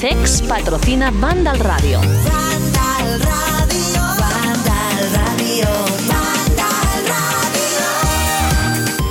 CEX 0.00 0.40
patrocina 0.48 1.10
Vandal 1.10 1.58
Radio. 1.58 2.00
Vandal 2.00 3.20
Radio, 3.20 4.00
Vandal 4.18 5.12
Radio, 5.12 5.66
Vandal 6.08 7.04
Radio. 7.06 7.84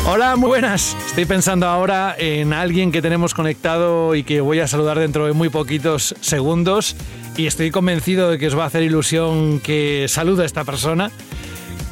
Hola, 0.07 0.35
muy 0.35 0.47
buenas. 0.47 0.97
Estoy 1.05 1.25
pensando 1.25 1.67
ahora 1.67 2.15
en 2.17 2.53
alguien 2.53 2.91
que 2.91 3.03
tenemos 3.03 3.35
conectado 3.35 4.15
y 4.15 4.23
que 4.23 4.41
voy 4.41 4.61
a 4.61 4.67
saludar 4.67 4.97
dentro 4.97 5.27
de 5.27 5.33
muy 5.33 5.49
poquitos 5.49 6.15
segundos. 6.21 6.95
Y 7.37 7.45
estoy 7.45 7.69
convencido 7.69 8.31
de 8.31 8.39
que 8.39 8.47
os 8.47 8.57
va 8.57 8.63
a 8.63 8.67
hacer 8.67 8.81
ilusión 8.81 9.59
que 9.59 10.07
salude 10.09 10.41
a 10.41 10.45
esta 10.47 10.63
persona 10.63 11.11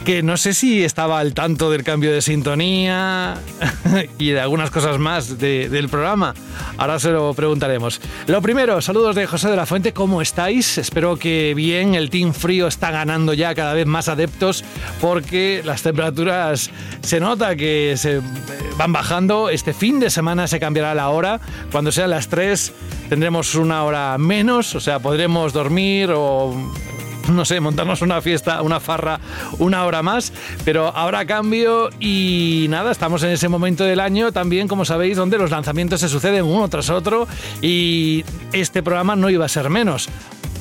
que 0.08 0.24
no 0.24 0.38
sé 0.38 0.54
si 0.54 0.86
estaba 0.86 1.20
al 1.20 1.34
tanto 1.34 1.70
del 1.70 1.84
cambio 1.84 2.14
de 2.14 2.22
sintonía 2.22 3.36
y 4.18 4.30
de 4.30 4.40
algunas 4.40 4.72
cosas 4.72 4.98
más 5.00 5.38
de- 5.38 5.68
del 5.68 5.90
programa. 5.90 6.34
Ahora 6.78 6.98
se 6.98 7.10
lo 7.12 7.34
preguntaremos. 7.34 8.00
Lo 8.26 8.42
primero, 8.42 8.80
saludos 8.80 9.18
de 9.18 9.28
José 9.28 9.50
de 9.50 9.58
la 9.58 9.66
Fuente, 9.66 9.92
¿cómo 9.92 10.22
estáis? 10.22 10.78
Espero 10.78 11.18
que 11.18 11.52
bien, 11.58 11.94
el 11.94 12.10
Team 12.10 12.34
Frío 12.34 12.68
está 12.68 12.90
ganando 12.90 13.34
ya 13.34 13.54
cada 13.54 13.74
vez 13.74 13.86
más 13.86 14.08
adeptos 14.08 14.64
porque 15.02 15.62
las 15.66 15.82
temperaturas 15.82 16.72
se 17.02 17.20
nota 17.20 17.58
que 17.58 17.96
se 17.98 18.20
eh, 18.20 18.22
van 18.78 18.94
bajando. 18.94 19.50
Este 19.50 19.74
fin 19.74 20.00
de 20.00 20.10
semana 20.10 20.48
se 20.48 20.58
cambiará 20.58 20.96
la 20.96 21.10
hora. 21.10 21.42
Cuando 21.70 21.92
sean 21.92 22.12
las 22.12 22.30
3 22.30 22.72
tendremos 23.10 23.56
una 23.56 23.84
hora 23.84 24.18
menos, 24.18 24.74
o 24.74 24.80
sea, 24.80 25.00
podremos 25.00 25.52
dormir 25.52 26.12
o 26.16 26.56
no 27.32 27.46
sé, 27.46 27.60
montarnos 27.60 28.02
una 28.02 28.22
fiesta, 28.22 28.62
una 28.62 28.80
farra, 28.80 29.20
una 29.60 29.86
hora 29.86 30.02
más, 30.02 30.34
pero 30.66 30.96
habrá 30.96 31.26
cambio 31.26 31.90
y 32.00 32.68
nada, 32.70 32.92
estamos 32.92 33.24
en 33.24 33.32
ese 33.32 33.48
momento 33.50 33.84
del 33.84 34.00
año 34.00 34.32
también, 34.32 34.68
como 34.68 34.86
sabéis, 34.86 35.18
donde 35.18 35.38
los 35.38 35.52
lanzamientos 35.52 36.02
se 36.02 36.10
suceden 36.10 36.46
uno 36.46 36.68
tras 36.68 36.90
otro 36.90 37.28
y 37.62 38.24
este 38.54 38.84
programa 38.84 39.16
no 39.16 39.30
iba 39.30 39.46
a 39.46 39.50
ser 39.50 39.70
menos. 39.70 40.10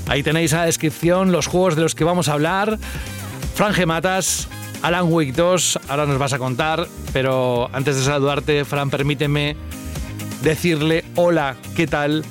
Ahí 0.09 0.23
tenéis 0.23 0.53
a 0.53 0.59
la 0.59 0.67
descripción 0.67 1.33
los 1.33 1.47
juegos 1.47 1.77
de 1.77 1.83
los 1.83 1.95
que 1.95 2.05
vamos 2.05 2.29
a 2.29 2.35
hablar. 2.35 2.79
Fran 3.55 3.75
Matas, 3.87 4.49
Alan 4.83 5.13
Wake 5.13 5.33
2, 5.33 5.81
ahora 5.89 6.07
nos 6.07 6.19
vas 6.19 6.33
a 6.33 6.39
contar, 6.39 6.87
pero 7.13 7.69
antes 7.73 7.97
de 7.97 8.03
saludarte, 8.03 8.65
Fran, 8.65 8.91
permíteme 8.91 9.57
decirle 10.43 11.05
hola, 11.17 11.57
¿qué 11.75 11.87
tal? 11.87 12.25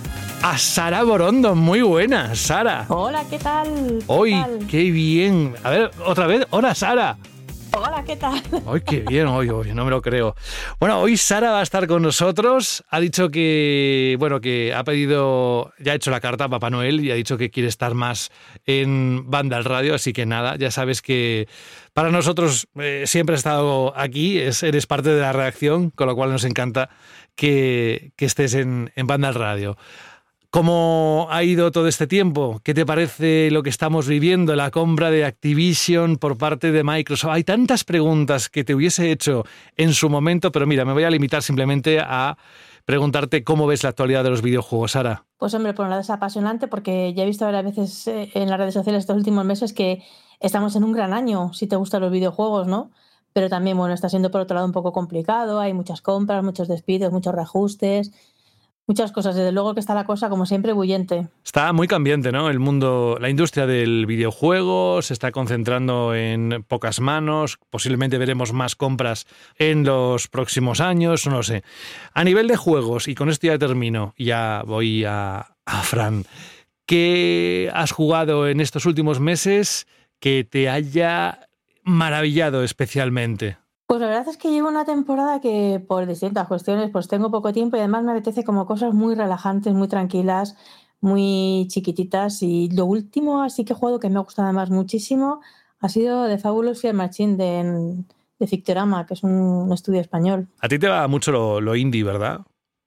A 0.47 0.59
Sara 0.59 1.01
Borondo, 1.01 1.55
muy 1.55 1.81
buena, 1.81 2.35
Sara. 2.35 2.85
Hola, 2.89 3.23
¿qué 3.27 3.39
tal? 3.39 3.67
¿Qué 3.97 4.03
Hoy, 4.05 4.31
tal? 4.31 4.67
qué 4.69 4.91
bien. 4.91 5.55
A 5.63 5.71
ver, 5.71 5.89
otra 6.05 6.27
vez. 6.27 6.45
Hola, 6.51 6.75
Sara. 6.75 7.17
Hola, 7.71 8.03
¿qué 8.05 8.15
tal? 8.15 8.43
Hoy, 8.67 8.81
qué 8.81 8.99
bien, 8.99 9.25
hoy, 9.25 9.49
hoy, 9.49 9.73
no 9.73 9.83
me 9.85 9.89
lo 9.89 10.03
creo. 10.03 10.35
Bueno, 10.79 10.99
hoy 10.99 11.17
Sara 11.17 11.49
va 11.49 11.61
a 11.61 11.63
estar 11.63 11.87
con 11.87 12.03
nosotros. 12.03 12.83
Ha 12.91 12.99
dicho 12.99 13.31
que, 13.31 14.17
bueno, 14.19 14.39
que 14.39 14.71
ha 14.71 14.83
pedido, 14.83 15.73
ya 15.79 15.93
ha 15.93 15.95
hecho 15.95 16.11
la 16.11 16.21
carta 16.21 16.43
a 16.43 16.49
Papá 16.49 16.69
Noel 16.69 17.03
y 17.03 17.09
ha 17.09 17.15
dicho 17.15 17.39
que 17.39 17.49
quiere 17.49 17.67
estar 17.67 17.95
más 17.95 18.29
en 18.67 19.23
Banda 19.31 19.57
al 19.57 19.65
Radio. 19.65 19.95
Así 19.95 20.13
que 20.13 20.27
nada, 20.27 20.57
ya 20.57 20.69
sabes 20.69 21.01
que 21.01 21.47
para 21.93 22.11
nosotros 22.11 22.67
eh, 22.75 23.05
siempre 23.07 23.33
has 23.33 23.39
estado 23.39 23.97
aquí, 23.97 24.37
es, 24.37 24.61
eres 24.61 24.85
parte 24.85 25.09
de 25.09 25.21
la 25.21 25.33
redacción, 25.33 25.89
con 25.89 26.05
lo 26.05 26.15
cual 26.15 26.29
nos 26.29 26.43
encanta 26.43 26.91
que, 27.35 28.11
que 28.15 28.25
estés 28.25 28.53
en, 28.53 28.91
en 28.95 29.07
Banda 29.07 29.27
al 29.27 29.35
Radio. 29.35 29.75
¿Cómo 30.55 31.27
ha 31.31 31.43
ido 31.43 31.69
todo 31.69 31.89
este 31.89 32.07
tiempo? 32.07 32.61
¿Qué 32.63 32.73
te 32.73 32.85
parece 32.85 33.51
lo 33.51 33.61
que 33.61 33.69
estamos 33.69 34.07
viviendo, 34.07 34.55
la 34.55 34.71
compra 34.71 35.11
de 35.11 35.25
Activision 35.25 36.15
por 36.15 36.37
parte 36.37 36.71
de 36.71 36.81
Microsoft? 36.81 37.31
Hay 37.33 37.43
tantas 37.43 37.83
preguntas 37.83 38.47
que 38.47 38.63
te 38.63 38.73
hubiese 38.73 39.11
hecho 39.11 39.43
en 39.75 39.93
su 39.93 40.09
momento, 40.09 40.53
pero 40.53 40.65
mira, 40.65 40.85
me 40.85 40.93
voy 40.93 41.03
a 41.03 41.09
limitar 41.09 41.43
simplemente 41.43 41.99
a 41.99 42.37
preguntarte 42.85 43.43
cómo 43.43 43.67
ves 43.67 43.83
la 43.83 43.89
actualidad 43.89 44.23
de 44.23 44.29
los 44.29 44.41
videojuegos, 44.41 44.93
Sara. 44.93 45.25
Pues 45.37 45.53
hombre, 45.53 45.73
por 45.73 45.83
un 45.83 45.89
lado 45.89 46.03
es 46.03 46.09
apasionante 46.09 46.69
porque 46.69 47.13
ya 47.13 47.23
he 47.23 47.25
visto 47.25 47.43
varias 47.43 47.65
veces 47.65 48.07
eh, 48.07 48.31
en 48.33 48.49
las 48.49 48.57
redes 48.57 48.75
sociales 48.75 49.01
estos 49.01 49.17
últimos 49.17 49.43
meses 49.43 49.73
que 49.73 50.03
estamos 50.39 50.77
en 50.77 50.85
un 50.85 50.93
gran 50.93 51.13
año, 51.13 51.51
si 51.51 51.67
te 51.67 51.75
gustan 51.75 51.99
los 51.99 52.13
videojuegos, 52.13 52.65
¿no? 52.65 52.91
Pero 53.33 53.49
también, 53.49 53.75
bueno, 53.75 53.93
está 53.93 54.07
siendo 54.07 54.31
por 54.31 54.39
otro 54.39 54.55
lado 54.55 54.65
un 54.65 54.71
poco 54.71 54.93
complicado, 54.93 55.59
hay 55.59 55.73
muchas 55.73 56.01
compras, 56.01 56.45
muchos 56.45 56.69
despidos, 56.69 57.11
muchos 57.11 57.35
reajustes, 57.35 58.13
muchas 58.87 59.11
cosas. 59.11 59.35
Desde 59.35 59.51
luego 59.51 59.73
que 59.73 59.79
está 59.79 59.93
la 59.93 60.05
cosa, 60.05 60.29
como 60.29 60.45
siempre, 60.45 60.73
bullente. 60.73 61.27
Está 61.43 61.73
muy 61.73 61.87
cambiante, 61.87 62.31
¿no? 62.31 62.49
El 62.49 62.59
mundo, 62.59 63.17
la 63.19 63.29
industria 63.29 63.65
del 63.65 64.05
videojuego 64.05 65.01
se 65.01 65.13
está 65.13 65.31
concentrando 65.31 66.13
en 66.13 66.63
pocas 66.67 66.99
manos. 66.99 67.59
Posiblemente 67.69 68.17
veremos 68.17 68.53
más 68.53 68.75
compras 68.75 69.27
en 69.57 69.83
los 69.83 70.27
próximos 70.27 70.81
años, 70.81 71.25
no 71.27 71.37
lo 71.37 71.43
sé. 71.43 71.63
A 72.13 72.23
nivel 72.23 72.47
de 72.47 72.57
juegos, 72.57 73.07
y 73.07 73.15
con 73.15 73.29
esto 73.29 73.47
ya 73.47 73.57
termino, 73.57 74.13
ya 74.17 74.63
voy 74.65 75.03
a, 75.05 75.55
a 75.65 75.81
Fran. 75.83 76.25
¿Qué 76.85 77.71
has 77.73 77.91
jugado 77.91 78.47
en 78.47 78.61
estos 78.61 78.85
últimos 78.85 79.19
meses 79.19 79.87
que 80.19 80.43
te 80.43 80.69
haya 80.69 81.47
maravillado 81.83 82.63
especialmente? 82.63 83.57
Pues 83.87 84.01
la 84.01 84.07
verdad 84.07 84.27
es 84.27 84.37
que 84.37 84.49
llevo 84.49 84.67
una 84.67 84.85
temporada 84.85 85.39
que 85.39 85.83
por 85.87 86.07
distintas 86.07 86.47
cuestiones 86.47 86.89
pues 86.91 87.07
tengo 87.07 87.29
poco 87.29 87.53
tiempo 87.53 87.77
y 87.77 87.79
además 87.79 88.03
me 88.03 88.11
apetece 88.11 88.43
como 88.43 88.65
cosas 88.65 88.93
muy 88.93 89.13
relajantes, 89.13 89.73
muy 89.73 89.87
tranquilas, 89.87 90.55
muy 91.01 91.67
chiquititas 91.69 92.41
y 92.41 92.69
lo 92.69 92.85
último 92.85 93.43
así 93.43 93.63
que 93.63 93.73
he 93.73 93.75
jugado 93.75 93.99
que 93.99 94.09
me 94.09 94.17
ha 94.17 94.23
gustado 94.23 94.47
además 94.47 94.71
muchísimo 94.71 95.41
ha 95.79 95.89
sido 95.89 96.27
The 96.27 96.39
Fabulous 96.39 96.81
Fear 96.81 96.95
Machine 96.95 97.37
de, 97.37 98.03
de 98.39 98.47
Fictorama, 98.47 99.05
que 99.05 99.13
es 99.13 99.23
un 99.23 99.71
estudio 99.71 100.01
español. 100.01 100.47
A 100.61 100.67
ti 100.67 100.79
te 100.79 100.87
va 100.87 101.07
mucho 101.07 101.31
lo, 101.31 101.61
lo 101.61 101.75
indie, 101.75 102.03
¿verdad? 102.03 102.41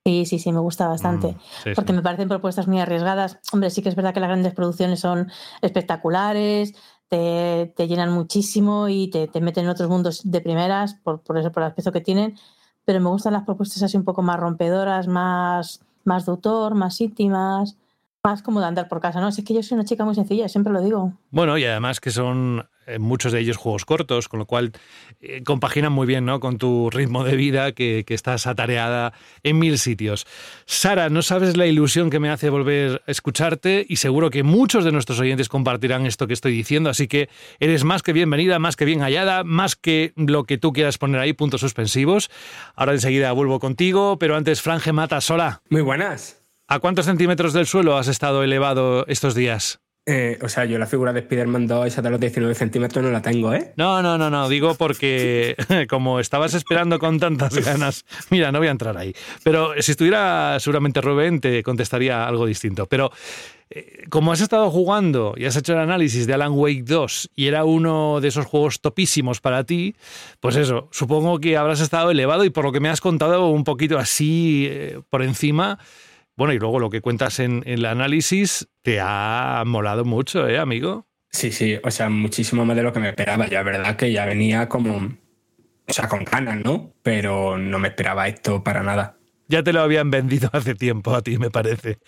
Sí, 0.05 0.25
sí, 0.25 0.39
sí, 0.39 0.53
me 0.53 0.61
gusta 0.61 0.89
bastante. 0.89 1.29
Mm, 1.29 1.39
sí, 1.65 1.71
porque 1.75 1.93
sí. 1.93 1.97
me 1.97 2.03
parecen 2.03 2.29
propuestas 2.29 2.67
muy 2.67 2.81
arriesgadas. 2.81 3.39
Hombre, 3.53 3.71
sí 3.71 3.83
que 3.83 3.91
es 3.91 3.95
verdad 3.95 4.15
que 4.15 4.21
las 4.21 4.31
grandes 4.31 4.55
producciones 4.55 5.01
son 5.01 5.31
espectaculares, 5.61 6.75
te, 7.09 7.73
llenan 7.89 8.13
muchísimo 8.13 8.89
y 8.89 9.09
te, 9.09 9.29
te 9.29 9.41
meten 9.41 9.65
en 9.65 9.71
otros 9.71 9.89
mundos 9.89 10.21
de 10.25 10.41
primeras 10.41 10.95
por, 10.95 11.21
por 11.21 11.39
eso, 11.39 11.51
por 11.53 11.63
el 11.63 11.69
aspecto 11.71 11.93
que 11.93 12.01
tienen. 12.01 12.37
Pero 12.85 13.01
me 13.01 13.09
gustan 13.11 13.33
las 13.35 13.45
propuestas 13.45 13.83
así 13.83 13.97
un 13.97 14.05
poco 14.05 14.23
más 14.23 14.39
rompedoras, 14.39 15.09
más, 15.09 15.81
más 16.05 16.27
de 16.27 16.33
más 16.75 17.01
íntimas, 17.01 17.77
más 18.29 18.43
como 18.43 18.61
de 18.61 18.67
andar 18.67 18.89
por 18.89 19.01
casa, 19.01 19.21
¿no? 19.21 19.33
Si 19.33 19.41
es 19.41 19.47
que 19.47 19.55
yo 19.55 19.63
soy 19.63 19.77
una 19.77 19.85
chica 19.85 20.05
muy 20.05 20.15
sencilla, 20.15 20.49
siempre 20.49 20.73
lo 20.73 20.83
digo. 20.83 21.15
Bueno, 21.31 21.57
y 21.57 21.65
además 21.65 21.99
que 22.01 22.11
son 22.11 22.69
eh, 22.87 22.99
muchos 22.99 23.33
de 23.33 23.41
ellos 23.41 23.57
juegos 23.57 23.85
cortos, 23.85 24.29
con 24.29 24.39
lo 24.39 24.47
cual 24.47 24.73
eh, 25.21 25.43
compaginan 25.45 25.93
muy 25.93 26.07
bien 26.07 26.25
¿no? 26.25 26.41
con 26.41 26.59
tu 26.59 26.91
ritmo 26.91 27.25
de 27.25 27.37
vida, 27.37 27.73
que, 27.73 28.05
que 28.07 28.15
estás 28.15 28.47
atareada 28.47 29.15
en 29.43 29.59
mil 29.59 29.79
sitios. 29.79 30.27
Sara, 30.67 31.09
no 31.09 31.23
sabes 31.23 31.57
la 31.57 31.67
ilusión 31.67 32.11
que 32.11 32.19
me 32.19 32.29
hace 32.29 32.51
volver 32.51 33.03
a 33.07 33.11
escucharte 33.11 33.85
y 33.89 33.97
seguro 33.97 34.31
que 34.31 34.43
muchos 34.43 34.85
de 34.85 34.93
nuestros 34.93 35.21
oyentes 35.21 35.49
compartirán 35.49 36.07
esto 36.07 36.27
que 36.27 36.35
estoy 36.35 36.53
diciendo, 36.53 36.91
así 36.91 37.09
que 37.09 37.29
eres 37.61 37.85
más 37.85 38.03
que 38.03 38.13
bienvenida, 38.13 38.59
más 38.59 38.77
que 38.77 38.85
bien 38.85 39.01
hallada, 39.01 39.45
más 39.45 39.75
que 39.77 40.13
lo 40.17 40.45
que 40.45 40.59
tú 40.59 40.73
quieras 40.73 40.99
poner 40.99 41.21
ahí, 41.21 41.33
puntos 41.33 41.61
suspensivos. 41.61 42.31
Ahora 42.75 42.93
enseguida 42.93 43.33
vuelvo 43.33 43.59
contigo, 43.59 44.19
pero 44.19 44.37
antes, 44.37 44.61
Franje 44.63 44.93
Mata 44.93 45.21
sola. 45.21 45.63
Muy 45.71 45.83
buenas. 45.83 46.38
¿A 46.71 46.81
cuántos 46.81 47.07
centímetros 47.07 47.55
del 47.55 47.67
suelo 47.67 47.97
has 47.97 48.09
estado 48.09 48.43
elevado 48.43 49.07
estos 49.07 49.35
días? 49.35 49.81
Eh, 50.05 50.39
o 50.43 50.51
sea, 50.51 50.67
yo 50.67 50.79
la 50.79 50.87
figura 50.87 51.15
de 51.15 51.21
Spider-Man 51.21 51.67
2, 51.67 51.87
esa 51.87 52.03
de 52.03 52.11
los 52.11 52.21
19 52.21 52.55
centímetros, 52.55 53.03
no 53.03 53.11
la 53.11 53.23
tengo, 53.23 53.55
¿eh? 53.55 53.73
No, 53.77 54.03
no, 54.03 54.19
no, 54.19 54.29
no, 54.29 54.51
digo 54.51 54.75
porque 54.75 55.57
como 55.89 56.21
estabas 56.21 56.53
esperando 56.53 56.99
con 56.99 57.19
tantas 57.19 57.55
ganas, 57.65 58.05
mira, 58.29 58.53
no 58.53 58.59
voy 58.59 58.69
a 58.69 58.73
entrar 58.73 58.99
ahí, 58.99 59.15
pero 59.45 59.73
si 59.81 59.93
estuviera 59.93 60.59
seguramente 60.61 61.01
Rubén 61.01 61.41
te 61.41 61.63
contestaría 61.63 62.29
algo 62.29 62.45
distinto, 62.45 62.85
pero 62.85 63.13
eh, 63.71 64.05
como 64.11 64.33
has 64.33 64.43
estado 64.43 64.71
jugando 64.71 65.33
y 65.39 65.47
has 65.47 65.57
hecho 65.57 65.73
el 65.73 65.79
análisis 65.79 66.27
de 66.27 66.35
Alan 66.35 66.53
Wake 66.53 66.85
2 66.85 67.31
y 67.35 67.47
era 67.47 67.65
uno 67.65 68.21
de 68.21 68.29
esos 68.29 68.45
juegos 68.45 68.83
topísimos 68.83 69.41
para 69.41 69.65
ti, 69.65 69.95
pues 70.41 70.57
eso, 70.57 70.89
supongo 70.93 71.39
que 71.39 71.57
habrás 71.57 71.81
estado 71.81 72.11
elevado 72.11 72.45
y 72.45 72.51
por 72.51 72.65
lo 72.65 72.73
que 72.73 72.81
me 72.81 72.91
has 72.91 73.01
contado 73.01 73.49
un 73.49 73.65
poquito 73.65 73.99
así 73.99 74.67
eh, 74.71 75.01
por 75.09 75.23
encima, 75.23 75.79
bueno, 76.39 76.55
y 76.55 76.59
luego 76.61 76.79
lo 76.79 76.89
que 76.89 77.01
cuentas 77.01 77.41
en, 77.41 77.65
en 77.67 77.81
el 77.81 77.85
análisis 77.85 78.69
te 78.83 79.01
ha 79.01 79.65
molado 79.67 80.05
mucho, 80.05 80.47
¿eh, 80.47 80.57
amigo? 80.57 81.09
Sí, 81.31 81.51
sí, 81.51 81.81
o 81.83 81.91
sea, 81.91 82.09
muchísimo 82.11 82.65
más 82.65 82.77
de 82.77 82.85
lo 82.85 82.93
que 82.93 83.01
me 83.01 83.09
esperaba. 83.09 83.49
Ya, 83.49 83.65
verdad 83.65 83.97
que 83.97 84.13
ya 84.13 84.25
venía 84.25 84.69
como. 84.69 85.19
O 85.89 85.93
sea, 85.93 86.07
con 86.07 86.23
ganas, 86.23 86.61
¿no? 86.65 86.93
Pero 87.03 87.59
no 87.59 87.81
me 87.81 87.89
esperaba 87.89 88.29
esto 88.29 88.63
para 88.63 88.85
nada. 88.85 89.19
Ya 89.49 89.65
te 89.65 89.73
lo 89.73 89.81
habían 89.81 90.13
vendido 90.13 90.49
hace 90.53 90.77
tiempo 90.77 91.13
a 91.13 91.23
ti, 91.23 91.39
me 91.39 91.51
parece. 91.51 91.99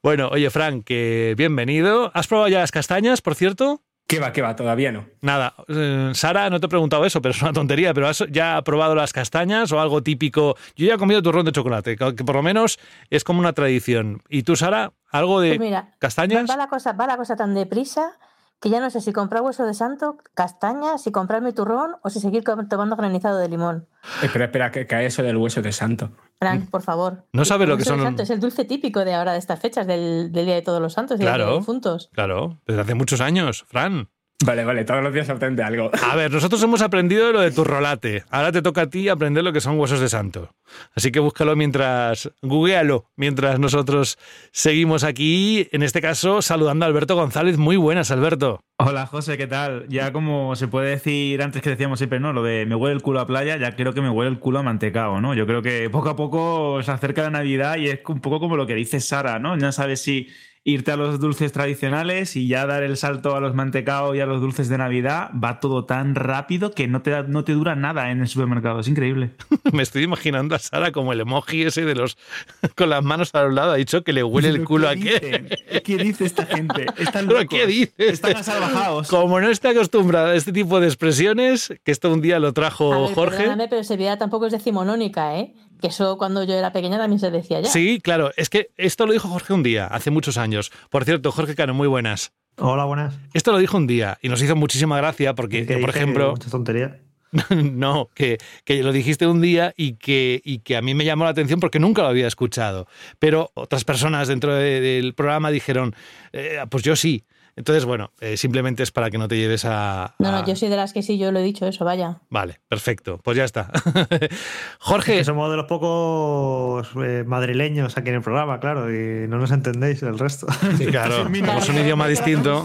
Bueno, 0.00 0.28
oye, 0.28 0.48
Frank, 0.50 0.84
que 0.84 1.34
bienvenido. 1.36 2.12
¿Has 2.14 2.28
probado 2.28 2.50
ya 2.50 2.60
las 2.60 2.70
castañas, 2.70 3.20
por 3.20 3.34
cierto? 3.34 3.82
¿Qué 4.12 4.20
va, 4.20 4.30
qué 4.30 4.42
va? 4.42 4.54
Todavía 4.54 4.92
no. 4.92 5.06
Nada, 5.22 5.54
eh, 5.68 6.10
Sara, 6.12 6.50
no 6.50 6.60
te 6.60 6.66
he 6.66 6.68
preguntado 6.68 7.06
eso, 7.06 7.22
pero 7.22 7.32
es 7.32 7.40
una 7.40 7.54
tontería, 7.54 7.94
pero 7.94 8.08
¿has 8.08 8.22
ya 8.30 8.60
probado 8.60 8.94
las 8.94 9.14
castañas 9.14 9.72
o 9.72 9.80
algo 9.80 10.02
típico? 10.02 10.54
Yo 10.76 10.86
ya 10.86 10.96
he 10.96 10.98
comido 10.98 11.22
turrón 11.22 11.46
de 11.46 11.52
chocolate, 11.52 11.96
que 11.96 12.22
por 12.22 12.34
lo 12.34 12.42
menos 12.42 12.78
es 13.08 13.24
como 13.24 13.40
una 13.40 13.54
tradición. 13.54 14.22
¿Y 14.28 14.42
tú, 14.42 14.54
Sara, 14.54 14.92
algo 15.10 15.40
de 15.40 15.56
Pues 15.56 15.60
mira, 15.60 15.94
castañas? 15.98 16.50
Va 16.50 16.56
la, 16.56 16.66
cosa, 16.66 16.92
va 16.92 17.06
la 17.06 17.16
cosa 17.16 17.36
tan 17.36 17.54
deprisa 17.54 18.18
que 18.60 18.68
ya 18.68 18.80
no 18.80 18.90
sé 18.90 19.00
si 19.00 19.14
comprar 19.14 19.40
hueso 19.40 19.64
de 19.64 19.72
santo, 19.72 20.18
castañas, 20.34 21.02
si 21.02 21.10
comprar 21.10 21.40
mi 21.40 21.54
turrón 21.54 21.96
o 22.02 22.10
si 22.10 22.20
seguir 22.20 22.44
tomando 22.44 22.96
granizado 22.96 23.38
de 23.38 23.48
limón. 23.48 23.88
Espera, 24.22 24.44
espera, 24.44 24.70
que 24.70 24.86
cae 24.86 25.06
eso 25.06 25.22
del 25.22 25.38
hueso 25.38 25.62
de 25.62 25.72
santo. 25.72 26.10
Fran, 26.42 26.66
por 26.66 26.82
favor. 26.82 27.24
No 27.32 27.44
sabes 27.44 27.68
lo 27.68 27.76
que 27.76 27.84
son- 27.84 28.18
es 28.20 28.30
el 28.30 28.40
dulce 28.40 28.64
típico 28.64 29.04
de 29.04 29.14
ahora, 29.14 29.32
de 29.32 29.38
estas 29.38 29.58
fechas, 29.60 29.86
del, 29.86 30.30
del 30.32 30.46
Día 30.46 30.54
de 30.56 30.62
Todos 30.62 30.80
los 30.80 30.92
Santos 30.92 31.18
del 31.18 31.26
Día 31.26 31.32
de 31.32 31.36
Claro. 31.38 31.50
los 31.52 31.60
Difuntos. 31.60 32.10
Claro, 32.12 32.60
desde 32.66 32.80
hace 32.82 32.94
muchos 32.94 33.20
años, 33.20 33.64
Fran. 33.68 34.08
Vale, 34.44 34.64
vale, 34.64 34.84
todos 34.84 35.04
los 35.04 35.14
días 35.14 35.30
aprende 35.30 35.62
algo. 35.62 35.90
A 36.02 36.16
ver, 36.16 36.32
nosotros 36.32 36.60
hemos 36.64 36.82
aprendido 36.82 37.32
lo 37.32 37.40
de 37.40 37.52
turrolate. 37.52 38.24
Ahora 38.28 38.50
te 38.50 38.60
toca 38.60 38.82
a 38.82 38.90
ti 38.90 39.08
aprender 39.08 39.44
lo 39.44 39.52
que 39.52 39.60
son 39.60 39.78
huesos 39.78 40.00
de 40.00 40.08
santo. 40.08 40.52
Así 40.96 41.12
que 41.12 41.20
búscalo 41.20 41.54
mientras, 41.54 42.28
googlealo, 42.42 43.06
mientras 43.14 43.60
nosotros 43.60 44.18
seguimos 44.50 45.04
aquí, 45.04 45.68
en 45.70 45.84
este 45.84 46.00
caso 46.00 46.42
saludando 46.42 46.84
a 46.84 46.88
Alberto 46.88 47.14
González. 47.14 47.56
Muy 47.56 47.76
buenas, 47.76 48.10
Alberto. 48.10 48.60
Hola 48.78 49.06
José, 49.06 49.38
¿qué 49.38 49.46
tal? 49.46 49.86
Ya 49.88 50.12
como 50.12 50.56
se 50.56 50.66
puede 50.66 50.90
decir 50.90 51.40
antes 51.40 51.62
que 51.62 51.70
decíamos 51.70 52.00
siempre, 52.00 52.18
¿no? 52.18 52.32
Lo 52.32 52.42
de 52.42 52.66
me 52.66 52.74
huele 52.74 52.96
el 52.96 53.02
culo 53.02 53.20
a 53.20 53.26
playa, 53.28 53.56
ya 53.58 53.76
creo 53.76 53.94
que 53.94 54.00
me 54.00 54.10
huele 54.10 54.32
el 54.32 54.40
culo 54.40 54.58
a 54.58 54.62
mantecao, 54.64 55.20
¿no? 55.20 55.34
Yo 55.34 55.46
creo 55.46 55.62
que 55.62 55.88
poco 55.88 56.08
a 56.08 56.16
poco 56.16 56.82
se 56.82 56.90
acerca 56.90 57.22
la 57.22 57.30
Navidad 57.30 57.76
y 57.76 57.88
es 57.88 58.00
un 58.08 58.20
poco 58.20 58.40
como 58.40 58.56
lo 58.56 58.66
que 58.66 58.74
dice 58.74 58.98
Sara, 58.98 59.38
¿no? 59.38 59.56
Ya 59.56 59.70
sabes 59.70 60.02
si 60.02 60.28
irte 60.64 60.92
a 60.92 60.96
los 60.96 61.18
dulces 61.18 61.50
tradicionales 61.50 62.36
y 62.36 62.46
ya 62.46 62.66
dar 62.66 62.84
el 62.84 62.96
salto 62.96 63.34
a 63.34 63.40
los 63.40 63.52
mantecao 63.54 64.14
y 64.14 64.20
a 64.20 64.26
los 64.26 64.40
dulces 64.40 64.68
de 64.68 64.78
Navidad, 64.78 65.30
va 65.32 65.58
todo 65.58 65.84
tan 65.86 66.14
rápido 66.14 66.70
que 66.70 66.86
no 66.86 67.02
te, 67.02 67.10
da- 67.10 67.24
no 67.24 67.42
te 67.42 67.52
dura 67.52 67.74
nada 67.74 68.10
en 68.12 68.20
el 68.20 68.28
supermercado. 68.28 68.78
Es 68.80 68.86
increíble. 68.88 69.30
Me 69.72 69.82
estoy 69.82 70.04
imaginando 70.04 70.54
a 70.54 70.60
Sara 70.60 70.92
como 70.92 71.12
el 71.12 71.20
emoji 71.20 71.62
ese 71.62 71.84
de 71.84 71.96
los 71.96 72.16
con 72.76 72.90
las 72.90 73.02
manos 73.02 73.34
a 73.34 73.42
los 73.42 73.54
lados. 73.54 73.74
Ha 73.74 73.76
dicho 73.78 74.04
que 74.04 74.12
le 74.12 74.22
huele 74.22 74.48
el 74.48 74.54
¿Pero 74.58 74.64
culo 74.68 74.88
a 74.88 74.94
qué 74.94 75.48
qué. 75.68 75.82
¿Qué 75.82 75.96
dice 75.96 76.24
esta 76.26 76.46
gente? 76.46 76.86
Están 76.96 77.26
¿Pero 77.26 77.40
locos. 77.40 77.58
qué 77.58 77.66
dices? 77.66 77.92
Están 77.98 78.36
asalvajados. 78.36 79.08
Como 79.08 79.40
no 79.40 79.48
está 79.48 79.70
acostumbrada 79.70 80.30
a 80.30 80.34
este 80.36 80.52
tipo 80.52 80.78
de 80.78 80.86
expresiones, 80.86 81.74
que 81.82 81.90
esto 81.90 82.12
un 82.12 82.20
día 82.20 82.38
lo 82.38 82.48
A 82.48 82.52
trajo 82.52 83.06
ver, 83.06 83.14
Jorge. 83.14 83.36
perdóname, 83.38 83.66
pero 83.68 83.82
Sevilla 83.82 84.16
tampoco 84.16 84.46
es 84.46 84.52
decimonónica, 84.52 85.36
¿eh? 85.38 85.54
Que 85.82 85.88
eso 85.88 86.16
cuando 86.16 86.44
yo 86.44 86.54
era 86.54 86.72
pequeña 86.72 86.96
también 86.96 87.18
se 87.18 87.30
decía 87.30 87.60
ya. 87.60 87.68
Sí, 87.68 88.00
claro, 88.02 88.30
es 88.36 88.48
que 88.48 88.70
esto 88.78 89.04
lo 89.04 89.12
dijo 89.12 89.28
Jorge 89.28 89.52
un 89.52 89.62
día, 89.62 89.86
hace 89.88 90.10
muchos 90.10 90.38
años. 90.38 90.72
Por 90.88 91.04
cierto, 91.04 91.30
Jorge 91.32 91.54
Cano, 91.54 91.74
muy 91.74 91.88
buenas. 91.88 92.32
Hola, 92.56 92.84
buenas. 92.84 93.14
Esto 93.34 93.50
lo 93.52 93.58
dijo 93.58 93.76
un 93.76 93.86
día 93.86 94.16
y 94.22 94.28
nos 94.28 94.40
hizo 94.40 94.54
muchísima 94.56 94.96
gracia 94.96 95.34
porque, 95.34 95.66
¿Qué 95.66 95.74
yo, 95.74 95.80
por 95.80 95.90
ejemplo, 95.90 96.30
Mucha 96.30 96.48
tontería. 96.50 97.00
no, 97.50 98.10
que, 98.14 98.38
que 98.64 98.82
lo 98.82 98.92
dijiste 98.92 99.26
un 99.26 99.40
día 99.40 99.72
y 99.76 99.94
que, 99.94 100.40
y 100.44 100.58
que 100.58 100.76
a 100.76 100.82
mí 100.82 100.94
me 100.94 101.04
llamó 101.04 101.24
la 101.24 101.30
atención 101.30 101.60
porque 101.60 101.78
nunca 101.78 102.02
lo 102.02 102.08
había 102.08 102.26
escuchado. 102.28 102.86
Pero 103.18 103.50
otras 103.54 103.84
personas 103.84 104.28
dentro 104.28 104.54
de- 104.54 104.80
del 104.80 105.14
programa 105.14 105.50
dijeron, 105.50 105.94
eh, 106.32 106.58
pues 106.70 106.84
yo 106.84 106.94
sí. 106.94 107.24
Entonces, 107.54 107.84
bueno, 107.84 108.12
eh, 108.20 108.36
simplemente 108.38 108.82
es 108.82 108.90
para 108.92 109.10
que 109.10 109.18
no 109.18 109.28
te 109.28 109.36
lleves 109.36 109.64
a, 109.66 110.14
No, 110.18 110.28
a- 110.28 110.32
no, 110.40 110.46
yo 110.46 110.56
soy 110.56 110.68
de 110.70 110.76
las 110.76 110.92
que 110.94 111.02
sí, 111.02 111.18
yo 111.18 111.30
lo 111.32 111.38
he 111.38 111.42
dicho 111.42 111.66
eso, 111.66 111.84
vaya. 111.84 112.20
Vale, 112.30 112.60
perfecto. 112.68 113.18
Pues 113.22 113.36
ya 113.36 113.44
está. 113.44 113.70
Es 114.20 114.30
Jorge, 114.78 115.16
que 115.18 115.24
somos 115.24 115.50
de 115.50 115.56
los 115.56 115.66
pocos 115.66 116.88
eh, 117.04 117.24
madrileños 117.26 117.96
aquí 117.98 118.08
en 118.08 118.16
el 118.16 118.22
programa, 118.22 118.58
claro, 118.60 118.90
y 118.90 119.28
no 119.28 119.38
nos 119.38 119.50
entendéis 119.50 120.02
el 120.02 120.18
resto. 120.18 120.46
claro, 120.90 121.24
mínimo. 121.28 121.48
como 121.48 121.58
es 121.58 121.68
un 121.68 121.74
Claro, 121.74 121.84
idioma 121.86 122.08
distinto. 122.08 122.64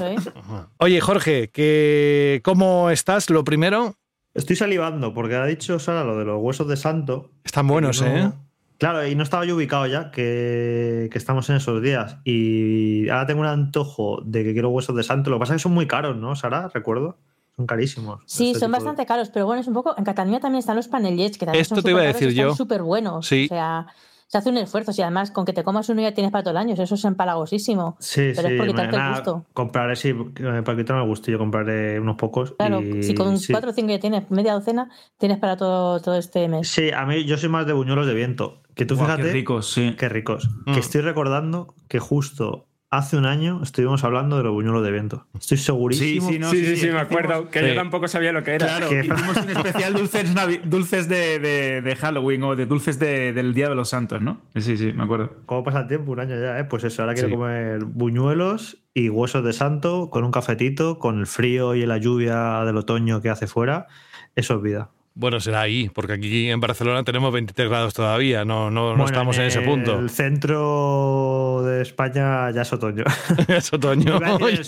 Oye, 0.77 1.01
Jorge, 1.01 1.49
que, 1.49 2.41
¿cómo 2.43 2.89
estás? 2.89 3.29
Lo 3.29 3.43
primero, 3.43 3.95
Estoy 4.33 4.55
salivando 4.55 5.15
porque 5.15 5.35
ha 5.35 5.45
dicho 5.45 5.79
Sara 5.79 6.03
lo 6.03 6.15
de 6.17 6.23
los 6.23 6.37
huesos 6.39 6.67
de 6.67 6.77
santo. 6.77 7.31
están 7.43 7.67
buenos, 7.67 8.01
No- 8.01 8.07
¿eh? 8.07 8.31
Claro, 8.77 9.07
y 9.07 9.15
no 9.15 9.23
estaba 9.23 9.43
yo 9.45 9.55
ubicado 9.55 9.87
ya 9.87 10.11
que, 10.11 11.09
que 11.11 11.17
estamos 11.17 11.49
en 11.49 11.55
esos 11.55 11.81
días. 11.81 12.17
Y 12.23 13.09
ahora 13.09 13.25
tengo 13.25 13.41
un 13.41 13.47
antojo 13.47 14.21
de 14.23 14.43
que 14.43 14.53
quiero 14.53 14.69
huesos 14.69 14.95
de 14.95 15.03
santo. 15.03 15.29
Lo 15.31 15.37
que 15.37 15.39
pasa 15.39 15.53
es 15.55 15.59
que 15.59 15.63
son 15.63 15.73
muy 15.73 15.87
caros, 15.87 16.15
¿no, 16.17 16.35
Sara? 16.35 16.69
Recuerdo. 16.73 17.17
Son 17.55 17.65
carísimos. 17.65 18.21
Sí, 18.27 18.49
Este 18.49 18.59
son 18.59 18.71
de- 18.71 18.77
bastante 18.77 19.05
caros, 19.07 19.29
pero 19.29 19.47
bueno, 19.47 19.61
es 19.61 19.67
un 19.67 19.73
poco. 19.73 19.95
En 19.97 20.03
Cataluña 20.03 20.39
también 20.39 20.59
están 20.59 20.75
los 20.75 20.87
panellets, 20.87 21.39
que 21.39 21.45
también 21.47 21.61
Esto 21.63 21.73
son 21.75 21.83
te 21.83 21.89
iba 21.89 22.01
a 22.01 22.03
decir 22.03 22.29
yo. 22.33 22.53
súper 22.53 22.83
buenos. 22.83 23.25
Sí. 23.25 23.45
O 23.45 23.47
sea, 23.55 23.87
se 24.27 24.37
hace 24.37 24.49
un 24.49 24.57
esfuerzo. 24.57 24.91
Y 24.95 25.01
además, 25.01 25.31
con 25.31 25.45
que 25.45 25.53
te 25.53 25.63
comas 25.63 25.89
uno 25.89 26.01
ya 26.01 26.13
tienes 26.13 26.31
para 26.31 26.43
todo 26.43 26.51
el 26.51 26.57
año. 26.57 26.75
Eso 26.75 26.95
es 26.95 27.05
empalagosísimo. 27.05 27.97
Sí, 27.99 28.31
Pero 28.35 28.47
sí. 28.47 28.53
es 28.53 28.59
por 28.59 28.67
quitarte 28.67 28.95
el 28.95 29.01
nada, 29.01 29.15
gusto. 29.15 29.45
Compraré, 29.53 29.95
sí, 29.95 30.09
eh, 30.09 30.61
para 30.63 30.77
quitarme 30.77 31.01
el 31.01 31.07
gusto. 31.07 31.31
Yo 31.31 31.37
compraré 31.37 31.99
unos 31.99 32.17
pocos. 32.17 32.53
Claro, 32.57 32.81
y 32.81 33.03
si 33.03 33.15
con 33.15 33.39
sí. 33.39 33.53
cuatro 33.53 33.71
o 33.71 33.73
cinco 33.73 33.89
ya 33.89 33.99
tienes 33.99 34.29
media 34.29 34.53
docena, 34.53 34.89
tienes 35.17 35.37
para 35.39 35.57
todo, 35.57 35.99
todo 36.01 36.17
este 36.17 36.47
mes. 36.47 36.67
Sí, 36.67 36.91
a 36.91 37.05
mí 37.05 37.25
yo 37.25 37.37
soy 37.37 37.49
más 37.49 37.65
de 37.65 37.73
buñuelos 37.73 38.05
de 38.05 38.13
viento. 38.13 38.61
Que 38.75 38.85
tú 38.85 38.95
fíjate. 38.95 39.23
qué 39.23 39.31
ricos, 39.31 39.71
sí. 39.71 39.95
Qué 39.97 40.07
ricos. 40.07 40.49
Mm. 40.65 40.73
Que 40.73 40.79
estoy 40.79 41.01
recordando 41.01 41.73
que 41.87 41.99
justo 41.99 42.67
hace 42.89 43.17
un 43.17 43.25
año 43.25 43.61
estuvimos 43.63 44.03
hablando 44.05 44.37
de 44.37 44.43
los 44.43 44.53
buñuelos 44.53 44.83
de 44.83 44.91
viento. 44.91 45.27
Estoy 45.37 45.57
segurísimo. 45.57 46.27
Sí, 46.27 46.33
sí, 46.35 46.39
no, 46.39 46.49
sí, 46.51 46.65
sí, 46.65 46.77
sí, 46.77 46.87
me 46.87 46.99
acuerdo. 46.99 47.33
hicimos- 47.33 47.49
Que 47.51 47.59
Sí. 47.59 47.67
yo 47.67 47.75
tampoco 47.75 48.07
sabía 48.07 48.31
lo 48.31 48.43
que 48.43 48.51
era. 48.55 48.65
Claro, 48.65 48.89
Que- 48.89 48.99
hicimos 49.01 49.37
un 49.37 49.49
especial 49.49 49.93
dulces, 49.93 50.33
dulces 50.65 51.09
de, 51.09 51.39
de- 51.39 51.81
de 51.81 51.95
Halloween 51.97 52.43
o 52.43 52.55
de 52.55 52.65
dulces 52.65 52.97
de- 52.99 53.33
del 53.33 53.53
Día 53.53 53.67
de 53.69 53.75
los 53.75 53.89
Santos, 53.89 54.21
¿no? 54.21 54.41
Sí, 54.55 54.77
sí, 54.77 54.93
me 54.93 55.03
acuerdo. 55.03 55.33
¿Cómo 55.45 55.63
pasa 55.63 55.81
el 55.81 55.87
tiempo? 55.87 56.11
Un 56.13 56.21
año 56.21 56.39
ya, 56.39 56.59
¿eh? 56.59 56.63
Pues 56.63 56.83
eso, 56.85 57.01
ahora 57.01 57.13
quiero 57.13 57.29
Sí. 57.29 57.35
comer 57.35 57.83
buñuelos 57.83 58.77
y 58.93 59.09
huesos 59.09 59.43
de 59.43 59.53
santo 59.53 60.09
con 60.09 60.23
un 60.23 60.31
cafetito, 60.31 60.97
con 60.99 61.19
el 61.19 61.27
frío 61.27 61.75
y 61.75 61.85
la 61.85 61.97
lluvia 61.97 62.63
del 62.63 62.77
otoño 62.77 63.21
que 63.21 63.29
hace 63.29 63.47
fuera. 63.47 63.87
Eso 64.35 64.55
es 64.55 64.61
vida. 64.61 64.91
Bueno, 65.19 65.39
será 65.39 65.61
ahí, 65.61 65.89
porque 65.89 66.13
aquí 66.13 66.47
en 66.51 66.59
Barcelona 66.59 67.03
tenemos 67.03 67.33
23 67.33 67.69
grados 67.69 67.95
todavía, 67.95 68.45
no, 68.45 68.69
no, 68.69 68.95
no 68.95 69.05
estamos 69.05 69.35
en, 69.39 69.45
ese 69.45 69.61
punto. 69.61 69.97
El 69.97 70.11
centro 70.11 71.63
de 71.65 71.81
España 71.81 72.51
ya 72.51 72.61
es 72.61 72.71
otoño. 72.71 73.03
es 73.47 73.73
otoño. 73.73 74.19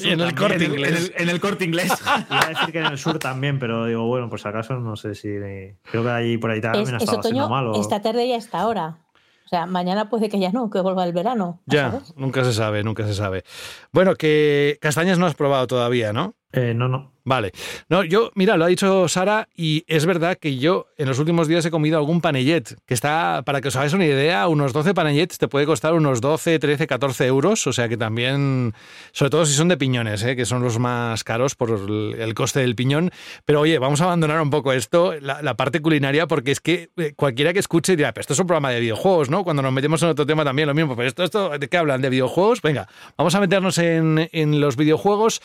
Y 0.04 0.10
en 0.10 0.22
el 0.22 0.34
corte 0.34 0.66
inglés. 0.66 1.12
en 1.16 1.30
el 1.30 1.40
corte 1.40 1.66
inglés. 1.66 1.94
Iba 2.32 2.42
a 2.42 2.50
decir 2.50 2.72
que 2.72 2.80
en 2.80 2.88
el 2.88 2.98
sur 2.98 3.20
también, 3.20 3.60
pero 3.60 3.86
digo, 3.86 4.08
bueno, 4.08 4.28
pues 4.28 4.44
acaso 4.48 4.74
no 4.80 4.96
sé 4.96 5.14
si. 5.14 5.28
Creo 5.28 6.04
que 6.04 6.10
allí 6.10 6.38
por 6.40 6.50
ahí 6.50 6.58
es, 6.58 6.64
también 6.64 6.96
ha 6.96 6.98
es 6.98 7.04
estado 7.04 7.22
siendo 7.22 7.46
otoño 7.46 7.50
malo. 7.50 7.80
esta 7.80 8.02
tarde 8.02 8.26
y 8.26 8.32
esta 8.32 8.66
hora. 8.66 8.98
O 9.46 9.50
sea, 9.50 9.68
mañana 9.68 10.10
puede 10.10 10.30
que 10.30 10.40
ya 10.40 10.52
no, 10.52 10.72
que 10.72 10.82
vuelva 10.82 11.04
el 11.04 11.14
verano. 11.14 11.60
¿a 11.68 11.72
Ya, 11.72 12.02
nunca 12.16 12.44
se 12.44 12.54
sabe, 12.54 12.84
nunca 12.84 13.06
se 13.06 13.14
sabe. 13.14 13.44
Bueno, 13.92 14.16
que 14.16 14.80
castañas 14.82 15.20
no 15.20 15.28
has 15.28 15.36
probado 15.36 15.68
todavía, 15.68 16.12
¿no? 16.12 16.36
Eh, 16.52 16.74
no, 16.74 16.88
no. 16.88 17.12
Vale. 17.30 17.52
No, 17.90 18.04
yo, 18.04 18.32
mira, 18.34 18.58
lo 18.58 18.66
ha 18.66 18.70
dicho 18.70 19.08
Sara 19.08 19.50
y 19.56 19.84
es 19.88 20.08
verdad 20.08 20.38
que 20.40 20.58
yo 20.58 20.88
en 20.98 21.08
los 21.08 21.20
últimos 21.20 21.48
días 21.48 21.64
he 21.64 21.70
comido 21.70 22.00
algún 22.00 22.22
panellet, 22.22 22.76
que 22.88 22.96
está, 22.96 23.44
para 23.46 23.62
que 23.62 23.68
os 23.68 23.76
hagáis 23.76 23.94
una 23.94 24.06
idea, 24.06 24.48
unos 24.48 24.74
12 24.74 24.96
panellets 24.96 25.38
te 25.38 25.48
puede 25.48 25.68
costar 25.68 25.94
unos 25.94 26.22
12, 26.22 26.58
13, 26.58 26.88
14 26.88 27.28
euros, 27.28 27.68
o 27.68 27.72
sea 27.72 27.88
que 27.88 27.98
también, 27.98 28.74
sobre 29.12 29.30
todo 29.30 29.46
si 29.46 29.54
son 29.54 29.68
de 29.68 29.78
piñones, 29.78 30.24
¿eh? 30.24 30.36
que 30.36 30.46
son 30.46 30.64
los 30.64 30.80
más 30.80 31.24
caros 31.24 31.54
por 31.54 31.70
el, 31.70 32.34
coste 32.34 32.62
del 32.62 32.74
piñón. 32.74 33.12
Pero 33.46 33.62
oye, 33.62 33.78
vamos 33.78 34.02
a 34.02 34.06
abandonar 34.06 34.42
un 34.42 34.50
poco 34.50 34.74
esto, 34.74 35.14
la, 35.22 35.44
la 35.44 35.56
parte 35.56 35.82
culinaria, 35.82 36.26
porque 36.26 36.50
es 36.50 36.62
que 36.62 36.90
eh, 36.98 37.14
cualquiera 37.16 37.54
que 37.54 37.60
escuche 37.60 37.96
dirá, 37.96 38.12
pero 38.12 38.22
esto 38.22 38.34
es 38.34 38.40
un 38.40 38.48
programa 38.48 38.72
de 38.72 38.80
videojuegos, 38.80 39.30
¿no? 39.30 39.44
Cuando 39.44 39.62
nos 39.62 39.72
metemos 39.72 40.02
en 40.02 40.10
otro 40.10 40.26
tema 40.26 40.44
también 40.44 40.68
lo 40.68 40.74
mismo, 40.74 40.96
pero 40.96 41.08
esto, 41.08 41.24
esto 41.24 41.60
¿de 41.60 41.68
qué 41.68 41.78
hablan? 41.78 42.02
¿De 42.02 42.10
videojuegos? 42.10 42.64
Venga, 42.64 42.88
vamos 43.18 43.36
a 43.36 43.40
meternos 43.40 43.78
en, 43.78 44.30
en 44.32 44.60
los 44.60 44.78
videojuegos. 44.78 45.42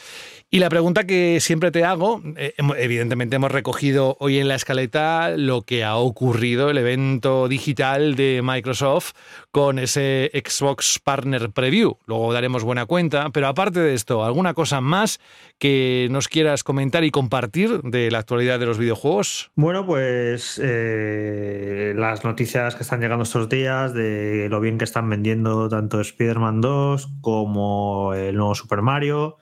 Y 0.50 0.60
la 0.60 0.68
pregunta 0.68 0.93
que 1.02 1.40
siempre 1.40 1.72
te 1.72 1.84
hago, 1.84 2.22
eh, 2.36 2.54
evidentemente 2.78 3.36
hemos 3.36 3.50
recogido 3.50 4.16
hoy 4.20 4.38
en 4.38 4.46
la 4.46 4.54
escaleta 4.54 5.30
lo 5.36 5.62
que 5.62 5.82
ha 5.82 5.96
ocurrido, 5.96 6.70
el 6.70 6.78
evento 6.78 7.48
digital 7.48 8.14
de 8.14 8.40
Microsoft 8.44 9.12
con 9.50 9.80
ese 9.80 10.30
Xbox 10.32 11.00
Partner 11.02 11.50
Preview. 11.50 11.98
Luego 12.06 12.32
daremos 12.32 12.62
buena 12.62 12.86
cuenta, 12.86 13.30
pero 13.30 13.48
aparte 13.48 13.80
de 13.80 13.94
esto, 13.94 14.24
¿alguna 14.24 14.54
cosa 14.54 14.80
más 14.80 15.20
que 15.58 16.08
nos 16.10 16.28
quieras 16.28 16.62
comentar 16.62 17.02
y 17.02 17.10
compartir 17.10 17.80
de 17.82 18.10
la 18.10 18.18
actualidad 18.18 18.60
de 18.60 18.66
los 18.66 18.78
videojuegos? 18.78 19.50
Bueno, 19.56 19.84
pues 19.86 20.60
eh, 20.62 21.92
las 21.96 22.24
noticias 22.24 22.76
que 22.76 22.84
están 22.84 23.00
llegando 23.00 23.24
estos 23.24 23.48
días 23.48 23.92
de 23.92 24.48
lo 24.48 24.60
bien 24.60 24.78
que 24.78 24.84
están 24.84 25.10
vendiendo 25.10 25.68
tanto 25.68 26.00
Spider-Man 26.00 26.60
2 26.60 27.08
como 27.20 28.14
el 28.14 28.36
nuevo 28.36 28.54
Super 28.54 28.82
Mario. 28.82 29.38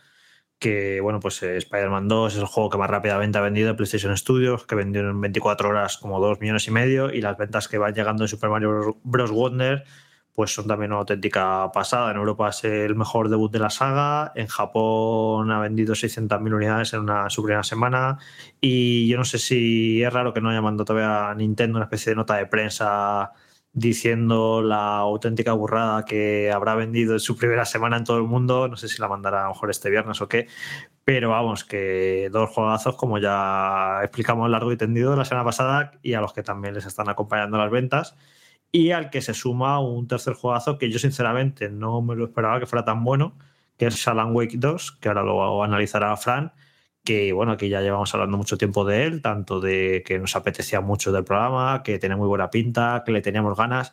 Que 0.62 1.00
bueno, 1.00 1.18
pues 1.18 1.42
eh, 1.42 1.56
Spider-Man 1.56 2.06
2 2.06 2.34
es 2.34 2.38
el 2.38 2.46
juego 2.46 2.70
que 2.70 2.78
más 2.78 2.88
rápidamente 2.88 3.36
ha 3.36 3.40
vendido 3.40 3.70
en 3.70 3.74
PlayStation 3.74 4.16
Studios, 4.16 4.64
que 4.64 4.76
vendió 4.76 5.00
en 5.00 5.20
24 5.20 5.68
horas 5.68 5.98
como 5.98 6.20
2 6.20 6.38
millones 6.38 6.68
y 6.68 6.70
medio. 6.70 7.12
Y 7.12 7.20
las 7.20 7.36
ventas 7.36 7.66
que 7.66 7.78
van 7.78 7.92
llegando 7.92 8.22
en 8.22 8.28
Super 8.28 8.48
Mario 8.48 8.96
Bros. 9.02 9.32
Wonder, 9.32 9.82
pues 10.36 10.54
son 10.54 10.68
también 10.68 10.92
una 10.92 11.00
auténtica 11.00 11.72
pasada. 11.72 12.12
En 12.12 12.16
Europa 12.16 12.50
es 12.50 12.62
el 12.62 12.94
mejor 12.94 13.28
debut 13.28 13.50
de 13.50 13.58
la 13.58 13.70
saga. 13.70 14.30
En 14.36 14.46
Japón 14.46 15.50
ha 15.50 15.58
vendido 15.58 15.94
600.000 15.96 16.54
unidades 16.54 16.92
en 16.92 17.00
una 17.00 17.28
su 17.28 17.42
primera 17.42 17.64
semana. 17.64 18.18
Y 18.60 19.08
yo 19.08 19.16
no 19.18 19.24
sé 19.24 19.38
si 19.38 20.00
es 20.00 20.12
raro 20.12 20.32
que 20.32 20.40
no 20.40 20.50
haya 20.50 20.62
mandado 20.62 20.84
todavía 20.84 21.28
a 21.28 21.34
Nintendo 21.34 21.78
una 21.78 21.86
especie 21.86 22.10
de 22.10 22.16
nota 22.16 22.36
de 22.36 22.46
prensa 22.46 23.32
diciendo 23.72 24.62
la 24.62 24.98
auténtica 24.98 25.52
burrada 25.54 26.04
que 26.04 26.50
habrá 26.52 26.74
vendido 26.74 27.14
en 27.14 27.20
su 27.20 27.36
primera 27.36 27.64
semana 27.64 27.96
en 27.96 28.04
todo 28.04 28.18
el 28.18 28.24
mundo. 28.24 28.68
No 28.68 28.76
sé 28.76 28.88
si 28.88 29.00
la 29.00 29.08
mandará 29.08 29.40
a 29.40 29.42
lo 29.44 29.54
mejor 29.54 29.70
este 29.70 29.90
viernes 29.90 30.20
o 30.20 30.28
qué. 30.28 30.46
Pero 31.04 31.30
vamos, 31.30 31.64
que 31.64 32.28
dos 32.32 32.50
juegazos, 32.50 32.96
como 32.96 33.18
ya 33.18 34.00
explicamos 34.02 34.48
largo 34.50 34.72
y 34.72 34.76
tendido 34.76 35.16
la 35.16 35.24
semana 35.24 35.44
pasada, 35.44 35.92
y 36.02 36.14
a 36.14 36.20
los 36.20 36.32
que 36.32 36.42
también 36.42 36.74
les 36.74 36.86
están 36.86 37.08
acompañando 37.08 37.58
las 37.58 37.70
ventas. 37.70 38.16
Y 38.70 38.92
al 38.92 39.10
que 39.10 39.20
se 39.22 39.34
suma 39.34 39.80
un 39.80 40.08
tercer 40.08 40.34
juegazo 40.34 40.78
que 40.78 40.90
yo 40.90 40.98
sinceramente 40.98 41.68
no 41.70 42.02
me 42.02 42.14
lo 42.16 42.24
esperaba 42.24 42.60
que 42.60 42.66
fuera 42.66 42.84
tan 42.84 43.04
bueno, 43.04 43.36
que 43.78 43.86
es 43.86 44.08
Alan 44.08 44.34
Wake 44.34 44.56
2, 44.58 44.92
que 45.00 45.08
ahora 45.08 45.22
lo 45.22 45.62
analizará 45.62 46.16
Fran, 46.16 46.52
que 47.04 47.32
bueno, 47.32 47.52
aquí 47.52 47.68
ya 47.68 47.80
llevamos 47.80 48.14
hablando 48.14 48.36
mucho 48.38 48.58
tiempo 48.58 48.84
de 48.84 49.04
él, 49.04 49.22
tanto 49.22 49.60
de 49.60 50.02
que 50.06 50.18
nos 50.18 50.36
apetecía 50.36 50.80
mucho 50.80 51.12
del 51.12 51.24
programa, 51.24 51.82
que 51.82 51.98
tenía 51.98 52.16
muy 52.16 52.28
buena 52.28 52.50
pinta, 52.50 53.02
que 53.04 53.12
le 53.12 53.22
teníamos 53.22 53.56
ganas, 53.56 53.92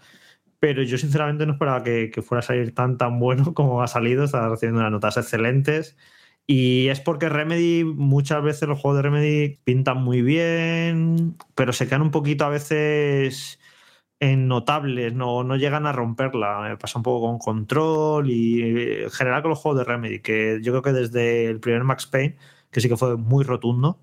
pero 0.59 0.83
yo 0.83 0.97
sinceramente 0.97 1.45
no 1.45 1.53
esperaba 1.53 1.83
que, 1.83 2.11
que 2.11 2.21
fuera 2.21 2.39
a 2.39 2.43
salir 2.43 2.73
tan 2.75 2.97
tan 2.97 3.19
bueno 3.19 3.53
como 3.55 3.81
ha 3.81 3.87
salido, 3.87 4.23
está 4.25 4.47
recibiendo 4.49 4.81
unas 4.81 4.91
notas 4.91 5.17
excelentes. 5.17 5.97
Y 6.51 6.87
es 6.89 6.99
porque 6.99 7.29
Remedy, 7.29 7.83
muchas 7.83 8.41
veces 8.43 8.67
los 8.67 8.79
juegos 8.79 8.97
de 8.97 9.03
Remedy 9.03 9.59
pintan 9.63 10.01
muy 10.01 10.23
bien, 10.23 11.37
pero 11.55 11.73
se 11.73 11.85
quedan 11.87 12.01
un 12.01 12.11
poquito 12.11 12.45
a 12.45 12.49
veces 12.49 13.59
en 14.19 14.47
notables, 14.47 15.13
no, 15.13 15.43
no 15.43 15.55
llegan 15.57 15.85
a 15.85 15.93
romperla. 15.93 16.61
Me 16.61 16.77
pasa 16.77 16.99
un 16.99 17.03
poco 17.03 17.27
con 17.27 17.39
Control 17.39 18.29
y 18.29 18.61
eh, 18.61 19.03
en 19.03 19.11
general 19.11 19.41
con 19.43 19.49
los 19.49 19.59
juegos 19.59 19.79
de 19.79 19.85
Remedy, 19.85 20.19
que 20.21 20.59
yo 20.61 20.71
creo 20.73 20.81
que 20.81 20.93
desde 20.93 21.45
el 21.45 21.59
primer 21.59 21.83
Max 21.83 22.07
Payne, 22.07 22.37
que 22.71 22.81
sí 22.81 22.89
que 22.89 22.97
fue 22.97 23.17
muy 23.17 23.43
rotundo, 23.43 23.99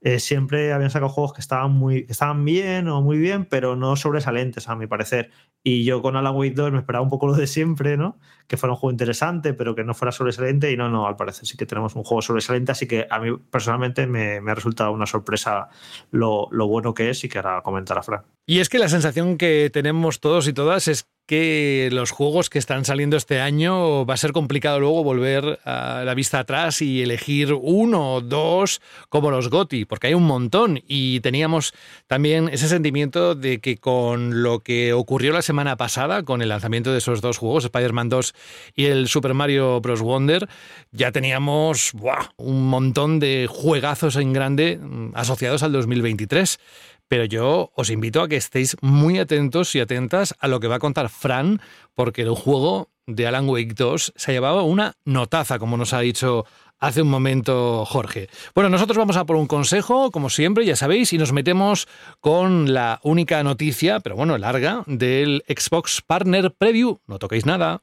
eh, 0.00 0.20
siempre 0.20 0.72
habían 0.72 0.90
sacado 0.90 1.10
juegos 1.10 1.32
que 1.32 1.40
estaban, 1.40 1.72
muy, 1.72 2.06
estaban 2.08 2.44
bien 2.44 2.86
o 2.88 3.02
muy 3.02 3.18
bien, 3.18 3.44
pero 3.46 3.74
no 3.74 3.96
sobresalientes, 3.96 4.68
a 4.68 4.76
mi 4.76 4.86
parecer. 4.86 5.30
Y 5.64 5.84
yo 5.84 6.02
con 6.02 6.14
Alan 6.14 6.36
Wake 6.36 6.54
2 6.54 6.70
me 6.70 6.78
esperaba 6.78 7.02
un 7.02 7.10
poco 7.10 7.26
lo 7.26 7.34
de 7.34 7.48
siempre, 7.48 7.96
¿no? 7.96 8.16
Que 8.46 8.56
fuera 8.56 8.74
un 8.74 8.78
juego 8.78 8.92
interesante, 8.92 9.54
pero 9.54 9.74
que 9.74 9.82
no 9.82 9.94
fuera 9.94 10.12
sobresaliente. 10.12 10.70
Y 10.70 10.76
no, 10.76 10.88
no, 10.88 11.08
al 11.08 11.16
parecer 11.16 11.46
sí 11.46 11.56
que 11.56 11.66
tenemos 11.66 11.96
un 11.96 12.04
juego 12.04 12.22
sobresaliente. 12.22 12.70
Así 12.70 12.86
que 12.86 13.08
a 13.10 13.18
mí 13.18 13.36
personalmente 13.50 14.06
me, 14.06 14.40
me 14.40 14.52
ha 14.52 14.54
resultado 14.54 14.92
una 14.92 15.06
sorpresa 15.06 15.68
lo, 16.12 16.46
lo 16.52 16.68
bueno 16.68 16.94
que 16.94 17.10
es 17.10 17.24
y 17.24 17.28
que 17.28 17.38
ahora 17.38 17.62
comentará 17.62 18.04
Fran. 18.04 18.22
Y 18.46 18.60
es 18.60 18.68
que 18.68 18.78
la 18.78 18.88
sensación 18.88 19.36
que 19.36 19.68
tenemos 19.72 20.20
todos 20.20 20.46
y 20.46 20.52
todas 20.52 20.86
es 20.86 21.08
que 21.28 21.90
los 21.92 22.10
juegos 22.10 22.48
que 22.48 22.58
están 22.58 22.86
saliendo 22.86 23.18
este 23.18 23.38
año 23.42 24.06
va 24.06 24.14
a 24.14 24.16
ser 24.16 24.32
complicado 24.32 24.80
luego 24.80 25.04
volver 25.04 25.60
a 25.66 26.02
la 26.06 26.14
vista 26.14 26.38
atrás 26.38 26.80
y 26.80 27.02
elegir 27.02 27.52
uno 27.52 28.14
o 28.14 28.20
dos 28.22 28.80
como 29.10 29.30
los 29.30 29.50
GOTI, 29.50 29.84
porque 29.84 30.06
hay 30.06 30.14
un 30.14 30.24
montón 30.24 30.82
y 30.88 31.20
teníamos 31.20 31.74
también 32.06 32.48
ese 32.48 32.66
sentimiento 32.66 33.34
de 33.34 33.60
que 33.60 33.76
con 33.76 34.42
lo 34.42 34.60
que 34.60 34.94
ocurrió 34.94 35.34
la 35.34 35.42
semana 35.42 35.76
pasada 35.76 36.22
con 36.22 36.40
el 36.40 36.48
lanzamiento 36.48 36.92
de 36.92 36.98
esos 36.98 37.20
dos 37.20 37.36
juegos, 37.36 37.66
Spider-Man 37.66 38.08
2 38.08 38.34
y 38.74 38.86
el 38.86 39.06
Super 39.06 39.34
Mario 39.34 39.82
Bros. 39.82 40.00
Wonder, 40.00 40.48
ya 40.92 41.12
teníamos 41.12 41.92
un 42.38 42.68
montón 42.68 43.20
de 43.20 43.46
juegazos 43.50 44.16
en 44.16 44.32
grande 44.32 44.78
mm, 44.80 45.10
asociados 45.12 45.62
al 45.62 45.72
2023. 45.72 46.58
Pero 47.08 47.24
yo 47.24 47.72
os 47.74 47.90
invito 47.90 48.22
a 48.22 48.28
que 48.28 48.36
estéis 48.36 48.76
muy 48.80 49.18
atentos 49.18 49.74
y 49.74 49.80
atentas 49.80 50.34
a 50.38 50.48
lo 50.48 50.60
que 50.60 50.68
va 50.68 50.76
a 50.76 50.80
contar 50.80 51.08
Fran, 51.08 51.60
porque 51.94 52.22
el 52.22 52.34
juego 52.34 52.90
de 53.06 53.26
Alan 53.26 53.48
Wake 53.48 53.74
2 53.74 54.12
se 54.14 54.30
ha 54.30 54.34
llevado 54.34 54.64
una 54.64 54.94
notaza, 55.04 55.58
como 55.58 55.76
nos 55.76 55.94
ha 55.94 56.00
dicho 56.00 56.44
hace 56.78 57.02
un 57.02 57.08
momento 57.08 57.84
Jorge. 57.84 58.28
Bueno, 58.54 58.70
nosotros 58.70 58.96
vamos 58.96 59.16
a 59.16 59.24
por 59.24 59.36
un 59.36 59.46
consejo, 59.46 60.10
como 60.10 60.30
siempre, 60.30 60.64
ya 60.64 60.76
sabéis, 60.76 61.12
y 61.12 61.18
nos 61.18 61.32
metemos 61.32 61.88
con 62.20 62.72
la 62.72 63.00
única 63.02 63.42
noticia, 63.42 64.00
pero 64.00 64.16
bueno, 64.16 64.38
larga, 64.38 64.84
del 64.86 65.42
Xbox 65.48 66.02
Partner 66.06 66.52
Preview. 66.52 67.00
No 67.06 67.18
toquéis 67.18 67.46
nada. 67.46 67.82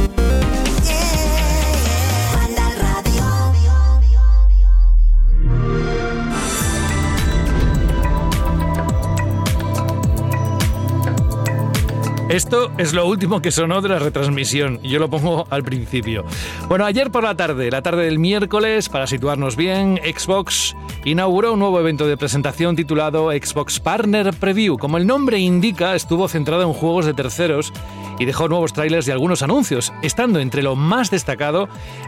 Esto 12.31 12.71
es 12.77 12.93
lo 12.93 13.05
último 13.07 13.41
que 13.41 13.51
sonó 13.51 13.81
de 13.81 13.89
la 13.89 13.99
retransmisión. 13.99 14.81
Yo 14.83 14.99
lo 14.99 15.09
pongo 15.09 15.45
al 15.49 15.63
principio. 15.63 16.23
Bueno, 16.69 16.85
ayer 16.85 17.11
por 17.11 17.25
la 17.25 17.35
tarde, 17.35 17.69
la 17.69 17.81
tarde 17.81 18.05
del 18.05 18.19
miércoles, 18.19 18.87
para 18.87 19.05
situarnos 19.05 19.57
bien, 19.57 19.99
Xbox 20.01 20.73
inauguró 21.03 21.51
un 21.51 21.59
nuevo 21.59 21.77
evento 21.77 22.07
de 22.07 22.15
presentación 22.15 22.77
titulado 22.77 23.31
Xbox 23.31 23.81
Partner 23.81 24.33
Preview. 24.33 24.77
Como 24.77 24.95
el 24.95 25.05
nombre 25.05 25.39
indica, 25.39 25.93
estuvo 25.93 26.29
centrado 26.29 26.63
en 26.63 26.71
juegos 26.71 27.05
de 27.05 27.13
terceros 27.13 27.73
y 28.17 28.23
dejó 28.23 28.47
nuevos 28.47 28.71
trailers 28.71 29.09
y 29.09 29.11
algunos 29.11 29.41
anuncios, 29.41 29.91
estando 30.01 30.39
entre 30.39 30.63
lo 30.63 30.77
más 30.77 31.11
destacado 31.11 31.67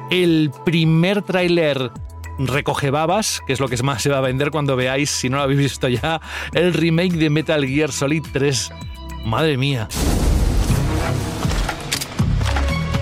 el 0.10 0.52
primer 0.64 1.22
tráiler 1.24 1.92
recoge 2.38 2.92
babas, 2.92 3.42
que 3.46 3.52
es 3.52 3.60
lo 3.60 3.68
que 3.68 3.76
más 3.84 4.02
se 4.02 4.10
va 4.10 4.20
a 4.20 4.22
vender 4.22 4.52
cuando 4.52 4.78
veáis, 4.78 5.10
si 5.10 5.30
no 5.30 5.36
lo 5.36 5.44
habéis 5.44 5.60
visto 5.60 5.90
ya, 5.90 6.22
el 6.54 6.74
remake 6.74 7.16
de 7.16 7.30
Metal 7.30 7.66
Gear 7.66 7.92
Solid 7.92 8.24
3. 8.32 8.72
Madre 9.24 9.58
mía. 9.58 9.88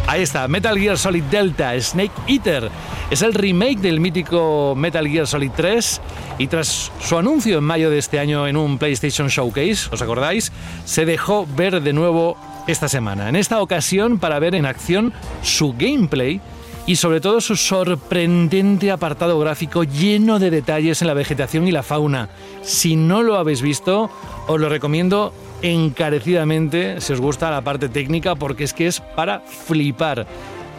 Ahí 0.07 0.23
está, 0.23 0.47
Metal 0.47 0.77
Gear 0.77 0.97
Solid 0.97 1.23
Delta, 1.23 1.79
Snake 1.79 2.11
Eater. 2.27 2.69
Es 3.09 3.21
el 3.21 3.33
remake 3.33 3.79
del 3.79 3.99
mítico 3.99 4.73
Metal 4.75 5.07
Gear 5.07 5.25
Solid 5.25 5.51
3 5.55 6.01
y 6.37 6.47
tras 6.47 6.91
su 6.99 7.17
anuncio 7.17 7.57
en 7.57 7.63
mayo 7.63 7.89
de 7.89 7.97
este 7.97 8.19
año 8.19 8.47
en 8.47 8.57
un 8.57 8.77
PlayStation 8.77 9.27
Showcase, 9.27 9.89
¿os 9.91 10.01
acordáis? 10.01 10.51
Se 10.85 11.05
dejó 11.05 11.47
ver 11.55 11.81
de 11.81 11.93
nuevo 11.93 12.37
esta 12.67 12.87
semana. 12.87 13.29
En 13.29 13.35
esta 13.35 13.61
ocasión 13.61 14.19
para 14.19 14.39
ver 14.39 14.55
en 14.55 14.65
acción 14.65 15.13
su 15.41 15.73
gameplay 15.73 16.41
y 16.85 16.95
sobre 16.95 17.21
todo 17.21 17.41
su 17.41 17.55
sorprendente 17.55 18.91
apartado 18.91 19.39
gráfico 19.39 19.83
lleno 19.83 20.39
de 20.39 20.49
detalles 20.49 21.01
en 21.01 21.07
la 21.07 21.13
vegetación 21.13 21.67
y 21.67 21.71
la 21.71 21.83
fauna. 21.83 22.29
Si 22.63 22.95
no 22.95 23.21
lo 23.21 23.37
habéis 23.37 23.61
visto, 23.61 24.09
os 24.47 24.59
lo 24.59 24.67
recomiendo 24.67 25.33
encarecidamente 25.61 27.01
si 27.01 27.13
os 27.13 27.21
gusta 27.21 27.51
la 27.51 27.61
parte 27.61 27.89
técnica 27.89 28.35
porque 28.35 28.63
es 28.63 28.73
que 28.73 28.87
es 28.87 28.99
para 28.99 29.39
flipar. 29.41 30.25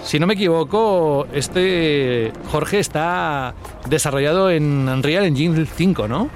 Si 0.05 0.19
no 0.19 0.27
me 0.27 0.35
equivoco, 0.35 1.27
este 1.33 2.33
Jorge 2.51 2.81
está 2.81 3.55
desarrollado 3.89 4.51
en 4.51 4.89
Unreal 4.89 5.25
Engine 5.25 5.65
5, 5.65 6.09
¿no? 6.09 6.29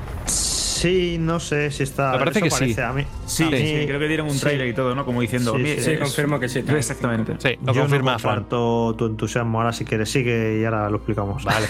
No 1.18 1.40
sé 1.40 1.70
si 1.70 1.82
está. 1.82 2.12
Me 2.12 2.18
parece 2.18 2.42
que 2.42 2.50
sí. 2.50 2.58
parece 2.60 2.82
A 2.82 2.92
mí, 2.92 3.04
Sí, 3.26 3.44
a 3.44 3.50
mí- 3.50 3.58
sí, 3.58 3.84
creo 3.86 3.98
que 3.98 4.08
dieron 4.08 4.26
un 4.26 4.34
sí. 4.34 4.40
trailer 4.40 4.68
y 4.68 4.74
todo, 4.74 4.94
¿no? 4.94 5.04
Como 5.04 5.20
diciendo, 5.20 5.52
Sí, 5.56 5.62
"Mira, 5.62 5.82
sí, 5.82 5.96
confirmo 5.96 6.38
que 6.40 6.48
sí. 6.48 6.64
Exactamente. 6.66 7.34
Sí, 7.38 7.58
lo 7.64 7.72
Yo 7.72 7.80
confirma 7.82 8.12
no 8.12 8.18
Fran. 8.18 8.44
tu 8.48 9.06
entusiasmo. 9.06 9.58
Ahora, 9.60 9.72
si 9.72 9.84
quieres, 9.84 10.10
sigue 10.10 10.60
y 10.60 10.64
ahora 10.64 10.88
lo 10.90 10.96
explicamos. 10.96 11.44
Vale. 11.44 11.66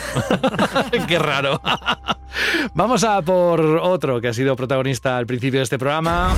Qué 1.09 1.19
raro. 1.19 1.61
Vamos 2.75 3.05
a 3.05 3.23
por 3.23 3.61
otro 3.61 4.21
que 4.21 4.29
ha 4.29 4.33
sido 4.35 4.57
protagonista 4.57 5.17
al 5.17 5.27
principio 5.27 5.61
de 5.61 5.65
este 5.65 5.79
programa. 5.79 6.35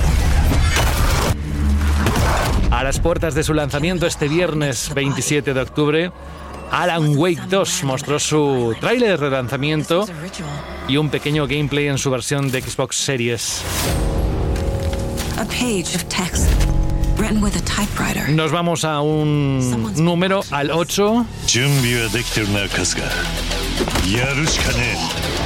A 2.71 2.83
las 2.83 2.99
puertas 2.99 3.33
de 3.35 3.43
su 3.43 3.53
lanzamiento 3.53 4.05
este 4.05 4.27
viernes 4.27 4.93
27 4.93 5.53
de 5.53 5.59
octubre, 5.61 6.11
Alan 6.71 7.17
Wake 7.17 7.41
2 7.49 7.83
mostró 7.83 8.19
su 8.19 8.75
tráiler 8.79 9.19
de 9.19 9.29
lanzamiento 9.29 10.05
y 10.87 10.97
un 10.97 11.09
pequeño 11.09 11.47
gameplay 11.47 11.87
en 11.87 11.97
su 11.97 12.09
versión 12.11 12.51
de 12.51 12.61
Xbox 12.61 12.95
Series. 12.95 13.61
Nos 18.29 18.51
vamos 18.51 18.85
a 18.85 19.01
un 19.01 19.93
número, 19.97 20.41
al 20.51 20.71
8. 20.71 21.25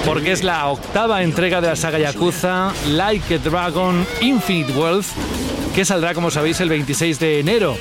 Porque 0.06 0.32
es 0.32 0.44
la 0.44 0.68
octava 0.68 1.24
entrega 1.24 1.62
de 1.62 1.68
la 1.68 1.75
saga 1.75 1.98
Yakuza, 2.00 2.74
Like 2.89 3.36
a 3.36 3.38
Dragon 3.39 4.06
Infinite 4.22 4.72
Wealth, 4.74 5.08
que 5.74 5.86
saldrá, 5.86 6.13
como 6.13 6.30
sabéis, 6.30 6.60
el 6.62 6.70
26 6.70 7.20
de 7.20 7.39
enero. 7.39 7.75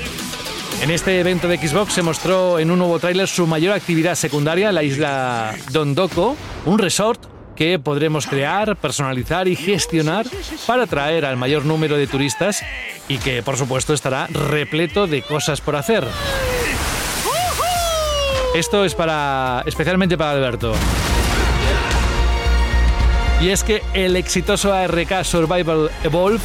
En 0.82 0.90
este 0.90 1.20
evento 1.20 1.46
de 1.46 1.58
Xbox 1.58 1.92
se 1.92 2.02
mostró 2.02 2.58
en 2.58 2.72
un 2.72 2.78
nuevo 2.80 2.98
tráiler 2.98 3.28
su 3.28 3.46
mayor 3.46 3.72
actividad 3.72 4.16
secundaria, 4.16 4.72
la 4.72 4.82
isla 4.82 5.54
Dondoko, 5.70 6.36
un 6.66 6.76
resort 6.76 7.24
que 7.54 7.78
podremos 7.78 8.26
crear, 8.26 8.74
personalizar 8.74 9.46
y 9.46 9.54
gestionar 9.54 10.26
para 10.66 10.82
atraer 10.82 11.24
al 11.24 11.36
mayor 11.36 11.64
número 11.64 11.96
de 11.96 12.08
turistas 12.08 12.64
y 13.06 13.18
que 13.18 13.44
por 13.44 13.56
supuesto 13.56 13.94
estará 13.94 14.26
repleto 14.26 15.06
de 15.06 15.22
cosas 15.22 15.60
por 15.60 15.76
hacer. 15.76 16.04
Esto 18.56 18.84
es 18.84 18.96
para 18.96 19.62
especialmente 19.66 20.18
para 20.18 20.32
Alberto. 20.32 20.74
Y 23.40 23.50
es 23.50 23.62
que 23.62 23.82
el 23.94 24.16
exitoso 24.16 24.72
ARK 24.72 25.22
Survival 25.22 25.92
Evolve 26.02 26.40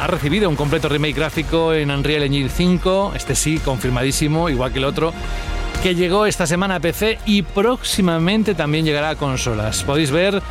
ha 0.00 0.06
recibido 0.06 0.48
un 0.48 0.56
completo 0.56 0.88
remake 0.88 1.16
gráfico 1.16 1.72
en 1.72 1.90
Unreal 1.90 2.22
Engine 2.22 2.48
5, 2.48 3.12
este 3.14 3.34
sí, 3.34 3.58
confirmadísimo, 3.58 4.48
igual 4.48 4.72
que 4.72 4.78
el 4.78 4.84
otro, 4.84 5.12
que 5.82 5.94
llegó 5.94 6.26
esta 6.26 6.46
semana 6.46 6.76
a 6.76 6.80
PC 6.80 7.18
y 7.26 7.42
próximamente 7.42 8.54
también 8.54 8.84
llegará 8.84 9.10
a 9.10 9.16
consolas. 9.16 9.82
Podéis 9.82 10.10
ver 10.10 10.42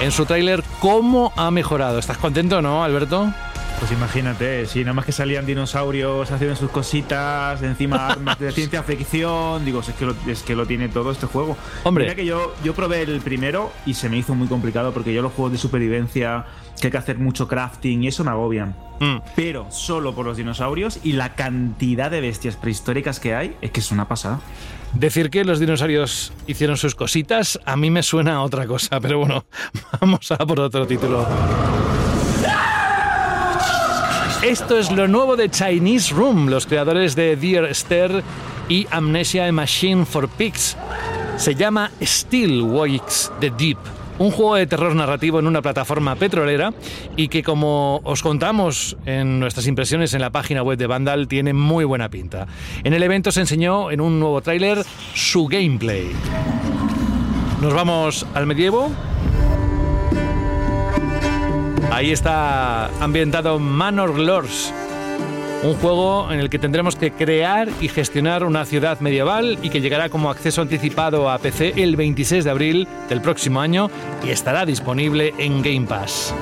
en 0.00 0.12
su 0.12 0.26
tráiler 0.26 0.62
cómo 0.80 1.32
ha 1.36 1.50
mejorado. 1.50 1.98
¿Estás 1.98 2.18
contento, 2.18 2.62
no, 2.62 2.84
Alberto? 2.84 3.32
Pues 3.82 3.90
imagínate, 3.90 4.66
si 4.66 4.78
nada 4.82 4.92
más 4.92 5.04
que 5.04 5.10
salían 5.10 5.44
dinosaurios 5.44 6.30
haciendo 6.30 6.54
sus 6.54 6.70
cositas, 6.70 7.60
encima 7.64 8.06
armas 8.10 8.38
de 8.38 8.52
ciencia 8.52 8.84
ficción, 8.84 9.64
digo, 9.64 9.80
es 9.80 9.88
que, 9.88 10.06
lo, 10.06 10.14
es 10.28 10.44
que 10.44 10.54
lo 10.54 10.66
tiene 10.66 10.88
todo 10.88 11.10
este 11.10 11.26
juego. 11.26 11.56
Hombre. 11.82 12.04
Mira 12.04 12.14
que 12.14 12.24
yo, 12.24 12.54
yo 12.62 12.74
probé 12.74 13.02
el 13.02 13.20
primero 13.22 13.72
y 13.84 13.94
se 13.94 14.08
me 14.08 14.18
hizo 14.18 14.36
muy 14.36 14.46
complicado 14.46 14.92
porque 14.92 15.12
yo 15.12 15.20
los 15.20 15.32
juegos 15.32 15.50
de 15.50 15.58
supervivencia, 15.58 16.46
que 16.80 16.86
hay 16.86 16.90
que 16.92 16.96
hacer 16.96 17.18
mucho 17.18 17.48
crafting 17.48 18.04
y 18.04 18.06
eso 18.06 18.22
me 18.22 18.30
agobian. 18.30 18.76
Mm. 19.00 19.16
Pero 19.34 19.66
solo 19.72 20.14
por 20.14 20.26
los 20.26 20.36
dinosaurios 20.36 21.00
y 21.02 21.14
la 21.14 21.34
cantidad 21.34 22.08
de 22.08 22.20
bestias 22.20 22.54
prehistóricas 22.54 23.18
que 23.18 23.34
hay, 23.34 23.56
es 23.62 23.72
que 23.72 23.80
es 23.80 23.90
una 23.90 24.06
pasada. 24.06 24.38
Decir 24.94 25.28
que 25.28 25.44
los 25.44 25.58
dinosaurios 25.58 26.32
hicieron 26.46 26.76
sus 26.76 26.94
cositas, 26.94 27.58
a 27.64 27.76
mí 27.76 27.90
me 27.90 28.04
suena 28.04 28.34
a 28.34 28.42
otra 28.42 28.64
cosa, 28.64 29.00
pero 29.00 29.18
bueno, 29.18 29.44
vamos 30.00 30.30
a 30.30 30.36
por 30.36 30.60
otro 30.60 30.86
título. 30.86 31.26
Esto 34.42 34.76
es 34.76 34.90
lo 34.90 35.06
nuevo 35.06 35.36
de 35.36 35.48
Chinese 35.48 36.12
Room, 36.12 36.48
los 36.48 36.66
creadores 36.66 37.14
de 37.14 37.36
Dear 37.36 37.64
Esther 37.64 38.24
y 38.68 38.88
Amnesia 38.90 39.50
Machine 39.52 40.04
for 40.04 40.28
Pigs. 40.28 40.76
Se 41.36 41.54
llama 41.54 41.92
Still 42.02 42.62
Wakes 42.62 43.30
the 43.38 43.50
Deep, 43.50 43.78
un 44.18 44.32
juego 44.32 44.56
de 44.56 44.66
terror 44.66 44.96
narrativo 44.96 45.38
en 45.38 45.46
una 45.46 45.62
plataforma 45.62 46.16
petrolera 46.16 46.74
y 47.16 47.28
que 47.28 47.44
como 47.44 48.00
os 48.02 48.20
contamos 48.20 48.96
en 49.06 49.38
nuestras 49.38 49.68
impresiones 49.68 50.12
en 50.12 50.20
la 50.20 50.30
página 50.30 50.64
web 50.64 50.76
de 50.76 50.88
Vandal 50.88 51.28
tiene 51.28 51.52
muy 51.52 51.84
buena 51.84 52.08
pinta. 52.08 52.48
En 52.82 52.94
el 52.94 53.02
evento 53.04 53.30
se 53.30 53.40
enseñó 53.40 53.92
en 53.92 54.00
un 54.00 54.18
nuevo 54.18 54.40
tráiler 54.40 54.84
su 55.14 55.46
gameplay. 55.46 56.10
Nos 57.60 57.72
vamos 57.72 58.26
al 58.34 58.48
medievo. 58.48 58.90
Ahí 61.92 62.10
está 62.10 62.86
ambientado 63.04 63.58
Manor 63.58 64.18
Lords, 64.18 64.72
un 65.62 65.74
juego 65.74 66.32
en 66.32 66.40
el 66.40 66.48
que 66.48 66.58
tendremos 66.58 66.96
que 66.96 67.12
crear 67.12 67.68
y 67.82 67.88
gestionar 67.88 68.44
una 68.44 68.64
ciudad 68.64 68.98
medieval 69.00 69.58
y 69.62 69.68
que 69.68 69.82
llegará 69.82 70.08
como 70.08 70.30
acceso 70.30 70.62
anticipado 70.62 71.28
a 71.28 71.36
PC 71.36 71.74
el 71.76 71.96
26 71.96 72.44
de 72.44 72.50
abril 72.50 72.88
del 73.10 73.20
próximo 73.20 73.60
año 73.60 73.90
y 74.24 74.30
estará 74.30 74.64
disponible 74.64 75.34
en 75.36 75.60
Game 75.60 75.86
Pass. 75.86 76.34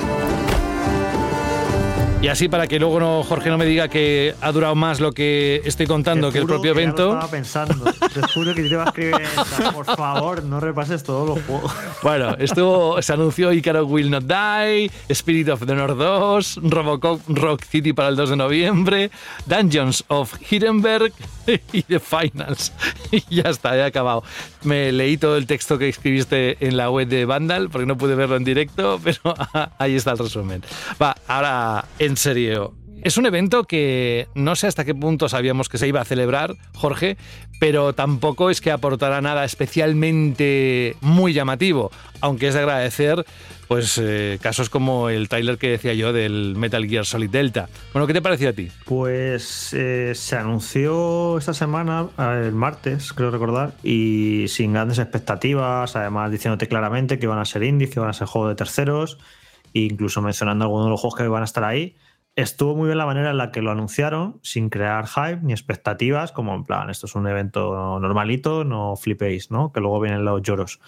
Y 2.22 2.28
así 2.28 2.50
para 2.50 2.66
que 2.66 2.78
luego 2.78 3.00
no, 3.00 3.22
Jorge 3.22 3.48
no 3.48 3.56
me 3.56 3.64
diga 3.64 3.88
que 3.88 4.34
ha 4.42 4.52
durado 4.52 4.74
más 4.74 5.00
lo 5.00 5.12
que 5.12 5.62
estoy 5.64 5.86
contando 5.86 6.26
Te 6.26 6.34
que 6.34 6.38
el 6.40 6.46
propio 6.46 6.62
que 6.62 6.68
ya 6.68 6.74
lo 6.74 6.80
evento. 6.80 7.12
estaba 7.14 7.30
pensando. 7.30 7.92
Te 7.92 8.20
juro 8.34 8.54
que 8.54 8.60
te 8.62 8.68
iba 8.68 8.82
a 8.84 8.88
escribir. 8.88 9.14
esta. 9.22 9.72
Por 9.72 9.86
favor, 9.86 10.44
no 10.44 10.60
repases 10.60 11.02
todos 11.02 11.26
los 11.26 11.42
juegos. 11.46 11.72
Bueno, 12.02 12.34
estuvo, 12.38 13.00
se 13.02 13.12
anunció 13.12 13.52
Icaro 13.52 13.84
Will 13.84 14.10
Not 14.10 14.24
Die, 14.24 14.90
Spirit 15.10 15.50
of 15.50 15.66
the 15.66 15.74
North 15.74 15.98
2, 15.98 16.60
Robocop 16.62 17.20
Rock 17.28 17.62
City 17.64 17.92
para 17.92 18.08
el 18.08 18.16
2 18.16 18.30
de 18.30 18.36
noviembre, 18.36 19.10
Dungeons 19.44 20.04
of 20.08 20.34
Hindenburg 20.50 21.12
y 21.72 21.82
The 21.82 22.00
Finals. 22.00 22.72
Y 23.12 23.22
ya 23.42 23.50
está, 23.50 23.70
ya 23.70 23.82
he 23.82 23.86
acabado. 23.86 24.22
Me 24.62 24.92
leí 24.92 25.16
todo 25.16 25.36
el 25.36 25.46
texto 25.46 25.78
que 25.78 25.88
escribiste 25.88 26.56
en 26.66 26.76
la 26.76 26.90
web 26.90 27.08
de 27.08 27.24
Vandal 27.24 27.68
porque 27.70 27.86
no 27.86 27.96
pude 27.98 28.14
verlo 28.14 28.36
en 28.36 28.44
directo, 28.44 29.00
pero 29.02 29.34
ahí 29.78 29.96
está 29.96 30.12
el 30.12 30.18
resumen. 30.18 30.62
Va, 31.02 31.16
ahora 31.26 31.84
en 32.10 32.16
serio. 32.16 32.74
Es 33.02 33.16
un 33.16 33.24
evento 33.24 33.64
que 33.64 34.28
no 34.34 34.56
sé 34.56 34.66
hasta 34.66 34.84
qué 34.84 34.94
punto 34.94 35.28
sabíamos 35.30 35.70
que 35.70 35.78
se 35.78 35.88
iba 35.88 36.02
a 36.02 36.04
celebrar, 36.04 36.54
Jorge, 36.74 37.16
pero 37.58 37.94
tampoco 37.94 38.50
es 38.50 38.60
que 38.60 38.70
aportará 38.70 39.22
nada 39.22 39.44
especialmente 39.44 40.96
muy 41.00 41.32
llamativo, 41.32 41.90
aunque 42.20 42.48
es 42.48 42.54
de 42.54 42.60
agradecer 42.60 43.24
pues 43.68 43.96
eh, 44.02 44.38
casos 44.42 44.68
como 44.68 45.08
el 45.08 45.28
trailer 45.28 45.56
que 45.56 45.70
decía 45.70 45.94
yo 45.94 46.12
del 46.12 46.56
Metal 46.56 46.84
Gear 46.86 47.06
Solid 47.06 47.30
Delta. 47.30 47.68
Bueno, 47.94 48.06
¿qué 48.06 48.12
te 48.12 48.20
pareció 48.20 48.50
a 48.50 48.52
ti? 48.52 48.68
Pues 48.84 49.72
eh, 49.72 50.12
se 50.14 50.36
anunció 50.36 51.38
esta 51.38 51.54
semana, 51.54 52.08
eh, 52.18 52.42
el 52.46 52.52
martes, 52.52 53.12
creo 53.12 53.30
recordar, 53.30 53.72
y 53.82 54.46
sin 54.48 54.72
grandes 54.72 54.98
expectativas, 54.98 55.94
además 55.96 56.32
diciéndote 56.32 56.66
claramente 56.66 57.18
que 57.18 57.28
van 57.28 57.38
a 57.38 57.44
ser 57.44 57.62
indies, 57.62 57.90
que 57.90 58.00
van 58.00 58.10
a 58.10 58.12
ser 58.12 58.26
juegos 58.26 58.50
de 58.50 58.56
terceros, 58.56 59.18
incluso 59.72 60.22
mencionando 60.22 60.64
algunos 60.64 60.86
de 60.86 60.90
los 60.90 61.00
juegos 61.00 61.18
que 61.18 61.28
van 61.28 61.42
a 61.42 61.44
estar 61.44 61.64
ahí. 61.64 61.96
Estuvo 62.36 62.76
muy 62.76 62.86
bien 62.86 62.98
la 62.98 63.06
manera 63.06 63.30
en 63.30 63.38
la 63.38 63.50
que 63.50 63.60
lo 63.60 63.72
anunciaron, 63.72 64.38
sin 64.42 64.70
crear 64.70 65.06
hype 65.08 65.40
ni 65.42 65.52
expectativas, 65.52 66.30
como 66.30 66.54
en 66.54 66.64
plan, 66.64 66.88
esto 66.88 67.06
es 67.06 67.14
un 67.16 67.26
evento 67.26 67.98
normalito, 67.98 68.64
no 68.64 68.94
flipéis, 68.96 69.50
¿no? 69.50 69.72
Que 69.72 69.80
luego 69.80 70.00
vienen 70.00 70.24
los 70.24 70.40
lloros. 70.40 70.80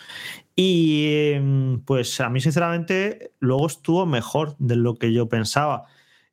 Y 0.54 1.06
eh, 1.08 1.78
pues 1.84 2.20
a 2.20 2.28
mí, 2.30 2.40
sinceramente, 2.40 3.32
luego 3.40 3.66
estuvo 3.66 4.06
mejor 4.06 4.56
de 4.58 4.76
lo 4.76 4.94
que 4.94 5.12
yo 5.12 5.28
pensaba. 5.28 5.86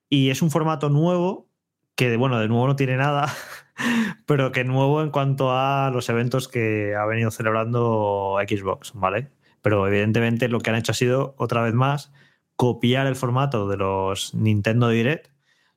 Y 0.09 0.29
es 0.29 0.41
un 0.41 0.51
formato 0.51 0.89
nuevo, 0.89 1.47
que 1.95 2.15
bueno, 2.15 2.39
de 2.39 2.47
nuevo 2.47 2.67
no 2.67 2.75
tiene 2.75 2.95
nada, 2.95 3.33
pero 4.25 4.51
que 4.51 4.63
nuevo 4.63 5.01
en 5.01 5.09
cuanto 5.09 5.51
a 5.51 5.89
los 5.91 6.07
eventos 6.09 6.47
que 6.47 6.95
ha 6.95 7.05
venido 7.05 7.31
celebrando 7.31 8.37
Xbox, 8.47 8.93
¿vale? 8.93 9.31
Pero 9.61 9.87
evidentemente 9.87 10.49
lo 10.49 10.59
que 10.59 10.69
han 10.69 10.77
hecho 10.77 10.91
ha 10.91 10.95
sido, 10.95 11.35
otra 11.37 11.61
vez 11.61 11.73
más, 11.73 12.11
copiar 12.59 13.07
el 13.07 13.15
formato 13.15 13.69
de 13.69 13.77
los 13.77 14.33
Nintendo 14.35 14.89
Direct, 14.89 15.31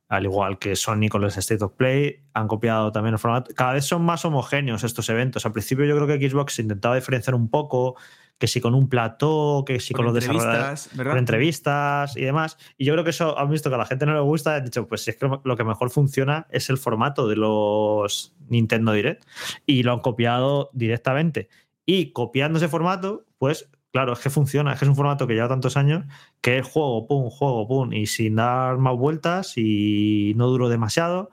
al 0.09 0.25
igual 0.25 0.59
que 0.59 0.75
Sony 0.75 1.09
con 1.09 1.21
los 1.21 1.37
State 1.37 1.63
of 1.63 1.75
Play, 1.75 2.25
han 2.35 2.49
copiado 2.49 2.91
también 2.91 3.13
el 3.13 3.21
formato. 3.21 3.53
Cada 3.55 3.75
vez 3.75 3.85
son 3.85 4.05
más 4.05 4.25
homogéneos 4.25 4.83
estos 4.83 5.09
eventos. 5.09 5.47
Al 5.47 5.53
principio 5.53 5.85
yo 5.85 5.95
creo 5.95 6.09
que 6.09 6.29
Xbox 6.29 6.59
intentaba 6.59 6.97
diferenciar 6.97 7.37
un 7.37 7.49
poco, 7.49 7.95
que 8.37 8.49
si 8.49 8.61
con 8.61 8.75
un 8.75 8.89
plató, 8.89 9.63
que 9.65 9.79
si 9.79 9.95
con, 9.95 10.07
Con 10.07 10.13
los 10.13 10.25
desarrolladores, 10.25 10.91
con 10.97 11.19
entrevistas 11.19 12.17
y 12.17 12.23
demás. 12.23 12.59
Y 12.77 12.85
yo 12.85 12.95
creo 12.95 13.05
que 13.05 13.11
eso 13.11 13.39
han 13.39 13.49
visto 13.49 13.69
que 13.69 13.77
a 13.77 13.79
la 13.79 13.87
gente 13.87 14.05
no 14.05 14.15
le 14.15 14.21
gusta, 14.21 14.57
han 14.57 14.65
dicho, 14.65 14.89
pues 14.89 15.07
es 15.07 15.17
que 15.17 15.31
lo 15.45 15.57
que 15.57 15.63
mejor 15.63 15.89
funciona 15.91 16.49
es 16.51 16.69
el 16.69 16.79
formato 16.79 17.29
de 17.29 17.37
los 17.37 18.35
Nintendo 18.49 18.91
Direct. 18.91 19.25
Y 19.67 19.85
lo 19.85 19.93
han 19.93 20.01
copiado 20.01 20.69
directamente. 20.73 21.49
Y 21.87 22.11
copiando 22.11 22.59
ese 22.59 22.67
formato, 22.67 23.25
pues 23.39 23.71
claro, 23.93 24.15
es 24.15 24.21
que 24.21 24.31
funciona, 24.31 24.73
es 24.73 24.79
que 24.79 24.85
es 24.87 24.89
un 24.89 24.97
formato 24.97 25.27
que 25.27 25.35
lleva 25.35 25.49
tantos 25.49 25.77
años 25.77 26.05
que 26.41 26.59
es 26.59 26.67
juego, 26.67 27.07
pum, 27.07 27.31
juego, 27.31 27.69
pum, 27.69 27.93
y 27.93 28.07
sin 28.07 28.37
dar 28.37 28.79
más 28.79 28.97
vueltas 28.97 29.55
y 29.57 30.33
no 30.37 30.49
duró 30.49 30.69
demasiado. 30.69 31.31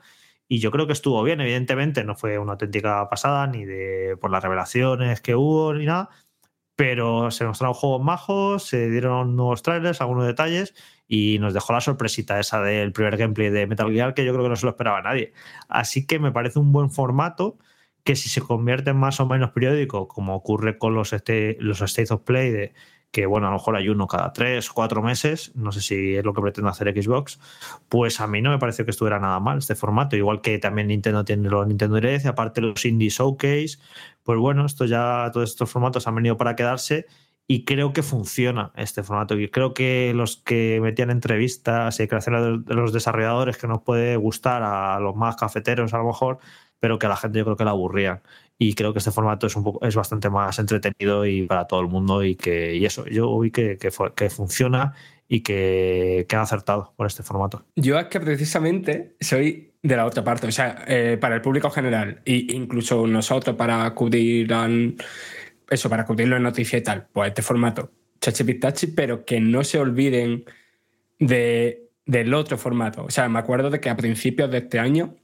Y 0.48 0.60
yo 0.60 0.72
creo 0.72 0.88
que 0.88 0.93
estuvo 0.93 1.24
bien, 1.24 1.41
evidentemente, 1.41 2.04
no 2.04 2.15
fue 2.15 2.38
una 2.39 2.54
auténtica 2.54 3.08
pasada, 3.10 3.48
ni 3.48 3.65
de 3.65 4.17
por 4.19 4.32
las 4.32 4.43
revelaciones 4.43 5.22
que 5.22 5.36
hubo, 5.36 5.74
ni 5.74 5.86
nada, 5.86 6.10
pero 6.76 7.30
se 7.32 7.45
mostraron 7.45 7.74
juegos 7.76 8.02
majos, 8.04 8.63
se 8.63 8.89
dieron 8.89 9.36
nuevos 9.36 9.63
trailers, 9.63 10.02
algunos 10.02 10.26
detalles, 10.26 10.74
y 11.08 11.38
nos 11.39 11.54
dejó 11.54 11.74
la 11.74 11.82
sorpresita 11.82 12.39
esa 12.39 12.62
del 12.62 12.93
primer 12.93 13.17
gameplay 13.17 13.50
de 13.50 13.67
Metal 13.67 13.91
Gear, 13.91 14.13
que 14.13 14.26
yo 14.26 14.32
creo 14.34 14.43
que 14.45 14.50
no 14.50 14.56
se 14.56 14.65
lo 14.65 14.72
esperaba 14.72 15.02
nadie. 15.02 15.34
Así 15.67 16.08
que 16.08 16.19
me 16.19 16.32
parece 16.32 16.60
un 16.60 16.72
buen 16.72 16.89
formato 16.89 17.58
que 18.10 18.15
si 18.15 18.28
se 18.28 18.41
convierte 18.41 18.89
en 18.89 18.98
más 18.98 19.19
o 19.19 19.28
menos 19.28 19.52
periódico, 19.52 20.08
como 20.08 20.34
ocurre 20.34 20.80
con 20.80 20.95
los, 20.95 21.13
este, 21.13 21.58
los 21.60 21.80
States 21.82 22.10
of 22.10 22.24
Play, 22.24 22.72
que 23.12 23.28
bueno, 23.28 23.45
a 23.45 23.52
lo 23.52 23.58
mejor 23.58 23.76
hay 23.76 23.88
uno 23.88 24.08
cada 24.08 24.34
tres 24.34 24.72
o 24.72 24.74
cuatro 24.74 25.04
meses, 25.04 25.52
no 25.54 25.72
sé 25.72 25.80
si 25.80 26.15
es 26.15 26.26
lo 26.26 26.34
que 26.34 26.41
pretende 26.41 26.72
hacer 26.72 26.91
Xbox, 26.91 27.39
pues 27.88 28.19
a 28.19 28.26
mí 28.26 28.41
no 28.41 28.50
me 28.50 28.58
pareció 28.58 28.84
que 28.84 28.89
estuviera 28.89 29.19
nada 29.19 29.39
mal 29.39 29.60
este 29.60 29.76
formato, 29.76 30.15
igual 30.15 30.41
que 30.41 30.58
también 30.58 30.88
Nintendo 30.88 31.24
tiene 31.24 31.50
los 31.50 31.67
Nintendo 31.67 31.98
Direct, 31.98 32.26
aparte 32.26 32.62
los 32.62 32.84
Indie 32.84 33.12
Showcase, 33.12 33.78
pues 34.24 34.39
bueno, 34.39 34.65
esto 34.65 34.86
ya, 34.86 35.30
todos 35.32 35.48
estos 35.48 35.69
formatos 35.69 36.08
han 36.08 36.15
venido 36.15 36.36
para 36.36 36.56
quedarse 36.56 37.06
y 37.45 37.63
creo 37.63 37.93
que 37.93 38.02
funciona 38.02 38.72
este 38.76 39.04
formato. 39.04 39.36
Y 39.39 39.50
creo 39.50 39.74
que 39.74 40.13
los 40.15 40.38
que 40.38 40.80
metían 40.82 41.10
entrevistas 41.10 42.00
y 42.00 42.08
creaciones 42.08 42.65
de 42.65 42.74
los 42.76 42.93
desarrolladores 42.93 43.58
que 43.58 43.67
nos 43.67 43.82
puede 43.82 44.17
gustar 44.17 44.62
a 44.62 45.00
los 45.00 45.15
más 45.15 45.36
cafeteros 45.36 45.93
a 45.95 45.98
lo 45.98 46.06
mejor, 46.06 46.38
pero 46.80 47.00
que 47.00 47.06
a 47.06 47.10
la 47.10 47.18
gente 47.18 47.39
yo 47.39 47.46
creo 47.46 47.58
que 47.58 47.65
la 47.65 47.72
aburrían. 47.72 48.22
Y 48.58 48.76
creo 48.76 48.94
que 48.94 49.00
este 49.00 49.12
formato 49.12 49.48
es 49.48 49.56
un 49.56 49.63
poco, 49.63 49.86
es 49.86 49.96
bastante 49.96 50.30
más 50.30 50.60
entretenido 50.60 51.26
y 51.26 51.48
para 51.48 51.65
todo 51.65 51.82
el 51.82 51.88
mundo 51.88 52.24
y 52.24 52.36
que 52.36 52.76
y 52.76 52.86
eso, 52.86 53.06
yo 53.06 53.39
vi 53.39 53.52
que, 53.52 53.78
que, 53.78 53.89
que 54.15 54.30
funciona 54.30 54.94
y 55.28 55.42
que, 55.42 56.26
que 56.28 56.36
han 56.36 56.42
acertado 56.42 56.94
con 56.98 57.08
este 57.08 57.24
formato. 57.24 57.65
Yo 57.76 57.98
es 58.00 58.08
que 58.08 58.20
precisamente 58.20 59.15
soy 59.22 59.74
de 59.82 59.96
la 59.96 60.06
otra 60.06 60.24
parte, 60.24 60.48
o 60.48 60.52
sea, 60.52 60.84
eh, 60.88 61.18
para 61.20 61.36
el 61.36 61.42
público 61.42 61.70
general 61.70 62.22
e 62.26 62.48
incluso 62.50 63.08
nosotros 63.08 63.56
para 63.56 63.86
acudir 63.86 64.54
a 64.54 64.68
eso, 65.70 65.89
para 65.89 66.04
acudirlo 66.04 66.36
en 66.36 66.44
noticias 66.44 66.82
y 66.82 66.84
tal, 66.84 67.08
pues 67.13 67.30
este 67.30 67.42
formato 67.42 67.92
chachi 68.20 68.44
pistachi, 68.44 68.88
pero 68.88 69.26
que 69.26 69.39
no 69.39 69.63
se 69.63 69.80
olviden 69.80 70.46
de, 71.20 71.89
del 72.06 72.34
otro 72.34 72.58
formato. 72.58 73.06
O 73.06 73.10
sea, 73.10 73.30
me 73.30 73.39
acuerdo 73.39 73.70
de 73.70 73.80
que 73.80 73.89
a 73.89 73.96
principios 73.96 74.52
de 74.52 74.60
este 74.60 74.80
año, 74.80 75.15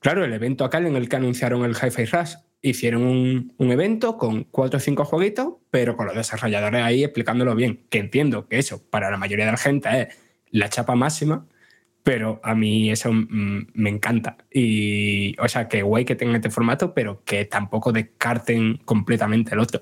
claro, 0.00 0.24
el 0.24 0.32
evento 0.32 0.64
acá 0.64 0.78
en 0.78 0.96
el 0.96 1.08
que 1.08 1.16
anunciaron 1.16 1.64
el 1.64 1.76
Hi-Fi 1.76 2.04
Rush, 2.06 2.34
hicieron 2.62 3.02
un, 3.02 3.70
evento 3.70 4.18
con 4.18 4.44
cuatro 4.44 4.78
o 4.78 4.80
cinco 4.80 5.04
jueguitos, 5.04 5.54
pero 5.70 5.96
con 5.96 6.06
los 6.06 6.14
desarrolladores 6.14 6.82
ahí 6.82 7.04
explicándolo 7.04 7.54
bien. 7.54 7.86
Que 7.88 7.98
entiendo 7.98 8.48
que 8.48 8.58
eso 8.58 8.82
para 8.90 9.10
la 9.10 9.16
mayoría 9.16 9.46
de 9.46 9.52
la 9.52 9.58
gente 9.58 9.88
es 10.02 10.08
la 10.50 10.68
chapa 10.68 10.94
máxima, 10.94 11.46
pero 12.02 12.40
a 12.42 12.54
mí 12.54 12.90
eso 12.90 13.12
mm, 13.12 13.68
me 13.74 13.90
encanta. 13.90 14.36
Y, 14.52 15.36
o 15.40 15.48
sea, 15.48 15.68
que 15.68 15.82
guay 15.82 16.04
que 16.04 16.16
tengan 16.16 16.36
este 16.36 16.50
formato, 16.50 16.92
pero 16.94 17.22
que 17.24 17.44
tampoco 17.44 17.92
descarten 17.92 18.78
completamente 18.78 19.54
el 19.54 19.60
otro. 19.60 19.80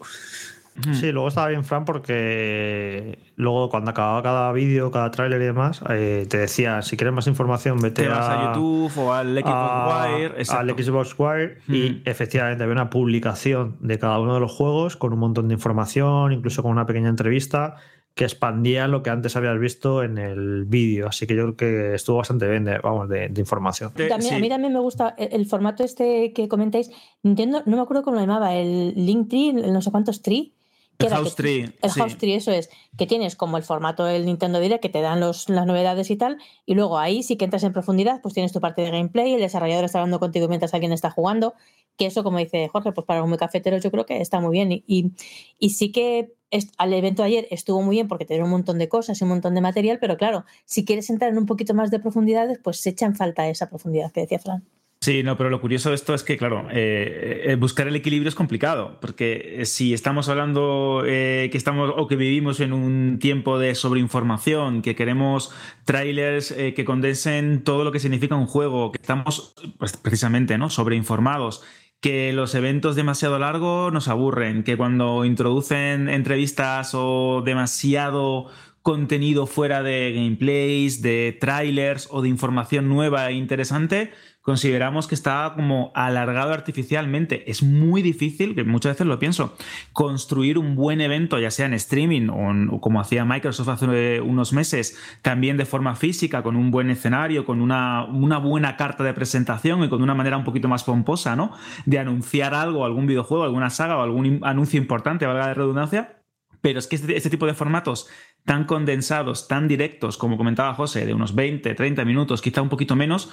Sí, 0.94 1.12
luego 1.12 1.28
estaba 1.28 1.48
bien, 1.48 1.64
Fran, 1.64 1.84
porque 1.84 3.18
luego 3.36 3.68
cuando 3.68 3.90
acababa 3.90 4.22
cada 4.22 4.52
vídeo, 4.52 4.90
cada 4.90 5.10
tráiler 5.10 5.40
y 5.42 5.44
demás, 5.46 5.80
eh, 5.90 6.26
te 6.28 6.38
decía, 6.38 6.82
si 6.82 6.96
quieres 6.96 7.14
más 7.14 7.26
información, 7.26 7.78
vete 7.80 8.02
Te 8.02 8.08
vas 8.08 8.28
a 8.28 8.54
YouTube 8.54 8.92
o 8.98 9.12
al 9.12 9.34
Xbox 9.34 9.46
a- 9.54 10.06
Wire. 10.14 10.26
al 10.26 10.38
exacto. 10.40 10.74
Xbox 10.82 11.14
Wire 11.18 11.58
y 11.68 12.02
efectivamente 12.04 12.62
había 12.64 12.72
una 12.74 12.90
publicación 12.90 13.76
de 13.80 13.98
cada 13.98 14.18
uno 14.20 14.34
de 14.34 14.40
los 14.40 14.52
juegos 14.52 14.96
con 14.96 15.12
un 15.12 15.18
montón 15.18 15.48
de 15.48 15.54
información, 15.54 16.32
incluso 16.32 16.62
con 16.62 16.70
una 16.72 16.86
pequeña 16.86 17.08
entrevista 17.08 17.76
que 18.14 18.24
expandía 18.24 18.88
lo 18.88 19.04
que 19.04 19.10
antes 19.10 19.36
habías 19.36 19.56
visto 19.60 20.02
en 20.02 20.18
el 20.18 20.64
vídeo. 20.64 21.06
Así 21.06 21.24
que 21.28 21.36
yo 21.36 21.54
creo 21.54 21.56
que 21.56 21.94
estuvo 21.94 22.16
bastante 22.16 22.48
bien 22.48 22.64
de, 22.64 22.78
vamos, 22.80 23.08
de, 23.08 23.28
de 23.28 23.40
información. 23.40 23.92
También, 23.92 24.34
A 24.34 24.38
mí 24.40 24.48
también 24.48 24.72
me 24.72 24.80
gusta 24.80 25.14
el, 25.16 25.28
el 25.32 25.46
formato 25.46 25.84
este 25.84 26.32
que 26.32 26.48
comentáis. 26.48 26.90
Nintendo, 27.22 27.62
no 27.64 27.76
me 27.76 27.82
acuerdo 27.82 28.02
cómo 28.02 28.16
lo 28.16 28.20
llamaba, 28.22 28.56
el 28.56 28.92
Link 28.96 29.28
Tree, 29.28 29.50
el 29.50 29.72
no 29.72 29.80
sé 29.82 29.92
cuántos 29.92 30.20
Tree. 30.20 30.52
El 30.98 31.08
House 31.10 31.34
que- 31.36 31.42
Tree, 31.42 31.60
El 31.80 31.90
sí. 31.90 32.00
House 32.00 32.18
Tree, 32.18 32.34
eso 32.34 32.50
es. 32.50 32.70
Que 32.96 33.06
tienes 33.06 33.36
como 33.36 33.56
el 33.56 33.62
formato 33.62 34.04
del 34.04 34.26
Nintendo 34.26 34.58
Direct, 34.58 34.82
que 34.82 34.88
te 34.88 35.00
dan 35.00 35.20
los, 35.20 35.48
las 35.48 35.64
novedades 35.64 36.10
y 36.10 36.16
tal. 36.16 36.38
Y 36.66 36.74
luego 36.74 36.98
ahí 36.98 37.22
sí 37.22 37.36
que 37.36 37.44
entras 37.44 37.62
en 37.62 37.72
profundidad, 37.72 38.20
pues 38.20 38.34
tienes 38.34 38.52
tu 38.52 38.60
parte 38.60 38.82
de 38.82 38.90
gameplay, 38.90 39.34
el 39.34 39.40
desarrollador 39.40 39.84
está 39.84 39.98
hablando 40.00 40.18
contigo 40.18 40.48
mientras 40.48 40.74
alguien 40.74 40.92
está 40.92 41.10
jugando. 41.10 41.54
Que 41.96 42.06
eso, 42.06 42.22
como 42.24 42.38
dice 42.38 42.68
Jorge, 42.68 42.92
pues 42.92 43.06
para 43.06 43.20
los 43.20 43.28
muy 43.28 43.38
cafeteros 43.38 43.82
yo 43.82 43.90
creo 43.92 44.06
que 44.06 44.20
está 44.20 44.40
muy 44.40 44.50
bien. 44.52 44.72
Y, 44.72 44.84
y, 44.86 45.12
y 45.58 45.70
sí 45.70 45.92
que 45.92 46.32
est- 46.50 46.74
al 46.78 46.92
evento 46.92 47.22
de 47.22 47.28
ayer 47.28 47.48
estuvo 47.50 47.80
muy 47.82 47.94
bien 47.96 48.08
porque 48.08 48.24
te 48.24 48.34
dieron 48.34 48.46
un 48.48 48.52
montón 48.52 48.78
de 48.78 48.88
cosas 48.88 49.20
y 49.20 49.24
un 49.24 49.30
montón 49.30 49.54
de 49.54 49.60
material, 49.60 49.98
pero 50.00 50.16
claro, 50.16 50.44
si 50.64 50.84
quieres 50.84 51.10
entrar 51.10 51.30
en 51.30 51.38
un 51.38 51.46
poquito 51.46 51.74
más 51.74 51.90
de 51.92 52.00
profundidades, 52.00 52.58
pues 52.62 52.80
se 52.80 52.90
echa 52.90 53.06
en 53.06 53.14
falta 53.14 53.48
esa 53.48 53.68
profundidad 53.68 54.10
que 54.10 54.22
decía 54.22 54.38
Fran. 54.40 54.64
Sí, 55.00 55.22
no, 55.22 55.36
pero 55.36 55.48
lo 55.48 55.60
curioso 55.60 55.90
de 55.90 55.94
esto 55.94 56.12
es 56.12 56.24
que, 56.24 56.36
claro, 56.36 56.66
eh, 56.72 57.42
eh, 57.46 57.54
buscar 57.54 57.86
el 57.86 57.94
equilibrio 57.94 58.28
es 58.28 58.34
complicado, 58.34 58.98
porque 59.00 59.60
eh, 59.60 59.64
si 59.64 59.94
estamos 59.94 60.28
hablando 60.28 61.04
eh, 61.06 61.48
que 61.52 61.56
estamos 61.56 61.92
o 61.96 62.08
que 62.08 62.16
vivimos 62.16 62.58
en 62.58 62.72
un 62.72 63.20
tiempo 63.20 63.60
de 63.60 63.76
sobreinformación, 63.76 64.82
que 64.82 64.96
queremos 64.96 65.52
trailers 65.84 66.50
eh, 66.50 66.74
que 66.74 66.84
condensen 66.84 67.62
todo 67.62 67.84
lo 67.84 67.92
que 67.92 68.00
significa 68.00 68.34
un 68.34 68.46
juego, 68.46 68.90
que 68.90 69.00
estamos 69.00 69.54
pues, 69.78 69.96
precisamente 69.96 70.58
¿no? 70.58 70.68
sobreinformados, 70.68 71.62
que 72.00 72.32
los 72.32 72.56
eventos 72.56 72.96
demasiado 72.96 73.38
largos 73.38 73.92
nos 73.92 74.08
aburren, 74.08 74.64
que 74.64 74.76
cuando 74.76 75.24
introducen 75.24 76.08
entrevistas 76.08 76.90
o 76.94 77.42
demasiado 77.46 78.48
contenido 78.82 79.46
fuera 79.46 79.82
de 79.82 80.12
gameplays, 80.12 81.02
de 81.02 81.36
trailers 81.40 82.08
o 82.10 82.22
de 82.22 82.28
información 82.28 82.88
nueva 82.88 83.28
e 83.30 83.34
interesante, 83.34 84.12
consideramos 84.48 85.06
que 85.06 85.14
está 85.14 85.52
como 85.54 85.92
alargado 85.94 86.54
artificialmente. 86.54 87.50
Es 87.50 87.62
muy 87.62 88.00
difícil, 88.00 88.54
que 88.54 88.64
muchas 88.64 88.92
veces 88.94 89.06
lo 89.06 89.18
pienso, 89.18 89.54
construir 89.92 90.56
un 90.56 90.74
buen 90.74 91.02
evento, 91.02 91.38
ya 91.38 91.50
sea 91.50 91.66
en 91.66 91.74
streaming 91.74 92.30
o, 92.30 92.80
como 92.80 92.98
hacía 92.98 93.26
Microsoft 93.26 93.68
hace 93.68 94.22
unos 94.22 94.54
meses, 94.54 94.98
también 95.20 95.58
de 95.58 95.66
forma 95.66 95.96
física, 95.96 96.42
con 96.42 96.56
un 96.56 96.70
buen 96.70 96.88
escenario, 96.88 97.44
con 97.44 97.60
una, 97.60 98.06
una 98.06 98.38
buena 98.38 98.78
carta 98.78 99.04
de 99.04 99.12
presentación 99.12 99.84
y 99.84 99.90
con 99.90 100.02
una 100.02 100.14
manera 100.14 100.38
un 100.38 100.44
poquito 100.44 100.66
más 100.66 100.82
pomposa, 100.82 101.36
¿no? 101.36 101.52
De 101.84 101.98
anunciar 101.98 102.54
algo, 102.54 102.86
algún 102.86 103.06
videojuego, 103.06 103.44
alguna 103.44 103.68
saga 103.68 103.98
o 103.98 104.02
algún 104.02 104.40
anuncio 104.44 104.80
importante, 104.80 105.26
valga 105.26 105.48
la 105.48 105.52
redundancia. 105.52 106.22
Pero 106.62 106.78
es 106.78 106.86
que 106.86 106.96
este, 106.96 107.14
este 107.18 107.28
tipo 107.28 107.44
de 107.44 107.52
formatos 107.52 108.08
tan 108.46 108.64
condensados, 108.64 109.46
tan 109.46 109.68
directos, 109.68 110.16
como 110.16 110.38
comentaba 110.38 110.72
José, 110.72 111.04
de 111.04 111.12
unos 111.12 111.34
20, 111.34 111.74
30 111.74 112.04
minutos, 112.06 112.40
quizá 112.40 112.62
un 112.62 112.70
poquito 112.70 112.96
menos, 112.96 113.30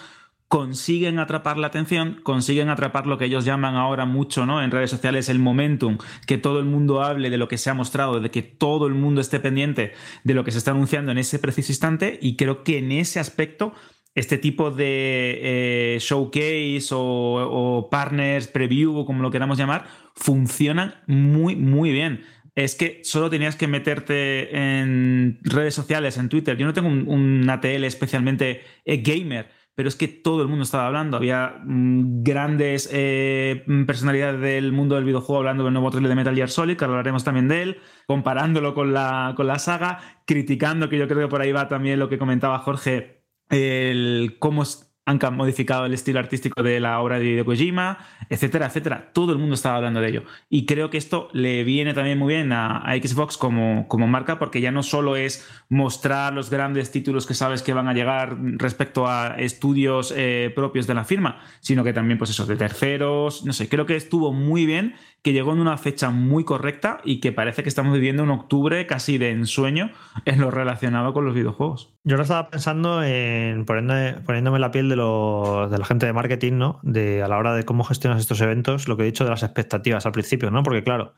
consiguen 0.47 1.19
atrapar 1.19 1.57
la 1.57 1.67
atención, 1.67 2.19
consiguen 2.23 2.69
atrapar 2.69 3.07
lo 3.07 3.17
que 3.17 3.25
ellos 3.25 3.45
llaman 3.45 3.75
ahora 3.75 4.05
mucho 4.05 4.45
¿no? 4.45 4.61
en 4.61 4.71
redes 4.71 4.91
sociales 4.91 5.27
el 5.29 5.39
momentum, 5.39 5.97
que 6.27 6.37
todo 6.37 6.59
el 6.59 6.65
mundo 6.65 7.01
hable 7.01 7.29
de 7.29 7.37
lo 7.37 7.47
que 7.47 7.57
se 7.57 7.69
ha 7.69 7.73
mostrado, 7.73 8.19
de 8.19 8.31
que 8.31 8.43
todo 8.43 8.87
el 8.87 8.93
mundo 8.93 9.21
esté 9.21 9.39
pendiente 9.39 9.93
de 10.23 10.33
lo 10.33 10.43
que 10.43 10.51
se 10.51 10.59
está 10.59 10.71
anunciando 10.71 11.11
en 11.11 11.17
ese 11.17 11.39
preciso 11.39 11.71
instante 11.71 12.19
y 12.21 12.35
creo 12.35 12.63
que 12.63 12.77
en 12.77 12.91
ese 12.91 13.19
aspecto 13.19 13.73
este 14.13 14.37
tipo 14.37 14.71
de 14.71 15.39
eh, 15.41 15.97
showcase 15.99 16.87
o, 16.91 16.97
o 16.97 17.89
partners, 17.89 18.47
preview 18.47 18.95
o 18.95 19.05
como 19.05 19.21
lo 19.21 19.29
queramos 19.29 19.57
llamar, 19.57 19.87
funcionan 20.15 20.95
muy, 21.05 21.55
muy 21.57 21.91
bien. 21.91 22.23
Es 22.55 22.75
que 22.75 23.01
solo 23.03 23.29
tenías 23.29 23.57
que 23.57 23.67
meterte 23.67 24.55
en 24.55 25.39
redes 25.43 25.75
sociales, 25.75 26.17
en 26.17 26.29
Twitter. 26.29 26.55
Yo 26.55 26.65
no 26.65 26.73
tengo 26.73 26.87
un, 26.87 27.09
un 27.09 27.49
ATL 27.49 27.83
especialmente 27.83 28.61
eh, 28.85 29.01
gamer, 29.03 29.49
pero 29.75 29.89
es 29.89 29.95
que 29.95 30.07
todo 30.07 30.41
el 30.41 30.47
mundo 30.47 30.63
estaba 30.63 30.87
hablando. 30.87 31.17
Había 31.17 31.59
mm, 31.63 32.23
grandes 32.23 32.89
eh, 32.91 33.63
personalidades 33.85 34.41
del 34.41 34.71
mundo 34.71 34.95
del 34.95 35.03
videojuego 35.03 35.39
hablando 35.39 35.65
del 35.65 35.73
nuevo 35.73 35.91
trailer 35.91 36.09
de 36.09 36.15
Metal 36.15 36.35
Gear 36.35 36.49
Solid, 36.49 36.77
que 36.77 36.85
hablaremos 36.85 37.23
también 37.23 37.47
de 37.49 37.61
él, 37.61 37.81
comparándolo 38.07 38.73
con 38.73 38.93
la, 38.93 39.33
con 39.35 39.47
la 39.47 39.59
saga, 39.59 39.99
criticando, 40.25 40.89
que 40.89 40.97
yo 40.97 41.07
creo 41.07 41.27
que 41.27 41.31
por 41.31 41.41
ahí 41.41 41.51
va 41.51 41.67
también 41.67 41.99
lo 41.99 42.09
que 42.09 42.17
comentaba 42.17 42.59
Jorge, 42.59 43.21
el 43.49 44.37
cómo 44.39 44.63
han 45.05 45.19
ca- 45.19 45.29
modificado 45.31 45.85
el 45.85 45.93
estilo 45.93 46.19
artístico 46.19 46.63
de 46.63 46.79
la 46.79 46.99
obra 46.99 47.19
de 47.19 47.43
Kojima, 47.45 47.99
etcétera, 48.29 48.67
etcétera. 48.67 49.11
Todo 49.13 49.31
el 49.33 49.37
mundo 49.37 49.55
estaba 49.55 49.77
hablando 49.77 50.01
de 50.01 50.09
ello. 50.09 50.23
Y 50.49 50.65
creo 50.65 50.89
que 50.89 50.97
esto 50.97 51.29
le 51.33 51.63
viene 51.63 51.93
también 51.93 52.17
muy 52.17 52.33
bien 52.33 52.51
a, 52.51 52.83
Xbox 52.95 53.37
como, 53.37 53.87
como 53.87 54.07
marca, 54.07 54.39
porque 54.39 54.61
ya 54.61 54.71
no 54.71 54.81
solo 54.83 55.15
es 55.15 55.47
mostrar 55.69 56.33
los 56.33 56.49
grandes 56.49 56.91
títulos 56.91 57.25
que 57.27 57.33
sabes 57.33 57.61
que 57.61 57.73
van 57.73 57.87
a 57.87 57.93
llegar 57.93 58.37
respecto 58.57 59.07
a 59.07 59.35
estudios 59.37 60.13
eh, 60.15 60.51
propios 60.55 60.87
de 60.87 60.93
la 60.95 61.03
firma, 61.05 61.39
sino 61.59 61.83
que 61.83 61.93
también, 61.93 62.17
pues 62.17 62.31
eso, 62.31 62.45
de 62.45 62.55
terceros. 62.55 63.45
No 63.45 63.53
sé, 63.53 63.69
creo 63.69 63.85
que 63.85 63.95
estuvo 63.95 64.33
muy 64.33 64.65
bien, 64.65 64.95
que 65.21 65.33
llegó 65.33 65.53
en 65.53 65.59
una 65.59 65.77
fecha 65.77 66.09
muy 66.09 66.43
correcta 66.43 67.01
y 67.03 67.19
que 67.19 67.31
parece 67.31 67.63
que 67.63 67.69
estamos 67.69 67.93
viviendo 67.93 68.23
un 68.23 68.31
octubre 68.31 68.85
casi 68.87 69.17
de 69.17 69.31
ensueño 69.31 69.91
en 70.25 70.39
lo 70.41 70.51
relacionado 70.51 71.13
con 71.13 71.25
los 71.25 71.35
videojuegos. 71.35 71.94
Yo 72.07 72.13
ahora 72.13 72.21
estaba 72.21 72.49
pensando 72.51 73.03
en 73.03 73.65
poniéndome, 73.65 74.13
poniéndome 74.23 74.59
la 74.59 74.69
piel 74.69 74.89
de, 74.89 74.95
los, 74.95 75.71
de 75.71 75.77
la 75.79 75.85
gente 75.85 76.05
de 76.05 76.13
marketing, 76.13 76.53
¿no? 76.53 76.79
De 76.83 77.23
a 77.23 77.27
la 77.27 77.39
hora 77.39 77.55
de 77.55 77.63
cómo 77.63 77.83
gestionas 77.83 78.21
estos 78.21 78.39
eventos, 78.41 78.87
lo 78.87 78.95
que 78.95 79.01
he 79.01 79.07
dicho 79.07 79.23
de 79.23 79.31
las 79.31 79.41
expectativas 79.41 80.05
al 80.05 80.11
principio, 80.11 80.51
¿no? 80.51 80.61
Porque 80.61 80.83
claro, 80.83 81.15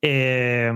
eh, 0.00 0.72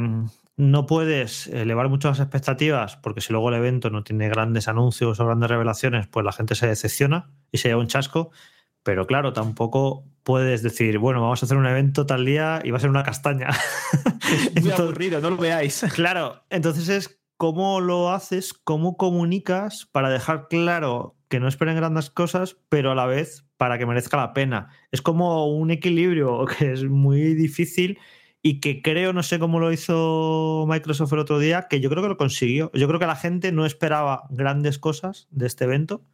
no 0.56 0.86
puedes 0.86 1.46
elevar 1.46 1.88
mucho 1.88 2.08
las 2.08 2.18
expectativas 2.18 2.96
porque 2.96 3.20
si 3.20 3.32
luego 3.32 3.48
el 3.50 3.54
evento 3.54 3.90
no 3.90 4.02
tiene 4.02 4.28
grandes 4.28 4.66
anuncios 4.66 5.20
o 5.20 5.24
grandes 5.24 5.48
revelaciones, 5.48 6.08
pues 6.08 6.24
la 6.26 6.32
gente 6.32 6.56
se 6.56 6.66
decepciona 6.66 7.30
y 7.52 7.58
se 7.58 7.68
lleva 7.68 7.80
un 7.80 7.86
chasco. 7.86 8.32
Pero 8.82 9.06
claro, 9.06 9.32
tampoco 9.32 10.04
puedes 10.24 10.64
decir, 10.64 10.98
bueno, 10.98 11.20
vamos 11.22 11.40
a 11.44 11.46
hacer 11.46 11.56
un 11.56 11.66
evento 11.66 12.06
tal 12.06 12.24
día 12.24 12.60
y 12.64 12.72
va 12.72 12.78
a 12.78 12.80
ser 12.80 12.90
una 12.90 13.04
castaña. 13.04 13.50
Es 14.54 14.62
muy 14.62 14.72
aburrido, 14.72 15.20
no 15.20 15.30
lo 15.30 15.36
veáis. 15.36 15.84
Claro, 15.94 16.42
entonces 16.48 16.88
es 16.88 17.21
cómo 17.42 17.80
lo 17.80 18.12
haces, 18.12 18.54
cómo 18.54 18.96
comunicas 18.96 19.86
para 19.90 20.10
dejar 20.10 20.46
claro 20.46 21.16
que 21.28 21.40
no 21.40 21.48
esperen 21.48 21.74
grandes 21.74 22.08
cosas, 22.08 22.56
pero 22.68 22.92
a 22.92 22.94
la 22.94 23.06
vez 23.06 23.44
para 23.56 23.78
que 23.78 23.84
merezca 23.84 24.16
la 24.16 24.32
pena. 24.32 24.68
Es 24.92 25.02
como 25.02 25.52
un 25.52 25.72
equilibrio 25.72 26.44
que 26.56 26.70
es 26.70 26.84
muy 26.84 27.34
difícil 27.34 27.98
y 28.42 28.60
que 28.60 28.80
creo, 28.80 29.12
no 29.12 29.24
sé 29.24 29.40
cómo 29.40 29.58
lo 29.58 29.72
hizo 29.72 30.66
Microsoft 30.68 31.14
el 31.14 31.18
otro 31.18 31.40
día, 31.40 31.66
que 31.68 31.80
yo 31.80 31.90
creo 31.90 32.04
que 32.04 32.10
lo 32.10 32.16
consiguió. 32.16 32.70
Yo 32.74 32.86
creo 32.86 33.00
que 33.00 33.06
la 33.06 33.16
gente 33.16 33.50
no 33.50 33.66
esperaba 33.66 34.22
grandes 34.30 34.78
cosas 34.78 35.26
de 35.32 35.48
este 35.48 35.64
evento 35.64 36.04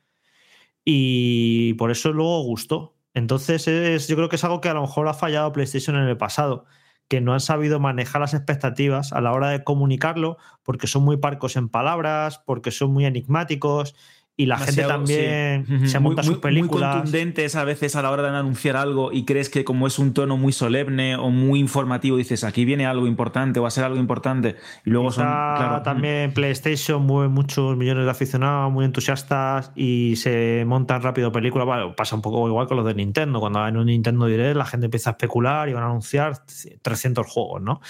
y 0.82 1.74
por 1.74 1.90
eso 1.90 2.10
luego 2.10 2.42
gustó. 2.44 2.96
Entonces 3.12 3.68
es, 3.68 4.08
yo 4.08 4.16
creo 4.16 4.30
que 4.30 4.36
es 4.36 4.44
algo 4.44 4.62
que 4.62 4.70
a 4.70 4.74
lo 4.74 4.80
mejor 4.80 5.06
ha 5.08 5.12
fallado 5.12 5.52
PlayStation 5.52 5.94
en 5.96 6.08
el 6.08 6.16
pasado, 6.16 6.64
que 7.08 7.20
no 7.20 7.32
han 7.32 7.40
sabido 7.40 7.80
manejar 7.80 8.20
las 8.20 8.34
expectativas 8.34 9.12
a 9.12 9.20
la 9.20 9.32
hora 9.32 9.48
de 9.48 9.64
comunicarlo, 9.64 10.36
porque 10.62 10.86
son 10.86 11.04
muy 11.04 11.16
parcos 11.16 11.56
en 11.56 11.68
palabras, 11.68 12.38
porque 12.38 12.70
son 12.70 12.92
muy 12.92 13.06
enigmáticos 13.06 13.94
y 14.40 14.46
la 14.46 14.56
gente 14.56 14.84
también 14.84 15.66
sí. 15.66 15.88
Se 15.88 15.98
monta 15.98 16.22
muy, 16.22 16.28
sus 16.28 16.38
películas. 16.38 16.94
Muy 16.94 17.02
contundentes 17.02 17.56
a 17.56 17.64
veces 17.64 17.96
a 17.96 18.02
la 18.02 18.12
hora 18.12 18.22
de 18.22 18.28
anunciar 18.28 18.76
algo 18.76 19.10
y 19.12 19.24
crees 19.24 19.50
que 19.50 19.64
como 19.64 19.88
es 19.88 19.98
un 19.98 20.14
tono 20.14 20.36
muy 20.36 20.52
solemne 20.52 21.16
o 21.16 21.30
muy 21.30 21.58
informativo, 21.58 22.16
dices 22.16 22.44
aquí 22.44 22.64
viene 22.64 22.86
algo 22.86 23.08
importante 23.08 23.58
o 23.58 23.62
va 23.62 23.68
a 23.68 23.72
ser 23.72 23.82
algo 23.82 23.98
importante 23.98 24.54
y 24.84 24.90
luego 24.90 25.10
son. 25.10 25.24
Quizá 25.24 25.54
Claro, 25.56 25.82
también 25.82 26.32
PlayStation 26.32 27.04
mueve 27.04 27.28
muchos 27.28 27.76
millones 27.76 28.04
de 28.04 28.10
aficionados 28.12 28.72
muy 28.72 28.84
entusiastas 28.84 29.72
y 29.74 30.14
se 30.14 30.62
montan 30.68 31.02
rápido 31.02 31.32
películas. 31.32 31.66
Bueno, 31.66 31.96
pasa 31.96 32.14
un 32.14 32.22
poco 32.22 32.46
igual 32.46 32.68
con 32.68 32.76
los 32.76 32.86
de 32.86 32.94
Nintendo. 32.94 33.40
Cuando 33.40 33.66
en 33.66 33.76
un 33.76 33.86
Nintendo 33.86 34.26
Direct 34.26 34.56
la 34.56 34.66
gente 34.66 34.86
empieza 34.86 35.10
a 35.10 35.12
especular 35.14 35.68
y 35.68 35.72
van 35.72 35.82
a 35.82 35.86
anunciar 35.86 36.44
300 36.80 37.26
juegos, 37.26 37.60
¿no? 37.60 37.80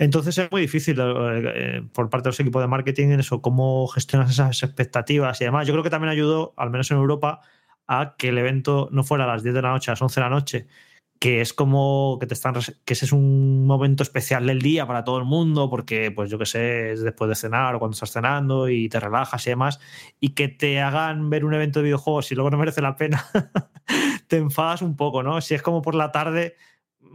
Entonces 0.00 0.36
es 0.36 0.50
muy 0.50 0.62
difícil 0.62 0.98
eh, 0.98 1.52
eh, 1.54 1.82
por 1.94 2.10
parte 2.10 2.24
de 2.24 2.30
los 2.30 2.40
equipos 2.40 2.60
de 2.60 2.66
marketing 2.66 3.10
en 3.10 3.20
eso, 3.20 3.40
cómo 3.40 3.86
gestionas 3.86 4.32
esas 4.32 4.64
expectativas 4.64 5.40
y 5.40 5.44
demás. 5.44 5.64
Yo 5.64 5.72
creo 5.74 5.84
que 5.84 5.91
también 5.92 6.10
ayudó, 6.10 6.54
al 6.56 6.70
menos 6.70 6.90
en 6.90 6.96
Europa, 6.96 7.40
a 7.86 8.16
que 8.18 8.30
el 8.30 8.38
evento 8.38 8.88
no 8.92 9.04
fuera 9.04 9.24
a 9.24 9.28
las 9.28 9.42
10 9.44 9.54
de 9.54 9.62
la 9.62 9.70
noche, 9.70 9.90
a 9.90 9.94
las 9.94 10.02
11 10.02 10.20
de 10.20 10.24
la 10.24 10.30
noche, 10.30 10.66
que 11.22 11.40
es 11.40 11.52
como 11.52 12.18
que 12.18 12.26
te 12.26 12.34
están 12.34 12.54
que 12.84 12.94
ese 12.94 13.04
es 13.04 13.12
un 13.12 13.64
momento 13.64 14.02
especial 14.02 14.44
del 14.44 14.60
día 14.60 14.88
para 14.88 15.04
todo 15.04 15.18
el 15.18 15.24
mundo 15.24 15.70
porque 15.70 16.10
pues 16.10 16.28
yo 16.28 16.36
que 16.36 16.46
sé 16.46 16.90
es 16.90 17.02
después 17.02 17.28
de 17.28 17.36
cenar 17.36 17.76
o 17.76 17.78
cuando 17.78 17.94
estás 17.94 18.10
cenando 18.10 18.68
y 18.68 18.88
te 18.88 18.98
relajas 18.98 19.46
y 19.46 19.50
demás 19.50 19.78
y 20.18 20.30
que 20.30 20.48
te 20.48 20.80
hagan 20.80 21.30
ver 21.30 21.44
un 21.44 21.54
evento 21.54 21.78
de 21.78 21.84
videojuegos 21.84 22.32
y 22.32 22.34
luego 22.34 22.50
no 22.50 22.58
merece 22.58 22.82
la 22.82 22.96
pena 22.96 23.24
te 24.26 24.38
enfadas 24.38 24.82
un 24.82 24.96
poco 24.96 25.22
no 25.22 25.40
si 25.40 25.54
es 25.54 25.62
como 25.62 25.80
por 25.80 25.94
la 25.94 26.10
tarde 26.10 26.56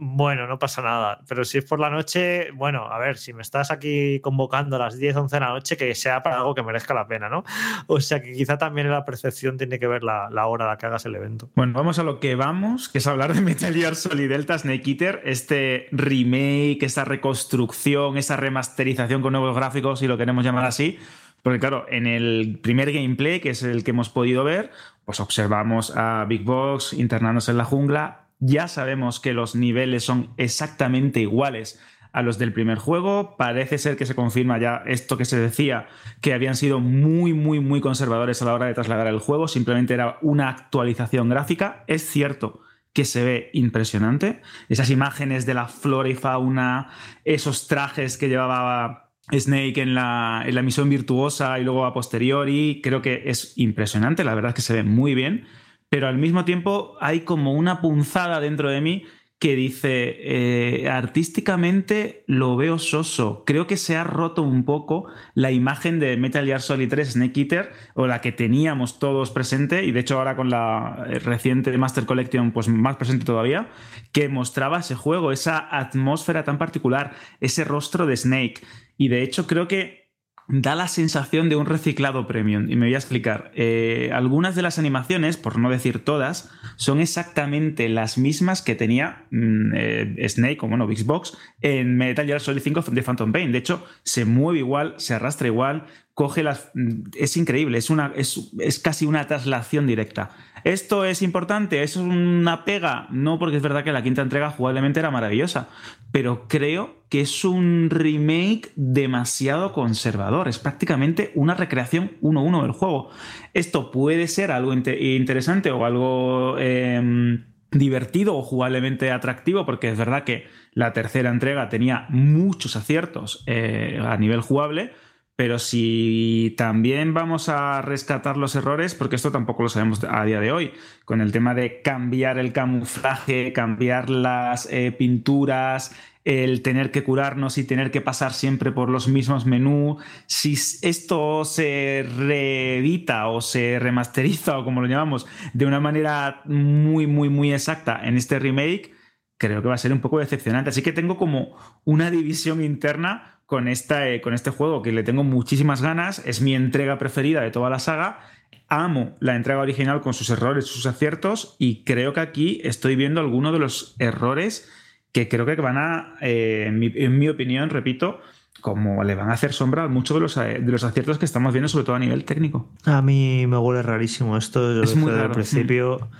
bueno, 0.00 0.46
no 0.46 0.58
pasa 0.58 0.82
nada. 0.82 1.20
Pero 1.28 1.44
si 1.44 1.58
es 1.58 1.64
por 1.64 1.80
la 1.80 1.90
noche, 1.90 2.50
bueno, 2.52 2.86
a 2.86 2.98
ver, 2.98 3.18
si 3.18 3.32
me 3.32 3.42
estás 3.42 3.70
aquí 3.70 4.20
convocando 4.20 4.76
a 4.76 4.78
las 4.78 4.98
10, 4.98 5.16
11 5.16 5.36
de 5.36 5.40
la 5.40 5.48
noche, 5.48 5.76
que 5.76 5.94
sea 5.94 6.22
para 6.22 6.36
algo 6.36 6.54
que 6.54 6.62
merezca 6.62 6.94
la 6.94 7.06
pena, 7.06 7.28
¿no? 7.28 7.44
O 7.86 8.00
sea 8.00 8.22
que 8.22 8.32
quizá 8.32 8.58
también 8.58 8.90
la 8.90 9.04
percepción 9.04 9.56
tiene 9.56 9.78
que 9.78 9.86
ver 9.86 10.02
la, 10.02 10.28
hora 10.46 10.66
a 10.66 10.68
la 10.68 10.78
que 10.78 10.86
hagas 10.86 11.04
el 11.06 11.14
evento. 11.14 11.50
Bueno, 11.54 11.72
vamos 11.72 11.98
a 11.98 12.02
lo 12.02 12.20
que 12.20 12.34
vamos, 12.34 12.88
que 12.88 12.98
es 12.98 13.06
hablar 13.06 13.34
de 13.34 13.40
Metal 13.40 13.72
Gear 13.72 13.96
Solid 13.96 14.28
Delta 14.28 14.58
Snake 14.58 14.90
Eater, 14.90 15.22
este 15.24 15.88
remake, 15.92 16.82
esa 16.82 17.04
reconstrucción, 17.04 18.16
esa 18.16 18.36
remasterización 18.36 19.22
con 19.22 19.32
nuevos 19.32 19.54
gráficos, 19.56 20.00
si 20.00 20.06
lo 20.06 20.16
queremos 20.16 20.44
llamar 20.44 20.64
así. 20.64 20.98
Porque 21.42 21.60
claro, 21.60 21.86
en 21.88 22.06
el 22.06 22.58
primer 22.62 22.92
gameplay, 22.92 23.40
que 23.40 23.50
es 23.50 23.62
el 23.62 23.84
que 23.84 23.92
hemos 23.92 24.10
podido 24.10 24.44
ver, 24.44 24.70
pues 25.04 25.20
observamos 25.20 25.96
a 25.96 26.24
Big 26.28 26.44
Box 26.44 26.92
internándose 26.92 27.52
en 27.52 27.58
la 27.58 27.64
jungla. 27.64 28.27
Ya 28.40 28.68
sabemos 28.68 29.20
que 29.20 29.32
los 29.32 29.54
niveles 29.54 30.04
son 30.04 30.32
exactamente 30.36 31.20
iguales 31.20 31.80
a 32.12 32.22
los 32.22 32.38
del 32.38 32.52
primer 32.52 32.78
juego. 32.78 33.36
Parece 33.36 33.78
ser 33.78 33.96
que 33.96 34.06
se 34.06 34.14
confirma 34.14 34.58
ya 34.58 34.82
esto 34.86 35.16
que 35.16 35.24
se 35.24 35.38
decía, 35.38 35.86
que 36.20 36.32
habían 36.32 36.56
sido 36.56 36.80
muy, 36.80 37.32
muy, 37.32 37.60
muy 37.60 37.80
conservadores 37.80 38.40
a 38.42 38.44
la 38.44 38.54
hora 38.54 38.66
de 38.66 38.74
trasladar 38.74 39.06
el 39.08 39.18
juego. 39.18 39.48
Simplemente 39.48 39.94
era 39.94 40.18
una 40.22 40.48
actualización 40.48 41.28
gráfica. 41.28 41.84
Es 41.86 42.08
cierto 42.08 42.60
que 42.92 43.04
se 43.04 43.24
ve 43.24 43.50
impresionante. 43.52 44.40
Esas 44.68 44.90
imágenes 44.90 45.46
de 45.46 45.54
la 45.54 45.68
flora 45.68 46.08
y 46.08 46.14
fauna, 46.14 46.90
esos 47.24 47.68
trajes 47.68 48.16
que 48.16 48.28
llevaba 48.28 49.12
Snake 49.30 49.80
en 49.80 49.94
la, 49.94 50.42
en 50.46 50.54
la 50.54 50.62
misión 50.62 50.88
virtuosa 50.88 51.58
y 51.58 51.64
luego 51.64 51.84
a 51.84 51.92
posteriori, 51.92 52.80
creo 52.82 53.02
que 53.02 53.24
es 53.26 53.52
impresionante. 53.56 54.24
La 54.24 54.34
verdad 54.34 54.50
es 54.50 54.54
que 54.54 54.62
se 54.62 54.74
ve 54.74 54.82
muy 54.82 55.14
bien. 55.14 55.46
Pero 55.88 56.06
al 56.06 56.18
mismo 56.18 56.44
tiempo 56.44 56.96
hay 57.00 57.20
como 57.20 57.54
una 57.54 57.80
punzada 57.80 58.40
dentro 58.40 58.70
de 58.70 58.80
mí 58.80 59.04
que 59.38 59.54
dice, 59.54 60.16
eh, 60.18 60.88
artísticamente 60.88 62.24
lo 62.26 62.56
veo 62.56 62.78
soso. 62.78 63.44
Creo 63.46 63.68
que 63.68 63.76
se 63.76 63.96
ha 63.96 64.02
roto 64.02 64.42
un 64.42 64.64
poco 64.64 65.06
la 65.34 65.52
imagen 65.52 66.00
de 66.00 66.16
Metal 66.16 66.44
Gear 66.44 66.60
Solid 66.60 66.88
3 66.88 67.12
Snake 67.12 67.40
Eater, 67.40 67.72
o 67.94 68.08
la 68.08 68.20
que 68.20 68.32
teníamos 68.32 68.98
todos 68.98 69.30
presente, 69.30 69.84
y 69.84 69.92
de 69.92 70.00
hecho 70.00 70.18
ahora 70.18 70.34
con 70.34 70.50
la 70.50 71.06
eh, 71.08 71.20
reciente 71.20 71.76
Master 71.78 72.04
Collection, 72.04 72.50
pues 72.50 72.66
más 72.66 72.96
presente 72.96 73.24
todavía, 73.24 73.68
que 74.10 74.28
mostraba 74.28 74.80
ese 74.80 74.96
juego, 74.96 75.30
esa 75.30 75.68
atmósfera 75.70 76.42
tan 76.42 76.58
particular, 76.58 77.12
ese 77.40 77.62
rostro 77.62 78.06
de 78.06 78.16
Snake. 78.16 78.62
Y 78.96 79.06
de 79.06 79.22
hecho 79.22 79.46
creo 79.46 79.68
que 79.68 80.07
da 80.48 80.74
la 80.74 80.88
sensación 80.88 81.50
de 81.50 81.56
un 81.56 81.66
reciclado 81.66 82.26
premium. 82.26 82.70
Y 82.70 82.76
me 82.76 82.86
voy 82.86 82.94
a 82.94 82.98
explicar. 82.98 83.52
Eh, 83.54 84.10
algunas 84.14 84.54
de 84.56 84.62
las 84.62 84.78
animaciones, 84.78 85.36
por 85.36 85.58
no 85.58 85.68
decir 85.70 86.02
todas, 86.02 86.50
son 86.76 87.00
exactamente 87.00 87.88
las 87.90 88.16
mismas 88.16 88.62
que 88.62 88.74
tenía 88.74 89.26
mm, 89.30 89.72
eh, 89.74 90.28
Snake, 90.28 90.58
o 90.62 90.68
bueno, 90.68 90.86
Xbox, 90.86 91.36
en 91.60 91.96
Metal 91.96 92.26
Gear 92.26 92.40
Solid 92.40 92.62
5 92.62 92.84
de 92.90 93.02
Phantom 93.02 93.30
Pain. 93.30 93.52
De 93.52 93.58
hecho, 93.58 93.84
se 94.02 94.24
mueve 94.24 94.60
igual, 94.60 94.94
se 94.96 95.12
arrastra 95.14 95.48
igual, 95.48 95.84
coge 96.14 96.42
las. 96.42 96.70
mm, 96.74 97.10
Es 97.18 97.36
increíble, 97.36 97.76
es, 97.76 97.90
una, 97.90 98.12
es, 98.16 98.50
es 98.58 98.78
casi 98.78 99.04
una 99.04 99.26
traslación 99.26 99.86
directa. 99.86 100.30
¿Esto 100.68 101.06
es 101.06 101.22
importante? 101.22 101.82
¿Es 101.82 101.96
una 101.96 102.66
pega? 102.66 103.06
No, 103.10 103.38
porque 103.38 103.56
es 103.56 103.62
verdad 103.62 103.84
que 103.84 103.90
la 103.90 104.02
quinta 104.02 104.20
entrega 104.20 104.50
jugablemente 104.50 105.00
era 105.00 105.10
maravillosa, 105.10 105.70
pero 106.12 106.46
creo 106.46 107.04
que 107.08 107.22
es 107.22 107.42
un 107.46 107.88
remake 107.88 108.70
demasiado 108.76 109.72
conservador. 109.72 110.46
Es 110.46 110.58
prácticamente 110.58 111.32
una 111.34 111.54
recreación 111.54 112.18
1-1 112.20 112.60
del 112.60 112.72
juego. 112.72 113.08
Esto 113.54 113.90
puede 113.90 114.28
ser 114.28 114.52
algo 114.52 114.74
inte- 114.74 115.00
interesante 115.16 115.70
o 115.70 115.86
algo 115.86 116.56
eh, 116.58 117.38
divertido 117.70 118.36
o 118.36 118.42
jugablemente 118.42 119.10
atractivo, 119.10 119.64
porque 119.64 119.88
es 119.88 119.96
verdad 119.96 120.24
que 120.24 120.48
la 120.74 120.92
tercera 120.92 121.30
entrega 121.30 121.70
tenía 121.70 122.04
muchos 122.10 122.76
aciertos 122.76 123.42
eh, 123.46 123.98
a 124.04 124.18
nivel 124.18 124.42
jugable. 124.42 124.92
Pero 125.38 125.60
si 125.60 126.52
también 126.56 127.14
vamos 127.14 127.48
a 127.48 127.80
rescatar 127.80 128.36
los 128.36 128.56
errores, 128.56 128.96
porque 128.96 129.14
esto 129.14 129.30
tampoco 129.30 129.62
lo 129.62 129.68
sabemos 129.68 130.02
a 130.02 130.24
día 130.24 130.40
de 130.40 130.50
hoy, 130.50 130.72
con 131.04 131.20
el 131.20 131.30
tema 131.30 131.54
de 131.54 131.80
cambiar 131.80 132.40
el 132.40 132.52
camuflaje, 132.52 133.52
cambiar 133.52 134.10
las 134.10 134.66
eh, 134.68 134.90
pinturas, 134.90 135.94
el 136.24 136.60
tener 136.62 136.90
que 136.90 137.04
curarnos 137.04 137.56
y 137.56 137.62
tener 137.62 137.92
que 137.92 138.00
pasar 138.00 138.32
siempre 138.32 138.72
por 138.72 138.90
los 138.90 139.06
mismos 139.06 139.46
menús, 139.46 140.02
si 140.26 140.54
esto 140.54 141.44
se 141.44 142.04
reedita 142.16 143.28
o 143.28 143.40
se 143.40 143.78
remasteriza 143.78 144.58
o 144.58 144.64
como 144.64 144.80
lo 144.80 144.88
llamamos 144.88 145.28
de 145.52 145.66
una 145.66 145.78
manera 145.78 146.42
muy, 146.46 147.06
muy, 147.06 147.28
muy 147.28 147.52
exacta 147.52 148.00
en 148.02 148.16
este 148.16 148.40
remake, 148.40 148.92
creo 149.36 149.62
que 149.62 149.68
va 149.68 149.74
a 149.74 149.78
ser 149.78 149.92
un 149.92 150.00
poco 150.00 150.18
decepcionante. 150.18 150.70
Así 150.70 150.82
que 150.82 150.90
tengo 150.90 151.16
como 151.16 151.56
una 151.84 152.10
división 152.10 152.60
interna 152.60 153.37
con, 153.48 153.66
esta, 153.66 154.10
eh, 154.10 154.20
con 154.20 154.34
este 154.34 154.50
juego 154.50 154.82
que 154.82 154.92
le 154.92 155.02
tengo 155.02 155.24
muchísimas 155.24 155.80
ganas. 155.80 156.22
Es 156.26 156.42
mi 156.42 156.54
entrega 156.54 156.98
preferida 156.98 157.40
de 157.40 157.50
toda 157.50 157.70
la 157.70 157.78
saga. 157.78 158.20
Amo 158.68 159.16
la 159.20 159.36
entrega 159.36 159.60
original 159.60 160.02
con 160.02 160.12
sus 160.12 160.28
errores, 160.28 160.66
sus 160.66 160.84
aciertos 160.84 161.56
y 161.58 161.82
creo 161.84 162.12
que 162.12 162.20
aquí 162.20 162.60
estoy 162.62 162.94
viendo 162.94 163.22
algunos 163.22 163.54
de 163.54 163.58
los 163.58 163.96
errores 163.98 164.68
que 165.12 165.28
creo 165.30 165.46
que 165.46 165.56
van 165.56 165.78
a, 165.78 166.16
eh, 166.20 166.64
en, 166.66 166.78
mi, 166.78 166.92
en 166.94 167.18
mi 167.18 167.30
opinión, 167.30 167.70
repito, 167.70 168.20
como 168.60 169.02
le 169.02 169.14
van 169.14 169.30
a 169.30 169.32
hacer 169.32 169.54
sombra 169.54 169.84
a 169.84 169.88
muchos 169.88 170.16
de 170.16 170.20
los, 170.20 170.36
eh, 170.36 170.58
de 170.60 170.70
los 170.70 170.84
aciertos 170.84 171.16
que 171.16 171.24
estamos 171.24 171.54
viendo, 171.54 171.68
sobre 171.68 171.86
todo 171.86 171.96
a 171.96 172.00
nivel 172.00 172.26
técnico. 172.26 172.68
A 172.84 173.00
mí 173.00 173.46
me 173.46 173.56
huele 173.56 173.80
rarísimo 173.80 174.36
esto. 174.36 174.74
Yo 174.74 174.82
Es 174.82 174.94
muy 174.94 175.06
desde 175.06 175.14
el 175.16 175.22
raro. 175.22 175.32
principio. 175.32 176.10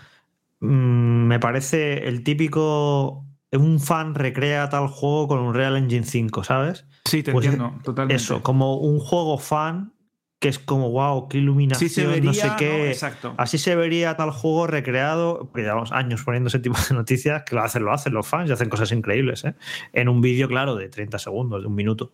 Mm, 0.60 1.26
me 1.26 1.38
parece 1.38 2.08
el 2.08 2.22
típico. 2.22 3.26
Un 3.52 3.80
fan 3.80 4.14
recrea 4.14 4.70
tal 4.70 4.88
juego 4.88 5.28
con 5.28 5.40
un 5.40 5.52
Real 5.52 5.76
Engine 5.76 6.06
5, 6.06 6.42
¿sabes? 6.42 6.86
Sí, 7.04 7.22
te 7.22 7.32
Pues 7.32 7.46
entiendo, 7.46 7.78
totalmente. 7.82 8.22
Eso, 8.22 8.42
como 8.42 8.76
un 8.78 8.98
juego 9.00 9.38
fan 9.38 9.92
que 10.40 10.48
es 10.48 10.60
como, 10.60 10.90
wow, 10.92 11.26
qué 11.28 11.38
iluminación, 11.38 11.88
Sí 11.90 11.94
se 11.94 12.20
no 12.20 12.32
sé 12.32 12.48
qué. 12.56 12.78
¿no? 12.78 12.84
Exacto. 12.84 13.34
Así 13.38 13.58
se 13.58 13.74
vería 13.74 14.16
tal 14.16 14.30
juego 14.30 14.68
recreado, 14.68 15.40
porque 15.40 15.62
llevamos 15.62 15.90
años 15.90 16.22
poniendo 16.22 16.46
ese 16.46 16.60
tipo 16.60 16.76
de 16.88 16.94
noticias, 16.94 17.42
que 17.42 17.56
lo 17.56 17.62
hacen, 17.62 17.84
lo 17.84 17.92
hacen 17.92 18.14
los 18.14 18.24
fans 18.24 18.48
y 18.48 18.52
hacen 18.52 18.68
cosas 18.68 18.92
increíbles, 18.92 19.44
¿eh? 19.44 19.54
En 19.92 20.08
un 20.08 20.20
vídeo, 20.20 20.46
claro, 20.46 20.76
de 20.76 20.88
30 20.88 21.18
segundos, 21.18 21.62
de 21.62 21.66
un 21.66 21.74
minuto. 21.74 22.12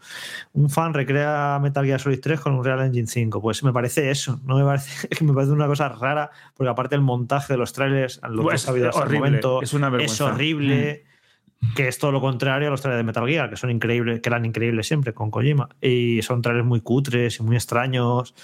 Un 0.55 0.71
fan 0.71 0.95
recrea 0.95 1.59
Metal 1.61 1.85
Gear 1.85 2.01
Solid 2.01 2.21
3 2.21 2.41
con 2.41 2.55
un 2.55 2.65
Real 2.65 2.81
Engine 2.81 3.07
5. 3.07 3.43
Pues 3.43 3.63
me 3.63 3.75
parece 3.75 4.11
eso, 4.11 4.41
no 4.45 4.57
me 4.57 4.65
parece, 4.65 5.07
que 5.09 5.23
me 5.23 5.35
parece 5.35 5.53
una 5.53 5.67
cosa 5.67 5.91
rara, 5.91 6.31
porque 6.57 6.71
aparte 6.71 6.95
el 6.95 7.03
montaje 7.03 7.53
de 7.53 7.59
los 7.59 7.75
trailers, 7.75 8.23
lo 8.27 8.37
que 8.39 8.43
Pues, 8.45 8.67
ha 8.67 8.71
habido 8.71 8.89
hasta 8.89 9.05
el 9.05 9.13
momento, 9.13 9.61
es 9.61 9.75
una 9.75 9.91
vergüenza. 9.91 10.25
horrible. 10.25 11.05
Que 11.75 11.89
es 11.89 11.99
todo 11.99 12.13
lo 12.13 12.21
contrario 12.21 12.69
a 12.69 12.71
los 12.71 12.81
trailers 12.81 13.01
de 13.01 13.05
Metal 13.05 13.27
Gear, 13.29 13.51
que 13.51 13.57
son 13.57 13.71
increíbles, 13.71 14.21
que 14.21 14.29
eran 14.29 14.45
increíbles 14.45 14.87
siempre 14.87 15.13
con 15.15 15.31
Kojima. 15.31 15.69
Y 15.81 16.23
son 16.23 16.43
trailers 16.43 16.67
muy 16.67 16.81
cutres 16.81 17.39
y 17.39 17.43
muy 17.43 17.57
extraños. 17.57 18.35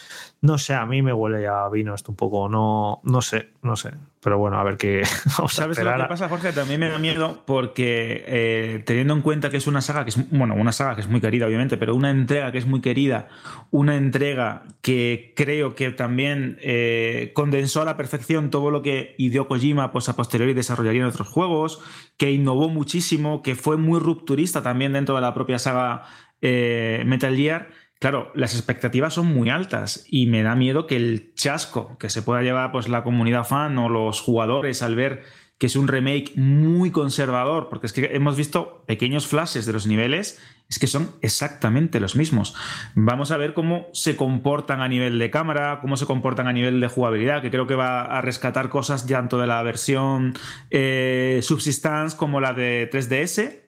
No 0.43 0.57
sé, 0.57 0.73
a 0.73 0.87
mí 0.87 1.03
me 1.03 1.13
huele 1.13 1.47
a 1.47 1.69
vino 1.69 1.95
esto 1.95 2.13
un 2.13 2.17
poco. 2.17 2.49
No, 2.49 3.01
no 3.05 3.21
sé, 3.21 3.51
no 3.61 3.77
sé. 3.77 3.91
Pero 4.23 4.39
bueno, 4.39 4.59
a 4.59 4.65
ver 4.65 4.79
qué. 4.79 5.03
Vamos 5.39 5.53
a 5.53 5.63
¿Sabes 5.63 5.79
lo 5.79 5.95
que 5.95 6.05
pasa, 6.05 6.31
Jorge? 6.31 6.53
También 6.55 6.81
me 6.81 6.89
da 6.89 6.99
miedo 6.99 7.43
porque 7.45 8.25
eh, 8.27 8.83
teniendo 8.87 9.13
en 9.13 9.21
cuenta 9.21 9.51
que 9.51 9.59
es 9.59 9.67
una 9.67 9.83
saga 9.83 10.05
que 10.05 10.11
es, 10.11 10.31
bueno, 10.31 10.55
una 10.55 10.73
saga 10.73 10.95
que 10.95 11.03
es 11.03 11.09
muy 11.09 11.21
querida, 11.21 11.47
obviamente, 11.47 11.77
pero 11.77 11.95
una 11.95 12.11
entrega 12.11 12.53
que 12.53 12.59
es 12.59 12.67
muy 12.67 12.81
querida, 12.81 13.29
una 13.71 13.97
entrega 13.97 14.63
que 14.81 15.35
creo 15.37 15.75
que 15.75 15.91
también 15.91 16.57
eh, 16.63 17.33
condensó 17.35 17.83
a 17.83 17.85
la 17.85 17.99
perfección 17.99 18.49
todo 18.49 18.71
lo 18.71 18.81
que 18.81 19.15
Hideo 19.19 19.47
Kojima 19.47 19.93
pues, 19.93 20.09
a 20.09 20.17
posteriori 20.17 20.55
desarrollaría 20.55 21.03
en 21.03 21.09
otros 21.09 21.29
juegos, 21.29 21.83
que 22.17 22.33
innovó 22.33 22.71
muchísimo, 22.71 23.43
que 23.43 23.57
fue 23.57 23.77
muy 23.77 24.01
rupturista 24.01 24.63
también 24.63 24.95
dentro 24.95 25.17
de 25.17 25.21
la 25.21 25.35
propia 25.35 25.59
saga 25.59 26.05
eh, 26.41 27.03
Metal 27.05 27.37
Gear. 27.37 27.69
Claro, 28.01 28.33
las 28.35 28.55
expectativas 28.55 29.15
son 29.15 29.27
muy 29.27 29.51
altas 29.51 30.05
y 30.09 30.27
me 30.27 30.43
da 30.43 30.57
miedo 30.57 30.89
que 30.89 30.97
el 30.97 31.33
chasco 31.35 31.97
que 31.99 32.11
se 32.11 32.23
pueda 32.23 32.43
llevar 32.43 32.73
pues, 32.73 32.89
la 32.89 33.05
comunidad 33.05 33.45
fan 33.45 33.79
o 33.79 33.89
los 33.89 34.21
jugadores 34.21 34.83
al 34.83 34.97
ver 34.97 35.23
que 35.61 35.67
es 35.67 35.77
un 35.77 35.89
remake 35.89 36.33
muy 36.37 36.91
conservador, 36.91 37.69
porque 37.69 37.87
es 37.87 37.93
que 37.93 38.11
hemos 38.15 38.35
visto 38.35 38.83
pequeños 38.87 39.27
flashes 39.27 39.67
de 39.67 39.75
los 39.75 39.87
niveles, 39.87 40.41
es 40.71 40.79
que 40.79 40.87
son 40.87 41.11
exactamente 41.21 42.01
los 42.01 42.17
mismos. 42.17 42.55
Vamos 42.95 43.31
a 43.31 43.37
ver 43.37 43.53
cómo 43.53 43.89
se 43.93 44.17
comportan 44.17 44.81
a 44.81 44.89
nivel 44.89 45.19
de 45.19 45.31
cámara, 45.31 45.81
cómo 45.83 45.99
se 45.99 46.07
comportan 46.07 46.49
a 46.49 46.55
nivel 46.55 46.81
de 46.81 46.89
jugabilidad, 46.89 47.43
que 47.43 47.51
creo 47.51 47.67
que 47.67 47.75
va 47.75 48.05
a 48.05 48.23
rescatar 48.23 48.71
cosas 48.71 49.07
tanto 49.07 49.39
de 49.39 49.47
la 49.47 49.63
versión 49.63 50.33
eh, 50.71 51.41
Subsistance 51.43 52.17
como 52.17 52.41
la 52.41 52.55
de 52.55 52.89
3DS. 52.91 53.61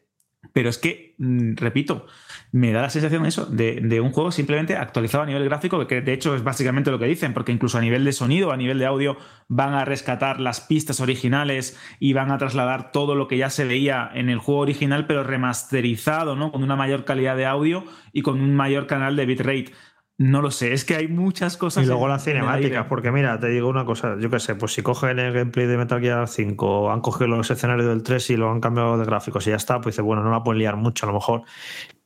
Pero 0.55 0.71
es 0.71 0.79
que, 0.79 1.14
mm, 1.18 1.57
repito, 1.57 2.07
me 2.53 2.71
da 2.71 2.83
la 2.83 2.91
sensación 2.91 3.25
eso, 3.25 3.47
de, 3.47 3.81
de, 3.83 4.01
un 4.03 4.12
juego 4.12 4.31
simplemente 4.31 4.77
actualizado 4.77 5.25
a 5.25 5.27
nivel 5.27 5.45
gráfico, 5.45 5.87
que 5.87 6.03
de 6.03 6.12
hecho 6.12 6.35
es 6.35 6.45
básicamente 6.45 6.91
lo 6.91 6.99
que 6.99 7.07
dicen, 7.07 7.33
porque 7.33 7.51
incluso 7.51 7.79
a 7.79 7.81
nivel 7.81 8.05
de 8.05 8.12
sonido, 8.12 8.53
a 8.53 8.59
nivel 8.59 8.79
de 8.79 8.85
audio, 8.85 9.17
van 9.49 9.73
a 9.73 9.87
rescatar 9.87 10.38
las 10.38 10.61
pistas 10.61 11.01
originales 11.01 11.81
y 11.99 12.12
van 12.12 12.31
a 12.31 12.37
trasladar 12.37 12.93
todo 12.93 13.15
lo 13.15 13.27
que 13.27 13.38
ya 13.38 13.49
se 13.49 13.65
veía 13.65 14.11
en 14.12 14.29
el 14.29 14.38
juego 14.38 14.61
original, 14.61 15.07
pero 15.07 15.25
remasterizado, 15.25 16.37
¿no? 16.37 16.53
Con 16.53 16.62
una 16.62 16.77
mayor 16.77 17.07
calidad 17.07 17.38
de 17.38 17.47
audio 17.47 17.85
y 18.12 18.21
con 18.21 18.38
un 18.38 18.55
mayor 18.55 18.87
canal 18.87 19.17
de 19.17 19.25
bitrate. 19.25 19.73
No 20.19 20.43
lo 20.43 20.51
sé, 20.51 20.75
es 20.75 20.85
que 20.85 20.95
hay 20.95 21.09
muchas 21.09 21.57
cosas. 21.57 21.83
Y 21.83 21.87
luego 21.87 22.07
las 22.07 22.23
cinemáticas, 22.23 22.87
porque 22.87 23.11
mira, 23.11 23.41
te 23.41 23.49
digo 23.49 23.69
una 23.69 23.87
cosa, 23.87 24.17
yo 24.21 24.29
qué 24.29 24.38
sé, 24.41 24.55
pues 24.55 24.73
si 24.73 24.83
cogen 24.83 25.19
el 25.19 25.33
gameplay 25.33 25.67
de 25.67 25.79
Metal 25.79 26.01
Gear 26.01 26.29
5, 26.29 26.93
han 26.93 27.01
cogido 27.01 27.29
los 27.29 27.51
escenarios 27.51 27.88
del 27.88 28.03
3 28.03 28.31
y 28.31 28.37
lo 28.37 28.51
han 28.51 28.61
cambiado 28.61 28.99
de 28.99 29.07
gráficos 29.07 29.47
y 29.47 29.51
ya 29.51 29.57
está, 29.57 29.81
pues 29.81 29.95
dice, 29.95 30.03
bueno, 30.03 30.23
no 30.23 30.31
la 30.31 30.45
pueden 30.45 30.61
liar 30.61 30.77
mucho 30.77 31.07
a 31.07 31.09
lo 31.09 31.15
mejor 31.15 31.43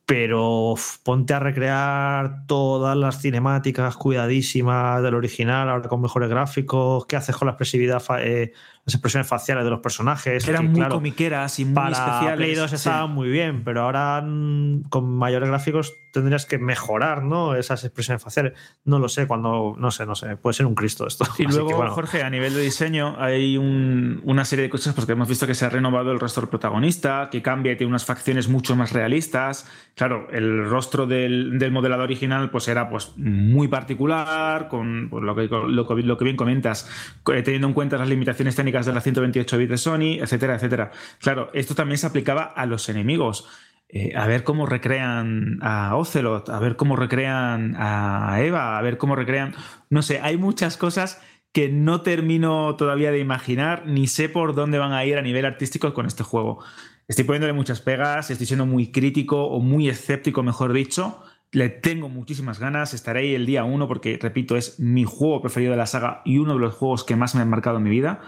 pero 0.07 0.75
ponte 1.03 1.35
a 1.35 1.41
recrear 1.41 2.47
todas 2.47 2.97
las 2.97 3.21
cinemáticas 3.21 3.97
cuidadísimas 3.97 5.03
del 5.03 5.15
original, 5.15 5.69
ahora 5.69 5.89
con 5.89 6.01
mejores 6.01 6.31
gráficos, 6.31 7.07
qué 7.07 7.17
haces 7.17 7.37
con 7.37 7.47
la 7.47 7.53
expresividad, 7.53 8.03
eh, 8.21 8.53
las 8.87 8.95
expresiones 8.95 9.27
faciales 9.29 9.65
de 9.65 9.71
los 9.71 9.81
personajes. 9.81 10.45
Que 10.45 10.51
eran 10.53 10.67
muy 10.69 10.77
claro, 10.77 10.95
comiqueras 10.95 11.59
y 11.59 11.65
muy 11.65 11.75
para 11.75 11.91
especiales. 11.91 12.37
Play 12.37 12.55
2 12.55 12.73
estaban 12.73 13.09
Sí. 13.09 13.15
muy 13.15 13.29
bien, 13.29 13.65
pero 13.65 13.83
ahora 13.83 14.23
mm, 14.25 14.85
con 14.89 15.11
mayores 15.19 15.49
gráficos 15.49 15.93
tendrías 16.13 16.47
que 16.47 16.57
mejorar 16.59 17.25
¿no? 17.25 17.57
esas 17.57 17.85
expresiones 17.85 18.23
faciales. 18.23 18.55
No 18.85 18.99
lo 18.99 19.09
sé, 19.11 19.27
cuando, 19.27 19.75
no 19.77 19.91
sé, 19.91 20.07
no 20.07 20.15
sé, 20.15 20.37
puede 20.37 20.55
ser 20.55 20.65
un 20.67 20.75
Cristo 20.75 21.07
esto. 21.07 21.25
Y 21.37 21.45
Así 21.47 21.57
luego, 21.57 21.69
que, 21.69 21.75
bueno. 21.75 21.91
Jorge, 21.91 22.23
a 22.23 22.31
nivel 22.31 22.55
de 22.55 22.63
diseño, 22.63 23.17
hay 23.19 23.59
un- 23.59 24.21
una 24.25 24.45
serie 24.45 24.63
de 24.63 24.71
cosas 24.71 24.95
porque 24.95 25.13
hemos 25.13 25.29
visto 25.29 25.47
que 25.47 25.55
se 25.55 25.67
ha 25.67 25.69
renovado 25.69 26.13
el 26.13 26.21
rostro 26.21 26.43
del 26.43 26.49
protagonista, 26.49 27.29
que 27.31 27.43
cambia 27.43 27.73
y 27.73 27.77
tiene 27.77 27.91
unas 27.91 28.05
facciones 28.07 28.49
mucho 28.49 28.77
más 28.77 28.93
realistas. 28.93 29.69
Claro, 29.97 30.29
el 30.31 30.65
rostro 30.71 31.07
del, 31.07 31.59
del 31.59 31.73
modelado 31.73 32.05
original 32.05 32.51
pues 32.51 32.69
era 32.69 32.89
pues 32.89 33.13
muy 33.17 33.67
particular, 33.69 34.69
con 34.69 35.09
pues, 35.11 35.25
lo, 35.25 35.35
que, 35.35 35.49
lo, 35.49 35.87
que- 35.89 36.03
lo 36.03 36.17
que 36.17 36.25
bien 36.25 36.37
comentas, 36.37 36.89
teniendo 37.25 37.67
en 37.69 37.75
cuenta 37.75 37.99
las 37.99 38.09
limitaciones 38.09 38.55
técnicas 38.57 38.76
de 38.85 38.93
la 38.93 39.01
128 39.01 39.57
bits 39.57 39.71
de 39.71 39.79
Sony, 39.79 40.19
etcétera, 40.21 40.57
etcétera. 40.57 40.91
Claro, 41.21 41.51
esto 41.55 41.75
también 41.75 41.97
se 41.97 42.07
aplicaba 42.07 42.43
a 42.43 42.67
los 42.67 42.89
enemigos. 42.91 43.49
Eh, 43.89 44.13
a 44.17 44.27
ver 44.27 44.43
cómo 44.43 44.67
recrean 44.67 45.61
a 45.63 45.95
Ocelot, 45.97 46.49
a 46.49 46.59
ver 46.59 46.77
cómo 46.77 46.97
recrean 46.97 47.77
a 47.79 48.41
Eva, 48.41 48.77
a 48.77 48.83
ver 48.83 48.99
cómo 48.99 49.15
recrean. 49.15 49.55
No 49.89 50.03
sé, 50.03 50.21
hay 50.21 50.37
muchas 50.37 50.77
cosas 50.77 51.23
que 51.53 51.71
no 51.71 52.03
termino 52.03 52.77
todavía 52.77 53.11
de 53.11 53.19
imaginar, 53.19 53.87
ni 53.87 54.09
sé 54.09 54.29
por 54.29 54.55
dónde 54.55 54.79
van 54.79 54.93
a 54.93 55.07
ir 55.07 55.17
a 55.17 55.23
nivel 55.23 55.47
artístico 55.47 55.95
con 55.95 56.05
este 56.05 56.23
juego. 56.23 56.63
Estoy 57.09 57.25
poniéndole 57.25 57.53
muchas 57.53 57.81
pegas, 57.81 58.31
estoy 58.31 58.47
siendo 58.47 58.67
muy 58.67 58.91
crítico 58.91 59.47
o 59.47 59.61
muy 59.61 59.89
escéptico, 59.89 60.43
mejor 60.43 60.73
dicho. 60.73 61.23
Le 61.53 61.69
tengo 61.69 62.09
muchísimas 62.09 62.59
ganas, 62.59 62.93
estaré 62.93 63.21
ahí 63.21 63.35
el 63.35 63.47
día 63.47 63.65
uno 63.65 63.87
porque, 63.87 64.19
repito, 64.21 64.57
es 64.57 64.81
mi 64.81 65.05
juego 65.05 65.41
preferido 65.41 65.71
de 65.71 65.79
la 65.79 65.87
saga 65.87 66.21
y 66.25 66.39
uno 66.39 66.55
de 66.55 66.61
los 66.61 66.75
juegos 66.75 67.05
que 67.05 67.15
más 67.15 67.35
me 67.35 67.43
han 67.43 67.49
marcado 67.49 67.77
en 67.77 67.85
mi 67.85 67.91
vida. 67.91 68.21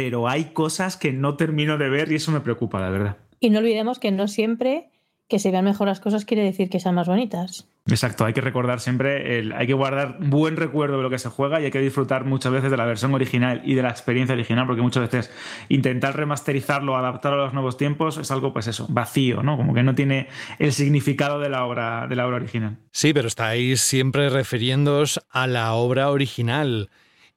Pero 0.00 0.28
hay 0.28 0.44
cosas 0.54 0.96
que 0.96 1.12
no 1.12 1.36
termino 1.36 1.76
de 1.76 1.90
ver 1.90 2.10
y 2.10 2.14
eso 2.14 2.32
me 2.32 2.40
preocupa, 2.40 2.80
la 2.80 2.88
verdad. 2.88 3.16
Y 3.38 3.50
no 3.50 3.58
olvidemos 3.58 3.98
que 3.98 4.10
no 4.10 4.28
siempre 4.28 4.88
que 5.28 5.38
se 5.38 5.50
vean 5.50 5.64
mejor 5.66 5.86
las 5.88 6.00
cosas 6.00 6.24
quiere 6.24 6.42
decir 6.42 6.70
que 6.70 6.80
sean 6.80 6.94
más 6.94 7.06
bonitas. 7.06 7.68
Exacto, 7.86 8.24
hay 8.24 8.32
que 8.32 8.40
recordar 8.40 8.80
siempre, 8.80 9.38
el- 9.38 9.52
hay 9.52 9.66
que 9.66 9.74
guardar 9.74 10.16
buen 10.20 10.56
recuerdo 10.56 10.96
de 10.96 11.02
lo 11.02 11.10
que 11.10 11.18
se 11.18 11.28
juega 11.28 11.60
y 11.60 11.64
hay 11.66 11.70
que 11.70 11.80
disfrutar 11.80 12.24
muchas 12.24 12.50
veces 12.52 12.70
de 12.70 12.76
la 12.76 12.84
versión 12.84 13.12
original 13.14 13.62
y 13.64 13.74
de 13.74 13.82
la 13.82 13.90
experiencia 13.90 14.34
original, 14.34 14.66
porque 14.66 14.82
muchas 14.82 15.02
veces 15.10 15.30
intentar 15.68 16.16
remasterizarlo, 16.16 16.96
adaptarlo 16.96 17.40
a 17.42 17.44
los 17.44 17.54
nuevos 17.54 17.76
tiempos 17.76 18.16
es 18.18 18.30
algo, 18.30 18.52
pues 18.52 18.66
eso, 18.68 18.86
vacío, 18.88 19.42
¿no? 19.42 19.56
Como 19.56 19.72
que 19.74 19.82
no 19.82 19.94
tiene 19.94 20.28
el 20.58 20.72
significado 20.72 21.38
de 21.40 21.48
la 21.48 21.64
obra, 21.64 22.06
de 22.08 22.16
la 22.16 22.26
obra 22.26 22.36
original. 22.36 22.78
Sí, 22.92 23.12
pero 23.12 23.28
estáis 23.28 23.80
siempre 23.82 24.28
refiriéndoos 24.30 25.20
a 25.30 25.46
la 25.46 25.72
obra 25.74 26.10
original. 26.10 26.90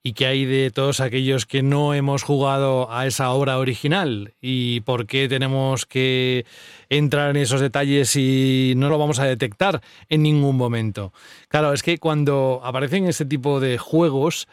¿Y 0.05 0.11
qué 0.11 0.25
hay 0.25 0.43
de 0.43 0.69
todos 0.69 0.99
aquellos 0.99 1.45
que 1.45 1.63
no 1.63 1.93
hemos 1.93 2.23
jugado 2.23 2.91
a 2.91 3.07
esa 3.07 3.31
obra 3.31 3.57
original? 3.57 4.33
¿Y 4.41 4.81
por 4.81 5.07
qué 5.07 5.29
tenemos 5.29 5.85
que 5.85 6.45
entrar 6.89 7.29
en 7.29 7.37
esos 7.37 7.61
detalles 7.61 8.13
y 8.17 8.73
no 8.75 8.89
lo 8.89 8.97
vamos 8.97 9.19
a 9.19 9.23
detectar 9.23 9.81
en 10.09 10.23
ningún 10.23 10.57
momento? 10.57 11.13
Claro, 11.47 11.71
es 11.71 11.83
que 11.83 11.99
cuando 11.99 12.59
aparecen 12.65 13.07
este 13.07 13.23
tipo 13.23 13.61
de 13.61 13.77
juegos, 13.77 14.49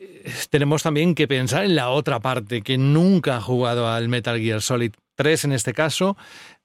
eh, 0.00 0.32
tenemos 0.50 0.82
también 0.82 1.14
que 1.14 1.28
pensar 1.28 1.64
en 1.64 1.76
la 1.76 1.90
otra 1.90 2.18
parte, 2.18 2.62
que 2.62 2.76
nunca 2.76 3.36
ha 3.36 3.40
jugado 3.40 3.88
al 3.88 4.08
Metal 4.08 4.40
Gear 4.40 4.60
Solid 4.60 4.94
3 5.14 5.44
en 5.44 5.52
este 5.52 5.74
caso. 5.74 6.16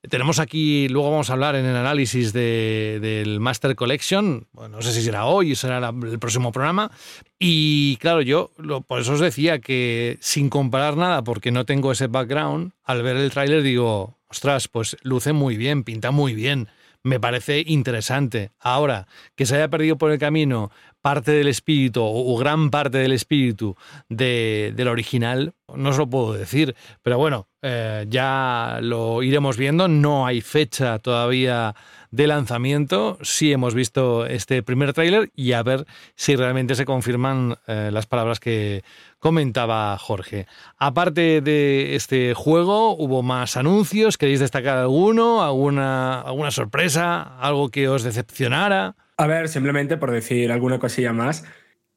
Tenemos 0.09 0.39
aquí, 0.39 0.89
luego 0.89 1.11
vamos 1.11 1.29
a 1.29 1.33
hablar 1.33 1.55
en 1.55 1.65
el 1.65 1.77
análisis 1.77 2.33
de- 2.33 2.99
del 3.01 3.39
Master 3.39 3.73
Collection, 3.73 4.47
no 4.69 4.81
sé 4.81 4.91
si 4.91 5.01
será 5.01 5.25
hoy 5.25 5.53
o 5.53 5.55
será 5.55 5.77
el 5.89 6.19
próximo 6.19 6.51
programa. 6.51 6.91
Y 7.39 7.95
claro, 7.97 8.21
yo 8.21 8.51
lo- 8.57 8.81
por 8.81 8.99
eso 8.99 9.13
os 9.13 9.21
decía 9.21 9.59
que 9.59 10.17
sin 10.19 10.49
comparar 10.49 10.97
nada, 10.97 11.23
porque 11.23 11.51
no 11.51 11.65
tengo 11.65 11.91
ese 11.93 12.07
background, 12.07 12.73
al 12.83 13.01
ver 13.01 13.15
el 13.15 13.31
tráiler 13.31 13.63
digo, 13.63 14.17
ostras, 14.27 14.67
pues 14.67 14.97
luce 15.03 15.31
muy 15.31 15.55
bien, 15.55 15.85
pinta 15.85 16.11
muy 16.11 16.33
bien, 16.33 16.67
me 17.03 17.19
parece 17.19 17.63
interesante. 17.67 18.51
Ahora, 18.59 19.07
que 19.35 19.45
se 19.45 19.55
haya 19.55 19.67
perdido 19.69 19.97
por 19.97 20.11
el 20.11 20.19
camino 20.19 20.71
parte 21.01 21.31
del 21.33 21.49
espíritu 21.49 22.01
o, 22.01 22.37
gran 22.37 22.69
parte 22.69 22.97
del 22.97 23.11
espíritu 23.11 23.75
de- 24.07 24.71
del 24.75 24.87
original, 24.87 25.53
no 25.75 25.89
os 25.89 25.97
lo 25.97 26.09
puedo 26.09 26.33
decir, 26.33 26.75
pero 27.01 27.17
bueno, 27.17 27.49
eh, 27.61 28.05
ya 28.07 28.79
lo 28.81 29.21
iremos 29.21 29.57
viendo, 29.57 29.87
no 29.89 30.25
hay 30.25 30.39
fecha 30.41 30.99
todavía 30.99 31.75
de 32.13 32.27
lanzamiento, 32.27 33.17
sí 33.23 33.51
hemos 33.51 33.73
visto 33.73 34.27
este 34.27 34.61
primer 34.61 34.93
tráiler 34.93 35.31
y 35.35 35.53
a 35.53 35.63
ver 35.63 35.87
si 36.15 36.35
realmente 36.35 36.75
se 36.75 36.85
confirman 36.85 37.55
eh, 37.65 37.89
las 37.91 38.05
palabras 38.05 38.39
que 38.39 38.83
comentaba 39.17 39.97
Jorge. 39.97 40.45
Aparte 40.77 41.41
de 41.41 41.95
este 41.95 42.35
juego, 42.35 42.95
hubo 42.95 43.23
más 43.23 43.57
anuncios, 43.57 44.19
¿queréis 44.19 44.41
destacar 44.41 44.77
alguno? 44.77 45.43
¿Alguna, 45.43 46.21
alguna 46.21 46.51
sorpresa? 46.51 47.39
¿Algo 47.39 47.69
que 47.69 47.89
os 47.89 48.03
decepcionara? 48.03 48.95
A 49.17 49.25
ver, 49.25 49.49
simplemente 49.49 49.97
por 49.97 50.11
decir 50.11 50.51
alguna 50.51 50.77
cosilla 50.77 51.13
más, 51.13 51.43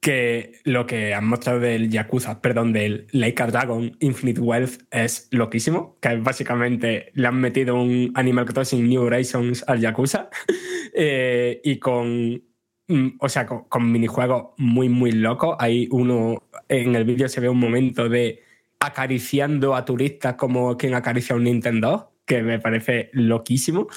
que 0.07 0.61
lo 0.62 0.87
que 0.87 1.14
han 1.14 1.27
mostrado 1.27 1.59
del 1.59 1.90
Yakuza, 1.90 2.40
perdón, 2.40 2.73
del 2.73 3.09
Laika 3.11 3.49
Dragon 3.49 3.97
Infinite 3.99 4.40
Wealth 4.40 4.83
es 4.92 5.27
loquísimo, 5.33 5.99
que 6.01 6.14
básicamente 6.19 7.11
le 7.14 7.27
han 7.27 7.40
metido 7.40 7.75
un 7.75 8.12
Animal 8.14 8.45
Crossing 8.45 8.88
New 8.88 9.03
Horizons 9.03 9.64
al 9.66 9.81
Yakuza 9.81 10.31
eh, 10.95 11.61
y 11.64 11.81
con, 11.81 12.40
mm, 12.87 13.16
o 13.19 13.29
sea, 13.29 13.47
con, 13.47 13.64
con 13.64 13.90
minijuegos 13.90 14.53
muy, 14.59 14.88
muy 14.88 15.11
locos. 15.11 15.57
Hay 15.59 15.88
uno, 15.90 16.40
en 16.69 16.95
el 16.95 17.05
vídeo 17.05 17.29
se 17.29 17.40
ve 17.40 17.49
un 17.49 17.59
momento 17.59 18.09
de 18.09 18.45
acariciando 18.79 19.75
a 19.75 19.85
turistas 19.85 20.35
como 20.35 20.77
quien 20.77 20.95
acaricia 20.95 21.35
a 21.35 21.37
un 21.37 21.42
Nintendo, 21.42 22.12
que 22.25 22.45
me 22.45 22.61
parece 22.61 23.11
loquísimo. 23.12 23.88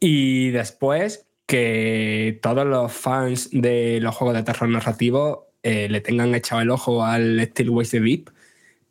Y 0.00 0.52
después 0.52 1.23
que 1.46 2.38
todos 2.42 2.66
los 2.66 2.92
fans 2.92 3.50
de 3.52 4.00
los 4.00 4.14
juegos 4.14 4.36
de 4.36 4.42
terror 4.42 4.68
narrativo 4.68 5.48
eh, 5.62 5.88
le 5.88 6.00
tengan 6.00 6.34
echado 6.34 6.62
el 6.62 6.70
ojo 6.70 7.04
al 7.04 7.40
Steel 7.46 7.70
Waste 7.70 7.98
de 7.98 8.02
VIP, 8.04 8.30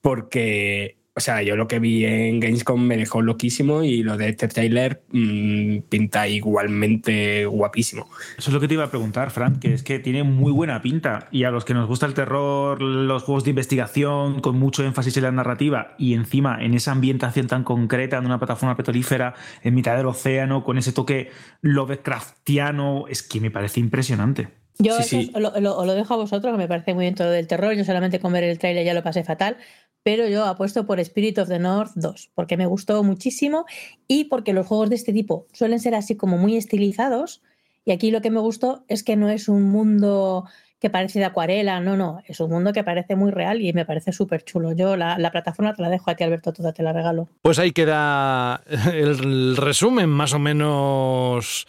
porque, 0.02 0.98
o 1.16 1.20
sea, 1.20 1.44
yo 1.44 1.56
lo 1.56 1.68
que 1.68 1.78
vi 1.80 2.06
en 2.06 2.40
Gamescom 2.40 2.82
me 2.82 2.98
dejó 2.98 3.22
loquísimo 3.22 3.84
y 3.84 4.02
lo 4.02 4.18
de 4.18 4.30
este 4.30 4.48
trailer 4.48 5.04
mm, 5.12 5.80
pinta 5.90 6.28
igualmente 6.28 7.46
guapísimo. 7.46 8.10
Eso 8.38 8.50
es 8.50 8.54
lo 8.54 8.60
que 8.60 8.68
te 8.68 8.74
iba 8.74 8.84
a 8.86 8.90
preguntar, 8.90 9.30
Fran, 9.30 9.60
que 9.60 9.74
es 9.74 9.84
que 9.84 10.00
tiene 10.00 10.24
muy 10.24 10.52
buena 10.52 10.82
pinta. 10.82 11.28
Y 11.32 11.44
a 11.44 11.52
los 11.52 11.66
que 11.66 11.74
nos 11.76 11.88
gusta 11.88 12.08
el 12.08 12.14
terror, 12.16 12.82
los 12.82 13.24
juegos 13.24 13.44
de 13.44 13.52
investigación, 13.52 14.42
con 14.42 14.58
mucho 14.58 14.84
énfasis 14.84 15.16
en 15.18 15.24
la 15.24 15.32
narrativa, 15.32 15.94
y 16.00 16.16
encima 16.16 16.58
en 16.64 16.74
esa 16.74 16.92
ambientación 16.94 17.46
tan 17.48 17.64
concreta 17.64 18.18
en 18.18 18.26
una 18.26 18.40
plataforma 18.40 18.76
petrolífera 18.76 19.36
en 19.62 19.76
mitad 19.76 19.96
del 19.96 20.08
océano, 20.08 20.64
con 20.64 20.78
ese 20.80 20.94
toque 20.94 21.30
Lovecraftiano, 21.62 23.08
es 23.08 23.24
que 23.24 23.40
me 23.40 23.52
parece 23.52 23.80
impresionante. 23.80 24.48
Yo 24.80 24.98
eso 24.98 25.20
os 25.20 25.32
Lo, 25.34 25.60
lo- 25.60 25.78
os 25.78 25.86
lo 25.86 25.94
dejo 25.94 26.14
a 26.16 26.18
vosotros, 26.18 26.52
que 26.54 26.58
me 26.58 26.68
parece 26.68 26.94
muy 26.94 27.04
bien 27.04 27.16
todo 27.16 27.30
del 27.30 27.48
terror. 27.48 27.74
Yo 27.76 27.84
solamente 27.84 28.20
con 28.20 28.34
ver 28.34 28.44
el 28.44 28.58
tráiler 28.58 28.84
ya 28.86 28.94
lo 28.94 29.04
pasé 29.04 29.24
fatal, 29.24 29.58
pero 30.04 30.28
yo 30.28 30.46
apuesto 30.46 30.86
por 30.86 31.00
Spirit 31.00 31.40
of 31.40 31.48
the 31.48 31.60
North 31.60 31.94
2, 31.96 32.32
porque 32.36 32.58
me 32.58 32.66
gustó 32.66 33.02
muchísimo 33.04 33.66
y 34.08 34.26
porque 34.26 34.54
los 34.54 34.68
juegos 34.68 34.90
de 34.90 34.96
este 34.96 35.14
tipo 35.14 35.48
suelen 35.54 35.80
ser 35.80 35.96
así 35.96 36.16
como 36.16 36.38
muy 36.38 36.58
estilizados 36.58 37.42
Y 37.86 37.92
aquí 37.92 38.12
lo 38.12 38.22
que 38.22 38.32
me 38.32 38.40
gustó 38.40 38.84
es 38.88 39.04
que 39.04 39.16
no 39.16 39.30
es 39.30 39.48
un 39.50 39.64
mundo 39.64 40.46
que 40.80 40.90
parece 40.90 41.20
de 41.20 41.26
acuarela, 41.26 41.80
no, 41.80 41.96
no, 41.96 42.20
es 42.28 42.42
un 42.42 42.50
mundo 42.50 42.74
que 42.74 42.84
parece 42.84 43.16
muy 43.16 43.32
real 43.32 43.62
y 43.62 43.72
me 43.72 43.86
parece 43.86 44.12
súper 44.12 44.44
chulo. 44.44 44.74
Yo 44.74 44.98
la, 44.98 45.18
la 45.18 45.32
plataforma 45.32 45.74
te 45.74 45.82
la 45.82 45.90
dejo 45.90 46.12
a 46.12 46.16
ti, 46.16 46.26
Alberto, 46.26 46.52
toda 46.52 46.74
te 46.74 46.84
la 46.84 46.92
regalo. 46.92 47.30
Pues 47.42 47.58
ahí 47.58 47.72
queda 47.72 48.62
el 48.94 49.56
resumen 49.56 50.10
más 50.10 50.34
o 50.34 50.40
menos 50.40 51.66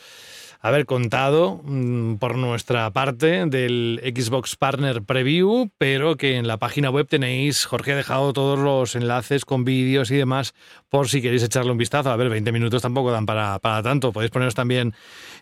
haber 0.64 0.86
contado 0.86 1.60
mm, 1.62 2.14
por 2.14 2.36
nuestra 2.38 2.90
parte 2.90 3.44
del 3.44 4.00
Xbox 4.02 4.56
Partner 4.56 5.02
Preview, 5.02 5.68
pero 5.76 6.16
que 6.16 6.36
en 6.36 6.48
la 6.48 6.56
página 6.56 6.88
web 6.88 7.06
tenéis, 7.06 7.66
Jorge 7.66 7.92
ha 7.92 7.96
dejado 7.96 8.32
todos 8.32 8.58
los 8.58 8.96
enlaces 8.96 9.44
con 9.44 9.64
vídeos 9.66 10.10
y 10.10 10.16
demás 10.16 10.54
por 10.88 11.10
si 11.10 11.20
queréis 11.20 11.42
echarle 11.42 11.70
un 11.70 11.76
vistazo. 11.76 12.10
A 12.10 12.16
ver, 12.16 12.30
20 12.30 12.50
minutos 12.50 12.80
tampoco 12.80 13.12
dan 13.12 13.26
para, 13.26 13.58
para 13.58 13.82
tanto. 13.82 14.10
Podéis 14.10 14.30
poneros 14.30 14.54
también 14.54 14.94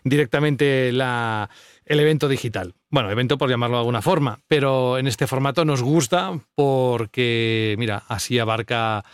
directamente 0.03 0.91
la, 0.91 1.49
el 1.85 2.01
evento 2.01 2.27
digital. 2.27 2.73
Bueno, 2.89 3.09
evento 3.09 3.37
por 3.37 3.49
llamarlo 3.49 3.77
de 3.77 3.81
alguna 3.81 4.01
forma, 4.01 4.41
pero 4.49 4.97
en 4.97 5.07
este 5.07 5.25
formato 5.25 5.63
nos 5.63 5.81
gusta 5.81 6.37
porque, 6.53 7.75
mira, 7.77 8.03
así 8.09 8.39
abarca 8.39 9.05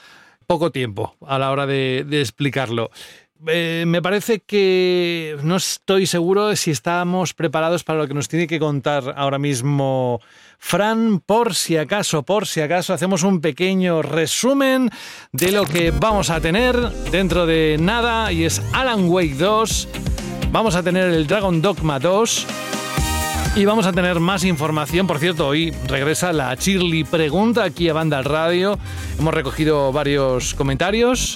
poco 0.48 0.72
tiempo 0.72 1.16
a 1.28 1.38
la 1.38 1.52
hora 1.52 1.68
de, 1.68 2.04
de 2.04 2.22
explicarlo. 2.22 2.90
Eh, 3.48 3.86
me 3.88 4.02
parece 4.02 4.42
que 4.42 5.38
no 5.44 5.56
estoy 5.56 6.06
seguro 6.06 6.48
de 6.48 6.58
si 6.58 6.72
estamos 6.72 7.34
preparados 7.34 7.86
para 7.86 8.00
lo 8.00 8.08
que 8.08 8.14
nos 8.14 8.28
tiene 8.28 8.48
que 8.48 8.60
contar 8.60 9.14
ahora 9.16 9.40
mismo 9.40 10.20
Fran. 10.58 11.22
Por 11.22 11.56
si 11.56 11.78
acaso, 11.78 12.24
por 12.24 12.48
si 12.48 12.60
acaso, 12.60 12.94
hacemos 12.94 13.24
un 13.24 13.40
pequeño 13.40 14.02
resumen 14.02 14.90
de 15.32 15.54
lo 15.54 15.66
que 15.66 15.92
vamos 15.92 16.30
a 16.30 16.42
tener 16.42 16.78
dentro 17.12 17.46
de 17.46 17.78
nada 17.80 18.30
y 18.34 18.44
es 18.44 18.62
Alan 18.74 19.10
Wake 19.10 19.36
2. 19.36 19.88
Vamos 20.52 20.76
a 20.76 20.84
tener 20.84 21.10
el 21.10 21.26
Dragon 21.26 21.62
Dogma 21.62 21.98
2. 21.98 22.46
Y 23.56 23.66
vamos 23.66 23.88
a 23.88 23.94
tener 23.94 24.20
más 24.20 24.44
información. 24.44 25.08
Por 25.08 25.18
cierto, 25.18 25.48
hoy 25.48 25.72
regresa 25.88 26.34
la 26.34 26.54
Shirley 26.56 27.04
Pregunta 27.04 27.64
aquí 27.64 27.88
a 27.88 27.94
Banda 27.94 28.22
Radio. 28.22 28.78
Hemos 29.18 29.34
recogido 29.34 29.92
varios 29.92 30.54
comentarios 30.54 31.36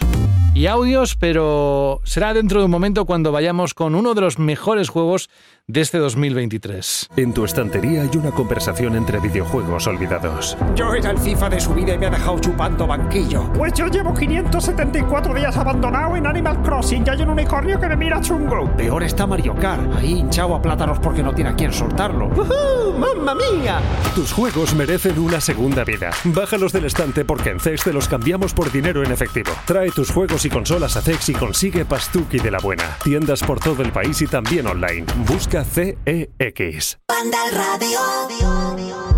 y 0.55 0.67
audios, 0.67 1.15
pero 1.15 2.01
será 2.03 2.33
dentro 2.33 2.59
de 2.59 2.65
un 2.65 2.71
momento 2.71 3.05
cuando 3.05 3.31
vayamos 3.31 3.73
con 3.73 3.95
uno 3.95 4.13
de 4.13 4.21
los 4.21 4.37
mejores 4.37 4.89
juegos 4.89 5.29
de 5.69 5.79
este 5.79 5.97
2023. 5.97 7.09
En 7.15 7.33
tu 7.33 7.45
estantería 7.45 8.01
hay 8.01 8.17
una 8.17 8.31
conversación 8.31 8.97
entre 8.97 9.21
videojuegos 9.21 9.87
olvidados. 9.87 10.57
Yo 10.75 10.93
era 10.93 11.11
el 11.11 11.17
FIFA 11.17 11.51
de 11.51 11.61
su 11.61 11.73
vida 11.73 11.93
y 11.93 11.97
me 11.97 12.07
ha 12.07 12.09
dejado 12.09 12.37
chupando 12.39 12.85
banquillo. 12.85 13.49
Pues 13.53 13.71
yo 13.73 13.87
llevo 13.87 14.13
574 14.13 15.33
días 15.33 15.55
abandonado 15.55 16.17
en 16.17 16.27
Animal 16.27 16.61
Crossing 16.63 17.05
y 17.07 17.09
hay 17.09 17.21
un 17.21 17.29
unicornio 17.29 17.79
que 17.79 17.87
me 17.87 17.95
mira 17.95 18.19
chungo. 18.19 18.69
Peor 18.75 19.03
está 19.03 19.25
Mario 19.25 19.55
Kart, 19.55 19.89
ahí 19.95 20.19
hinchado 20.19 20.53
a 20.53 20.61
plátanos 20.61 20.99
porque 20.99 21.23
no 21.23 21.33
tiene 21.33 21.51
a 21.51 21.55
quién 21.55 21.71
soltarlo. 21.71 22.25
¡Uhú! 22.27 22.99
¡Mamma 22.99 23.33
mía! 23.33 23.79
Tus 24.15 24.33
juegos 24.33 24.75
merecen 24.75 25.17
una 25.17 25.39
segunda 25.39 25.85
vida. 25.85 26.11
Bájalos 26.25 26.73
del 26.73 26.85
estante 26.85 27.23
porque 27.23 27.51
en 27.51 27.61
CEX 27.61 27.85
te 27.85 27.93
los 27.93 28.09
cambiamos 28.09 28.53
por 28.53 28.69
dinero 28.69 29.01
en 29.01 29.13
efectivo. 29.13 29.51
Trae 29.65 29.91
tus 29.91 30.11
juegos 30.11 30.43
y 30.43 30.49
consolas 30.49 30.97
a 30.97 31.01
CEX 31.01 31.29
y 31.29 31.33
consigue 31.33 31.85
Pastuki 31.85 32.39
de 32.39 32.51
la 32.51 32.59
buena. 32.59 32.97
Tiendas 33.01 33.41
por 33.43 33.61
todo 33.61 33.81
el 33.81 33.93
país 33.93 34.21
y 34.21 34.27
también 34.27 34.67
online. 34.67 35.05
Busca 35.25 35.52
CEX. 35.61 36.97
Banda 37.07 37.37
radio. 37.51 39.12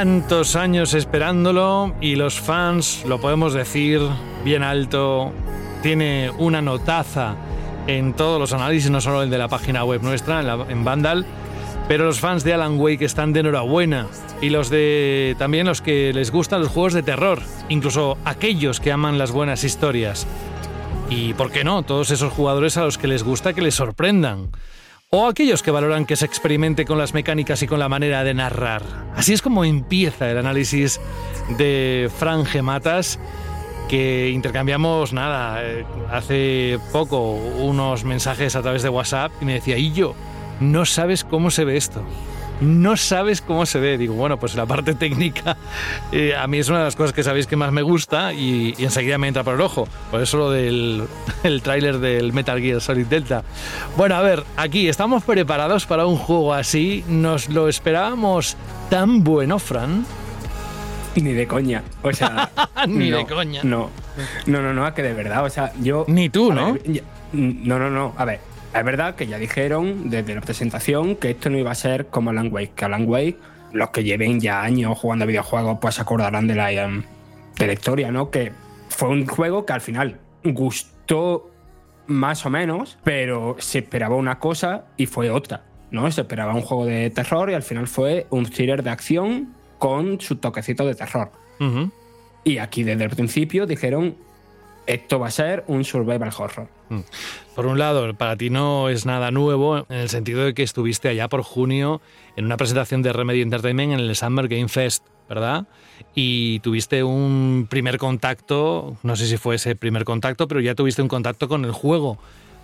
Tantos 0.00 0.56
años 0.56 0.94
esperándolo 0.94 1.92
y 2.00 2.16
los 2.16 2.40
fans, 2.40 3.04
lo 3.06 3.20
podemos 3.20 3.52
decir 3.52 4.00
bien 4.42 4.62
alto, 4.62 5.30
tiene 5.82 6.30
una 6.38 6.62
notaza 6.62 7.34
en 7.86 8.14
todos 8.14 8.40
los 8.40 8.54
análisis, 8.54 8.90
no 8.90 9.02
solo 9.02 9.22
el 9.22 9.28
de 9.28 9.36
la 9.36 9.48
página 9.48 9.84
web 9.84 10.00
nuestra, 10.02 10.40
en, 10.40 10.46
la- 10.46 10.56
Vandal, 10.56 11.26
pero 11.86 12.06
los 12.06 12.18
fans 12.18 12.44
de 12.44 12.54
Alan 12.54 12.80
Wake 12.80 13.04
están 13.04 13.34
de 13.34 13.40
enhorabuena 13.40 14.06
y 14.40 14.48
los 14.48 14.70
de 14.70 15.36
también 15.38 15.66
los 15.66 15.82
que 15.82 16.14
les 16.14 16.30
gustan 16.30 16.60
los 16.62 16.70
juegos 16.70 16.94
de 16.94 17.02
terror, 17.02 17.42
incluso 17.68 18.16
aquellos 18.24 18.80
que 18.80 18.92
aman 18.92 19.18
las 19.18 19.32
buenas 19.32 19.64
historias. 19.64 20.26
Y 21.10 21.34
por 21.34 21.50
qué 21.52 21.62
no, 21.62 21.82
todos 21.82 22.10
esos 22.10 22.32
jugadores 22.32 22.78
a 22.78 22.84
los 22.84 22.96
que 22.96 23.06
les 23.06 23.22
gusta 23.22 23.52
que 23.52 23.60
les 23.60 23.74
sorprendan. 23.74 24.48
O 25.12 25.26
aquellos 25.26 25.64
que 25.64 25.72
valoran 25.72 26.06
que 26.06 26.14
se 26.14 26.24
experimente 26.24 26.84
con 26.84 26.96
las 26.96 27.14
mecánicas 27.14 27.60
y 27.64 27.66
con 27.66 27.80
la 27.80 27.88
manera 27.88 28.22
de 28.22 28.32
narrar. 28.32 28.82
Así 29.16 29.32
es 29.32 29.42
como 29.42 29.64
empieza 29.64 30.30
el 30.30 30.38
análisis 30.38 31.00
de 31.58 32.08
Fran 32.16 32.46
Gematas, 32.46 33.18
que 33.88 34.30
intercambiamos 34.30 35.12
nada, 35.12 35.64
eh, 35.64 35.84
hace 36.12 36.78
poco 36.92 37.32
unos 37.32 38.04
mensajes 38.04 38.54
a 38.54 38.62
través 38.62 38.84
de 38.84 38.88
WhatsApp 38.88 39.32
y 39.40 39.46
me 39.46 39.54
decía, 39.54 39.78
y 39.78 39.90
yo, 39.90 40.14
no 40.60 40.84
sabes 40.84 41.24
cómo 41.24 41.50
se 41.50 41.64
ve 41.64 41.76
esto. 41.76 42.04
No 42.60 42.96
sabes 42.96 43.40
cómo 43.40 43.66
se 43.66 43.78
ve. 43.80 43.98
Digo, 43.98 44.14
bueno, 44.14 44.38
pues 44.38 44.54
la 44.54 44.66
parte 44.66 44.94
técnica 44.94 45.56
eh, 46.12 46.34
a 46.36 46.46
mí 46.46 46.58
es 46.58 46.68
una 46.68 46.78
de 46.78 46.84
las 46.84 46.96
cosas 46.96 47.12
que 47.12 47.22
sabéis 47.22 47.46
que 47.46 47.56
más 47.56 47.72
me 47.72 47.82
gusta 47.82 48.32
y, 48.32 48.74
y 48.76 48.84
enseguida 48.84 49.18
me 49.18 49.28
entra 49.28 49.44
por 49.44 49.54
el 49.54 49.60
ojo. 49.60 49.88
Por 50.10 50.20
eso 50.20 50.36
lo 50.36 50.50
del 50.50 51.04
el 51.42 51.62
tráiler 51.62 51.98
del 51.98 52.32
Metal 52.32 52.60
Gear 52.60 52.80
Solid 52.80 53.06
Delta. 53.06 53.42
Bueno, 53.96 54.16
a 54.16 54.22
ver, 54.22 54.44
aquí 54.56 54.88
estamos 54.88 55.22
preparados 55.24 55.86
para 55.86 56.06
un 56.06 56.16
juego 56.16 56.54
así. 56.54 57.04
¿Nos 57.08 57.48
lo 57.48 57.68
esperábamos 57.68 58.56
tan 58.88 59.24
bueno, 59.24 59.58
Fran? 59.58 60.04
Ni 61.16 61.32
de 61.32 61.46
coña. 61.46 61.82
O 62.02 62.12
sea. 62.12 62.50
Ni 62.86 63.10
no, 63.10 63.18
de 63.18 63.26
coña. 63.26 63.62
No. 63.64 63.90
No, 64.46 64.60
no, 64.60 64.72
no, 64.72 64.92
que 64.94 65.02
de 65.02 65.14
verdad. 65.14 65.44
O 65.44 65.50
sea, 65.50 65.72
yo. 65.80 66.04
Ni 66.08 66.28
tú, 66.28 66.52
¿no? 66.52 66.74
ver, 66.74 67.04
no, 67.32 67.78
no, 67.78 67.90
no. 67.90 68.14
A 68.16 68.24
ver, 68.24 68.40
es 68.74 68.84
verdad 68.84 69.14
que 69.14 69.26
ya 69.26 69.38
dijeron 69.38 70.10
desde 70.10 70.34
la 70.34 70.40
presentación 70.40 71.16
que 71.16 71.30
esto 71.30 71.50
no 71.50 71.58
iba 71.58 71.70
a 71.70 71.74
ser 71.74 72.06
como 72.06 72.30
Alan 72.30 72.52
Wake. 72.52 72.72
Que 72.74 72.84
Alan 72.84 73.08
Wake, 73.08 73.38
los 73.72 73.90
que 73.90 74.04
lleven 74.04 74.40
ya 74.40 74.62
años 74.62 74.98
jugando 74.98 75.24
a 75.24 75.26
videojuegos, 75.26 75.78
pues 75.80 75.96
se 75.96 76.02
acordarán 76.02 76.46
de 76.46 76.54
la, 76.54 76.72
em, 76.72 77.02
de 77.58 77.66
la 77.66 77.72
historia, 77.72 78.10
¿no? 78.10 78.30
Que 78.30 78.52
fue 78.88 79.08
un 79.08 79.26
juego 79.26 79.66
que 79.66 79.72
al 79.72 79.80
final 79.80 80.18
gustó 80.44 81.50
más 82.06 82.44
o 82.46 82.50
menos, 82.50 82.98
pero 83.04 83.56
se 83.58 83.78
esperaba 83.78 84.16
una 84.16 84.38
cosa 84.38 84.84
y 84.96 85.06
fue 85.06 85.30
otra. 85.30 85.64
¿no? 85.90 86.10
Se 86.10 86.22
esperaba 86.22 86.54
un 86.54 86.62
juego 86.62 86.86
de 86.86 87.10
terror 87.10 87.50
y 87.50 87.54
al 87.54 87.62
final 87.62 87.86
fue 87.86 88.26
un 88.30 88.44
thriller 88.46 88.82
de 88.82 88.90
acción 88.90 89.54
con 89.78 90.20
su 90.20 90.36
toquecito 90.36 90.86
de 90.86 90.94
terror. 90.94 91.30
Y 92.42 92.58
aquí 92.58 92.84
desde 92.84 93.04
el 93.04 93.10
principio 93.10 93.66
dijeron, 93.66 94.16
esto 94.92 95.18
va 95.18 95.28
a 95.28 95.30
ser 95.30 95.64
un 95.66 95.84
survival 95.84 96.30
horror. 96.36 96.68
Mm. 96.88 97.00
Por 97.54 97.66
un 97.66 97.78
lado, 97.78 98.12
para 98.14 98.36
ti 98.36 98.50
no 98.50 98.88
es 98.88 99.06
nada 99.06 99.30
nuevo 99.30 99.78
en 99.88 99.96
el 99.96 100.08
sentido 100.08 100.44
de 100.44 100.54
que 100.54 100.62
estuviste 100.62 101.08
allá 101.08 101.28
por 101.28 101.42
junio 101.42 102.00
en 102.36 102.44
una 102.46 102.56
presentación 102.56 103.02
de 103.02 103.12
Remedy 103.12 103.42
Entertainment 103.42 103.92
en 103.92 104.00
el 104.00 104.16
Summer 104.16 104.48
Game 104.48 104.68
Fest, 104.68 105.04
¿verdad? 105.28 105.66
Y 106.14 106.60
tuviste 106.60 107.02
un 107.04 107.66
primer 107.68 107.98
contacto, 107.98 108.96
no 109.02 109.16
sé 109.16 109.26
si 109.26 109.36
fue 109.36 109.56
ese 109.56 109.76
primer 109.76 110.04
contacto, 110.04 110.48
pero 110.48 110.60
ya 110.60 110.74
tuviste 110.74 111.02
un 111.02 111.08
contacto 111.08 111.48
con 111.48 111.64
el 111.64 111.72
juego. 111.72 112.18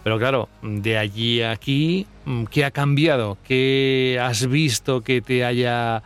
Pero 0.05 0.19
claro, 0.19 0.49
de 0.63 0.99
allí 0.99 1.43
a 1.43 1.51
aquí, 1.51 2.07
mm, 2.27 2.45
¿qué 2.45 2.65
ha 2.65 2.71
cambiado? 2.71 3.39
¿Qué 3.45 4.19
has 4.23 4.47
visto 4.47 5.03
que 5.03 5.21
te 5.21 5.45
haya 5.45 6.03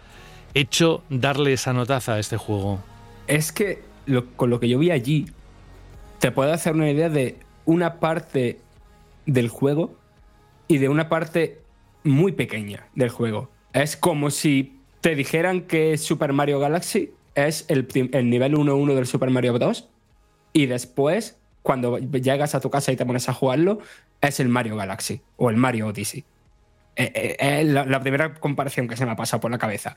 hecho 0.54 1.02
darle 1.10 1.52
esa 1.52 1.72
notaza 1.72 2.14
a 2.14 2.18
este 2.18 2.36
juego? 2.38 2.80
Es 3.26 3.52
que 3.52 3.82
lo- 4.06 4.26
con 4.36 4.48
lo 4.50 4.58
que 4.58 4.68
yo 4.68 4.78
vi 4.78 4.90
allí, 4.90 5.26
te 6.20 6.30
puedo 6.30 6.52
hacer 6.52 6.74
una 6.74 6.90
idea 6.90 7.08
de 7.08 7.38
una 7.64 7.98
parte 7.98 8.60
del 9.26 9.48
juego 9.48 9.96
y 10.68 10.78
de 10.78 10.88
una 10.88 11.08
parte 11.08 11.60
muy 12.04 12.32
pequeña 12.32 12.86
del 12.94 13.08
juego. 13.08 13.50
Es 13.72 13.96
como 13.96 14.30
si 14.30 14.78
te 15.00 15.14
dijeran 15.14 15.62
que 15.62 15.96
Super 15.96 16.32
Mario 16.32 16.60
Galaxy 16.60 17.12
es 17.34 17.64
el, 17.68 17.88
nivel 18.28 18.54
1-1 18.54 18.94
del 18.94 19.06
Super 19.06 19.30
Mario 19.30 19.58
2 19.58 19.88
y 20.52 20.66
después, 20.66 21.38
cuando 21.62 21.98
llegas 21.98 22.54
a 22.54 22.60
tu 22.60 22.70
casa 22.70 22.92
y 22.92 22.96
te 22.96 23.06
pones 23.06 23.28
a 23.28 23.32
jugarlo, 23.32 23.78
es 24.20 24.40
el 24.40 24.48
Mario 24.48 24.76
Galaxy 24.76 25.22
o 25.36 25.48
el 25.48 25.56
Mario 25.56 25.86
Odyssey. 25.88 26.24
Eh, 26.96 27.12
eh, 27.14 27.60
Es 27.60 27.66
la, 27.66 27.86
la 27.86 28.00
primera 28.00 28.34
comparación 28.34 28.88
que 28.88 28.96
se 28.96 29.06
me 29.06 29.12
ha 29.12 29.16
pasado 29.16 29.40
por 29.40 29.50
la 29.50 29.58
cabeza. 29.58 29.96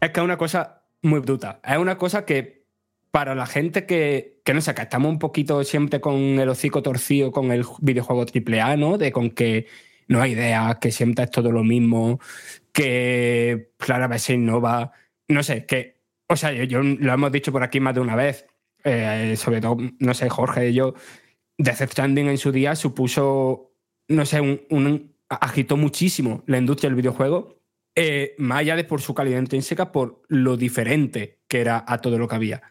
Es 0.00 0.10
que 0.10 0.20
es 0.20 0.24
una 0.24 0.36
cosa 0.36 0.82
muy 1.00 1.20
bruta. 1.20 1.60
Es 1.64 1.78
una 1.78 1.96
cosa 1.96 2.26
que 2.26 2.59
para 3.10 3.34
la 3.34 3.46
gente 3.46 3.86
que, 3.86 4.40
que 4.44 4.54
no 4.54 4.60
sé, 4.60 4.74
que 4.74 4.82
estamos 4.82 5.10
un 5.10 5.18
poquito 5.18 5.64
siempre 5.64 6.00
con 6.00 6.14
el 6.16 6.48
hocico 6.48 6.82
torcido 6.82 7.32
con 7.32 7.50
el 7.52 7.64
videojuego 7.80 8.24
AAA, 8.24 8.76
¿no? 8.76 8.98
De 8.98 9.12
con 9.12 9.30
que 9.30 9.66
no 10.08 10.20
hay 10.22 10.32
idea, 10.32 10.78
que 10.80 10.90
siempre 10.92 11.24
es 11.24 11.30
todo 11.30 11.52
lo 11.52 11.64
mismo, 11.64 12.20
que 12.72 13.70
rara 13.78 14.08
vez 14.08 14.22
se 14.22 14.34
innova. 14.34 14.92
No 15.28 15.42
sé, 15.42 15.66
que. 15.66 16.00
O 16.28 16.36
sea, 16.36 16.52
yo, 16.52 16.64
yo 16.64 16.82
lo 16.82 17.12
hemos 17.12 17.32
dicho 17.32 17.52
por 17.52 17.62
aquí 17.62 17.80
más 17.80 17.94
de 17.94 18.00
una 18.00 18.16
vez. 18.16 18.46
eh, 18.84 19.34
sobre 19.36 19.60
todo, 19.60 19.76
no 19.98 20.14
sé, 20.14 20.28
Jorge 20.30 20.70
y 20.70 20.74
yo. 20.74 20.94
Death 21.58 21.82
Stranding 21.90 22.28
en 22.28 22.38
su 22.38 22.52
día 22.52 22.74
supuso, 22.76 23.72
no 24.08 24.24
sé, 24.26 24.40
un- 24.40 25.14
agitó 25.28 25.76
muchísimo 25.76 26.42
la 26.46 26.58
industria 26.58 26.88
del 26.90 26.96
videojuego. 26.96 27.58
eh, 27.96 28.34
más 28.38 28.60
allá 28.60 28.76
de 28.76 28.84
por 28.84 29.00
su 29.02 29.14
calidad 29.14 29.40
intrínseca, 29.40 29.90
por 29.92 30.22
lo 30.28 30.56
diferente 30.56 31.40
que 31.48 31.60
era 31.60 31.84
a 31.86 31.98
todo 32.00 32.18
lo 32.18 32.28
que 32.28 32.36
había. 32.36 32.62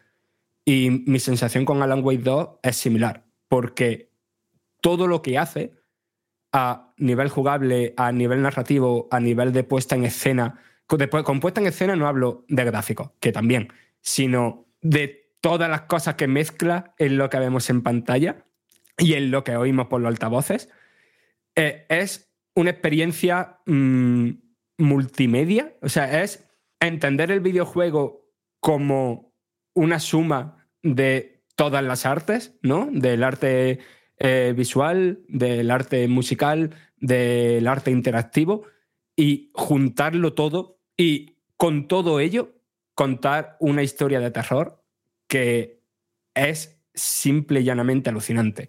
Y 0.64 0.90
mi 1.06 1.18
sensación 1.18 1.64
con 1.64 1.82
Alan 1.82 2.04
Wake 2.04 2.22
2 2.22 2.48
es 2.62 2.76
similar, 2.76 3.24
porque 3.48 4.10
todo 4.80 5.06
lo 5.06 5.22
que 5.22 5.38
hace 5.38 5.72
a 6.52 6.92
nivel 6.96 7.28
jugable, 7.28 7.94
a 7.96 8.12
nivel 8.12 8.42
narrativo, 8.42 9.08
a 9.10 9.20
nivel 9.20 9.52
de 9.52 9.64
puesta 9.64 9.94
en 9.96 10.04
escena, 10.04 10.60
con, 10.86 10.98
de- 10.98 11.08
con 11.08 11.40
puesta 11.40 11.60
en 11.60 11.66
escena 11.68 11.96
no 11.96 12.06
hablo 12.08 12.44
de 12.48 12.64
gráficos, 12.64 13.10
que 13.20 13.32
también, 13.32 13.72
sino 14.00 14.66
de 14.80 15.32
todas 15.40 15.70
las 15.70 15.82
cosas 15.82 16.16
que 16.16 16.26
mezcla 16.26 16.94
en 16.98 17.16
lo 17.16 17.30
que 17.30 17.38
vemos 17.38 17.70
en 17.70 17.82
pantalla 17.82 18.44
y 18.98 19.14
en 19.14 19.30
lo 19.30 19.44
que 19.44 19.56
oímos 19.56 19.86
por 19.86 20.00
los 20.00 20.08
altavoces, 20.10 20.68
eh, 21.56 21.86
es 21.88 22.32
una 22.54 22.70
experiencia 22.70 23.60
mm, 23.66 24.30
multimedia, 24.78 25.74
o 25.82 25.88
sea, 25.88 26.22
es 26.22 26.46
entender 26.80 27.30
el 27.30 27.40
videojuego 27.40 28.28
como 28.60 29.29
una 29.80 29.98
suma 29.98 30.66
de 30.82 31.42
todas 31.56 31.82
las 31.82 32.04
artes, 32.04 32.54
¿no? 32.60 32.88
Del 32.92 33.24
arte 33.24 33.78
eh, 34.18 34.52
visual, 34.54 35.20
del 35.26 35.70
arte 35.70 36.06
musical, 36.06 36.74
del 36.98 37.66
arte 37.66 37.90
interactivo, 37.90 38.64
y 39.16 39.50
juntarlo 39.54 40.34
todo 40.34 40.80
y 40.98 41.38
con 41.56 41.88
todo 41.88 42.20
ello 42.20 42.52
contar 42.94 43.56
una 43.58 43.82
historia 43.82 44.20
de 44.20 44.30
terror 44.30 44.84
que 45.26 45.82
es 46.34 46.82
simple 46.92 47.60
y 47.60 47.64
llanamente 47.64 48.10
alucinante. 48.10 48.68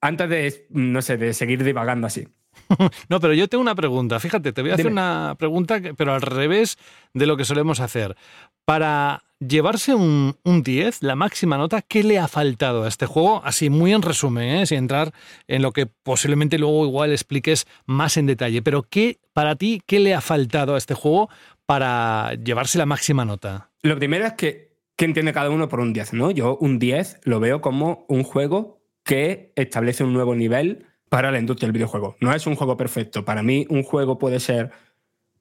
Antes 0.00 0.28
de, 0.28 0.66
no 0.70 1.02
sé, 1.02 1.16
de 1.16 1.34
seguir 1.34 1.62
divagando 1.62 2.08
así. 2.08 2.26
No, 3.08 3.20
pero 3.20 3.34
yo 3.34 3.48
tengo 3.48 3.62
una 3.62 3.76
pregunta. 3.76 4.18
Fíjate, 4.18 4.52
te 4.52 4.62
voy 4.62 4.72
a 4.72 4.74
hacer 4.74 4.86
Dime. 4.86 5.00
una 5.00 5.36
pregunta, 5.38 5.80
pero 5.96 6.14
al 6.14 6.22
revés 6.22 6.78
de 7.14 7.26
lo 7.26 7.36
que 7.36 7.44
solemos 7.44 7.78
hacer. 7.78 8.16
Para 8.64 9.22
llevarse 9.46 9.94
un, 9.94 10.36
un 10.44 10.62
10, 10.62 11.02
la 11.02 11.16
máxima 11.16 11.56
nota, 11.56 11.82
¿qué 11.82 12.02
le 12.02 12.18
ha 12.18 12.28
faltado 12.28 12.84
a 12.84 12.88
este 12.88 13.06
juego? 13.06 13.42
Así, 13.44 13.70
muy 13.70 13.92
en 13.92 14.02
resumen, 14.02 14.56
¿eh? 14.56 14.66
sin 14.66 14.78
entrar 14.78 15.12
en 15.48 15.62
lo 15.62 15.72
que 15.72 15.86
posiblemente 15.86 16.58
luego 16.58 16.84
igual 16.84 17.12
expliques 17.12 17.66
más 17.86 18.16
en 18.16 18.26
detalle. 18.26 18.62
Pero 18.62 18.82
¿qué, 18.82 19.18
para 19.32 19.56
ti, 19.56 19.82
qué 19.86 20.00
le 20.00 20.14
ha 20.14 20.20
faltado 20.20 20.74
a 20.74 20.78
este 20.78 20.94
juego 20.94 21.28
para 21.66 22.34
llevarse 22.34 22.78
la 22.78 22.86
máxima 22.86 23.24
nota? 23.24 23.70
Lo 23.82 23.98
primero 23.98 24.26
es 24.26 24.34
que, 24.34 24.76
¿qué 24.96 25.04
entiende 25.04 25.32
cada 25.32 25.50
uno 25.50 25.68
por 25.68 25.80
un 25.80 25.92
10? 25.92 26.12
¿no? 26.14 26.30
Yo 26.30 26.56
un 26.58 26.78
10 26.78 27.20
lo 27.24 27.40
veo 27.40 27.60
como 27.60 28.04
un 28.08 28.22
juego 28.22 28.80
que 29.04 29.52
establece 29.56 30.04
un 30.04 30.12
nuevo 30.12 30.34
nivel 30.34 30.86
para 31.08 31.30
la 31.30 31.38
industria 31.38 31.66
del 31.66 31.74
videojuego. 31.74 32.16
No 32.20 32.32
es 32.32 32.46
un 32.46 32.54
juego 32.54 32.76
perfecto. 32.76 33.24
Para 33.24 33.42
mí 33.42 33.66
un 33.68 33.82
juego 33.82 34.18
puede 34.18 34.40
ser 34.40 34.70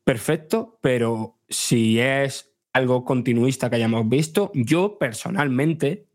perfecto, 0.03 0.79
pero 0.81 1.37
si 1.47 1.99
es 1.99 2.50
algo 2.73 3.03
continuista 3.05 3.69
que 3.69 3.77
hayamos 3.77 4.07
visto, 4.07 4.51
yo 4.53 4.97
personalmente 4.97 6.07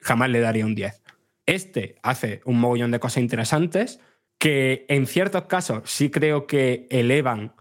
jamás 0.00 0.30
le 0.30 0.40
daría 0.40 0.66
un 0.66 0.74
10. 0.74 1.02
Este 1.46 1.96
hace 2.02 2.40
un 2.44 2.60
mogollón 2.60 2.90
de 2.90 3.00
cosas 3.00 3.22
interesantes 3.22 4.00
que 4.38 4.86
en 4.88 5.06
ciertos 5.06 5.44
casos 5.44 5.82
sí 5.90 6.10
creo 6.10 6.46
que 6.46 6.86
elevan 6.90 7.54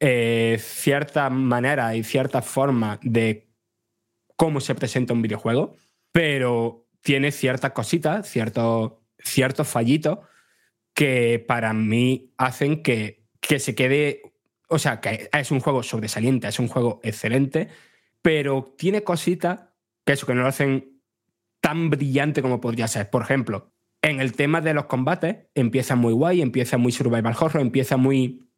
eh, 0.00 0.58
cierta 0.60 1.30
manera 1.30 1.96
y 1.96 2.04
cierta 2.04 2.42
forma 2.42 2.98
de 3.02 3.48
cómo 4.36 4.60
se 4.60 4.74
presenta 4.74 5.14
un 5.14 5.22
videojuego, 5.22 5.76
pero 6.12 6.86
tiene 7.00 7.32
ciertas 7.32 7.72
cositas, 7.72 8.28
ciertos, 8.28 8.92
ciertos 9.18 9.68
fallitos 9.68 10.18
que 10.94 11.44
para 11.46 11.72
mí 11.72 12.32
hacen 12.36 12.82
que, 12.82 13.26
que 13.40 13.58
se 13.58 13.74
quede, 13.74 14.25
o 14.68 14.78
sea, 14.78 15.00
que 15.00 15.28
es 15.32 15.50
un 15.50 15.60
juego 15.60 15.82
sobresaliente, 15.82 16.48
es 16.48 16.58
un 16.58 16.68
juego 16.68 17.00
excelente, 17.02 17.68
pero 18.22 18.74
tiene 18.76 19.02
cositas 19.02 19.68
que 20.04 20.12
eso, 20.12 20.26
que 20.26 20.34
no 20.34 20.42
lo 20.42 20.48
hacen 20.48 21.00
tan 21.60 21.90
brillante 21.90 22.42
como 22.42 22.60
podría 22.60 22.88
ser. 22.88 23.10
Por 23.10 23.22
ejemplo, 23.22 23.72
en 24.02 24.20
el 24.20 24.32
tema 24.32 24.60
de 24.60 24.74
los 24.74 24.86
combates, 24.86 25.48
empieza 25.54 25.96
muy 25.96 26.12
guay, 26.12 26.42
empieza 26.42 26.78
muy 26.78 26.92
survival 26.92 27.34
horror, 27.38 27.60
empieza 27.60 27.96
muy 27.96 28.48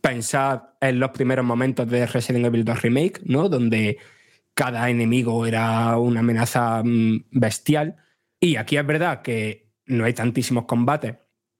pensar 0.00 0.76
en 0.80 0.98
los 1.00 1.10
primeros 1.10 1.44
momentos 1.44 1.88
de 1.88 2.06
Resident 2.06 2.46
Evil 2.46 2.64
2 2.64 2.82
Remake, 2.82 3.20
¿no? 3.24 3.48
Donde 3.48 3.98
cada 4.54 4.88
enemigo 4.90 5.46
era 5.46 5.96
una 5.98 6.20
amenaza 6.20 6.82
mm, 6.84 7.26
bestial. 7.30 7.96
Y 8.40 8.56
aquí 8.56 8.76
es 8.76 8.86
verdad 8.86 9.22
que 9.22 9.72
no 9.86 10.04
hay 10.04 10.12
tantísimos 10.12 10.64
combates 10.66 11.16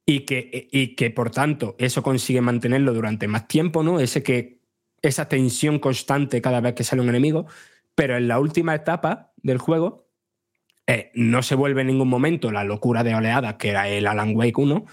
y 0.07 0.21
que, 0.21 0.69
y 0.71 0.95
que 0.95 1.11
por 1.11 1.31
tanto 1.31 1.75
eso 1.79 2.03
consigue 2.03 2.41
mantenerlo 2.41 2.95
durante 2.95 3.27
más 3.27 3.49
tiempo, 3.49 3.83
¿no? 3.83 3.99
Ese 3.99 4.23
que, 4.23 4.57
esa 5.03 5.29
tensión 5.29 5.79
constante 5.79 6.41
cada 6.41 6.61
vez 6.61 6.75
que 6.75 6.85
sale 6.85 7.03
un 7.03 7.09
enemigo. 7.09 7.47
Pero 7.95 8.17
en 8.17 8.29
la 8.29 8.39
última 8.39 8.75
etapa 8.75 9.33
del 9.37 9.59
juego 9.59 10.09
eh, 10.87 11.11
no 11.15 11.43
se 11.43 11.55
vuelve 11.55 11.81
en 11.81 11.89
ningún 11.89 12.09
momento 12.09 12.53
la 12.53 12.65
locura 12.65 13.03
de 13.03 13.15
oleadas 13.15 13.55
que 13.55 13.71
era 13.71 13.89
el 13.89 14.07
Alan 14.07 14.37
Wake 14.37 14.61
1, 14.61 14.85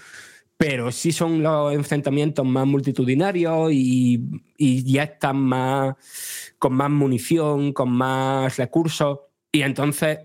pero 0.56 0.90
sí 0.90 1.12
son 1.12 1.42
los 1.42 1.72
enfrentamientos 1.74 2.44
más 2.46 2.66
multitudinarios 2.66 3.70
y, 3.72 4.22
y 4.56 4.90
ya 4.90 5.04
están 5.04 5.36
más 5.36 5.94
con 6.58 6.74
más 6.74 6.90
munición, 6.90 7.72
con 7.72 7.92
más 7.92 8.56
recursos, 8.56 9.20
y 9.52 9.62
entonces 9.62 10.18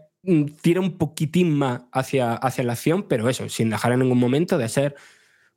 tira 0.62 0.82
un 0.82 0.98
poquitín 0.98 1.58
más 1.58 1.82
hacia, 1.92 2.34
hacia 2.34 2.64
la 2.64 2.74
acción, 2.74 3.04
pero 3.08 3.30
eso, 3.30 3.50
sin 3.50 3.70
dejar 3.70 3.94
en 3.94 4.00
ningún 4.00 4.20
momento 4.20 4.58
de 4.58 4.70
ser 4.70 4.96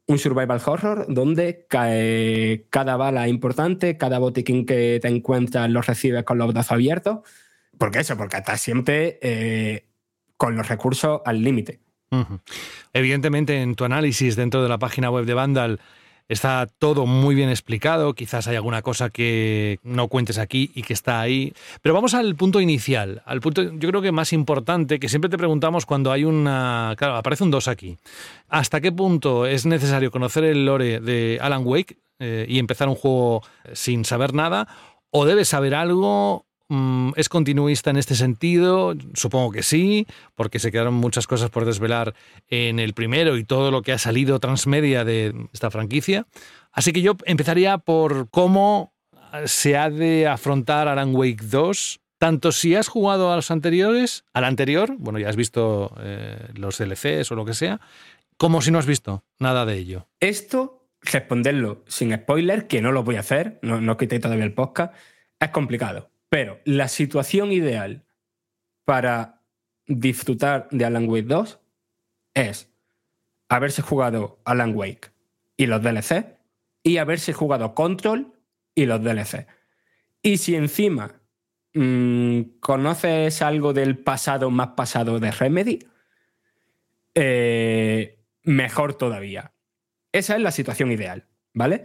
un 0.06 0.18
survival 0.18 0.60
horror 0.64 1.06
donde 1.08 1.66
cae 1.68 2.66
cada 2.70 2.96
bala 2.96 3.28
importante, 3.28 3.96
cada 3.96 4.18
botiquín 4.18 4.66
que 4.66 4.98
te 5.00 5.08
encuentras 5.08 5.70
lo 5.70 5.82
recibes 5.82 6.24
con 6.24 6.38
los 6.38 6.52
brazos 6.52 6.72
abiertos. 6.72 7.20
¿Por 7.78 7.90
qué 7.90 8.00
eso? 8.00 8.16
Porque 8.16 8.36
estás 8.36 8.60
siempre 8.60 9.18
eh, 9.22 9.86
con 10.36 10.56
los 10.56 10.68
recursos 10.68 11.20
al 11.24 11.42
límite. 11.42 11.80
Evidentemente, 12.92 13.62
en 13.62 13.74
tu 13.74 13.84
análisis 13.84 14.36
dentro 14.36 14.62
de 14.62 14.68
la 14.68 14.78
página 14.78 15.10
web 15.10 15.24
de 15.24 15.32
Vandal 15.32 15.80
está 16.28 16.66
todo 16.78 17.06
muy 17.06 17.34
bien 17.34 17.48
explicado. 17.48 18.14
Quizás 18.14 18.48
hay 18.48 18.56
alguna 18.56 18.82
cosa 18.82 19.10
que 19.10 19.78
no 19.82 20.08
cuentes 20.08 20.38
aquí 20.38 20.70
y 20.74 20.82
que 20.82 20.92
está 20.92 21.20
ahí. 21.20 21.52
Pero 21.82 21.94
vamos 21.94 22.14
al 22.14 22.34
punto 22.36 22.60
inicial, 22.60 23.22
al 23.24 23.40
punto, 23.40 23.62
yo 23.62 23.88
creo 23.88 24.02
que 24.02 24.12
más 24.12 24.32
importante, 24.32 24.98
que 24.98 25.08
siempre 25.08 25.30
te 25.30 25.38
preguntamos 25.38 25.86
cuando 25.86 26.12
hay 26.12 26.24
una. 26.24 26.94
Claro, 26.96 27.16
aparece 27.16 27.44
un 27.44 27.50
2 27.50 27.68
aquí. 27.68 27.96
¿Hasta 28.48 28.80
qué 28.80 28.92
punto 28.92 29.46
es 29.46 29.66
necesario 29.66 30.10
conocer 30.10 30.44
el 30.44 30.64
lore 30.66 31.00
de 31.00 31.38
Alan 31.40 31.62
Wake 31.64 31.98
eh, 32.18 32.46
y 32.48 32.58
empezar 32.58 32.88
un 32.88 32.94
juego 32.94 33.42
sin 33.72 34.04
saber 34.04 34.34
nada? 34.34 34.68
¿O 35.10 35.24
debes 35.24 35.48
saber 35.48 35.74
algo? 35.74 36.46
Mm, 36.74 37.12
¿Es 37.16 37.28
continuista 37.28 37.90
en 37.90 37.98
este 37.98 38.14
sentido? 38.14 38.94
Supongo 39.12 39.50
que 39.50 39.62
sí, 39.62 40.06
porque 40.34 40.58
se 40.58 40.72
quedaron 40.72 40.94
muchas 40.94 41.26
cosas 41.26 41.50
por 41.50 41.66
desvelar 41.66 42.14
en 42.48 42.78
el 42.78 42.94
primero 42.94 43.36
y 43.36 43.44
todo 43.44 43.70
lo 43.70 43.82
que 43.82 43.92
ha 43.92 43.98
salido 43.98 44.40
transmedia 44.40 45.04
de 45.04 45.34
esta 45.52 45.70
franquicia. 45.70 46.26
Así 46.72 46.94
que 46.94 47.02
yo 47.02 47.18
empezaría 47.26 47.76
por 47.76 48.30
cómo 48.30 48.94
se 49.44 49.76
ha 49.76 49.90
de 49.90 50.26
afrontar 50.26 50.88
Alan 50.88 51.14
Wake 51.14 51.44
2. 51.44 52.00
Tanto 52.16 52.52
si 52.52 52.74
has 52.74 52.88
jugado 52.88 53.30
a 53.30 53.36
los 53.36 53.50
anteriores, 53.50 54.24
al 54.32 54.44
anterior, 54.44 54.94
bueno, 54.96 55.18
ya 55.18 55.28
has 55.28 55.36
visto 55.36 55.94
eh, 56.00 56.38
los 56.54 56.78
DLCs 56.78 57.30
o 57.32 57.34
lo 57.34 57.44
que 57.44 57.52
sea, 57.52 57.82
como 58.38 58.62
si 58.62 58.70
no 58.70 58.78
has 58.78 58.86
visto 58.86 59.24
nada 59.38 59.66
de 59.66 59.76
ello. 59.76 60.08
Esto, 60.20 60.88
responderlo 61.02 61.84
sin 61.86 62.14
spoiler, 62.14 62.66
que 62.66 62.80
no 62.80 62.92
lo 62.92 63.04
voy 63.04 63.16
a 63.16 63.20
hacer, 63.20 63.58
no, 63.60 63.82
no 63.82 63.98
quité 63.98 64.20
todavía 64.20 64.46
el 64.46 64.54
podcast, 64.54 64.94
es 65.38 65.50
complicado. 65.50 66.11
Pero 66.33 66.62
la 66.64 66.89
situación 66.89 67.53
ideal 67.53 68.07
para 68.87 69.43
disfrutar 69.87 70.66
de 70.70 70.87
Alan 70.87 71.07
Wake 71.07 71.26
2 71.26 71.61
es 72.33 72.72
haberse 73.51 73.83
jugado 73.83 74.41
Alan 74.47 74.74
Wake 74.74 75.11
y 75.59 75.66
los 75.66 75.83
DLC 75.83 76.39
y 76.83 76.97
haberse 76.97 77.35
jugado 77.35 77.74
Control 77.74 78.33
y 78.74 78.87
los 78.87 79.05
DLC. 79.05 79.47
Y 80.22 80.39
si 80.39 80.57
encima 80.57 81.20
mmm, 81.74 82.41
conoces 82.61 83.43
algo 83.43 83.74
del 83.74 83.99
pasado 83.99 84.51
más 84.51 84.68
pasado 84.68 85.20
de 85.20 85.33
Remedy, 85.33 85.80
eh, 87.14 88.24
mejor 88.43 88.95
todavía. 88.95 89.53
Esa 90.12 90.37
es 90.37 90.41
la 90.41 90.51
situación 90.51 90.93
ideal, 90.93 91.26
¿vale? 91.53 91.85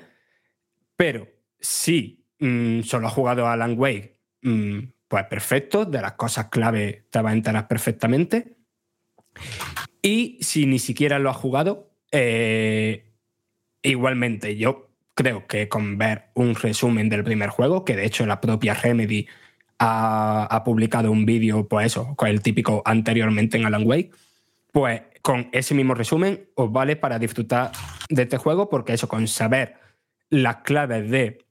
Pero 0.95 1.27
si 1.59 2.25
mmm, 2.39 2.83
solo 2.83 3.07
has 3.07 3.13
jugado 3.13 3.45
Alan 3.49 3.77
Wake, 3.77 4.16
pues 4.41 5.23
perfecto, 5.25 5.85
de 5.85 6.01
las 6.01 6.13
cosas 6.13 6.47
clave 6.49 7.05
te 7.09 7.21
vas 7.21 7.31
a 7.31 7.35
enterar 7.35 7.67
perfectamente. 7.67 8.57
Y 10.01 10.37
si 10.41 10.65
ni 10.65 10.79
siquiera 10.79 11.19
lo 11.19 11.29
has 11.29 11.37
jugado, 11.37 11.91
eh, 12.11 13.11
igualmente 13.81 14.55
yo 14.55 14.89
creo 15.13 15.47
que 15.47 15.67
con 15.67 15.97
ver 15.97 16.29
un 16.35 16.55
resumen 16.55 17.09
del 17.09 17.23
primer 17.23 17.49
juego, 17.49 17.83
que 17.83 17.95
de 17.95 18.05
hecho 18.05 18.25
la 18.25 18.39
propia 18.39 18.73
Remedy 18.73 19.27
ha, 19.79 20.61
publicado 20.63 21.11
un 21.11 21.25
vídeo, 21.25 21.67
pues 21.67 21.87
eso, 21.87 22.15
con 22.15 22.29
el 22.29 22.41
típico 22.41 22.81
anteriormente 22.85 23.57
en 23.57 23.65
Alan 23.65 23.85
Wake, 23.85 24.11
pues 24.71 25.01
con 25.21 25.49
ese 25.51 25.73
mismo 25.73 25.93
resumen 25.93 26.49
os 26.55 26.71
vale 26.71 26.95
para 26.95 27.19
disfrutar 27.19 27.71
de 28.09 28.23
este 28.23 28.37
juego, 28.37 28.69
porque 28.69 28.93
eso, 28.93 29.07
con 29.07 29.27
saber 29.27 29.75
las 30.29 30.57
claves 30.57 31.09
de 31.09 31.39
mm, 31.39 31.46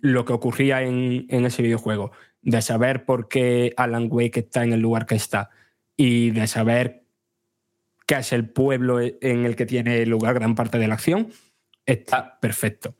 lo 0.00 0.24
que 0.24 0.32
ocurría 0.32 0.82
en, 0.82 1.26
ese 1.28 1.62
videojuego, 1.62 2.12
de 2.42 2.60
saber 2.62 3.04
por 3.04 3.28
qué 3.28 3.72
Alan 3.76 4.08
Wake 4.10 4.40
está 4.40 4.64
en 4.64 4.72
el 4.72 4.80
lugar 4.80 5.06
que 5.06 5.14
está 5.14 5.50
y 5.96 6.30
de 6.30 6.46
saber 6.46 7.04
qué 8.06 8.16
es 8.16 8.32
el 8.32 8.48
pueblo 8.48 9.00
en 9.00 9.44
el 9.44 9.56
que 9.56 9.66
tiene 9.66 10.04
lugar 10.06 10.34
gran 10.34 10.54
parte 10.54 10.78
de 10.78 10.88
la 10.88 10.94
acción, 10.94 11.28
está 11.86 12.38
perfecto. 12.40 12.94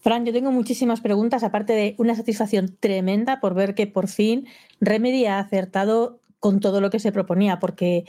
Fran, 0.00 0.24
yo 0.24 0.32
tengo 0.32 0.52
muchísimas 0.52 1.00
preguntas, 1.00 1.42
aparte 1.42 1.72
de 1.72 1.94
una 1.98 2.14
satisfacción 2.14 2.76
tremenda 2.78 3.40
por 3.40 3.54
ver 3.54 3.74
que 3.74 3.86
por 3.86 4.08
fin 4.08 4.46
Remedy 4.80 5.26
ha 5.26 5.38
acertado 5.38 6.20
con 6.38 6.60
todo 6.60 6.80
lo 6.80 6.90
que 6.90 7.00
se 7.00 7.12
proponía, 7.12 7.58
porque 7.58 8.04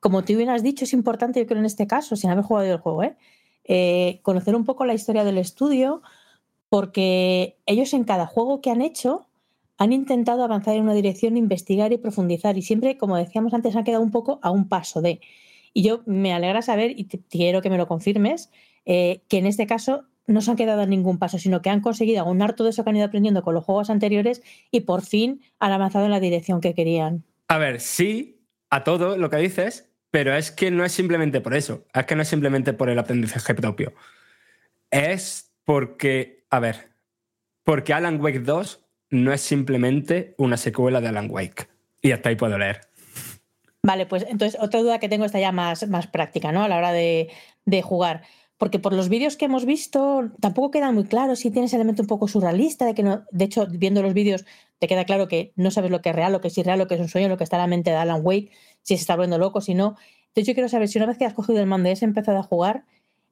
como 0.00 0.24
tú 0.24 0.36
bien 0.36 0.50
has 0.50 0.62
dicho, 0.62 0.84
es 0.84 0.92
importante, 0.92 1.40
yo 1.40 1.46
creo, 1.46 1.58
en 1.58 1.66
este 1.66 1.86
caso, 1.86 2.16
sin 2.16 2.30
haber 2.30 2.44
jugado 2.44 2.72
el 2.72 2.78
juego, 2.78 3.02
¿eh? 3.02 3.16
Eh, 3.64 4.20
conocer 4.22 4.54
un 4.54 4.64
poco 4.64 4.84
la 4.84 4.94
historia 4.94 5.24
del 5.24 5.38
estudio, 5.38 6.02
porque 6.68 7.56
ellos 7.66 7.92
en 7.94 8.04
cada 8.04 8.26
juego 8.26 8.60
que 8.60 8.70
han 8.70 8.82
hecho 8.82 9.26
han 9.78 9.92
intentado 9.92 10.42
avanzar 10.42 10.74
en 10.74 10.82
una 10.82 10.94
dirección, 10.94 11.36
investigar 11.36 11.92
y 11.92 11.98
profundizar, 11.98 12.56
y 12.56 12.62
siempre, 12.62 12.96
como 12.96 13.16
decíamos 13.16 13.52
antes, 13.52 13.76
han 13.76 13.84
quedado 13.84 14.02
un 14.02 14.10
poco 14.10 14.38
a 14.42 14.50
un 14.50 14.68
paso 14.68 15.02
de. 15.02 15.20
Y 15.74 15.82
yo 15.82 16.02
me 16.06 16.32
alegra 16.32 16.62
saber, 16.62 16.98
y 16.98 17.04
te, 17.04 17.20
quiero 17.28 17.60
que 17.60 17.68
me 17.68 17.76
lo 17.76 17.86
confirmes, 17.86 18.50
eh, 18.86 19.20
que 19.28 19.38
en 19.38 19.46
este 19.46 19.66
caso 19.66 20.04
no 20.26 20.40
se 20.40 20.50
han 20.50 20.56
quedado 20.56 20.82
en 20.82 20.90
ningún 20.90 21.18
paso, 21.18 21.38
sino 21.38 21.62
que 21.62 21.70
han 21.70 21.80
conseguido 21.80 22.22
aunar 22.22 22.54
todo 22.54 22.68
eso 22.68 22.82
que 22.82 22.90
han 22.90 22.96
ido 22.96 23.06
aprendiendo 23.06 23.42
con 23.42 23.54
los 23.54 23.64
juegos 23.64 23.90
anteriores 23.90 24.42
y 24.70 24.80
por 24.80 25.02
fin 25.02 25.42
han 25.58 25.72
avanzado 25.72 26.04
en 26.04 26.10
la 26.10 26.20
dirección 26.20 26.60
que 26.60 26.74
querían. 26.74 27.24
A 27.48 27.58
ver, 27.58 27.80
sí, 27.80 28.40
a 28.70 28.82
todo 28.82 29.16
lo 29.16 29.30
que 29.30 29.36
dices, 29.36 29.90
pero 30.10 30.34
es 30.34 30.50
que 30.50 30.70
no 30.70 30.84
es 30.84 30.92
simplemente 30.92 31.40
por 31.40 31.54
eso, 31.54 31.84
es 31.94 32.06
que 32.06 32.16
no 32.16 32.22
es 32.22 32.28
simplemente 32.28 32.72
por 32.72 32.88
el 32.88 32.98
aprendizaje 32.98 33.54
propio. 33.54 33.92
Es 34.90 35.52
porque, 35.64 36.35
a 36.50 36.60
ver, 36.60 36.90
porque 37.64 37.92
Alan 37.92 38.20
Wake 38.20 38.40
2 38.40 38.80
no 39.10 39.32
es 39.32 39.40
simplemente 39.40 40.34
una 40.38 40.56
secuela 40.56 41.00
de 41.00 41.08
Alan 41.08 41.30
Wake. 41.30 41.68
Y 42.02 42.12
hasta 42.12 42.28
ahí 42.28 42.36
puedo 42.36 42.58
leer. 42.58 42.80
Vale, 43.82 44.06
pues 44.06 44.26
entonces 44.28 44.60
otra 44.60 44.80
duda 44.80 44.98
que 44.98 45.08
tengo 45.08 45.24
está 45.24 45.38
ya 45.38 45.52
más, 45.52 45.88
más 45.88 46.06
práctica, 46.06 46.52
¿no? 46.52 46.62
A 46.62 46.68
la 46.68 46.76
hora 46.76 46.92
de, 46.92 47.30
de 47.64 47.82
jugar. 47.82 48.22
Porque 48.58 48.78
por 48.78 48.92
los 48.92 49.08
vídeos 49.08 49.36
que 49.36 49.44
hemos 49.44 49.66
visto 49.66 50.30
tampoco 50.40 50.70
queda 50.70 50.90
muy 50.90 51.04
claro 51.04 51.36
si 51.36 51.50
tienes 51.50 51.74
elemento 51.74 52.02
un 52.02 52.08
poco 52.08 52.26
surrealista, 52.26 52.86
de 52.86 52.94
que 52.94 53.02
no, 53.02 53.24
de 53.30 53.44
hecho, 53.44 53.66
viendo 53.68 54.02
los 54.02 54.14
vídeos 54.14 54.46
te 54.78 54.88
queda 54.88 55.04
claro 55.04 55.28
que 55.28 55.52
no 55.56 55.70
sabes 55.70 55.90
lo 55.90 56.00
que 56.00 56.10
es 56.10 56.16
real, 56.16 56.32
lo 56.32 56.40
que 56.40 56.48
es 56.48 56.58
irreal, 56.58 56.78
lo 56.78 56.86
que 56.86 56.94
es 56.94 57.00
un 57.00 57.08
sueño, 57.08 57.28
lo 57.28 57.36
que 57.36 57.44
está 57.44 57.56
en 57.56 57.62
la 57.62 57.66
mente 57.66 57.90
de 57.90 57.96
Alan 57.96 58.20
Wake, 58.22 58.50
si 58.82 58.96
se 58.96 59.02
está 59.02 59.14
volviendo 59.14 59.38
loco, 59.38 59.60
si 59.60 59.74
no. 59.74 59.96
Entonces 60.28 60.46
yo 60.48 60.54
quiero 60.54 60.68
saber 60.68 60.88
si 60.88 60.98
una 60.98 61.06
vez 61.06 61.18
que 61.18 61.24
has 61.24 61.34
cogido 61.34 61.60
el 61.60 61.66
mando 61.66 61.88
y 61.88 61.92
has 61.92 62.02
empezado 62.02 62.38
a 62.38 62.42
jugar, 62.42 62.84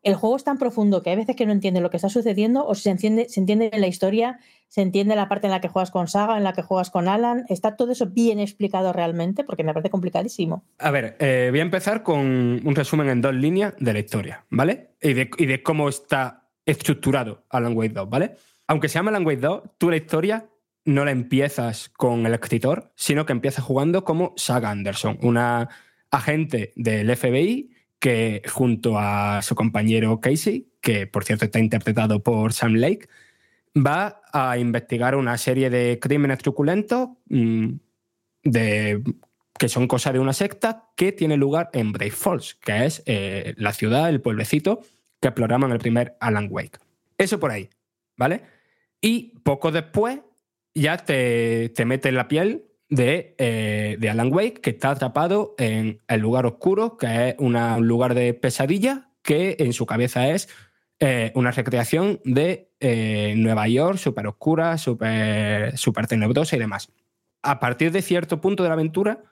el 0.05 0.15
juego 0.15 0.37
es 0.37 0.45
tan 0.45 0.59
profundo 0.59 1.03
que 1.03 1.11
hay 1.11 1.17
veces 1.17 1.35
que 1.35 1.47
no 1.47 1.53
entiende 1.53 1.81
lo 1.81 1.91
que 1.91 1.97
está 1.97 2.09
sucediendo 2.09 2.67
o 2.67 2.75
si 2.75 2.83
se 2.83 2.91
entiende, 2.91 3.29
se 3.29 3.41
entiende 3.41 3.71
la 3.75 3.87
historia, 3.87 4.39
se 4.69 4.83
entiende 4.83 5.17
la 5.17 5.29
parte 5.29 5.47
en 5.47 5.51
la 5.51 5.61
que 5.61 5.69
juegas 5.69 5.91
con 5.91 6.09
Saga, 6.09 6.37
en 6.37 6.45
la 6.45 6.53
que 6.53 6.63
juegas 6.63 6.91
con 6.91 7.09
Alan. 7.09 7.47
¿Está 7.49 7.77
todo 7.77 7.93
eso 7.93 8.07
bien 8.07 8.39
explicado 8.39 8.93
realmente? 8.93 9.45
Porque 9.45 9.65
me 9.65 9.73
parece 9.73 9.91
complicadísimo. 9.91 10.65
A 10.79 10.91
ver, 10.91 11.17
eh, 11.19 11.49
voy 11.51 11.61
a 11.61 11.63
empezar 11.63 12.03
con 12.03 12.19
un 12.19 12.75
resumen 12.75 13.09
en 13.09 13.23
dos 13.23 13.35
líneas 13.35 13.75
de 13.79 13.93
la 13.93 13.99
historia, 13.99 14.45
¿vale? 14.51 14.91
Y 15.01 15.15
de, 15.15 15.31
y 15.39 15.47
de 15.47 15.63
cómo 15.63 15.89
está 15.89 16.49
estructurado 16.67 17.45
Alan 17.49 17.77
Wake 17.77 17.95
2, 17.95 18.09
¿vale? 18.09 18.37
Aunque 18.67 18.89
se 18.89 18.95
llama 18.95 19.11
Alan 19.11 19.27
Wake 19.27 19.41
2, 19.41 19.63
tú 19.79 19.91
la 19.91 19.97
historia 19.97 20.47
no 20.85 21.05
la 21.05 21.13
empiezas 21.13 21.89
con 21.89 22.27
el 22.27 22.35
escritor, 22.35 22.93
sino 22.95 23.25
que 23.25 23.33
empiezas 23.33 23.65
jugando 23.65 24.05
como 24.05 24.35
Saga 24.37 24.71
Anderson, 24.71 25.19
una 25.23 25.71
agente 26.11 26.73
del 26.77 27.15
FBI 27.17 27.74
que 28.05 28.43
junto 28.53 28.99
a 28.99 29.41
su 29.41 29.55
compañero 29.55 30.21
Casey, 30.21 30.69
que 30.83 31.07
por 31.07 31.25
cierto 31.25 31.47
está 31.47 31.59
interpretado 31.59 32.23
por 32.23 32.53
Sam 32.53 32.75
Lake, 32.75 33.09
va 33.75 34.21
a 34.31 34.59
investigar 34.59 35.17
una 35.17 35.39
serie 35.39 35.71
de 35.71 35.99
crímenes 35.99 36.41
truculentos 36.41 37.09
mmm, 37.31 37.77
de, 38.43 39.03
que 39.59 39.71
son 39.71 39.89
cosa 39.89 40.13
de 40.13 40.19
una 40.19 40.35
secta 40.35 40.91
que 40.95 41.13
tiene 41.13 41.39
lugar 41.39 41.71
en 41.73 41.93
Brave 41.93 42.11
Falls, 42.11 42.57
que 42.57 42.85
es 42.85 43.03
eh, 43.07 43.55
la 43.57 43.73
ciudad, 43.73 44.11
el 44.11 44.21
pueblecito 44.21 44.83
que 45.19 45.29
exploramos 45.29 45.69
en 45.69 45.73
el 45.73 45.79
primer 45.79 46.15
Alan 46.21 46.49
Wake. 46.51 46.79
Eso 47.17 47.41
por 47.41 47.53
ahí, 47.53 47.71
¿vale? 48.19 48.43
Y 49.01 49.39
poco 49.45 49.73
después 49.73 50.19
ya 50.75 50.99
te, 50.99 51.71
te 51.71 51.87
mete 51.87 52.11
en 52.11 52.17
la 52.17 52.29
piel 52.29 52.67
de, 52.89 53.35
eh, 53.39 53.97
de, 53.99 54.11
Alan 54.11 54.33
Wake, 54.33 54.61
que 54.61 54.71
está 54.71 54.91
atrapado 54.91 55.55
en 55.59 56.01
el 56.09 56.21
lugar 56.21 56.47
oscuro, 56.47 56.97
que 56.97 57.31
es 57.31 57.35
un 57.39 57.55
lugar 57.87 58.15
de 58.15 58.35
pesadilla, 58.35 59.11
que 59.23 59.57
en 59.59 59.73
su 59.73 59.87
cabeza 59.87 60.29
es 60.29 60.49
eh, 61.01 61.33
una 61.35 61.51
recreación 61.51 62.21
de 62.25 62.71
eh, 62.81 63.35
Nueva 63.37 63.69
York, 63.69 63.99
súper 63.99 64.27
oscura, 64.27 64.79
súper 64.79 65.77
super 65.79 66.07
tenebrosa 66.07 66.57
y 66.57 66.59
demás. 66.59 66.91
A 67.43 67.59
partir 67.59 67.91
de 67.91 68.03
cierto 68.03 68.41
punto 68.41 68.63
de 68.63 68.69
la 68.69 68.75
aventura, 68.75 69.23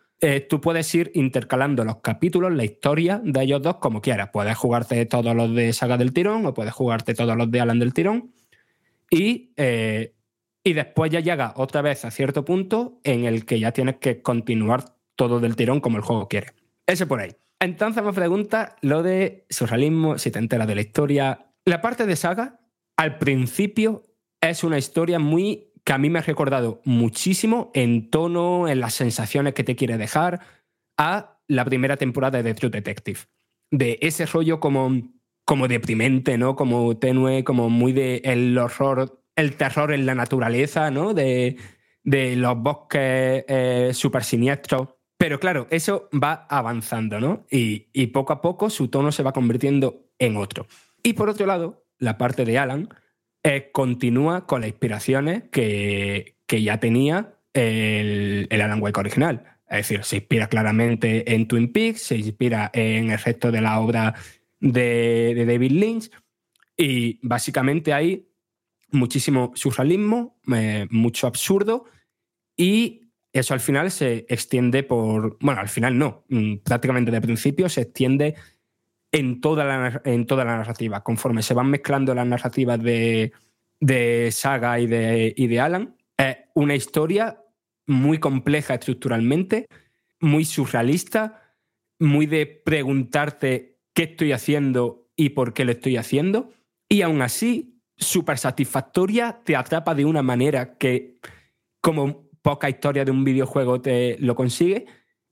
tú 0.48 0.60
puedes 0.60 0.94
ir 0.94 1.10
intercalando 1.14 1.84
los 1.84 1.96
capítulos, 1.96 2.52
la 2.52 2.64
historia 2.64 3.20
de 3.24 3.42
ellos 3.42 3.60
dos 3.60 3.78
como 3.78 4.00
quieras. 4.00 4.30
Puedes 4.32 4.56
jugarte 4.56 5.04
todos 5.06 5.34
los 5.34 5.52
de 5.52 5.72
Saga 5.72 5.96
del 5.96 6.12
Tirón 6.12 6.46
o 6.46 6.54
puedes 6.54 6.72
jugarte 6.72 7.14
todos 7.14 7.36
los 7.36 7.50
de 7.50 7.60
Alan 7.60 7.80
del 7.80 7.92
Tirón. 7.92 8.32
Y 9.10 9.50
y 10.64 10.72
después 10.74 11.10
ya 11.10 11.20
llega 11.20 11.54
otra 11.56 11.82
vez 11.82 12.04
a 12.04 12.10
cierto 12.10 12.44
punto 12.44 13.00
en 13.04 13.24
el 13.24 13.44
que 13.44 13.58
ya 13.58 13.72
tienes 13.72 13.96
que 13.96 14.22
continuar 14.22 14.96
todo 15.16 15.40
del 15.40 15.56
tirón 15.56 15.80
como 15.80 15.96
el 15.96 16.02
juego 16.02 16.28
quiere. 16.28 16.52
Eso 16.86 17.06
por 17.06 17.20
ahí. 17.20 17.34
Entonces 17.60 18.02
me 18.02 18.12
pregunta 18.12 18.76
lo 18.80 19.02
de 19.02 19.46
surrealismo, 19.48 20.18
si 20.18 20.30
te 20.30 20.38
enteras 20.38 20.66
de 20.66 20.74
la 20.74 20.80
historia. 20.80 21.46
La 21.64 21.80
parte 21.80 22.06
de 22.06 22.16
saga, 22.16 22.60
al 22.96 23.18
principio, 23.18 24.02
es 24.40 24.64
una 24.64 24.78
historia 24.78 25.18
muy 25.18 25.72
que 25.84 25.92
a 25.92 25.98
mí 25.98 26.10
me 26.10 26.18
ha 26.18 26.22
recordado 26.22 26.80
muchísimo 26.84 27.70
en 27.74 28.10
tono, 28.10 28.68
en 28.68 28.80
las 28.80 28.94
sensaciones 28.94 29.54
que 29.54 29.64
te 29.64 29.76
quiere 29.76 29.98
dejar, 29.98 30.40
a 30.98 31.38
la 31.48 31.64
primera 31.64 31.96
temporada 31.96 32.42
de 32.42 32.54
True 32.54 32.70
Detective. 32.70 33.20
De 33.70 33.98
ese 34.00 34.26
rollo 34.26 34.60
como, 34.60 34.90
como 35.44 35.68
deprimente, 35.68 36.38
¿no? 36.38 36.56
Como 36.56 36.96
tenue, 36.96 37.44
como 37.44 37.68
muy 37.68 37.92
de 37.92 38.22
el 38.24 38.56
horror 38.58 39.21
el 39.42 39.56
terror 39.56 39.92
en 39.92 40.06
la 40.06 40.14
naturaleza, 40.14 40.90
¿no? 40.90 41.14
De, 41.14 41.56
de 42.02 42.36
los 42.36 42.56
bosques 42.56 43.44
eh, 43.48 43.90
súper 43.92 44.24
siniestros. 44.24 44.88
Pero 45.16 45.38
claro, 45.38 45.66
eso 45.70 46.08
va 46.12 46.46
avanzando, 46.48 47.20
¿no? 47.20 47.46
Y, 47.50 47.88
y, 47.92 48.08
poco 48.08 48.32
a 48.32 48.40
poco 48.40 48.70
su 48.70 48.88
tono 48.88 49.12
se 49.12 49.22
va 49.22 49.32
convirtiendo 49.32 50.08
en 50.18 50.36
otro. 50.36 50.66
Y 51.02 51.12
por 51.12 51.28
otro 51.28 51.46
lado, 51.46 51.84
la 51.98 52.18
parte 52.18 52.44
de 52.44 52.58
Alan 52.58 52.88
eh, 53.44 53.70
continúa 53.72 54.46
con 54.46 54.62
las 54.62 54.70
inspiraciones 54.70 55.44
que, 55.50 56.38
que 56.46 56.62
ya 56.62 56.80
tenía 56.80 57.34
el, 57.54 58.48
el, 58.50 58.60
Alan 58.60 58.82
Wake 58.82 58.98
original. 58.98 59.58
Es 59.68 59.88
decir, 59.88 60.04
se 60.04 60.16
inspira 60.16 60.48
claramente 60.48 61.32
en 61.34 61.46
Twin 61.46 61.72
Peaks, 61.72 62.02
se 62.02 62.16
inspira 62.16 62.70
en 62.74 63.10
el 63.10 63.18
resto 63.18 63.50
de 63.52 63.60
la 63.60 63.78
obra 63.80 64.14
de, 64.60 65.34
de 65.34 65.46
David 65.46 65.72
Lynch. 65.72 66.10
Y 66.76 67.20
básicamente 67.22 67.92
ahí 67.92 68.31
muchísimo 68.92 69.52
surrealismo, 69.54 70.38
eh, 70.54 70.86
mucho 70.90 71.26
absurdo 71.26 71.86
y 72.56 73.02
eso 73.32 73.54
al 73.54 73.60
final 73.60 73.90
se 73.90 74.26
extiende 74.28 74.82
por, 74.82 75.38
bueno, 75.40 75.60
al 75.60 75.68
final 75.68 75.98
no, 75.98 76.24
mm, 76.28 76.56
prácticamente 76.58 77.10
de 77.10 77.20
principio 77.20 77.68
se 77.68 77.82
extiende 77.82 78.34
en 79.10 79.40
toda 79.40 79.64
la, 79.64 80.02
en 80.04 80.26
toda 80.26 80.44
la 80.44 80.56
narrativa. 80.56 81.02
Conforme 81.02 81.42
se 81.42 81.54
van 81.54 81.70
mezclando 81.70 82.14
las 82.14 82.26
narrativas 82.26 82.82
de, 82.82 83.32
de 83.80 84.30
Saga 84.32 84.78
y 84.80 84.86
de, 84.86 85.34
y 85.36 85.46
de 85.46 85.60
Alan, 85.60 85.96
es 86.16 86.36
una 86.54 86.74
historia 86.74 87.42
muy 87.86 88.18
compleja 88.18 88.74
estructuralmente, 88.74 89.66
muy 90.20 90.44
surrealista, 90.44 91.56
muy 91.98 92.26
de 92.26 92.46
preguntarte 92.46 93.78
qué 93.94 94.04
estoy 94.04 94.32
haciendo 94.32 95.10
y 95.16 95.30
por 95.30 95.52
qué 95.52 95.64
lo 95.64 95.72
estoy 95.72 95.96
haciendo. 95.96 96.50
Y 96.88 97.02
aún 97.02 97.22
así, 97.22 97.71
súper 97.96 98.38
satisfactoria, 98.38 99.40
te 99.44 99.56
atrapa 99.56 99.94
de 99.94 100.04
una 100.04 100.22
manera 100.22 100.76
que 100.76 101.18
como 101.80 102.28
poca 102.42 102.68
historia 102.68 103.04
de 103.04 103.10
un 103.10 103.24
videojuego 103.24 103.80
te 103.80 104.16
lo 104.20 104.34
consigue. 104.34 104.86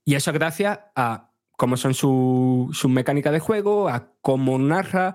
Y 0.05 0.15
eso 0.15 0.33
gracias 0.33 0.79
a 0.95 1.31
cómo 1.57 1.77
son 1.77 1.95
sus 1.95 2.77
su 2.77 2.89
mecánicas 2.89 3.33
de 3.33 3.41
juego, 3.41 3.89
a 3.89 4.13
cómo 4.23 4.59
narra, 4.59 5.15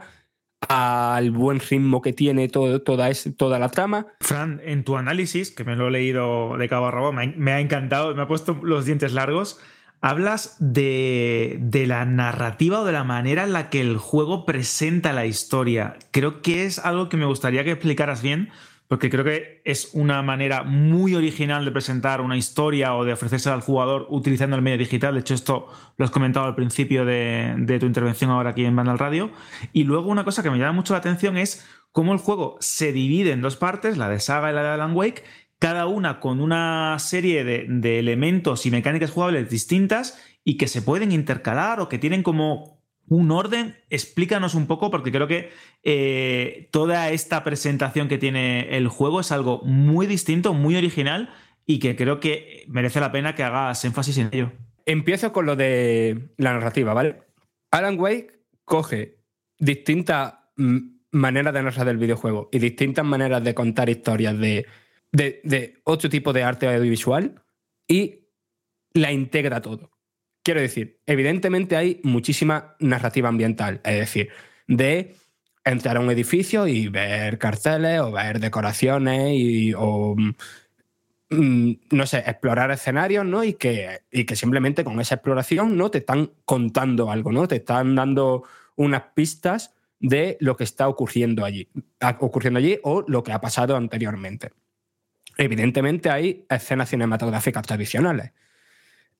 al 0.67 1.31
buen 1.31 1.59
ritmo 1.59 2.01
que 2.01 2.13
tiene 2.13 2.47
todo, 2.49 2.81
toda, 2.81 3.09
es- 3.09 3.29
toda 3.37 3.59
la 3.59 3.69
trama. 3.69 4.07
Fran, 4.21 4.61
en 4.63 4.83
tu 4.83 4.97
análisis, 4.97 5.51
que 5.51 5.63
me 5.63 5.75
lo 5.75 5.87
he 5.87 5.91
leído 5.91 6.57
de 6.57 6.67
cabo 6.69 6.87
a 6.87 6.91
rabo, 6.91 7.11
me 7.11 7.23
ha, 7.23 7.33
me 7.35 7.51
ha 7.51 7.59
encantado, 7.59 8.13
me 8.15 8.21
ha 8.21 8.27
puesto 8.27 8.59
los 8.63 8.85
dientes 8.85 9.13
largos. 9.13 9.59
Hablas 10.01 10.55
de, 10.59 11.57
de 11.61 11.87
la 11.87 12.05
narrativa 12.05 12.81
o 12.81 12.85
de 12.85 12.91
la 12.91 13.03
manera 13.03 13.43
en 13.43 13.53
la 13.53 13.69
que 13.69 13.81
el 13.81 13.97
juego 13.97 14.45
presenta 14.45 15.13
la 15.13 15.25
historia. 15.25 15.97
Creo 16.11 16.41
que 16.41 16.65
es 16.65 16.79
algo 16.79 17.09
que 17.09 17.17
me 17.17 17.25
gustaría 17.25 17.63
que 17.63 17.71
explicaras 17.71 18.21
bien, 18.21 18.49
porque 18.87 19.09
creo 19.09 19.23
que 19.23 19.61
es 19.65 19.89
una 19.93 20.21
manera 20.21 20.63
muy 20.63 21.15
original 21.15 21.65
de 21.65 21.71
presentar 21.71 22.21
una 22.21 22.37
historia 22.37 22.93
o 22.93 23.03
de 23.03 23.13
ofrecerse 23.13 23.49
al 23.49 23.61
jugador 23.61 24.05
utilizando 24.09 24.55
el 24.55 24.61
medio 24.61 24.77
digital. 24.77 25.15
De 25.15 25.21
hecho, 25.21 25.33
esto 25.33 25.67
lo 25.97 26.05
has 26.05 26.11
comentado 26.11 26.45
al 26.45 26.55
principio 26.55 27.03
de, 27.03 27.55
de 27.57 27.79
tu 27.79 27.87
intervención 27.87 28.29
ahora 28.29 28.51
aquí 28.51 28.63
en 28.63 28.75
Vandal 28.75 28.99
Radio. 28.99 29.31
Y 29.73 29.85
luego 29.85 30.09
una 30.09 30.23
cosa 30.23 30.43
que 30.43 30.51
me 30.51 30.59
llama 30.59 30.73
mucho 30.73 30.93
la 30.93 30.99
atención 30.99 31.35
es 31.35 31.65
cómo 31.91 32.13
el 32.13 32.19
juego 32.19 32.57
se 32.59 32.91
divide 32.91 33.31
en 33.31 33.41
dos 33.41 33.55
partes, 33.55 33.97
la 33.97 34.07
de 34.07 34.19
Saga 34.19 34.51
y 34.51 34.53
la 34.53 34.61
de 34.61 34.69
Alan 34.69 34.95
Wake, 34.95 35.23
cada 35.59 35.87
una 35.87 36.19
con 36.19 36.41
una 36.41 36.97
serie 36.99 37.43
de, 37.43 37.99
elementos 37.99 38.65
y 38.65 38.71
mecánicas 38.71 39.11
jugables 39.11 39.49
distintas 39.49 40.19
y 40.43 40.57
que 40.57 40.67
se 40.67 40.81
pueden 40.81 41.11
intercalar 41.11 41.79
o 41.79 41.89
que 41.89 41.97
tienen 41.97 42.23
como 42.23 42.83
un 43.07 43.31
orden. 43.31 43.77
Explícanos 43.89 44.55
un 44.55 44.67
poco, 44.67 44.91
porque 44.91 45.11
creo 45.11 45.27
que 45.27 45.51
eh, 45.83 46.69
toda 46.71 47.09
esta 47.09 47.43
presentación 47.43 48.07
que 48.07 48.17
tiene 48.17 48.75
el 48.75 48.87
juego 48.87 49.19
es 49.19 49.31
algo 49.31 49.61
muy 49.63 50.07
distinto, 50.07 50.53
muy 50.53 50.75
original 50.75 51.33
y 51.65 51.79
que 51.79 51.95
creo 51.95 52.19
que 52.19 52.65
merece 52.67 52.99
la 52.99 53.11
pena 53.11 53.35
que 53.35 53.43
hagas 53.43 53.83
énfasis 53.85 54.17
en 54.17 54.29
ello. 54.31 54.51
Empiezo 54.85 55.31
con 55.31 55.45
lo 55.45 55.55
de 55.55 56.29
la 56.37 56.53
narrativa, 56.53 56.93
¿vale? 56.93 57.23
Alan 57.71 57.99
Wake 57.99 58.43
coge 58.65 59.17
distintas 59.57 60.35
maneras 61.11 61.53
de 61.53 61.63
narrar 61.63 61.87
el 61.87 61.97
videojuego 61.97 62.49
y 62.51 62.59
distintas 62.59 63.05
maneras 63.05 63.43
de 63.43 63.55
contar 63.55 63.89
historias 63.89 64.37
de, 64.37 64.65
de, 65.15 65.79
otro 65.83 66.09
tipo 66.09 66.33
de 66.33 66.43
arte 66.43 66.67
audiovisual 66.67 67.41
y 67.87 68.27
la 68.93 69.11
integra 69.11 69.61
todo. 69.61 69.91
Quiero 70.43 70.61
decir, 70.61 71.01
evidentemente 71.05 71.75
hay 71.75 71.99
muchísima 72.03 72.75
narrativa 72.79 73.29
ambiental, 73.29 73.81
es 73.83 73.99
decir, 73.99 74.29
de 74.67 75.15
entrar 75.63 75.97
a 75.97 75.99
un 75.99 76.11
edificio 76.11 76.67
y 76.67 76.87
ver 76.87 77.39
carteles 77.39 77.99
o 77.99 78.11
ver 78.11 78.39
decoraciones 78.39 79.31
y, 79.33 79.73
o 79.75 80.15
mm, 81.29 81.71
no 81.91 82.05
sé, 82.05 82.19
explorar 82.19 82.69
escenarios, 82.69 83.25
¿no? 83.25 83.43
Y 83.43 83.53
que, 83.53 84.01
y 84.11 84.25
que 84.25 84.35
simplemente 84.35 84.83
con 84.83 84.99
esa 84.99 85.15
exploración, 85.15 85.75
¿no? 85.75 85.89
Te 85.89 85.99
están 85.99 86.31
contando 86.45 87.09
algo, 87.11 87.31
¿no? 87.31 87.47
Te 87.47 87.55
están 87.57 87.95
dando 87.95 88.43
unas 88.75 89.01
pistas 89.15 89.73
de 89.99 90.37
lo 90.39 90.55
que 90.55 90.65
está 90.65 90.87
ocurriendo 90.87 91.43
allí, 91.43 91.67
ocurriendo 92.19 92.59
allí 92.59 92.77
o 92.83 93.03
lo 93.07 93.23
que 93.23 93.31
ha 93.31 93.41
pasado 93.41 93.75
anteriormente. 93.75 94.51
Evidentemente 95.37 96.09
hay 96.09 96.45
escenas 96.49 96.89
cinematográficas 96.89 97.63
tradicionales. 97.63 98.31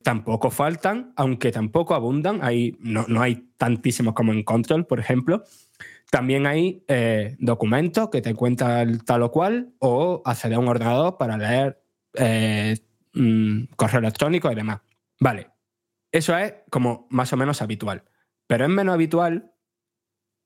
Tampoco 0.04 0.52
faltan, 0.52 1.14
aunque 1.16 1.52
tampoco 1.52 1.96
abundan, 1.96 2.40
hay, 2.44 2.78
no, 2.80 3.06
no 3.08 3.22
hay 3.22 3.50
tantísimos 3.58 4.14
como 4.14 4.34
en 4.34 4.44
Control, 4.44 4.86
por 4.86 5.00
ejemplo. 5.00 5.44
También 6.12 6.46
hay 6.46 6.84
eh, 6.88 7.36
documentos 7.40 8.10
que 8.10 8.22
te 8.22 8.34
cuentan 8.36 9.00
tal 9.00 9.24
o 9.24 9.32
cual, 9.32 9.74
o 9.80 10.22
acceder 10.24 10.58
a 10.58 10.60
un 10.60 10.68
ordenador 10.68 11.18
para 11.18 11.38
leer 11.38 11.82
eh, 12.14 12.78
mm, 13.14 13.64
correo 13.76 14.00
electrónico 14.00 14.52
y 14.52 14.56
demás. 14.56 14.82
Vale, 15.20 15.50
eso 16.12 16.38
es 16.38 16.54
como 16.70 17.08
más 17.10 17.34
o 17.34 17.38
menos 17.38 17.62
habitual. 17.62 18.04
Pero 18.48 18.66
es 18.66 18.70
menos 18.70 18.94
habitual 18.94 19.52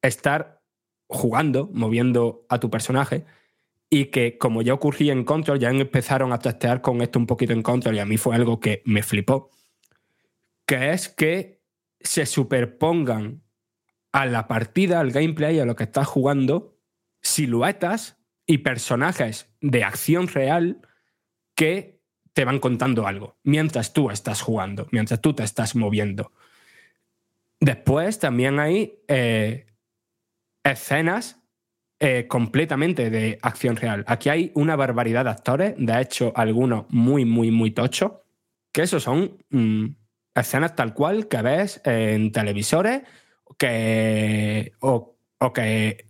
estar 0.02 0.62
jugando, 1.08 1.70
moviendo 1.74 2.46
a 2.50 2.60
tu 2.60 2.70
personaje, 2.70 3.26
y 3.90 4.06
que 4.06 4.38
como 4.38 4.62
ya 4.62 4.74
ocurría 4.74 5.14
en 5.14 5.24
Control, 5.24 5.60
ya 5.60 5.70
empezaron 5.70 6.32
a 6.32 6.40
testear 6.40 6.82
con 6.82 7.02
esto 7.02 7.18
un 7.20 7.26
poquito 7.26 7.54
en 7.54 7.64
Control, 7.64 7.96
y 7.96 8.00
a 8.00 8.06
mí 8.06 8.18
fue 8.18 8.36
algo 8.36 8.60
que 8.60 8.82
me 8.86 9.04
flipó, 9.04 9.50
que 10.66 10.92
es 10.92 11.10
que 11.10 11.62
se 12.00 12.26
superpongan 12.26 13.42
a 14.12 14.26
la 14.26 14.48
partida, 14.48 15.00
al 15.00 15.12
gameplay, 15.12 15.60
a 15.60 15.66
lo 15.66 15.76
que 15.76 15.84
estás 15.84 16.08
jugando, 16.08 16.78
siluetas 17.22 18.18
y 18.46 18.60
personajes 18.60 19.50
de 19.62 19.84
acción 19.84 20.28
real 20.28 20.82
que 21.56 22.00
te 22.34 22.46
van 22.46 22.60
contando 22.60 23.06
algo 23.06 23.38
mientras 23.44 23.94
tú 23.94 24.10
estás 24.10 24.42
jugando, 24.42 24.88
mientras 24.92 25.20
tú 25.22 25.34
te 25.34 25.44
estás 25.44 25.76
moviendo. 25.76 26.32
Después 27.60 28.20
también 28.20 28.60
hay 28.60 29.04
eh, 29.08 29.68
escenas 30.64 31.39
eh, 32.00 32.28
completamente 32.28 33.10
de 33.10 33.38
acción 33.42 33.76
real. 33.76 34.06
Aquí 34.08 34.30
hay 34.30 34.52
una 34.56 34.78
barbaridad 34.78 35.26
de 35.26 35.32
actores, 35.32 35.74
de 35.78 36.02
hecho 36.02 36.32
algunos 36.36 36.86
muy, 36.90 37.26
muy, 37.26 37.52
muy 37.52 37.72
tochos, 37.72 38.14
que 38.72 38.84
esos 38.84 39.04
son 39.04 39.38
mm, 39.50 39.86
escenas 40.34 40.76
tal 40.76 40.94
cual 40.94 41.28
que 41.28 41.42
ves 41.42 41.82
en 41.84 42.32
televisores 42.32 43.02
que, 43.58 44.72
o, 44.80 45.18
o 45.40 45.54
que, 45.54 46.06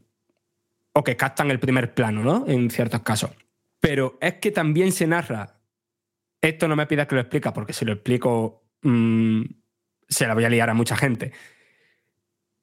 o 0.94 1.04
que 1.04 1.18
captan 1.18 1.50
el 1.50 1.60
primer 1.60 1.94
plano, 1.96 2.24
¿no? 2.24 2.46
En 2.48 2.70
ciertos 2.70 3.02
casos. 3.02 3.32
Pero 3.80 4.18
es 4.22 4.36
que 4.36 4.52
también 4.52 4.92
se 4.92 5.08
narra, 5.08 5.60
esto 6.40 6.68
no 6.68 6.76
me 6.76 6.86
pidas 6.86 7.08
que 7.08 7.16
lo 7.16 7.22
explique 7.22 7.52
porque 7.52 7.74
si 7.74 7.86
lo 7.86 7.94
explico 7.94 8.70
mm, 8.84 9.42
se 10.08 10.28
la 10.28 10.34
voy 10.36 10.46
a 10.46 10.50
liar 10.50 10.70
a 10.70 10.74
mucha 10.74 10.96
gente, 10.96 11.32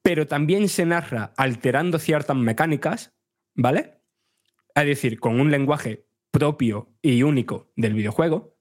pero 0.03 0.29
también 0.29 0.69
se 0.69 0.87
narra 0.87 1.33
alterando 1.37 1.99
ciertas 1.99 2.37
mecánicas, 2.37 3.16
¿vale? 3.57 4.01
Es 4.75 4.87
decir, 4.87 5.19
con 5.19 5.41
un 5.41 5.51
lenguaje 5.51 6.07
propio 6.31 6.95
y 7.03 7.23
único 7.23 7.73
del 7.77 7.95
videojuego. 7.95 8.57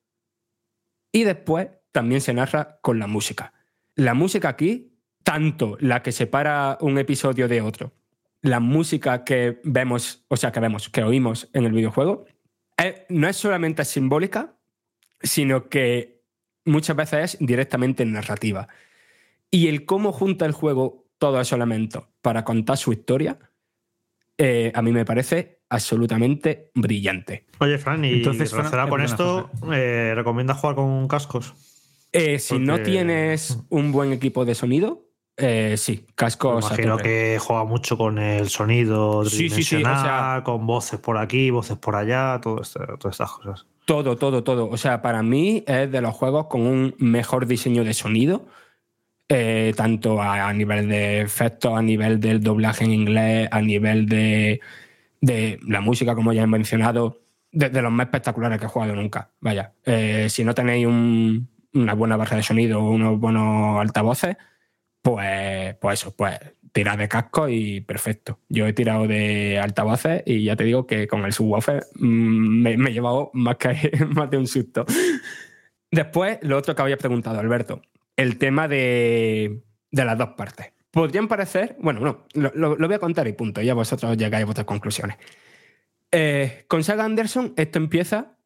Y 1.11 1.23
después 1.23 1.67
también 1.91 2.21
se 2.21 2.33
narra 2.33 2.79
con 2.81 2.99
la 2.99 3.07
música. 3.07 3.53
La 3.95 4.13
música 4.13 4.49
aquí, 4.49 4.97
tanto 5.23 5.77
la 5.79 6.01
que 6.01 6.11
separa 6.11 6.77
un 6.81 6.97
episodio 6.97 7.47
de 7.47 7.61
otro, 7.61 7.93
la 8.41 8.59
música 8.59 9.23
que 9.23 9.59
vemos, 9.63 10.25
o 10.27 10.37
sea, 10.37 10.51
que 10.51 10.59
vemos, 10.59 10.89
que 10.89 11.03
oímos 11.03 11.49
en 11.53 11.65
el 11.65 11.71
videojuego, 11.71 12.25
no 13.09 13.27
es 13.27 13.37
solamente 13.37 13.85
simbólica, 13.85 14.57
sino 15.21 15.69
que 15.69 16.23
muchas 16.65 16.95
veces 16.95 17.33
es 17.33 17.37
directamente 17.39 18.05
narrativa. 18.05 18.67
Y 19.49 19.67
el 19.67 19.85
cómo 19.85 20.11
junta 20.11 20.45
el 20.45 20.51
juego 20.51 21.07
todos 21.17 21.41
esos 21.41 21.57
elementos 21.57 22.05
para 22.21 22.43
contar 22.43 22.77
su 22.77 22.91
historia, 22.91 23.39
eh, 24.38 24.71
a 24.75 24.81
mí 24.81 24.91
me 24.91 25.05
parece 25.05 25.59
absolutamente 25.69 26.71
brillante. 26.75 27.45
Oye, 27.59 27.77
Fran, 27.77 28.03
y 28.05 28.13
Entonces, 28.15 28.49
Fran, 28.51 28.71
relacionado 28.71 28.89
con 28.89 29.01
esto, 29.01 29.49
eh, 29.73 30.13
¿recomiendas 30.15 30.57
jugar 30.59 30.75
con 30.75 31.07
cascos? 31.07 31.53
Eh, 32.11 32.39
si 32.39 32.59
no 32.59 32.79
tienes 32.81 33.59
un 33.69 33.91
buen 33.91 34.13
equipo 34.13 34.45
de 34.45 34.55
sonido, 34.55 35.03
eh, 35.38 35.75
sí, 35.77 36.05
cascos. 36.15 36.65
Imagino 36.65 36.97
que 36.97 37.38
juega 37.41 37.65
mucho 37.65 37.97
con 37.97 38.19
el 38.19 38.47
sonido 38.49 39.25
Sí, 39.25 39.29
sí, 39.29 39.36
sí, 39.36 39.75
o 39.75 39.79
tridimensional, 39.79 40.43
con 40.43 40.65
voces 40.65 40.99
por 40.99 41.17
aquí, 41.17 41.49
voces 41.49 41.77
por 41.77 41.95
allá, 41.97 42.39
todo 42.41 42.61
esto- 42.61 42.79
todas 42.99 43.15
estas 43.15 43.31
cosas. 43.31 43.65
Todo, 43.86 44.15
todo, 44.15 44.43
todo. 44.43 44.69
O 44.69 44.77
sea, 44.77 45.01
para 45.01 45.21
mí 45.23 45.63
es 45.67 45.91
de 45.91 46.01
los 46.01 46.13
juegos 46.13 46.47
con 46.47 46.61
un 46.61 46.95
mejor 46.99 47.47
diseño 47.47 47.83
de 47.83 47.93
sonido, 47.93 48.47
eh, 49.30 49.73
tanto 49.76 50.21
a, 50.21 50.51
nivel 50.53 50.88
de 50.89 51.21
efectos, 51.21 51.78
a 51.78 51.82
nivel 51.82 52.19
del 52.19 52.41
doblaje 52.41 52.86
en 52.86 52.91
inglés, 52.93 53.47
a 53.51 53.61
nivel 53.61 54.05
de, 54.07 54.59
la 55.67 55.82
música, 55.82 56.15
como 56.15 56.34
ya 56.34 56.43
he 56.43 56.47
mencionado, 56.47 57.21
de, 57.51 57.69
los 57.82 57.91
más 57.91 58.07
espectaculares 58.07 58.59
que 58.59 58.65
he 58.65 58.69
jugado 58.69 58.95
nunca. 58.95 59.32
Vaya, 59.39 59.73
eh, 59.86 60.28
si 60.30 60.43
no 60.43 60.53
tenéis 60.53 60.88
un- 60.88 61.49
una 61.73 61.93
buena 61.93 62.17
barra 62.17 62.38
de 62.38 62.43
sonido 62.43 62.82
o 62.82 62.91
unos 62.91 63.19
buenos 63.19 63.80
altavoces, 63.82 64.38
pues, 65.01 65.76
pues 65.76 66.01
eso, 66.01 66.15
pues 66.15 66.39
tirad 66.76 66.97
de 66.97 67.07
casco 67.07 67.47
y 67.47 67.82
perfecto. 67.82 68.39
Yo 68.49 68.67
he 68.67 68.73
tirado 68.73 69.07
de 69.07 69.59
altavoces 69.59 70.23
y 70.26 70.43
ya 70.43 70.55
te 70.57 70.65
digo 70.65 70.86
que 70.86 71.07
con 71.07 71.23
el 71.26 71.32
subwoofer 71.32 71.86
mm, 71.95 72.61
me, 72.63 72.78
me 72.78 72.89
he 72.89 72.93
llevado 72.93 73.32
más, 73.34 73.55
que, 73.57 73.91
más 74.09 74.30
de 74.30 74.38
un 74.38 74.47
susto. 74.47 74.86
Después, 75.91 76.39
lo 76.41 76.57
otro 76.57 76.76
que 76.76 76.82
había 76.82 76.97
preguntado, 76.97 77.39
Alberto, 77.39 77.82
el 78.18 78.38
tema 78.38 78.68
de, 78.68 79.63
de 79.91 80.05
las 80.05 80.18
dos 80.18 80.30
partes. 80.38 80.72
Podrían 80.91 81.28
parecer, 81.28 81.76
bueno, 81.80 81.99
no, 81.99 82.26
lo, 82.53 82.76
lo- 82.78 82.88
voy 82.88 82.95
a 82.95 82.99
contar 82.99 83.28
y 83.28 83.34
punto, 83.34 83.61
ya 83.61 83.74
vosotros 83.74 84.16
llegáis 84.18 84.43
a 84.43 84.45
vuestras 84.45 84.66
conclusiones. 84.66 85.18
Eh, 86.11 86.63
con 86.68 86.84
Saga 86.84 87.03
Anderson, 87.03 87.53
esto 87.57 87.80
empieza 87.80 88.38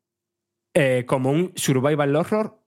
eh, 0.73 1.03
como 1.07 1.29
un 1.31 1.51
survival 1.55 2.15
horror 2.15 2.63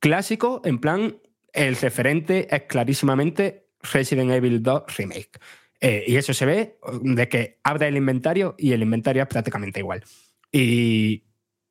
clásico, 0.00 0.60
en 0.64 0.78
plan, 0.78 1.18
el 1.52 1.76
referente 1.76 2.54
es 2.54 2.62
clarísimamente 2.62 3.68
Resident 3.92 4.30
Evil 4.32 4.62
2 4.62 4.82
Remake. 4.98 5.38
Eh, 5.80 6.04
y 6.06 6.16
eso 6.16 6.32
se 6.34 6.46
ve 6.46 6.78
de 7.02 7.28
que 7.28 7.60
abre 7.62 7.86
el 7.88 7.96
inventario 7.96 8.54
y 8.58 8.72
el 8.72 8.82
inventario 8.82 9.22
es 9.22 9.28
prácticamente 9.28 9.80
igual. 9.80 10.02
Y, 10.50 11.24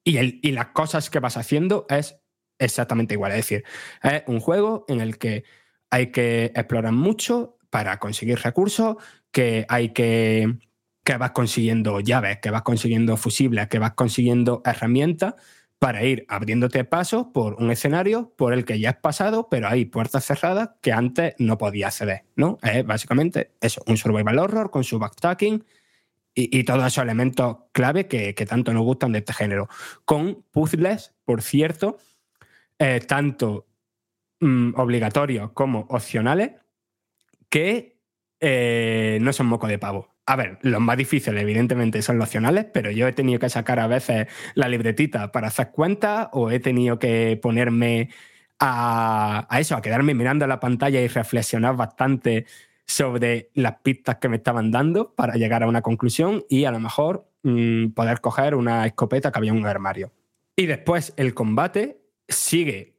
y, 0.04 0.18
el- 0.18 0.40
y 0.42 0.52
las 0.52 0.68
cosas 0.68 1.10
que 1.10 1.20
vas 1.20 1.38
haciendo 1.38 1.86
es 1.90 2.18
exactamente 2.60 3.14
igual. 3.14 3.32
Es 3.32 3.38
decir, 3.38 3.64
es 4.04 4.24
un 4.28 4.40
juego 4.40 4.86
en 4.88 5.02
el 5.02 5.18
que 5.18 5.44
hay 5.90 6.12
que 6.12 6.46
explorar 6.56 6.94
mucho 6.94 7.58
para 7.70 8.00
conseguir 8.00 8.40
recursos, 8.40 8.98
que 9.32 9.66
hay 9.70 9.90
que 9.90 10.58
que 11.06 11.18
vas 11.18 11.32
consiguiendo 11.32 12.00
llaves, 12.00 12.40
que 12.42 12.50
vas 12.50 12.64
consiguiendo 12.64 13.16
fusibles, 13.16 13.68
que 13.68 13.78
vas 13.78 13.94
consiguiendo 13.94 14.64
herramientas 14.66 15.36
para 15.78 16.04
ir 16.04 16.26
abriéndote 16.28 16.84
paso 16.84 17.32
por 17.32 17.62
un 17.62 17.70
escenario 17.70 18.34
por 18.36 18.54
el 18.54 18.66
que 18.66 18.80
ya 18.80 18.90
has 18.90 18.96
pasado, 18.98 19.48
pero 19.50 19.68
hay 19.68 19.86
puertas 19.86 20.26
cerradas 20.26 20.72
que 20.82 20.92
antes 20.92 21.36
no 21.38 21.60
podías 21.60 21.94
acceder, 21.94 22.26
¿no? 22.36 22.58
Es 22.64 22.84
básicamente 22.84 23.52
eso, 23.62 23.84
un 23.86 23.98
survival 23.98 24.40
horror 24.40 24.72
con 24.72 24.84
su 24.84 24.98
backtracking 24.98 25.64
y, 26.34 26.58
y 26.58 26.64
todos 26.64 26.84
esos 26.84 27.04
elementos 27.04 27.58
clave 27.72 28.08
que, 28.08 28.34
que 28.34 28.46
tanto 28.48 28.74
nos 28.74 28.84
gustan 28.84 29.12
de 29.12 29.20
este 29.20 29.34
género. 29.34 29.70
Con 30.06 30.44
puzzles, 30.52 31.14
por 31.24 31.44
cierto, 31.44 32.00
eh, 32.80 33.02
tanto 33.08 33.68
mm, 34.40 34.74
obligatorios 34.76 35.52
como 35.54 35.86
opcionales, 35.90 36.52
que 37.50 38.00
eh, 38.40 39.18
no 39.22 39.34
son 39.34 39.48
moco 39.48 39.68
de 39.68 39.80
pavo. 39.80 40.16
A 40.26 40.36
ver, 40.36 40.58
los 40.62 40.82
más 40.82 40.98
difíciles, 40.98 41.42
evidentemente, 41.42 42.02
son 42.02 42.18
los 42.18 42.28
opcionales, 42.28 42.66
pero 42.74 42.90
yo 42.92 43.08
he 43.08 43.14
tenido 43.14 43.40
que 43.40 43.50
sacar 43.50 43.80
a 43.80 43.88
veces 43.88 44.28
la 44.56 44.68
libretita 44.68 45.32
para 45.32 45.48
hacer 45.48 45.72
cuentas 45.72 46.30
o 46.32 46.50
he 46.50 46.60
tenido 46.60 46.98
que 46.98 47.40
ponerme 47.42 48.10
a, 48.60 49.48
eso, 49.60 49.76
a 49.76 49.82
quedarme 49.82 50.14
mirando 50.14 50.48
la 50.48 50.60
pantalla 50.60 51.02
y 51.02 51.08
reflexionar 51.08 51.76
bastante 51.76 52.46
sobre 52.88 53.52
las 53.54 53.80
pistas 53.82 54.18
que 54.18 54.30
me 54.30 54.38
estaban 54.38 54.72
dando 54.72 55.14
para 55.14 55.36
llegar 55.36 55.64
a 55.64 55.68
una 55.68 55.82
conclusión 55.82 56.46
y 56.50 56.66
a 56.66 56.72
lo 56.72 56.80
mejor 56.80 57.30
mmm, 57.44 57.90
poder 57.90 58.22
coger 58.22 58.56
una 58.56 58.86
escopeta 58.86 59.32
que 59.32 59.40
había 59.40 59.52
en 59.52 59.58
un 59.58 59.66
armario. 59.66 60.12
Y 60.56 60.66
después 60.68 61.14
el 61.18 61.34
combate 61.34 62.05
sigue 62.28 62.96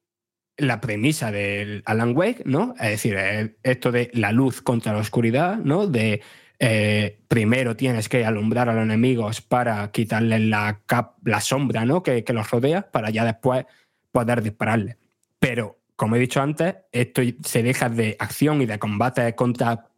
la 0.57 0.81
premisa 0.81 1.31
del 1.31 1.83
Alan 1.85 2.16
Wake, 2.16 2.43
¿no? 2.47 2.74
Es 2.81 2.91
decir, 2.91 3.16
esto 3.62 3.93
de 3.93 4.11
la 4.14 4.33
luz 4.33 4.62
contra 4.62 4.93
la 4.93 5.01
oscuridad, 5.01 5.59
¿no? 5.59 5.87
De 5.87 6.22
eh, 6.59 7.18
primero 7.29 7.77
tienes 7.77 8.09
que 8.09 8.24
alumbrar 8.24 8.68
a 8.68 8.72
los 8.72 8.85
enemigos 8.85 9.43
para 9.43 9.91
quitarles 9.91 10.41
la, 10.41 10.81
cap, 10.87 11.16
la 11.24 11.41
sombra 11.41 11.85
¿no? 11.85 12.03
que, 12.03 12.24
que, 12.24 12.33
los 12.33 12.51
rodea, 12.51 12.91
para 12.91 13.11
ya 13.11 13.24
después 13.24 13.66
poder 14.11 14.43
dispararles. 14.43 14.97
Pero, 15.39 15.79
como 15.97 16.16
he 16.16 16.18
dicho 16.18 16.41
antes, 16.41 16.77
esto 16.93 17.22
se 17.43 17.62
deja 17.62 17.91
de 17.91 18.16
acción 18.18 18.62
y 18.62 18.66
de 18.66 18.79
combate 18.79 19.35
contra 19.35 19.89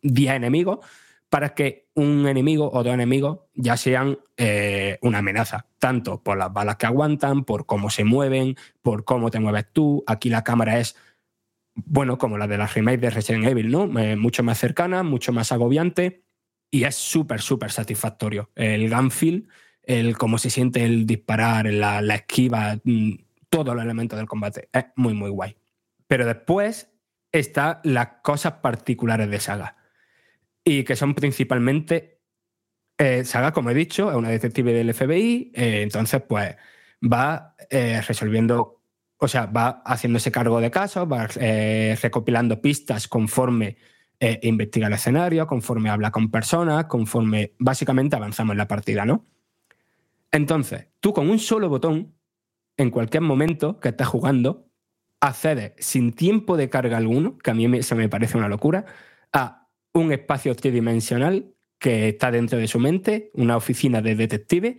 10 0.00 0.34
enemigos 0.34 0.78
para 1.28 1.54
que 1.54 1.83
un 1.94 2.26
enemigo 2.26 2.70
o 2.72 2.82
dos 2.82 2.92
enemigos 2.92 3.40
ya 3.54 3.76
sean 3.76 4.18
eh, 4.36 4.98
una 5.02 5.18
amenaza, 5.18 5.66
tanto 5.78 6.22
por 6.22 6.36
las 6.36 6.52
balas 6.52 6.76
que 6.76 6.86
aguantan, 6.86 7.44
por 7.44 7.66
cómo 7.66 7.90
se 7.90 8.04
mueven, 8.04 8.56
por 8.82 9.04
cómo 9.04 9.30
te 9.30 9.40
mueves 9.40 9.66
tú. 9.72 10.02
Aquí 10.06 10.28
la 10.28 10.42
cámara 10.42 10.78
es 10.78 10.96
bueno, 11.74 12.18
como 12.18 12.38
la 12.38 12.46
de 12.46 12.58
las 12.58 12.74
remakes 12.74 13.00
de 13.00 13.10
Resident 13.10 13.46
Evil, 13.46 13.70
¿no? 13.70 13.98
Eh, 13.98 14.16
mucho 14.16 14.42
más 14.42 14.58
cercana, 14.58 15.02
mucho 15.02 15.32
más 15.32 15.50
agobiante 15.52 16.24
y 16.70 16.84
es 16.84 16.94
súper, 16.94 17.40
súper 17.40 17.70
satisfactorio. 17.70 18.50
El 18.54 18.88
gunfield, 18.90 19.48
el 19.82 20.16
cómo 20.16 20.38
se 20.38 20.50
siente 20.50 20.84
el 20.84 21.06
disparar, 21.06 21.66
la, 21.66 22.00
la 22.00 22.16
esquiva, 22.16 22.78
mm, 22.82 23.14
todos 23.48 23.74
los 23.74 23.84
elementos 23.84 24.18
del 24.18 24.28
combate. 24.28 24.68
Es 24.72 24.86
muy, 24.96 25.14
muy 25.14 25.30
guay. 25.30 25.56
Pero 26.06 26.26
después 26.26 26.90
están 27.32 27.78
las 27.82 28.08
cosas 28.22 28.54
particulares 28.54 29.28
de 29.30 29.40
Saga 29.40 29.76
y 30.64 30.84
que 30.84 30.96
son 30.96 31.14
principalmente 31.14 32.14
eh, 32.98 33.24
Saga, 33.24 33.52
como 33.52 33.70
he 33.70 33.74
dicho, 33.74 34.10
es 34.10 34.16
una 34.16 34.28
detective 34.30 34.72
del 34.72 34.94
FBI, 34.94 35.52
eh, 35.54 35.82
entonces 35.82 36.22
pues 36.28 36.56
va 37.02 37.56
eh, 37.70 38.00
resolviendo 38.00 38.80
o 39.16 39.28
sea, 39.28 39.46
va 39.46 39.82
haciéndose 39.86 40.30
cargo 40.30 40.60
de 40.60 40.70
casos, 40.70 41.10
va 41.10 41.28
eh, 41.40 41.96
recopilando 42.02 42.60
pistas 42.60 43.08
conforme 43.08 43.76
investiga 44.40 44.86
el 44.86 44.94
escenario, 44.94 45.46
conforme 45.46 45.90
habla 45.90 46.10
con 46.10 46.30
personas, 46.30 46.86
conforme 46.86 47.52
básicamente 47.58 48.16
avanzamos 48.16 48.52
en 48.54 48.58
la 48.58 48.68
partida, 48.68 49.04
¿no? 49.04 49.26
Entonces, 50.30 50.88
tú 51.00 51.12
con 51.12 51.28
un 51.28 51.38
solo 51.38 51.68
botón, 51.68 52.14
en 52.78 52.90
cualquier 52.90 53.22
momento 53.22 53.80
que 53.80 53.90
estés 53.90 54.06
jugando, 54.06 54.70
accedes 55.20 55.74
sin 55.78 56.14
tiempo 56.14 56.56
de 56.56 56.70
carga 56.70 56.96
alguno, 56.96 57.36
que 57.36 57.50
a 57.50 57.54
mí 57.54 57.82
se 57.82 57.94
me 57.94 58.08
parece 58.08 58.38
una 58.38 58.48
locura, 58.48 58.86
a 59.32 59.63
un 59.94 60.12
espacio 60.12 60.54
tridimensional 60.54 61.54
que 61.78 62.08
está 62.08 62.30
dentro 62.30 62.58
de 62.58 62.68
su 62.68 62.78
mente, 62.78 63.30
una 63.34 63.56
oficina 63.56 64.02
de 64.02 64.14
detective, 64.14 64.78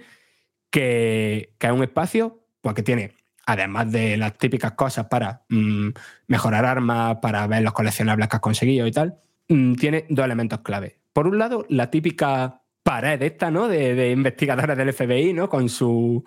que, 0.70 1.56
que 1.58 1.68
es 1.68 1.74
un 1.74 1.84
espacio 1.84 2.46
pues, 2.62 2.76
que 2.76 2.84
tiene 2.84 3.12
además 3.46 3.92
de 3.92 4.18
las 4.18 4.38
típicas 4.38 4.74
cosas 4.74 5.08
para 5.08 5.44
mmm, 5.50 5.90
mejorar 6.28 6.66
armas, 6.66 7.18
para 7.22 7.46
ver 7.48 7.62
los 7.62 7.74
coleccionables 7.74 8.28
que 8.28 8.36
has 8.36 8.42
conseguido 8.42 8.88
y 8.88 8.92
tal, 8.92 9.20
mmm, 9.50 9.76
tiene 9.76 10.06
dos 10.10 10.26
elementos 10.26 10.60
clave. 10.60 11.00
Por 11.14 11.28
un 11.28 11.38
lado, 11.38 11.66
la 11.70 11.90
típica 11.90 12.62
pared 12.84 13.22
esta, 13.22 13.50
¿no? 13.50 13.68
De, 13.68 13.96
de 13.96 14.12
investigadores 14.12 14.78
del 14.78 14.94
FBI, 14.94 15.34
¿no? 15.34 15.50
Con 15.50 15.70
su, 15.70 16.24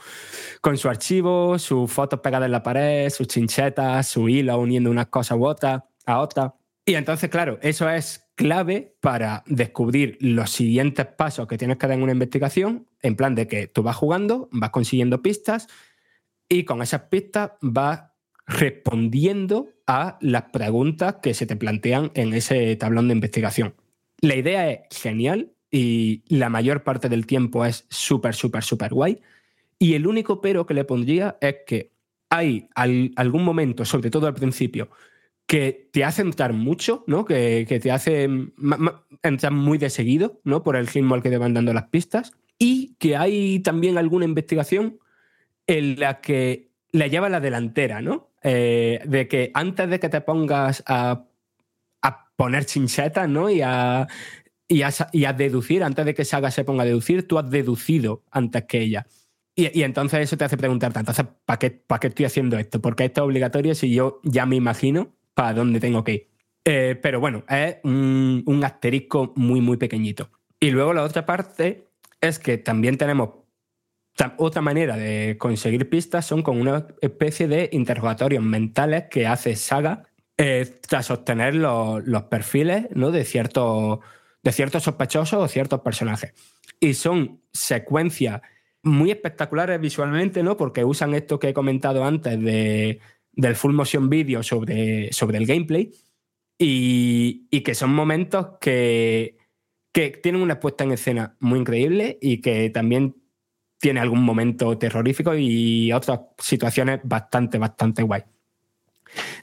con 0.60 0.76
su 0.76 0.88
archivo, 0.88 1.58
sus 1.58 1.90
fotos 1.90 2.20
pegadas 2.20 2.46
en 2.46 2.52
la 2.52 2.62
pared, 2.62 3.10
sus 3.10 3.28
chinchetas, 3.28 4.08
su 4.08 4.28
hilo 4.28 4.58
uniendo 4.58 4.90
unas 4.90 5.06
cosas 5.06 5.38
u 5.38 5.44
otras 5.44 5.82
a 6.06 6.20
otras. 6.20 6.52
Y 6.86 6.94
entonces, 6.94 7.28
claro, 7.28 7.58
eso 7.60 7.88
es 7.90 8.27
clave 8.38 8.94
para 9.00 9.42
descubrir 9.46 10.16
los 10.20 10.50
siguientes 10.50 11.04
pasos 11.06 11.48
que 11.48 11.58
tienes 11.58 11.76
que 11.76 11.88
dar 11.88 11.96
en 11.96 12.04
una 12.04 12.12
investigación, 12.12 12.86
en 13.02 13.16
plan 13.16 13.34
de 13.34 13.48
que 13.48 13.66
tú 13.66 13.82
vas 13.82 13.96
jugando, 13.96 14.48
vas 14.52 14.70
consiguiendo 14.70 15.22
pistas 15.22 15.66
y 16.48 16.62
con 16.62 16.80
esas 16.80 17.02
pistas 17.10 17.50
vas 17.60 18.04
respondiendo 18.46 19.70
a 19.88 20.18
las 20.20 20.44
preguntas 20.44 21.16
que 21.20 21.34
se 21.34 21.46
te 21.46 21.56
plantean 21.56 22.12
en 22.14 22.32
ese 22.32 22.76
tablón 22.76 23.08
de 23.08 23.14
investigación. 23.14 23.74
La 24.20 24.36
idea 24.36 24.70
es 24.70 24.80
genial 24.96 25.52
y 25.68 26.22
la 26.28 26.48
mayor 26.48 26.84
parte 26.84 27.08
del 27.08 27.26
tiempo 27.26 27.66
es 27.66 27.86
súper, 27.90 28.36
súper, 28.36 28.62
súper 28.62 28.94
guay. 28.94 29.20
Y 29.80 29.94
el 29.94 30.06
único 30.06 30.40
pero 30.40 30.64
que 30.64 30.74
le 30.74 30.84
pondría 30.84 31.38
es 31.40 31.56
que 31.66 31.92
hay 32.30 32.68
al, 32.76 33.10
algún 33.16 33.42
momento, 33.42 33.84
sobre 33.84 34.10
todo 34.10 34.28
al 34.28 34.34
principio, 34.34 34.90
que 35.48 35.88
te 35.92 36.04
hace 36.04 36.20
entrar 36.20 36.52
mucho, 36.52 37.04
¿no? 37.06 37.24
Que, 37.24 37.64
que 37.66 37.80
te 37.80 37.90
hace 37.90 38.28
entrar 39.22 39.52
muy 39.52 39.78
de 39.78 39.88
seguido, 39.88 40.40
¿no? 40.44 40.62
Por 40.62 40.76
el 40.76 40.86
ritmo 40.86 41.14
al 41.14 41.22
que 41.22 41.30
te 41.30 41.38
van 41.38 41.54
dando 41.54 41.72
las 41.72 41.88
pistas. 41.88 42.32
Y 42.58 42.96
que 42.98 43.16
hay 43.16 43.60
también 43.60 43.96
alguna 43.96 44.26
investigación 44.26 44.98
en 45.66 45.98
la 45.98 46.20
que 46.20 46.70
le 46.92 47.08
lleva 47.08 47.30
la 47.30 47.40
delantera, 47.40 48.02
¿no? 48.02 48.30
Eh, 48.42 49.00
de 49.06 49.26
que 49.26 49.50
antes 49.54 49.88
de 49.88 49.98
que 49.98 50.10
te 50.10 50.20
pongas 50.20 50.84
a, 50.86 51.24
a 52.02 52.30
poner 52.36 52.66
chinchetas, 52.66 53.26
¿no? 53.26 53.48
Y 53.48 53.62
a, 53.62 54.06
y, 54.68 54.82
a, 54.82 55.32
deducir, 55.32 55.82
antes 55.82 56.04
de 56.04 56.14
que 56.14 56.26
Saga 56.26 56.50
se 56.50 56.64
ponga 56.64 56.82
a 56.82 56.86
deducir, 56.86 57.26
tú 57.26 57.38
has 57.38 57.50
deducido 57.50 58.22
antes 58.30 58.64
que 58.64 58.82
ella. 58.82 59.06
Y, 59.54 59.82
entonces 59.82 60.20
eso 60.20 60.36
te 60.36 60.44
hace 60.44 60.58
preguntarte, 60.58 61.00
entonces, 61.00 61.24
¿para 61.46 61.58
qué, 61.58 61.70
¿para 61.70 62.00
qué 62.00 62.08
estoy 62.08 62.26
haciendo 62.26 62.58
esto? 62.58 62.82
Porque 62.82 63.06
esto 63.06 63.22
es 63.22 63.24
obligatorio 63.24 63.74
si 63.74 63.94
yo 63.94 64.20
ya 64.24 64.44
me 64.44 64.56
imagino 64.56 65.17
para 65.38 65.54
dónde 65.54 65.78
tengo 65.78 66.02
que 66.02 66.12
ir. 66.12 66.28
Eh, 66.64 66.98
pero 67.00 67.20
bueno, 67.20 67.44
es 67.48 67.76
un, 67.84 68.60
asterisco 68.64 69.32
muy, 69.36 69.60
muy 69.60 69.76
pequeñito. 69.76 70.30
Y 70.58 70.72
luego 70.72 70.92
la 70.92 71.04
otra 71.04 71.24
parte 71.24 71.86
es 72.20 72.40
que 72.40 72.58
también 72.58 72.98
tenemos 72.98 73.30
otra 74.38 74.62
manera 74.62 74.96
de 74.96 75.36
conseguir 75.38 75.88
pistas 75.88 76.26
son 76.26 76.42
con 76.42 76.60
una 76.60 76.88
especie 77.00 77.46
de 77.46 77.68
interrogatorios 77.70 78.42
mentales 78.42 79.04
que 79.08 79.28
hace 79.28 79.54
Saga 79.54 80.08
eh, 80.36 80.80
tras 80.88 81.08
obtener 81.12 81.54
los, 81.54 82.04
los 82.04 82.24
perfiles 82.24 82.86
¿no? 82.96 83.12
de, 83.12 83.24
cierto, 83.24 84.00
de 84.42 84.50
ciertos 84.50 84.82
sospechosos 84.82 85.40
o 85.40 85.46
ciertos 85.46 85.82
personajes. 85.82 86.32
Y 86.80 86.94
son 86.94 87.42
secuencias 87.52 88.40
muy 88.82 89.12
espectaculares 89.12 89.80
visualmente, 89.80 90.42
¿no? 90.42 90.56
porque 90.56 90.84
usan 90.84 91.14
esto 91.14 91.38
que 91.38 91.50
he 91.50 91.54
comentado 91.54 92.04
antes 92.04 92.42
de, 92.42 92.98
del 93.38 93.54
full 93.54 93.72
motion 93.72 94.10
video 94.10 94.42
sobre, 94.42 95.12
sobre 95.12 95.38
el 95.38 95.46
gameplay 95.46 95.92
y, 96.58 97.46
y 97.50 97.60
que 97.62 97.76
son 97.76 97.94
momentos 97.94 98.58
que, 98.60 99.38
que 99.92 100.10
tienen 100.10 100.42
una 100.42 100.58
puesta 100.58 100.82
en 100.82 100.90
escena 100.90 101.36
muy 101.38 101.60
increíble 101.60 102.18
y 102.20 102.40
que 102.40 102.68
también 102.70 103.14
tiene 103.78 104.00
algún 104.00 104.24
momento 104.24 104.76
terrorífico 104.76 105.36
y 105.36 105.92
otras 105.92 106.20
situaciones 106.38 106.98
bastante, 107.04 107.58
bastante 107.58 108.02
guay. 108.02 108.24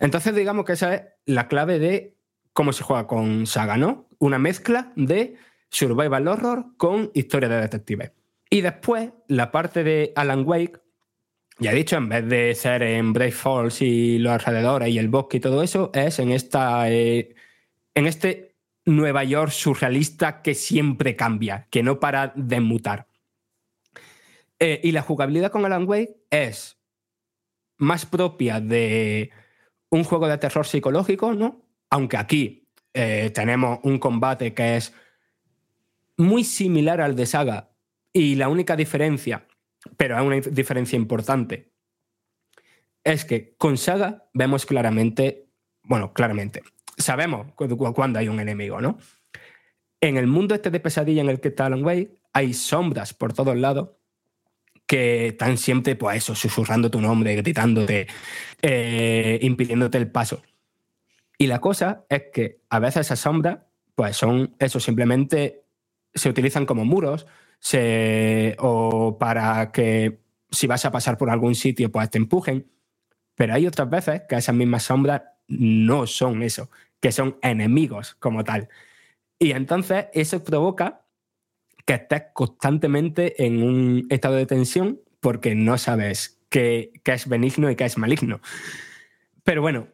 Entonces, 0.02 0.36
digamos 0.36 0.66
que 0.66 0.74
esa 0.74 0.94
es 0.94 1.04
la 1.26 1.48
clave 1.48 1.80
de 1.80 2.18
cómo 2.52 2.74
se 2.74 2.84
juega 2.84 3.08
con 3.08 3.48
Saga, 3.48 3.78
¿no? 3.78 4.10
Una 4.20 4.40
mezcla 4.40 4.92
de 4.98 5.38
survival 5.70 6.28
horror 6.28 6.66
con 6.76 7.12
historia 7.14 7.48
de 7.48 7.62
detectives. 7.62 8.12
Y 8.50 8.60
después, 8.60 9.12
la 9.30 9.52
parte 9.52 9.86
de 9.86 10.12
Alan 10.18 10.44
Wake, 10.46 10.82
ya 11.60 11.72
he 11.72 11.76
dicho, 11.76 11.96
en 11.98 12.10
vez 12.10 12.28
de 12.28 12.54
ser 12.56 12.84
en 12.84 13.14
Brave 13.14 13.32
Falls 13.32 13.82
y 13.82 14.20
los 14.20 14.34
alrededores 14.34 14.90
y 14.90 14.98
el 14.98 15.08
bosque 15.08 15.38
y 15.38 15.40
todo 15.40 15.64
eso, 15.64 15.92
es 15.94 16.20
en 16.20 16.32
esta. 16.32 16.90
Eh, 16.92 17.36
en 17.94 18.08
este 18.08 18.56
Nueva 18.86 19.24
York 19.24 19.52
surrealista 19.52 20.42
que 20.42 20.54
siempre 20.54 21.16
cambia, 21.16 21.68
que 21.72 21.82
no 21.82 22.00
para 22.00 22.34
de 22.36 22.60
mutar. 22.60 23.08
Eh, 24.60 24.80
y 24.84 24.92
la 24.92 25.02
jugabilidad 25.02 25.52
con 25.52 25.66
Alan 25.66 25.88
Wake 25.88 26.18
es 26.30 26.78
más 27.78 28.06
propia 28.06 28.60
de 28.62 29.32
un 29.90 30.04
juego 30.04 30.28
de 30.28 30.38
terror 30.38 30.66
psicológico, 30.66 31.34
¿no? 31.34 31.66
Aunque 31.90 32.18
aquí 32.18 32.70
eh, 32.94 33.32
tenemos 33.34 33.80
un 33.84 33.98
combate 33.98 34.54
que 34.54 34.78
es 34.78 34.94
muy 36.18 36.44
similar 36.44 37.02
al 37.02 37.16
de 37.16 37.26
Saga 37.26 37.72
y 38.14 38.36
la 38.36 38.48
única 38.48 38.76
diferencia, 38.76 39.46
pero 39.98 40.18
es 40.18 40.24
una 40.24 40.36
diferencia 40.54 40.96
importante, 40.98 41.72
es 43.04 43.26
que 43.26 43.56
con 43.58 43.78
Saga 43.78 44.28
vemos 44.34 44.66
claramente, 44.66 45.46
bueno, 45.84 46.14
claramente, 46.14 46.64
sabemos 46.98 47.52
cu- 47.54 47.68
cu- 47.78 47.94
cuándo 47.94 48.20
hay 48.20 48.28
un 48.28 48.40
enemigo, 48.40 48.82
¿no? 48.82 48.98
En 50.02 50.18
el 50.18 50.28
mundo 50.28 50.56
este 50.56 50.72
de 50.72 50.80
pesadilla 50.80 51.22
en 51.22 51.30
el 51.30 51.40
que 51.40 51.50
está 51.50 51.68
Alan 51.68 51.84
Wake, 51.84 52.16
hay 52.34 52.54
sombras 52.54 53.14
por 53.14 53.34
todos 53.34 53.56
lados 53.56 53.90
que 54.88 55.28
están 55.28 55.58
siempre, 55.58 55.96
pues 55.96 56.18
eso, 56.18 56.36
susurrando 56.36 56.92
tu 56.92 57.02
nombre, 57.02 57.36
gritándote, 57.36 58.08
eh, 58.62 59.40
impidiéndote 59.42 59.98
el 59.98 60.12
paso. 60.12 60.44
Y 61.38 61.48
la 61.48 61.60
cosa 61.60 62.06
es 62.10 62.24
que 62.34 62.60
a 62.70 62.80
veces 62.80 63.08
esas 63.08 63.20
sombras, 63.20 63.60
pues 63.96 64.16
son 64.18 64.56
eso, 64.60 64.80
simplemente 64.80 65.64
se 66.14 66.30
utilizan 66.30 66.66
como 66.66 66.86
muros 66.86 67.26
se, 67.60 68.56
o 68.60 69.18
para 69.18 69.72
que 69.72 70.20
si 70.52 70.68
vas 70.68 70.86
a 70.86 70.92
pasar 70.92 71.18
por 71.18 71.30
algún 71.30 71.56
sitio, 71.56 71.92
pues 71.92 72.10
te 72.10 72.18
empujen. 72.18 72.72
Pero 73.36 73.54
hay 73.54 73.68
otras 73.68 73.90
veces 73.90 74.24
que 74.30 74.36
esas 74.36 74.56
mismas 74.56 74.84
sombras 74.84 75.24
no 75.48 76.08
son 76.08 76.42
eso, 76.42 76.70
que 77.00 77.12
son 77.12 77.38
enemigos 77.42 78.16
como 78.16 78.44
tal. 78.44 78.70
Y 79.38 79.52
entonces 79.52 80.06
eso 80.14 80.44
provoca 80.44 81.06
que 81.86 81.96
estés 81.96 82.24
constantemente 82.34 83.46
en 83.46 83.62
un 83.62 84.08
estado 84.10 84.36
de 84.36 84.46
tensión 84.46 85.02
porque 85.20 85.56
no 85.56 85.78
sabes 85.78 86.42
qué, 86.50 86.92
qué 87.04 87.14
es 87.14 87.28
benigno 87.28 87.70
y 87.70 87.76
qué 87.76 87.86
es 87.86 87.98
maligno. 87.98 88.40
Pero 89.44 89.62
bueno, 89.62 89.88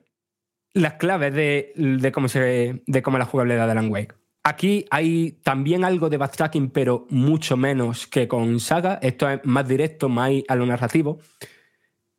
las 0.73 0.93
claves 0.93 1.33
de, 1.33 1.73
de 1.75 2.11
cómo, 2.11 2.27
se, 2.27 2.81
de 2.85 3.01
cómo 3.01 3.17
la 3.17 3.25
jugabilidad 3.25 3.65
de 3.65 3.71
Alan 3.71 3.91
Wake. 3.91 4.20
Aquí 4.43 4.85
hay 4.89 5.33
también 5.43 5.83
algo 5.83 6.09
de 6.09 6.17
backtracking, 6.17 6.71
pero 6.71 7.05
mucho 7.09 7.57
menos 7.57 8.07
que 8.07 8.27
con 8.27 8.59
Saga. 8.59 8.99
Esto 9.01 9.29
es 9.29 9.39
más 9.43 9.67
directo, 9.67 10.09
más 10.09 10.31
a 10.47 10.55
lo 10.55 10.65
narrativo. 10.65 11.19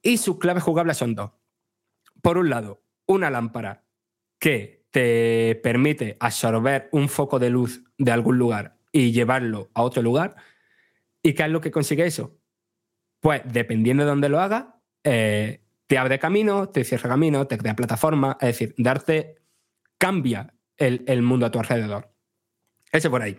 Y 0.02 0.18
sus 0.18 0.38
claves 0.38 0.62
jugables 0.62 0.96
son 0.98 1.14
dos. 1.14 1.32
Por 2.20 2.38
un 2.38 2.50
lado, 2.50 2.84
una 3.06 3.28
lámpara 3.28 3.84
que 4.38 4.86
te 4.92 5.58
permite 5.62 6.16
absorber 6.20 6.88
un 6.92 7.08
foco 7.08 7.38
de 7.40 7.50
luz 7.50 7.82
de 7.98 8.12
algún 8.12 8.38
lugar 8.38 8.76
y 8.92 9.10
llevarlo 9.10 9.70
a 9.74 9.82
otro 9.82 10.02
lugar. 10.02 10.36
¿Y 11.22 11.32
qué 11.32 11.44
es 11.44 11.50
lo 11.50 11.60
que 11.60 11.70
consigue 11.72 12.06
eso? 12.06 12.38
Pues 13.20 13.42
dependiendo 13.44 14.04
de 14.04 14.10
dónde 14.10 14.28
lo 14.28 14.40
hagas, 14.40 14.66
eh, 15.02 15.64
te 15.86 15.98
abre 15.98 16.18
camino, 16.18 16.68
te 16.68 16.84
cierra 16.84 17.08
camino, 17.08 17.46
te 17.46 17.58
crea 17.58 17.74
plataforma, 17.74 18.36
es 18.40 18.48
decir, 18.48 18.74
darte, 18.78 19.36
cambia 19.98 20.54
el, 20.76 21.04
el 21.06 21.22
mundo 21.22 21.46
a 21.46 21.50
tu 21.50 21.58
alrededor. 21.58 22.11
Eso 22.92 23.10
por 23.10 23.22
ahí. 23.22 23.38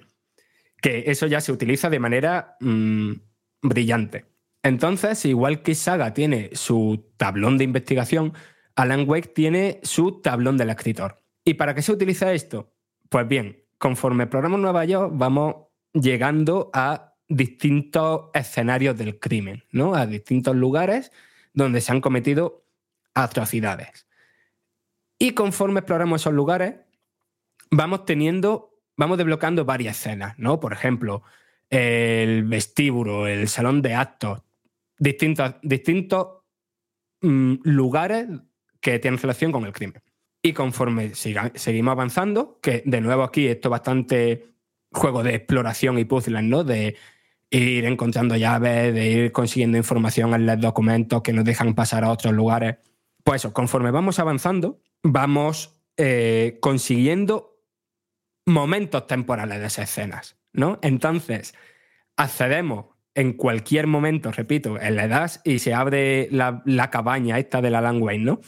Que 0.82 1.06
eso 1.08 1.28
ya 1.28 1.39
se 1.39 1.51
utiliza 1.51 1.89
de 1.89 1.99
manera 1.99 2.58
mm, 2.60 3.14
brillante. 3.62 4.26
Entonces, 4.64 5.24
igual 5.26 5.62
que 5.62 5.76
Saga 5.76 6.14
tiene 6.14 6.49
su 6.54 7.14
tablón 7.18 7.58
de 7.58 7.64
investigación, 7.66 8.34
Alan 8.76 9.08
Wake 9.08 9.30
tiene 9.30 9.80
su 9.84 10.22
tablón 10.22 10.58
del 10.58 10.72
escritor. 10.72 11.22
¿Y 11.45 11.56
para 11.56 11.76
qué 11.76 11.82
se 11.82 11.91
utiliza 11.91 12.34
esto? 12.34 12.74
Pues 13.10 13.28
bien, 13.28 13.64
conforme 13.78 14.24
exploramos 14.24 14.60
Nueva 14.60 14.86
York, 14.86 15.12
vamos 15.14 15.56
llegando 15.93 16.72
a 16.74 17.14
distintos 17.28 18.30
escenarios 18.34 18.97
del 18.97 19.20
crimen, 19.20 19.64
¿no? 19.72 19.95
A 19.95 20.06
distintos 20.06 20.56
lugares 20.56 21.12
donde 21.54 21.82
se 21.82 21.91
han 21.91 22.01
cometido 22.01 22.66
atrocidades. 23.14 24.08
Y 25.20 25.32
conforme 25.32 25.82
exploramos 25.82 26.22
esos 26.22 26.34
lugares, 26.34 26.76
vamos 27.72 28.06
teniendo, 28.06 28.73
vamos 29.04 29.18
desbloqueando 29.18 29.66
varias 29.66 29.99
escenas, 29.99 30.34
¿no? 30.38 30.60
Por 30.60 30.72
ejemplo, 30.72 31.24
el 31.70 32.43
vestíbulo, 32.43 33.28
el 33.28 33.47
salón 33.49 33.82
de 33.82 33.95
actos, 33.95 34.41
distintos, 34.97 35.56
distintos 35.62 36.28
mm, 37.22 37.56
lugares 37.64 38.28
que 38.80 38.99
tienen 38.99 39.20
relación 39.20 39.51
con 39.51 39.66
el 39.66 39.74
crimen. 39.74 40.01
Y 40.41 40.54
conforme 40.54 41.16
seguimos 41.16 41.91
avanzando, 41.91 42.60
que 42.62 42.84
de 42.86 43.01
nuevo 43.01 43.24
aquí 43.24 43.47
esto 43.47 43.68
es 43.68 43.72
bastante 43.72 44.47
juego 44.91 45.24
de 45.24 45.36
exploración 45.36 45.99
y 45.99 46.06
puzzles, 46.06 46.43
¿no? 46.43 46.64
De 46.64 46.95
ir 47.49 47.86
encontrando 47.86 48.36
llaves, 48.36 48.93
de 48.93 49.10
ir 49.10 49.32
consiguiendo 49.32 49.78
información 49.78 50.34
en 50.34 50.45
los 50.45 50.60
documentos 50.60 51.22
que 51.22 51.34
nos 51.34 51.45
dejan 51.45 51.76
pasar 51.76 52.04
a 52.04 52.12
otros 52.12 52.34
lugares. 52.34 52.78
Pues 53.24 53.41
eso, 53.41 53.54
conforme 53.54 53.91
vamos 53.91 54.20
avanzando, 54.20 54.80
vamos 55.01 55.78
eh, 55.97 56.58
consiguiendo 56.62 57.53
momentos 58.46 59.08
temporales 59.08 59.60
de 59.60 59.68
esas 59.68 59.89
escenas, 59.89 60.38
¿no? 60.52 60.80
Entonces, 60.82 61.54
accedemos 62.18 62.88
en 63.16 63.34
cualquier 63.34 63.88
momento, 63.88 64.32
repito, 64.32 64.80
en 64.80 64.96
la 64.96 65.06
edad 65.06 65.32
y 65.44 65.60
se 65.60 65.74
abre 65.74 66.28
la, 66.32 66.62
la 66.66 66.89
cabaña 66.89 67.38
esta 67.39 67.62
de 67.62 67.70
la 67.70 67.82
Langway, 67.82 68.20
¿no? 68.20 68.41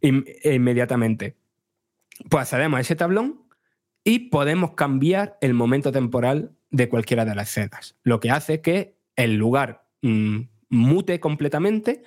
Im- 0.00 0.24
inmediatamente. 0.44 1.36
Pues 2.28 2.42
accedemos 2.42 2.78
a 2.78 2.80
ese 2.80 2.96
tablón 2.96 3.46
y 4.04 4.30
podemos 4.30 4.72
cambiar 4.74 5.38
el 5.40 5.54
momento 5.54 5.92
temporal 5.92 6.56
de 6.70 6.88
cualquiera 6.88 7.24
de 7.24 7.34
las 7.34 7.50
escenas, 7.50 7.96
lo 8.02 8.18
que 8.18 8.30
hace 8.30 8.60
que 8.60 8.96
el 9.14 9.36
lugar 9.36 9.84
mm, 10.02 10.40
mute 10.70 11.20
completamente 11.20 12.02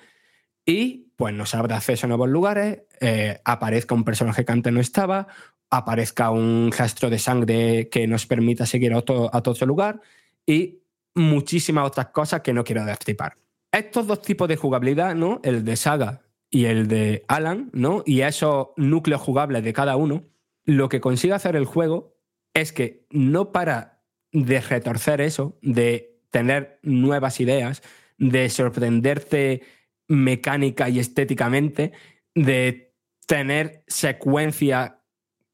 y 0.66 1.05
pues 1.16 1.34
nos 1.34 1.54
abra 1.54 1.76
acceso 1.76 2.06
a 2.06 2.08
nuevos 2.08 2.28
lugares, 2.28 2.82
eh, 3.00 3.40
aparezca 3.44 3.94
un 3.94 4.04
personaje 4.04 4.44
que 4.44 4.52
antes 4.52 4.72
no 4.72 4.80
estaba, 4.80 5.26
aparezca 5.70 6.30
un 6.30 6.70
rastro 6.76 7.10
de 7.10 7.18
sangre 7.18 7.88
que 7.88 8.06
nos 8.06 8.26
permita 8.26 8.66
seguir 8.66 8.92
a 8.92 8.98
otro, 8.98 9.30
a 9.32 9.38
otro 9.38 9.66
lugar 9.66 10.00
y 10.46 10.80
muchísimas 11.14 11.86
otras 11.86 12.08
cosas 12.08 12.42
que 12.42 12.52
no 12.52 12.62
quiero 12.62 12.84
destripar. 12.84 13.36
Estos 13.72 14.06
dos 14.06 14.22
tipos 14.22 14.48
de 14.48 14.56
jugabilidad, 14.56 15.14
¿no? 15.14 15.40
El 15.42 15.64
de 15.64 15.76
Saga 15.76 16.22
y 16.50 16.66
el 16.66 16.86
de 16.86 17.24
Alan, 17.28 17.70
¿no? 17.72 18.02
Y 18.06 18.20
esos 18.20 18.68
núcleos 18.76 19.20
jugables 19.20 19.64
de 19.64 19.72
cada 19.72 19.96
uno, 19.96 20.24
lo 20.64 20.88
que 20.88 21.00
consigue 21.00 21.34
hacer 21.34 21.56
el 21.56 21.64
juego 21.64 22.14
es 22.54 22.72
que 22.72 23.06
no 23.10 23.52
para 23.52 24.02
de 24.32 24.60
retorcer 24.60 25.20
eso, 25.20 25.58
de 25.62 26.20
tener 26.30 26.78
nuevas 26.82 27.40
ideas, 27.40 27.82
de 28.18 28.48
sorprenderte 28.48 29.62
mecánica 30.08 30.88
y 30.88 30.98
estéticamente, 30.98 31.92
de 32.34 32.94
tener 33.26 33.84
secuencias 33.86 34.92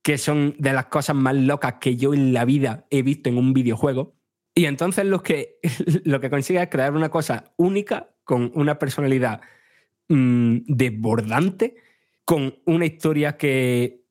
que 0.02 0.18
son 0.18 0.56
de 0.58 0.72
las 0.72 0.86
cosas 0.86 1.16
más 1.16 1.34
locas 1.34 1.74
que 1.80 1.96
yo 1.96 2.12
en 2.12 2.32
la 2.32 2.44
vida 2.44 2.86
he 2.90 3.02
visto 3.02 3.30
en 3.30 3.38
un 3.38 3.52
videojuego. 3.52 4.14
Y 4.54 4.66
entonces 4.66 5.06
lo 5.06 5.22
que, 5.22 5.58
lo 6.04 6.20
que 6.20 6.30
consigue 6.30 6.60
es 6.60 6.68
crear 6.68 6.92
una 6.92 7.08
cosa 7.08 7.52
única, 7.56 8.10
con 8.24 8.52
una 8.54 8.78
personalidad 8.78 9.40
mm, 10.08 10.58
desbordante, 10.66 11.76
con 12.24 12.56
una 12.66 12.86
historia 12.86 13.36
que, 13.36 14.02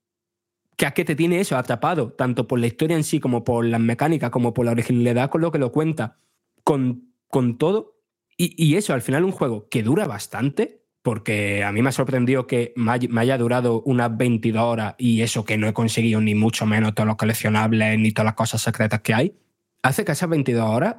que 0.75 0.85
es 0.85 0.93
que 0.93 1.05
te 1.05 1.15
tiene 1.15 1.39
eso 1.39 1.57
atrapado, 1.57 2.13
tanto 2.13 2.47
por 2.47 2.59
la 2.59 2.67
historia 2.67 2.95
en 2.95 3.03
sí 3.03 3.19
como 3.19 3.43
por 3.43 3.65
las 3.65 3.79
mecánicas, 3.79 4.31
como 4.31 4.53
por 4.53 4.65
la 4.65 4.71
originalidad 4.71 5.29
con 5.29 5.41
lo 5.41 5.51
que 5.51 5.59
lo 5.59 5.71
cuenta, 5.71 6.17
con, 6.63 7.13
con 7.27 7.57
todo. 7.57 8.00
Y, 8.43 8.55
y 8.57 8.75
eso, 8.75 8.93
al 8.93 9.01
final 9.01 9.23
un 9.23 9.31
juego 9.31 9.67
que 9.69 9.83
dura 9.83 10.07
bastante, 10.07 10.81
porque 11.03 11.63
a 11.63 11.71
mí 11.71 11.81
me 11.81 11.89
ha 11.89 11.91
sorprendido 11.91 12.47
que 12.47 12.73
me 12.75 12.91
hay- 12.91 13.07
me 13.07 13.21
haya 13.21 13.37
durado 13.37 13.81
unas 13.83 14.15
22 14.17 14.63
horas 14.63 14.95
y 14.97 15.21
eso 15.21 15.45
que 15.45 15.57
no 15.57 15.67
he 15.67 15.73
conseguido 15.73 16.21
ni 16.21 16.33
mucho 16.35 16.65
menos 16.65 16.93
todos 16.95 17.07
los 17.07 17.17
coleccionables 17.17 17.99
ni 17.99 18.11
todas 18.11 18.25
las 18.25 18.35
cosas 18.35 18.61
secretas 18.61 19.01
que 19.01 19.13
hay, 19.13 19.35
hace 19.83 20.05
que 20.05 20.13
esas 20.13 20.29
22 20.29 20.65
horas 20.67 20.95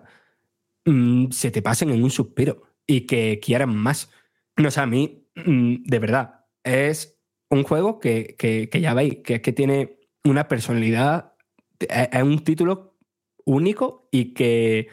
mm, 0.85 1.31
se 1.31 1.51
te 1.51 1.63
pasen 1.63 1.91
en 1.91 2.03
un 2.03 2.11
suspiro 2.11 2.63
y 2.87 3.03
que 3.03 3.41
quieran 3.43 3.75
más. 3.77 4.11
No 4.57 4.71
sé, 4.71 4.81
a 4.81 4.87
mí, 4.87 5.29
mm, 5.37 5.85
de 5.85 5.99
verdad, 5.99 6.45
es 6.65 7.19
un 7.51 7.63
juego 7.65 7.99
que, 8.01 8.37
que- 8.39 8.69
que 8.71 8.81
ya 8.81 8.95
veis, 8.95 9.19
que 9.25 9.37
es 9.37 9.43
que 9.43 9.53
tiene 9.53 9.99
una 10.25 10.49
personalidad, 10.49 11.35
es 11.81 12.09
es 12.13 12.23
un 12.23 12.39
título 12.45 12.97
único 13.45 14.09
y 14.13 14.35
que 14.35 14.89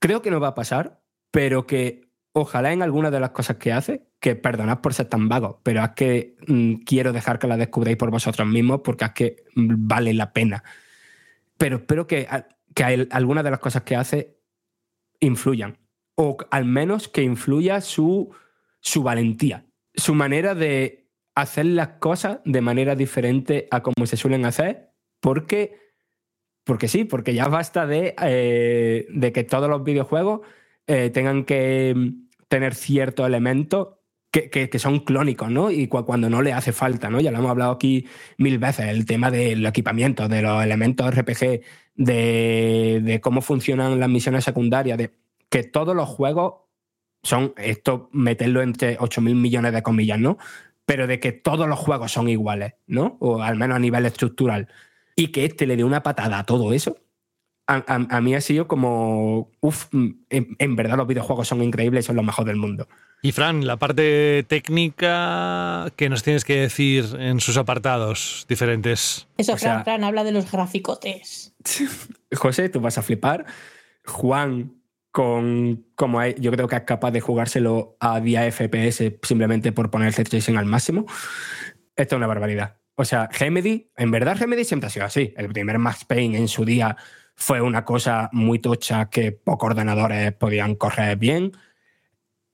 creo 0.00 0.22
que 0.22 0.30
no 0.30 0.40
va 0.40 0.48
a 0.48 0.54
pasar, 0.54 0.99
pero 1.30 1.66
que 1.66 2.08
ojalá 2.32 2.72
en 2.72 2.82
alguna 2.82 3.10
de 3.10 3.20
las 3.20 3.30
cosas 3.30 3.56
que 3.56 3.72
hace, 3.72 4.06
que 4.20 4.36
perdonad 4.36 4.80
por 4.80 4.94
ser 4.94 5.06
tan 5.06 5.28
vago, 5.28 5.60
pero 5.62 5.82
es 5.82 5.90
que 5.90 6.36
mm, 6.46 6.74
quiero 6.84 7.12
dejar 7.12 7.38
que 7.38 7.46
la 7.46 7.56
descubráis 7.56 7.96
por 7.96 8.10
vosotros 8.10 8.46
mismos 8.46 8.80
porque 8.84 9.04
es 9.04 9.10
que 9.12 9.36
mm, 9.54 9.74
vale 9.88 10.14
la 10.14 10.32
pena. 10.32 10.62
Pero 11.56 11.76
espero 11.76 12.06
que, 12.06 12.28
que 12.74 12.84
al- 12.84 13.08
algunas 13.10 13.44
de 13.44 13.50
las 13.50 13.60
cosas 13.60 13.82
que 13.82 13.96
hace 13.96 14.36
influyan, 15.20 15.78
o 16.14 16.36
al 16.50 16.64
menos 16.64 17.08
que 17.08 17.22
influya 17.22 17.80
su, 17.80 18.30
su 18.80 19.02
valentía, 19.02 19.66
su 19.94 20.14
manera 20.14 20.54
de 20.54 21.08
hacer 21.34 21.66
las 21.66 21.88
cosas 21.98 22.40
de 22.44 22.60
manera 22.60 22.94
diferente 22.94 23.68
a 23.70 23.82
como 23.82 24.06
se 24.06 24.16
suelen 24.16 24.44
hacer, 24.44 24.90
porque, 25.20 25.78
porque 26.64 26.88
sí, 26.88 27.04
porque 27.04 27.34
ya 27.34 27.48
basta 27.48 27.86
de, 27.86 28.14
eh, 28.22 29.06
de 29.10 29.32
que 29.32 29.44
todos 29.44 29.68
los 29.68 29.84
videojuegos 29.84 30.40
eh, 30.92 31.10
tengan 31.10 31.44
que 31.44 31.94
mm, 31.96 32.28
tener 32.48 32.74
ciertos 32.74 33.26
elementos 33.26 33.88
que, 34.32 34.50
que- 34.50 34.78
son 34.78 35.00
clónicos, 35.00 35.50
¿no? 35.50 35.70
Y 35.70 35.86
cu- 35.88 36.04
cuando 36.04 36.28
no 36.30 36.42
le 36.42 36.52
hace 36.52 36.72
falta, 36.72 37.10
¿no? 37.10 37.20
Ya 37.20 37.30
lo 37.30 37.38
hemos 37.38 37.50
hablado 37.50 37.72
aquí 37.72 38.06
mil 38.38 38.58
veces, 38.58 38.86
el 38.88 39.04
tema 39.06 39.30
del 39.30 39.64
equipamiento, 39.66 40.28
de 40.28 40.42
los 40.42 40.62
elementos 40.64 41.06
RPG, 41.14 41.60
de, 41.94 43.00
de 43.02 43.20
cómo 43.20 43.40
funcionan 43.40 44.00
las 44.00 44.08
misiones 44.08 44.44
secundarias, 44.44 44.98
de 44.98 45.10
que 45.48 45.62
todos 45.64 45.94
los 45.96 46.08
juegos 46.08 46.54
son, 47.22 47.52
esto 47.56 48.08
meterlo 48.12 48.62
entre 48.62 48.96
8.000 48.98 49.34
millones 49.34 49.72
de 49.72 49.82
comillas, 49.82 50.18
¿no? 50.18 50.38
Pero 50.86 51.06
de 51.06 51.20
que 51.20 51.32
todos 51.32 51.68
los 51.68 51.78
juegos 51.78 52.10
son 52.12 52.28
iguales, 52.28 52.74
¿no? 52.86 53.16
O 53.20 53.42
al 53.42 53.56
menos 53.56 53.76
a 53.76 53.80
nivel 53.80 54.06
estructural. 54.06 54.68
Y 55.16 55.28
que 55.28 55.44
este 55.44 55.66
le 55.66 55.76
dé 55.76 55.84
una 55.84 56.02
patada 56.02 56.38
a 56.40 56.44
todo 56.46 56.72
eso, 56.72 56.96
a, 57.72 57.84
a- 57.86 58.16
a 58.16 58.20
mí 58.20 58.34
ha 58.34 58.40
sido 58.40 58.66
como, 58.66 59.50
uff, 59.60 59.86
en, 59.92 60.24
en 60.30 60.76
verdad 60.76 60.96
los 60.96 61.06
videojuegos 61.06 61.48
son 61.48 61.62
increíbles 61.62 62.04
y 62.04 62.06
son 62.06 62.16
lo 62.16 62.22
mejor 62.22 62.44
del 62.44 62.56
mundo. 62.56 62.88
Y 63.22 63.32
Fran, 63.32 63.66
la 63.66 63.76
parte 63.76 64.44
técnica 64.48 65.92
que 65.96 66.08
nos 66.08 66.22
tienes 66.22 66.44
que 66.44 66.60
decir 66.60 67.04
en 67.18 67.40
sus 67.40 67.56
apartados 67.56 68.46
diferentes. 68.48 69.28
Eso, 69.36 69.54
O 69.54 69.58
sea- 69.58 69.72
Fran, 69.82 69.84
Fran, 69.84 70.04
habla 70.04 70.24
de 70.24 70.32
los 70.32 70.50
graficotes. 70.50 71.54
José, 72.34 72.68
tú 72.68 72.80
vas 72.80 72.98
a 72.98 73.02
flipar. 73.02 73.46
Juan, 74.06 74.74
con 75.12 75.84
como 75.96 76.24
yo 76.24 76.50
creo 76.52 76.68
que 76.68 76.76
es 76.76 76.82
capaz 76.82 77.10
de 77.10 77.20
jugárselo 77.20 77.96
a 78.00 78.20
10 78.20 78.54
FPS 78.54 79.18
simplemente 79.22 79.72
por 79.72 79.90
poner 79.90 80.14
el 80.16 80.28
tracing 80.28 80.56
al 80.56 80.66
máximo. 80.66 81.04
Esto 81.96 82.14
es 82.14 82.16
una 82.16 82.26
barbaridad. 82.26 82.76
O 82.94 83.04
sea, 83.04 83.28
Remedy, 83.38 83.90
en 83.96 84.10
verdad 84.10 84.36
Remedy 84.38 84.64
siempre 84.64 84.86
ha 84.86 84.90
sido 84.90 85.06
así. 85.06 85.32
El 85.36 85.48
primer 85.48 85.78
Max 85.78 86.04
Payne 86.04 86.38
en 86.38 86.48
su 86.48 86.64
día 86.64 86.96
fue 87.40 87.62
una 87.62 87.86
cosa 87.86 88.28
muy 88.32 88.58
tocha 88.58 89.08
que 89.08 89.32
pocos 89.32 89.70
ordenadores 89.70 90.32
podían 90.34 90.74
correr 90.74 91.16
bien. 91.16 91.52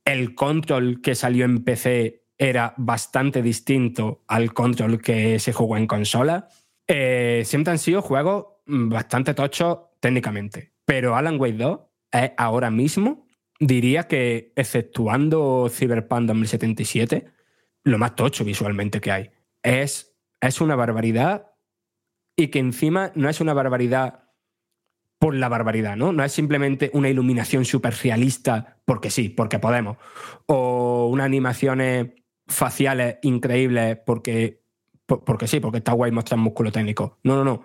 El 0.04 0.36
control 0.36 1.00
que 1.02 1.16
salió 1.16 1.44
en 1.44 1.64
PC 1.64 2.22
era 2.38 2.72
bastante 2.76 3.42
distinto 3.42 4.22
al 4.28 4.54
control 4.54 5.02
que 5.02 5.40
se 5.40 5.52
jugó 5.52 5.76
en 5.76 5.88
consola. 5.88 6.48
Eh, 6.86 7.42
siempre 7.44 7.72
han 7.72 7.80
sido 7.80 8.00
juegos 8.00 8.46
mm, 8.66 8.88
bastante 8.90 9.34
tochos 9.34 9.78
técnicamente. 9.98 10.72
Pero 10.84 11.16
Alan 11.16 11.40
Wake 11.40 11.56
2 11.56 11.80
es 12.12 12.30
ahora 12.36 12.70
mismo, 12.70 13.26
diría 13.58 14.06
que 14.06 14.52
exceptuando 14.54 15.68
Cyberpunk 15.68 16.28
2077, 16.28 17.26
lo 17.82 17.98
más 17.98 18.14
tocho 18.14 18.44
visualmente 18.44 19.00
que 19.00 19.10
hay. 19.10 19.30
Es, 19.64 20.16
es 20.40 20.60
una 20.60 20.76
barbaridad 20.76 21.50
y 22.36 22.48
que 22.48 22.60
encima 22.60 23.10
no 23.16 23.28
es 23.28 23.40
una 23.40 23.52
barbaridad 23.52 24.25
por 25.18 25.34
la 25.34 25.48
barbaridad, 25.48 25.96
¿no? 25.96 26.12
No 26.12 26.24
es 26.24 26.32
simplemente 26.32 26.90
una 26.92 27.08
iluminación 27.08 27.64
súper 27.64 27.94
realista 28.02 28.76
porque 28.84 29.10
sí, 29.10 29.28
porque 29.30 29.58
podemos. 29.58 29.96
O 30.46 31.08
unas 31.10 31.26
animaciones 31.26 32.08
faciales 32.46 33.16
increíbles 33.22 33.98
porque, 34.04 34.62
por- 35.06 35.24
porque 35.24 35.46
sí, 35.48 35.60
porque 35.60 35.78
está 35.78 35.92
guay 35.92 36.12
mostrar 36.12 36.38
músculo 36.38 36.70
técnico. 36.70 37.18
No, 37.24 37.34
no, 37.36 37.44
no. 37.44 37.64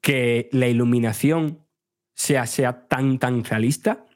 Que 0.00 0.48
la 0.52 0.68
iluminación 0.68 1.66
sea, 2.14 2.46
sea 2.46 2.86
tan, 2.88 3.18
tan 3.18 3.44
realista, 3.44 4.06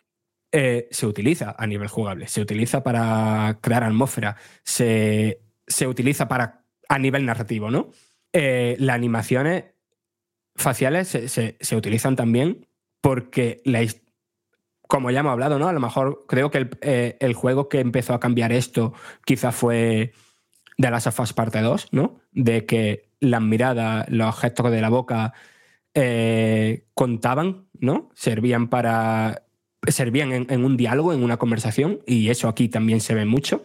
eh, 0.53 0.89
se 0.91 1.07
utiliza 1.07 1.55
a 1.59 1.67
nivel 1.67 1.89
jugable. 1.89 2.27
Se 2.29 2.41
utiliza 2.41 2.83
para 2.83 3.59
crear 3.61 3.85
atmósfera. 3.85 4.37
Se, 4.65 5.43
se 5.67 5.87
utiliza 5.87 6.27
para 6.27 6.65
a 6.89 6.99
nivel 6.99 7.27
narrativo, 7.27 7.71
¿no? 7.71 7.91
Eh, 8.33 8.77
las 8.79 8.95
animaciones 8.97 9.65
faciales 10.57 11.09
se, 11.09 11.29
se- 11.29 11.77
utilizan 11.77 12.17
también 12.17 12.67
porque 13.01 13.61
la 13.65 13.85
como 14.87 15.11
ya 15.13 15.21
hemos 15.21 15.33
hablado, 15.33 15.59
¿no? 15.59 15.69
A 15.69 15.73
lo 15.73 15.79
mejor 15.81 16.25
creo 16.27 16.51
que 16.51 16.59
el, 16.59 16.71
eh, 16.81 17.17
el 17.21 17.33
juego 17.35 17.69
que 17.69 17.79
empezó 17.79 18.13
a 18.13 18.21
cambiar 18.21 18.51
esto 18.51 18.93
quizá 19.25 19.53
fue 19.53 20.13
de 20.79 20.91
las 20.91 21.07
of 21.07 21.21
Us 21.21 21.33
parte 21.33 21.61
2, 21.61 21.89
¿no? 21.93 22.21
De 22.33 22.67
que 22.67 23.09
las 23.21 23.41
miradas, 23.41 24.09
los 24.09 24.37
gestos 24.39 24.71
de 24.73 24.81
la 24.81 24.89
boca 24.89 25.33
eh, 25.95 26.87
contaban, 26.95 27.67
¿no? 27.79 28.11
Servían 28.15 28.69
para. 28.69 29.45
servían 29.87 30.33
en 30.33 30.65
un 30.65 30.77
diálogo, 30.77 31.13
en 31.13 31.23
una 31.23 31.37
conversación, 31.37 32.01
y 32.07 32.29
eso 32.29 32.49
aquí 32.49 32.69
también 32.69 33.01
se 33.01 33.15
ve 33.15 33.25
mucho. 33.27 33.65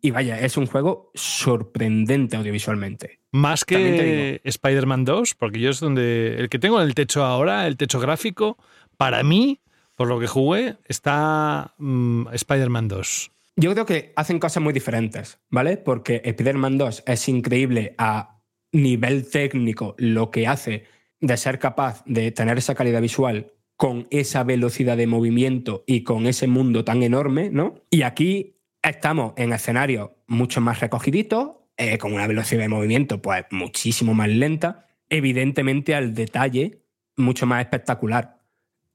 Y 0.00 0.10
vaya, 0.10 0.40
es 0.40 0.56
un 0.56 0.66
juego 0.66 1.10
sorprendente 1.14 2.36
audiovisualmente. 2.36 3.20
Más 3.32 3.64
que 3.64 4.40
Spider-Man 4.44 5.04
2, 5.04 5.34
porque 5.34 5.60
yo 5.60 5.70
es 5.70 5.80
donde. 5.80 6.36
El 6.38 6.48
que 6.48 6.58
tengo 6.58 6.80
en 6.80 6.86
el 6.86 6.94
techo 6.94 7.24
ahora, 7.24 7.66
el 7.66 7.76
techo 7.76 8.00
gráfico, 8.00 8.56
para 8.96 9.22
mí, 9.22 9.60
por 9.94 10.08
lo 10.08 10.20
que 10.20 10.26
jugué, 10.26 10.76
está 10.86 11.74
mm, 11.78 12.28
Spider-Man 12.32 12.88
2. 12.88 13.30
Yo 13.56 13.72
creo 13.72 13.86
que 13.86 14.12
hacen 14.14 14.38
cosas 14.38 14.62
muy 14.62 14.72
diferentes, 14.72 15.40
¿vale? 15.50 15.76
Porque 15.78 16.22
Spider-Man 16.24 16.78
2 16.78 17.02
es 17.06 17.28
increíble 17.28 17.94
a 17.98 18.40
nivel 18.70 19.28
técnico 19.28 19.96
lo 19.98 20.30
que 20.30 20.46
hace 20.46 20.84
de 21.20 21.36
ser 21.36 21.58
capaz 21.58 22.04
de 22.06 22.30
tener 22.30 22.58
esa 22.58 22.74
calidad 22.74 23.02
visual 23.02 23.52
con 23.76 24.06
esa 24.10 24.44
velocidad 24.44 24.96
de 24.96 25.06
movimiento 25.06 25.84
y 25.86 26.02
con 26.02 26.26
ese 26.26 26.46
mundo 26.46 26.84
tan 26.84 27.02
enorme, 27.02 27.50
¿no? 27.50 27.82
Y 27.90 28.02
aquí 28.02 28.57
estamos 28.82 29.32
en 29.36 29.52
escenarios 29.52 30.10
mucho 30.26 30.60
más 30.60 30.80
recogiditos, 30.80 31.50
eh, 31.76 31.98
con 31.98 32.12
una 32.12 32.26
velocidad 32.26 32.62
de 32.62 32.68
movimiento 32.68 33.22
pues 33.22 33.44
muchísimo 33.50 34.14
más 34.14 34.28
lenta, 34.28 34.86
evidentemente 35.08 35.94
al 35.94 36.14
detalle 36.14 36.82
mucho 37.16 37.46
más 37.46 37.60
espectacular, 37.60 38.40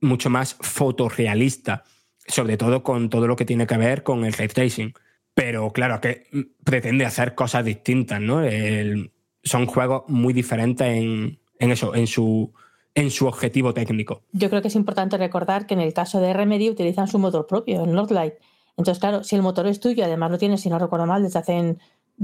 mucho 0.02 0.30
más 0.30 0.56
fotorrealista, 0.60 1.84
sobre 2.28 2.58
todo 2.58 2.84
con 2.84 3.10
todo 3.10 3.28
lo 3.28 3.36
que 3.36 3.46
tiene 3.46 3.68
que 3.68 3.78
ver 3.78 4.04
con 4.04 4.26
el 4.26 4.34
ray 4.34 4.48
tracing. 4.48 4.94
Pero 5.34 5.72
claro, 5.72 6.00
que 6.00 6.28
mm, 6.32 6.64
pretende 6.64 7.06
hacer 7.06 7.36
cosas 7.36 7.66
distintas, 7.66 8.22
¿no? 8.22 8.42
Son 9.44 9.66
juegos 9.66 10.04
muy 10.08 10.34
diferentes 10.34 10.88
en, 10.88 11.40
en 11.60 11.72
eso, 11.72 11.96
en 11.96 12.08
su, 12.08 12.54
en 12.96 13.12
su 13.12 13.28
objetivo 13.28 13.74
técnico. 13.74 14.24
Yo 14.32 14.50
creo 14.50 14.62
que 14.62 14.68
es 14.68 14.76
importante 14.76 15.18
recordar 15.18 15.66
que 15.66 15.74
en 15.74 15.82
el 15.82 15.94
caso 15.94 16.22
de 16.22 16.34
Remedy 16.34 16.70
utilizan 16.70 17.08
su 17.08 17.20
motor 17.20 17.48
propio, 17.48 17.84
el 17.84 17.94
Northlight. 17.94 18.36
Entonces, 18.78 19.00
claro, 19.00 19.24
si 19.24 19.36
el 19.36 19.42
motor 19.42 19.68
es 19.68 19.80
tuyo, 19.80 20.04
además 20.04 20.32
lo 20.32 20.38
tienes, 20.38 20.62
si 20.62 20.70
no 20.70 20.80
recuerdo 20.80 21.06
mal, 21.06 21.24
desde 21.24 21.40
hace. 21.40 21.78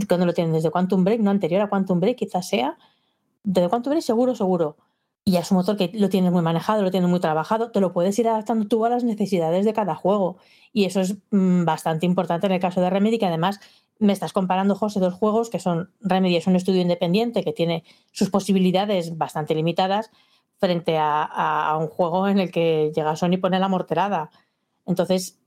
cuando 0.07 0.25
lo 0.25 0.33
tienen? 0.33 0.53
Desde 0.53 0.71
Quantum 0.71 1.03
Break, 1.03 1.21
no 1.21 1.31
anterior 1.31 1.61
a 1.61 1.69
Quantum 1.69 1.99
Break, 1.99 2.17
quizás 2.17 2.47
sea. 2.47 2.77
Desde 3.43 3.69
Quantum 3.69 3.91
Break, 3.91 4.03
seguro, 4.03 4.35
seguro. 4.35 4.77
Y 5.25 5.37
es 5.37 5.51
un 5.51 5.57
motor 5.57 5.77
que 5.77 5.91
lo 5.93 6.09
tienes 6.09 6.31
muy 6.31 6.41
manejado, 6.41 6.81
lo 6.81 6.91
tienes 6.91 7.09
muy 7.09 7.19
trabajado, 7.19 7.71
te 7.71 7.79
lo 7.79 7.93
puedes 7.93 8.17
ir 8.17 8.27
adaptando 8.27 8.67
tú 8.67 8.85
a 8.85 8.89
las 8.89 9.03
necesidades 9.03 9.65
de 9.65 9.73
cada 9.73 9.93
juego. 9.95 10.37
Y 10.73 10.85
eso 10.85 11.01
es 11.01 11.17
mm, 11.29 11.65
bastante 11.65 12.05
importante 12.05 12.47
en 12.47 12.53
el 12.53 12.59
caso 12.59 12.81
de 12.81 12.89
Remedy, 12.89 13.19
que 13.19 13.27
además 13.27 13.59
me 13.99 14.13
estás 14.13 14.33
comparando, 14.33 14.75
José, 14.75 14.99
dos 14.99 15.13
juegos 15.13 15.49
que 15.49 15.59
son 15.59 15.91
Remedy 16.01 16.37
es 16.37 16.47
un 16.47 16.55
estudio 16.55 16.81
independiente 16.81 17.43
que 17.43 17.53
tiene 17.53 17.83
sus 18.11 18.29
posibilidades 18.29 19.17
bastante 19.17 19.53
limitadas 19.53 20.09
frente 20.57 20.97
a 20.97 21.77
un 21.79 21.87
juego 21.87 22.27
en 22.27 22.39
el 22.39 22.51
que 22.51 22.91
llega 22.95 23.15
Sony 23.15 23.33
y 23.33 23.37
pone 23.37 23.59
la 23.59 23.69
morterada. 23.69 24.29
Entonces, 24.85 25.38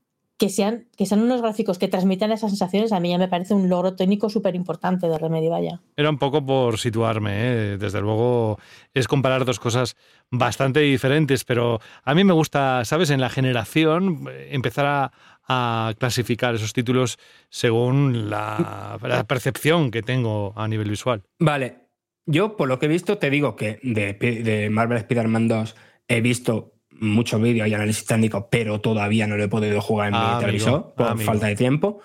que 0.43 0.49
sean, 0.49 0.89
que 0.97 1.07
sean 1.07 1.23
unos 1.23 1.41
gráficos 1.41 1.79
que 1.79 1.87
transmitan 1.87 2.33
esas 2.33 2.51
sensaciones, 2.51 2.91
a 2.91 2.99
mí 2.99 3.11
ya 3.11 3.17
me 3.17 3.29
parece 3.29 3.55
un 3.55 3.69
logro 3.69 3.95
técnico 3.95 4.29
súper 4.29 4.57
importante 4.57 5.07
de 5.07 5.17
Remedy, 5.17 5.49
vaya. 5.49 5.81
Era 5.97 6.11
un 6.11 6.19
poco 6.19 6.45
por 6.45 6.81
situarme, 6.81 7.31
¿eh? 7.35 7.79
desde 7.79 8.01
luego 8.01 8.59
es 8.93 9.07
comparar 9.07 9.45
dos 9.45 9.61
cosas 9.61 9.95
bastante 10.33 10.81
diferentes, 10.81 11.45
pero 11.45 11.79
a 12.03 12.13
mí 12.17 12.25
me 12.25 12.33
gusta, 12.33 12.85
¿sabes? 12.85 13.11
En 13.11 13.21
la 13.21 13.31
generación 13.31 14.27
eh, 14.29 14.49
empezar 14.51 14.87
a, 14.87 15.13
a 15.47 15.95
clasificar 15.97 16.57
esos 16.57 16.73
títulos 16.73 17.21
según 17.49 18.29
la, 18.29 18.99
la 19.01 19.23
percepción 19.23 19.93
que 19.93 20.03
tengo 20.03 20.55
a 20.57 20.67
nivel 20.67 20.91
visual. 20.91 21.23
Vale, 21.39 21.83
yo 22.27 22.57
por 22.57 22.67
lo 22.67 22.81
que 22.81 22.87
he 22.87 22.89
visto 22.89 23.17
te 23.19 23.31
digo 23.31 23.55
que 23.55 23.79
de, 23.85 24.15
de 24.15 24.71
Marvel 24.71 24.99
Spider-Man 24.99 25.47
2 25.47 25.77
he 26.09 26.21
visto 26.21 26.73
muchos 27.03 27.41
vídeos 27.43 27.69
y 27.69 27.75
análisis 27.75 28.07
técnicos, 28.07 28.47
pero 28.51 28.81
todavía 28.81 29.27
no 29.27 29.37
lo 29.37 29.45
he 29.45 29.49
podido 29.49 29.81
jugar 29.81 30.09
en 30.09 30.15
Ah, 30.15 30.19
mi 30.19 30.25
amigo, 30.27 30.41
televisor 30.41 30.95
por 30.95 31.07
ah, 31.07 31.11
amigo. 31.11 31.27
falta 31.27 31.47
de 31.49 31.57
tiempo. 31.57 32.01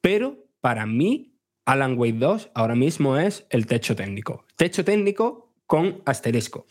Pero 0.00 0.46
para 0.60 0.86
mí, 0.86 1.34
Alan 1.66 1.96
Wake 1.98 2.18
2 2.18 2.50
ahora 2.54 2.74
mismo 2.74 3.18
es 3.18 3.46
el 3.50 3.66
techo 3.66 3.94
técnico. 3.94 4.44
Techo 4.56 4.84
técnico 4.84 5.52
con 5.66 6.02
asterisco. 6.04 6.66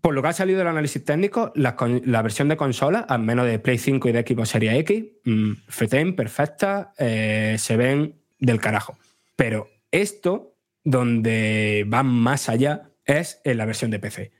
Por 0.00 0.14
lo 0.14 0.22
que 0.22 0.28
ha 0.28 0.32
salido 0.32 0.58
del 0.58 0.68
análisis 0.68 1.04
técnico, 1.04 1.52
la, 1.54 1.74
versión 2.22 2.48
de 2.48 2.56
consola, 2.56 3.00
al 3.00 3.20
menos 3.22 3.46
de 3.46 3.58
Play 3.58 3.78
5 3.78 4.08
y 4.08 4.12
de 4.12 4.22
Xbox 4.22 4.50
Series 4.50 4.74
X, 4.80 5.04
mm, 5.24 5.52
frame 5.68 6.12
perfecta, 6.12 6.92
eh, 6.98 7.56
se 7.58 7.76
ven 7.76 8.20
del 8.38 8.60
carajo. 8.60 8.98
Pero 9.36 9.68
esto, 9.90 10.54
donde 10.84 11.84
van 11.86 12.06
más 12.06 12.48
allá, 12.48 12.90
es 13.04 13.40
en 13.44 13.58
la 13.58 13.64
versión 13.64 13.90
de 13.90 13.98
PC. 13.98 14.32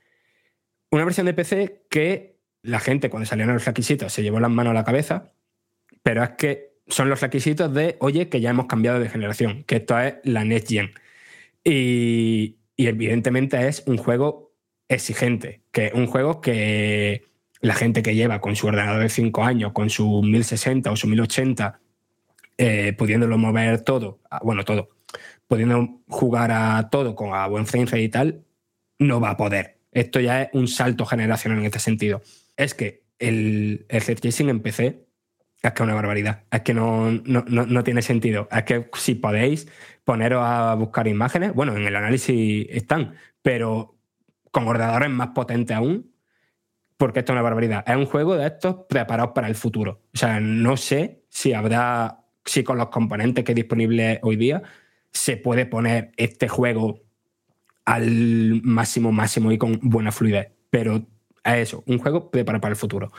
Una 0.91 1.05
versión 1.05 1.25
de 1.25 1.33
PC 1.33 1.85
que 1.89 2.36
la 2.67 2.81
gente 2.81 3.09
cuando 3.09 3.25
salieron 3.25 3.53
los 3.53 3.65
requisitos 3.65 4.11
se 4.11 4.21
llevó 4.21 4.41
las 4.41 4.51
manos 4.51 4.71
a 4.71 4.73
la 4.73 4.83
cabeza, 4.83 5.31
pero 6.03 6.21
es 6.21 6.31
que 6.31 6.73
son 6.87 7.09
los 7.09 7.21
requisitos 7.21 7.73
de, 7.73 7.95
oye, 8.01 8.27
que 8.27 8.41
ya 8.41 8.49
hemos 8.49 8.67
cambiado 8.67 8.99
de 8.99 9.09
generación, 9.09 9.63
que 9.63 9.77
esto 9.77 9.97
es 9.99 10.15
la 10.23 10.43
Next 10.43 10.69
Gen. 10.69 10.91
Y, 11.63 12.57
evidentemente 12.75 13.67
es 13.67 13.83
un 13.87 13.97
juego 13.97 14.53
exigente, 14.89 15.61
que 15.71 15.87
es 15.87 15.93
un 15.93 16.07
juego 16.07 16.41
que 16.41 17.23
la 17.61 17.73
gente 17.73 18.03
que 18.03 18.15
lleva 18.15 18.41
con 18.41 18.55
su 18.55 18.67
ordenador 18.67 19.01
de 19.01 19.09
5 19.09 19.43
años, 19.43 19.71
con 19.71 19.89
su 19.89 20.21
1060 20.21 20.91
o 20.91 20.95
su 20.97 21.07
1080, 21.07 21.79
eh, 22.57 22.93
pudiéndolo 22.97 23.37
mover 23.37 23.81
todo, 23.81 24.19
bueno, 24.43 24.65
todo, 24.65 24.89
pudiendo 25.47 26.01
jugar 26.09 26.51
a 26.51 26.89
todo 26.89 27.15
con 27.15 27.33
a 27.33 27.47
buen 27.47 27.65
frame 27.65 27.85
rate 27.85 28.01
y 28.01 28.09
tal, 28.09 28.43
no 28.99 29.21
va 29.21 29.31
a 29.31 29.37
poder. 29.37 29.79
Esto 29.91 30.19
ya 30.19 30.43
es 30.43 30.49
un 30.53 30.67
salto 30.67 31.05
generacional 31.05 31.59
en 31.59 31.65
este 31.65 31.79
sentido. 31.79 32.21
Es 32.57 32.73
que 32.73 33.05
el, 33.19 33.85
el 33.89 34.01
ray 34.01 34.15
tracing 34.15 34.49
en 34.49 34.61
PC 34.61 35.07
es 35.63 35.71
que 35.71 35.75
es 35.75 35.81
una 35.81 35.95
barbaridad. 35.95 36.43
Es 36.51 36.61
que 36.61 36.73
no, 36.73 37.11
no, 37.11 37.45
no- 37.47 37.65
no 37.65 37.83
tiene 37.83 38.01
sentido. 38.01 38.47
Es 38.51 38.63
que 38.63 38.89
si 38.95 39.15
podéis 39.15 39.67
poneros 40.05 40.41
a 40.43 40.75
buscar 40.75 41.07
imágenes, 41.07 41.53
bueno, 41.53 41.75
en 41.77 41.85
el 41.87 41.95
análisis 41.95 42.67
están, 42.69 43.15
pero 43.41 43.97
con 44.51 44.67
ordenadores 44.67 45.09
más 45.09 45.29
potentes 45.29 45.75
aún, 45.77 46.11
porque 46.97 47.19
esto 47.19 47.31
es 47.31 47.35
una 47.35 47.43
barbaridad. 47.43 47.83
Es 47.87 47.95
un 47.95 48.05
juego 48.07 48.35
de 48.37 48.47
estos 48.47 48.85
preparados 48.89 49.33
para 49.33 49.47
el 49.47 49.55
futuro. 49.55 50.03
O 50.13 50.17
sea, 50.17 50.39
no 50.39 50.77
sé 50.77 51.23
si 51.29 51.53
habrá, 51.53 52.25
si 52.45 52.63
con 52.63 52.77
los 52.77 52.89
componentes 52.89 53.43
que 53.45 53.51
hay 53.51 53.55
disponibles 53.55 54.19
hoy 54.23 54.35
día, 54.37 54.63
se 55.11 55.37
puede 55.37 55.65
poner 55.67 56.11
este 56.17 56.47
juego 56.47 57.01
al 57.85 58.61
máximo, 58.63 59.11
máximo 59.11 59.51
y 59.51 59.57
con 59.57 59.79
buena 59.81 60.11
fluidez. 60.11 60.49
Pero 60.69 61.05
es 61.55 61.69
eso, 61.69 61.83
un 61.87 61.99
juego 61.99 62.29
preparado 62.29 62.61
para 62.61 62.73
el 62.73 62.77
futuro. 62.77 63.11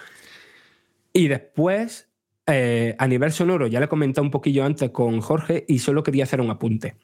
Y 1.12 1.28
después, 1.28 2.10
eh, 2.46 2.94
a 2.98 3.06
nivel 3.06 3.32
sonoro, 3.32 3.66
ya 3.66 3.80
le 3.80 3.86
he 3.86 3.88
comentado 3.88 4.24
un 4.24 4.30
poquillo 4.30 4.64
antes 4.64 4.90
con 4.90 5.20
Jorge 5.20 5.64
y 5.68 5.78
solo 5.78 6.02
quería 6.02 6.24
hacer 6.24 6.40
un 6.40 6.50
apunte. 6.50 6.96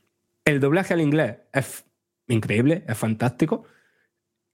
El 0.44 0.60
doblaje 0.60 0.94
al 0.94 1.01
inglés 1.01 1.36
es 1.52 1.84
increíble, 2.28 2.84
es 2.86 2.96
fantástico. 2.98 3.64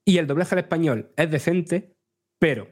Y 0.04 0.18
el 0.18 0.26
doblaje 0.26 0.54
al 0.54 0.60
español 0.60 1.12
es 1.16 1.30
decente, 1.30 1.94
pero 2.38 2.68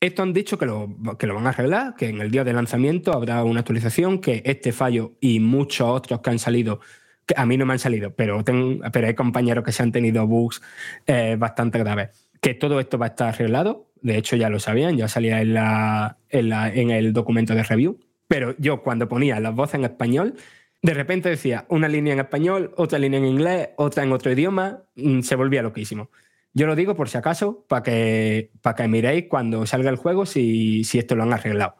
esto 0.00 0.22
han 0.22 0.32
dicho 0.32 0.58
que 0.58 0.66
lo, 0.66 0.96
que 1.18 1.26
lo 1.26 1.34
van 1.34 1.46
a 1.46 1.50
arreglar, 1.50 1.96
que 1.96 2.08
en 2.08 2.20
el 2.20 2.30
día 2.30 2.44
de 2.44 2.52
lanzamiento 2.52 3.12
habrá 3.12 3.42
una 3.42 3.60
actualización, 3.60 4.20
que 4.20 4.42
este 4.44 4.72
fallo 4.72 5.16
y 5.20 5.40
muchos 5.40 5.88
otros 5.88 6.20
que 6.20 6.30
han 6.30 6.38
salido, 6.38 6.80
que 7.26 7.34
a 7.36 7.44
mí 7.44 7.56
no 7.56 7.66
me 7.66 7.72
han 7.72 7.78
salido, 7.78 8.14
pero, 8.14 8.44
pero 8.92 9.06
hay 9.06 9.14
compañeros 9.14 9.64
que 9.64 9.72
se 9.72 9.82
han 9.82 9.90
tenido 9.90 10.26
bugs 10.26 10.62
eh, 11.06 11.36
bastante 11.38 11.78
graves, 11.80 12.27
que 12.40 12.54
todo 12.54 12.80
esto 12.80 12.98
va 12.98 13.06
a 13.06 13.08
estar 13.10 13.28
arreglado. 13.28 13.90
De 14.00 14.16
hecho, 14.16 14.36
ya 14.36 14.48
lo 14.48 14.60
sabían, 14.60 14.96
ya 14.96 15.08
salía 15.08 15.40
en, 15.40 15.54
la, 15.54 16.18
en, 16.28 16.48
la- 16.48 16.72
en 16.72 16.90
el 16.90 17.12
documento 17.12 17.54
de 17.54 17.62
review. 17.64 17.98
Pero 18.28 18.54
yo 18.58 18.82
cuando 18.82 19.08
ponía 19.08 19.40
las 19.40 19.54
voces 19.54 19.76
en 19.76 19.84
español, 19.84 20.34
de 20.82 20.94
repente 20.94 21.28
decía 21.28 21.64
una 21.68 21.88
línea 21.88 22.12
en 22.12 22.20
español, 22.20 22.72
otra 22.76 22.98
línea 22.98 23.18
en 23.18 23.26
inglés, 23.26 23.70
otra 23.76 24.04
en 24.04 24.12
otro 24.12 24.30
idioma, 24.30 24.82
mm, 24.96 25.20
se 25.22 25.34
volvía 25.34 25.62
loquísimo. 25.62 26.10
Yo 26.54 26.66
lo 26.66 26.76
digo 26.76 26.94
por 26.94 27.08
si 27.08 27.18
acaso, 27.18 27.64
para 27.68 27.82
que, 27.82 28.50
para 28.62 28.76
que 28.76 28.88
miréis 28.88 29.26
cuando 29.28 29.66
salga 29.66 29.90
el 29.90 29.96
juego 29.96 30.26
si, 30.26 30.84
si 30.84 30.98
esto 30.98 31.14
lo 31.16 31.22
han 31.24 31.32
arreglado. 31.32 31.76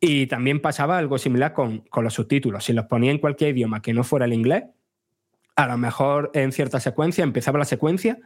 Y 0.00 0.26
también 0.26 0.60
pasaba 0.60 0.98
algo 0.98 1.18
similar 1.18 1.52
con, 1.52 1.78
con 1.88 2.04
los 2.04 2.14
subtítulos. 2.14 2.64
Si 2.64 2.72
los 2.72 2.86
ponía 2.86 3.10
en 3.10 3.18
cualquier 3.18 3.50
idioma 3.50 3.80
que 3.80 3.94
no 3.94 4.04
fuera 4.04 4.26
el 4.26 4.32
inglés, 4.32 4.64
a 5.56 5.66
lo 5.68 5.78
mejor 5.78 6.30
en 6.34 6.52
cierta 6.52 6.80
secuencia 6.80 7.24
empezaba 7.24 7.58
la 7.58 7.64
secuencia, 7.64 8.18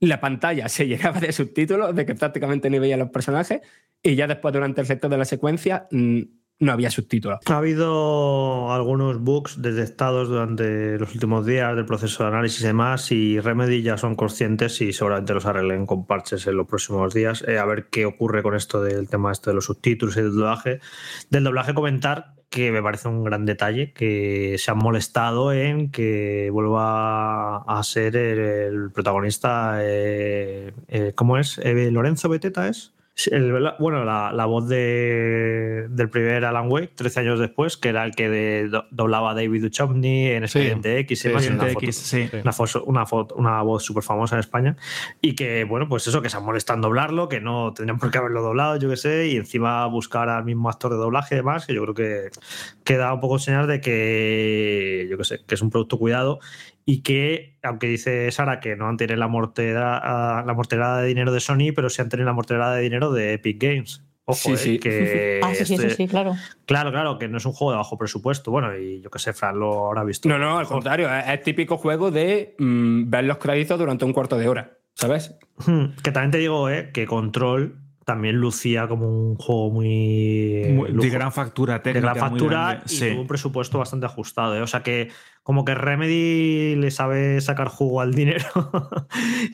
la 0.00 0.20
pantalla 0.20 0.68
se 0.68 0.86
llenaba 0.86 1.20
de 1.20 1.32
subtítulos, 1.32 1.94
de 1.94 2.06
que 2.06 2.14
prácticamente 2.14 2.70
ni 2.70 2.78
veía 2.78 2.96
los 2.96 3.10
personajes, 3.10 3.60
y 4.02 4.14
ya 4.14 4.26
después 4.26 4.52
durante 4.52 4.80
el 4.80 4.86
resto 4.86 5.08
de 5.08 5.18
la 5.18 5.24
secuencia 5.24 5.88
mm, 5.90 6.22
no 6.58 6.72
había 6.72 6.90
subtítulos. 6.90 7.40
Ha 7.46 7.58
habido 7.58 8.72
algunos 8.72 9.20
bugs 9.20 9.60
detectados 9.60 10.28
durante 10.28 10.98
los 10.98 11.12
últimos 11.14 11.44
días 11.44 11.74
del 11.76 11.84
proceso 11.84 12.22
de 12.22 12.28
análisis 12.30 12.62
y 12.62 12.66
demás, 12.66 13.12
y 13.12 13.40
Remedy 13.40 13.82
ya 13.82 13.98
son 13.98 14.14
conscientes 14.14 14.80
y 14.80 14.92
seguramente 14.92 15.34
los 15.34 15.46
arreglen 15.46 15.86
con 15.86 16.06
parches 16.06 16.46
en 16.46 16.56
los 16.56 16.66
próximos 16.66 17.12
días. 17.12 17.44
Eh, 17.46 17.58
a 17.58 17.64
ver 17.64 17.88
qué 17.90 18.06
ocurre 18.06 18.42
con 18.42 18.54
esto 18.54 18.82
del 18.82 19.08
tema 19.08 19.32
este 19.32 19.50
de 19.50 19.54
los 19.54 19.66
subtítulos 19.66 20.16
y 20.16 20.22
del 20.22 20.34
doblaje. 20.34 20.80
Del 21.30 21.44
doblaje 21.44 21.74
comentar 21.74 22.35
que 22.50 22.72
me 22.72 22.82
parece 22.82 23.08
un 23.08 23.24
gran 23.24 23.44
detalle 23.44 23.92
que 23.92 24.56
se 24.58 24.70
han 24.70 24.78
molestado 24.78 25.52
en 25.52 25.90
que 25.90 26.48
vuelva 26.52 27.58
a 27.58 27.82
ser 27.82 28.16
el, 28.16 28.90
protagonista, 28.92 29.78
eh, 29.82 30.72
eh, 30.88 31.12
¿cómo 31.14 31.38
es? 31.38 31.58
Eh, 31.58 31.90
¿Lorenzo 31.90 32.28
Beteta 32.28 32.68
es? 32.68 32.95
El- 33.30 33.50
bueno, 33.78 34.04
la, 34.04 34.30
la 34.30 34.44
voz 34.44 34.68
de, 34.68 35.86
del 35.88 36.10
primer 36.10 36.44
Alan 36.44 36.70
Wake, 36.70 36.92
13 36.94 37.20
años 37.20 37.40
después, 37.40 37.78
que 37.78 37.88
era 37.88 38.04
el 38.04 38.14
que 38.14 38.28
de- 38.28 38.82
doblaba 38.90 39.30
a 39.30 39.34
David 39.34 39.62
Duchovny 39.62 40.26
en 40.32 40.42
Expediente 40.44 40.98
X 40.98 41.20
Sí, 41.20 41.28
X, 41.28 41.96
sí. 41.96 42.28
una, 42.42 42.52
foto- 42.52 42.84
una, 42.84 43.06
foto- 43.06 43.34
una 43.36 43.62
voz 43.62 43.82
súper 43.84 44.02
famosa 44.02 44.36
en 44.36 44.40
España. 44.40 44.76
Y 45.22 45.34
que, 45.34 45.64
bueno, 45.64 45.88
pues 45.88 46.06
eso, 46.06 46.20
que 46.20 46.28
se 46.28 46.36
en 46.74 46.82
doblarlo, 46.82 47.30
que 47.30 47.40
no 47.40 47.72
tendrían 47.72 47.98
por 47.98 48.10
qué 48.10 48.18
haberlo 48.18 48.42
doblado, 48.42 48.76
yo 48.76 48.90
qué 48.90 48.96
sé, 48.96 49.28
y 49.28 49.36
encima 49.36 49.86
buscar 49.86 50.28
al 50.28 50.44
mismo 50.44 50.68
actor 50.68 50.90
de 50.92 50.98
doblaje 50.98 51.36
y 51.36 51.38
demás, 51.38 51.66
que 51.66 51.72
yo 51.74 51.82
creo 51.82 51.94
que 51.94 52.28
queda 52.84 53.14
un 53.14 53.20
poco 53.20 53.38
señal 53.38 53.66
de 53.66 53.80
que, 53.80 55.06
yo 55.10 55.16
qué 55.16 55.24
sé, 55.24 55.40
que 55.46 55.54
es 55.54 55.62
un 55.62 55.70
producto 55.70 55.98
cuidado 55.98 56.38
y 56.88 57.02
que, 57.02 57.58
aunque 57.62 57.88
dice 57.88 58.30
Sara 58.30 58.60
que 58.60 58.76
no 58.76 58.88
han 58.88 58.96
tenido 58.96 59.16
la 59.18 59.28
mortera, 59.28 60.42
la 60.46 60.54
morterada 60.54 61.02
de 61.02 61.08
dinero 61.08 61.32
de 61.32 61.40
Sony, 61.40 61.72
pero 61.74 61.90
sí 61.90 62.00
han 62.00 62.08
tenido 62.08 62.26
la 62.26 62.32
morterada 62.32 62.76
de 62.76 62.82
dinero 62.82 63.12
de 63.12 63.34
Epic 63.34 63.60
Games. 63.60 64.02
Ojo, 64.28 64.38
Sí, 64.38 64.52
eh, 64.52 64.56
sí. 64.56 64.78
que 64.78 65.40
Ah, 65.44 65.52
sí, 65.54 65.64
sí, 65.66 65.74
este- 65.74 65.90
sí, 65.90 66.06
claro. 66.08 66.34
Claro, 66.64 66.90
claro, 66.92 67.18
que 67.18 67.28
no 67.28 67.38
es 67.38 67.44
un 67.46 67.52
juego 67.52 67.72
de 67.72 67.78
bajo 67.78 67.98
presupuesto. 67.98 68.50
Bueno, 68.50 68.76
y 68.76 69.00
yo 69.00 69.10
qué 69.10 69.18
sé, 69.18 69.32
Fran 69.32 69.58
lo 69.58 69.86
habrá 69.88 70.04
visto. 70.04 70.28
No, 70.28 70.38
no, 70.38 70.58
al 70.58 70.66
contrario, 70.66 71.12
es, 71.14 71.24
es 71.28 71.42
típico 71.42 71.76
juego 71.76 72.10
de 72.10 72.54
mm, 72.58 73.10
ver 73.10 73.24
los 73.24 73.38
créditos 73.38 73.78
durante 73.78 74.04
un 74.04 74.12
cuarto 74.12 74.36
de 74.38 74.48
hora, 74.48 74.78
¿sabes? 74.94 75.36
Hmm, 75.66 75.86
Que 76.02 76.10
también 76.12 76.30
te 76.30 76.38
digo, 76.38 76.68
eh, 76.70 76.90
que 76.92 77.06
Control 77.06 77.80
también 78.06 78.36
lucía 78.36 78.86
como 78.86 79.08
un 79.08 79.34
juego 79.34 79.70
muy. 79.72 80.62
Muy- 80.72 80.92
de 80.92 81.10
gran 81.10 81.32
factura 81.32 81.74
de 81.74 81.80
técnica. 81.80 82.14
gran 82.14 82.30
muy 82.30 82.38
factura 82.38 82.82
y 82.86 82.88
Sí. 82.88 83.10
tuvo 83.10 83.20
un 83.22 83.26
presupuesto 83.26 83.78
bastante 83.78 84.06
ajustado. 84.06 84.56
¿eh? 84.56 84.62
O 84.62 84.66
sea 84.68 84.82
que 84.84 85.08
como 85.42 85.64
que 85.64 85.74
Remedy 85.74 86.76
le 86.76 86.90
sabe 86.92 87.40
sacar 87.40 87.66
jugo 87.68 88.00
al 88.00 88.14
dinero 88.14 88.44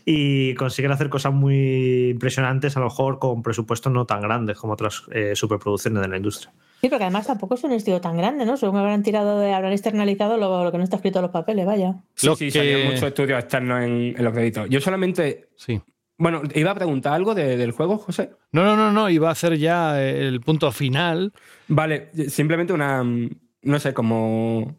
y 0.05 0.55
consiguen 0.55 0.93
hacer 0.93 1.09
cosas 1.09 1.33
muy 1.33 2.11
impresionantes, 2.11 2.77
a 2.77 2.81
lo 2.81 2.87
mejor 2.87 3.19
con 3.19 3.43
presupuestos 3.43 3.91
no 3.93 4.05
tan 4.05 4.21
grandes 4.21 4.59
como 4.59 4.75
otras 4.75 5.03
eh, 5.13 5.33
superproducciones 5.35 6.03
de 6.03 6.09
la 6.09 6.17
industria. 6.19 6.53
Sí, 6.83 6.89
porque 6.89 7.05
además 7.05 7.27
tampoco 7.27 7.55
es 7.55 7.65
un 7.65 7.73
estudio 7.73 8.01
tan 8.01 8.17
grande, 8.17 8.45
¿no? 8.45 8.57
Solo 8.57 8.73
me 8.75 8.81
habrán 8.81 9.03
tirado 9.03 9.39
de, 9.41 9.53
habrán 9.55 9.73
externalizado 9.73 10.37
lo, 10.37 10.65
lo 10.65 10.73
que 10.73 10.79
no 10.79 10.85
está 10.85 10.97
escrito 10.97 11.21
en 11.21 11.23
los 11.23 11.31
papeles, 11.31 11.65
vaya. 11.65 11.95
Sí, 12.17 12.27
Lo 12.27 12.37
sí, 12.37 12.51
que- 12.51 12.85
muchos 12.87 13.05
estudios 13.05 13.39
externos 13.39 13.83
en, 13.83 14.15
en 14.17 14.25
los 14.25 14.33
créditos. 14.33 14.69
Yo 14.69 14.81
solamente. 14.81 15.49
Sí. 15.57 15.81
Bueno, 16.19 16.43
iba 16.55 16.71
a 16.71 16.75
preguntar 16.75 17.15
algo 17.15 17.35
de- 17.35 17.57
del 17.57 17.73
juego, 17.73 17.99
José. 17.99 18.31
No, 18.53 18.65
no, 18.65 18.77
no, 18.77 18.93
no, 18.93 19.09
iba 19.11 19.29
a 19.29 19.33
hacer 19.33 19.57
ya 19.59 20.01
el 20.03 20.41
punto 20.41 20.71
final. 20.73 21.33
Vale, 21.69 22.11
simplemente 22.29 22.73
una. 22.73 23.03
mm, 23.03 23.31
No 23.63 23.79
sé, 23.79 23.95
como. 23.95 24.77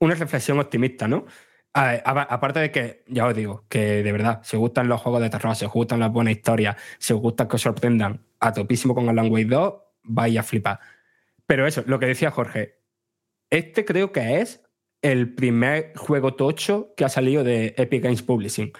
Una 0.00 0.14
reflexión 0.14 0.58
optimista, 0.58 1.06
¿no? 1.06 1.26
A- 1.74 1.94
Aparte 2.34 2.60
de 2.60 2.70
que, 2.70 3.04
ya 3.08 3.26
os 3.26 3.34
digo, 3.34 3.64
que 3.68 4.02
de 4.02 4.12
verdad, 4.12 4.40
si 4.44 4.56
os 4.56 4.60
gustan 4.60 4.88
los 4.88 5.00
juegos 5.00 5.20
de 5.22 5.28
terror, 5.30 5.54
si 5.56 5.64
os 5.64 5.72
gustan 5.72 6.00
las 6.00 6.12
buenas 6.12 6.32
historias, 6.36 6.76
si 6.98 7.12
os 7.12 7.20
gusta 7.20 7.48
que 7.48 7.56
os 7.56 7.62
sorprendan 7.62 8.20
a 8.40 8.52
topísimo 8.52 8.94
con 8.94 9.08
Alan 9.08 9.30
Wake 9.30 9.46
2, 9.46 9.74
vais 10.04 10.38
a 10.38 10.42
flipar. 10.42 10.78
Pero 11.46 11.66
eso, 11.66 11.82
lo 11.86 11.98
que 11.98 12.06
decía 12.06 12.30
Jorge, 12.30 12.80
este 13.50 13.84
creo 13.84 14.12
que 14.12 14.40
es 14.40 14.62
el 15.02 15.34
primer 15.34 15.92
juego 15.96 16.34
tocho 16.34 16.94
que 16.96 17.04
ha 17.04 17.08
salido 17.08 17.44
de 17.44 17.74
Epic 17.76 18.02
Games 18.04 18.22
Publishing. 18.22 18.72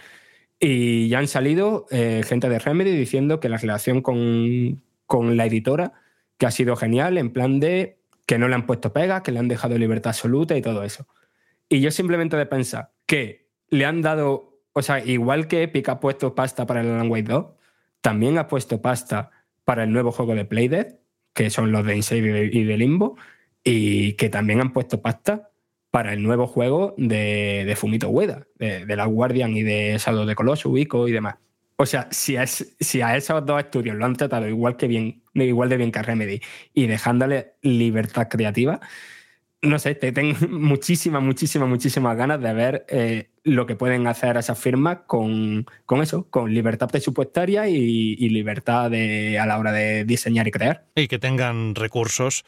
Y 0.66 1.09
ya 1.09 1.19
han 1.19 1.28
salido 1.28 1.85
eh, 1.91 2.23
gente 2.24 2.49
de 2.49 2.59
Remedy 2.59 2.97
diciendo 2.97 3.39
que 3.39 3.51
la 3.51 3.59
relación 3.59 4.01
con, 4.01 4.82
con 5.05 5.36
la 5.36 5.45
editora, 5.45 5.93
que 6.39 6.47
ha 6.47 6.51
sido 6.51 6.74
genial, 6.74 7.19
en 7.19 7.35
plan 7.35 7.61
de 7.61 7.99
que 8.24 8.39
no 8.39 8.49
le 8.49 8.55
han 8.55 8.65
puesto 8.65 8.91
pegas, 8.91 9.20
que 9.20 9.31
le 9.31 9.41
han 9.41 9.49
dejado 9.49 9.77
libertad 9.77 10.12
absoluta 10.12 10.57
y 10.57 10.62
todo 10.62 10.82
eso. 10.82 11.07
Y 11.69 11.82
yo 11.82 11.91
simplemente 11.91 12.39
de 12.39 12.47
pensar 12.47 12.93
que 13.05 13.51
le 13.69 13.85
han 13.85 14.01
dado, 14.01 14.62
o 14.73 14.81
sea, 14.81 15.05
igual 15.05 15.49
que 15.49 15.65
Epic 15.65 15.86
ha 15.91 16.01
puesto 16.01 16.35
pasta 16.35 16.65
para 16.65 16.81
el 16.81 16.86
Alan 16.86 17.11
Wake 17.11 17.28
2, 17.28 17.45
también 18.01 18.39
ha 18.39 18.49
puesto 18.49 18.81
pasta 18.81 19.32
para 19.65 19.85
el 19.85 19.93
nuevo 19.93 20.12
juego 20.12 20.35
de 20.35 20.47
Playdead, 20.47 20.95
que 21.35 21.51
son 21.51 21.73
los 21.73 21.85
de 21.85 21.97
Inside 21.97 22.51
y 22.51 22.65
de, 22.65 22.78
Limbo, 22.78 23.19
y 23.62 24.15
que 24.15 24.31
también 24.31 24.62
han 24.62 24.73
puesto 24.73 25.03
pasta 25.03 25.51
para 25.95 26.12
el 26.12 26.25
nuevo 26.25 26.49
juego 26.49 26.93
de, 26.99 27.73
Fumito 27.77 28.09
Ueda, 28.09 28.49
de, 28.57 28.85
de 28.85 28.97
la 28.97 29.07
Guardian 29.07 29.57
y 29.57 29.62
de 29.62 29.97
Shadow 29.97 30.27
de 30.27 30.35
Colossus, 30.35 30.77
Ico 30.77 31.07
y 31.07 31.12
demás. 31.12 31.37
O 31.77 31.87
sea, 31.87 32.09
si 32.11 32.37
a, 32.37 32.43
esos 33.16 33.47
dos 33.47 33.61
estudios 33.61 33.95
lo 33.95 34.05
han 34.05 34.16
tratado 34.16 34.49
igual, 34.49 34.77
que 34.77 34.89
bien, 34.89 35.23
igual 35.35 35.69
de 35.69 35.77
bien 35.77 35.93
que 35.93 36.01
a 36.01 36.03
Remedy 36.03 36.41
y 36.73 36.89
dejándole 36.89 37.53
libertad 37.62 38.27
creativa, 38.29 38.81
no 39.62 39.79
sé, 39.79 39.95
te 39.95 40.11
tengo 40.11 40.37
muchísimas, 40.51 41.23
muchísimas, 41.23 41.69
muchísimas 41.69 42.16
ganas 42.16 42.41
de 42.41 42.53
ver 42.53 42.87
eh, 42.89 43.31
lo 43.45 43.65
que 43.65 43.77
pueden 43.77 44.09
hacer 44.09 44.37
esas 44.37 44.59
firmas 44.59 44.99
con, 45.07 45.65
con 45.87 46.03
eso, 46.03 46.29
con 46.29 46.53
libertad 46.53 46.89
presupuestaria 46.91 47.69
y, 47.69 48.16
y 48.19 48.29
libertad 48.31 48.91
de, 48.91 49.39
a 49.39 49.47
la 49.47 49.61
hora 49.61 49.71
de 49.71 50.05
diseñar 50.05 50.49
y 50.49 50.51
crear. 50.51 50.87
y 50.97 51.07
que 51.07 51.21
tengan 51.21 51.77
recursos. 51.77 52.45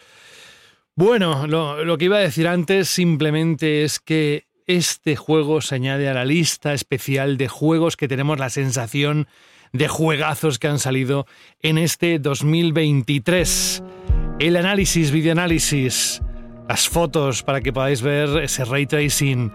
Bueno, 0.98 1.47
lo, 1.47 1.98
que 1.98 2.06
iba 2.06 2.16
a 2.16 2.20
decir 2.20 2.48
antes 2.48 2.89
simplemente 2.89 3.85
es 3.85 4.01
que 4.01 4.47
este 4.66 5.14
juego 5.14 5.60
se 5.60 5.74
añade 5.74 6.09
a 6.09 6.14
la 6.14 6.24
lista 6.24 6.73
especial 6.73 7.36
de 7.36 7.48
juegos 7.48 7.98
que 7.98 8.09
tenemos 8.09 8.39
la 8.39 8.48
sensación 8.48 9.28
de 9.74 9.89
juegazos 9.89 10.59
que 10.59 10.68
han 10.68 10.78
salido 10.78 11.27
en 11.60 11.77
este 11.77 12.18
2023. 12.18 13.82
El 14.39 14.56
análisis, 14.56 15.10
videoanálisis 15.10 16.23
las 16.66 16.89
fotos 16.89 17.43
para 17.43 17.60
que 17.60 17.74
podáis 17.74 18.01
ver 18.01 18.31
ese 18.43 18.64
ray 18.64 18.86
tracing 18.86 19.52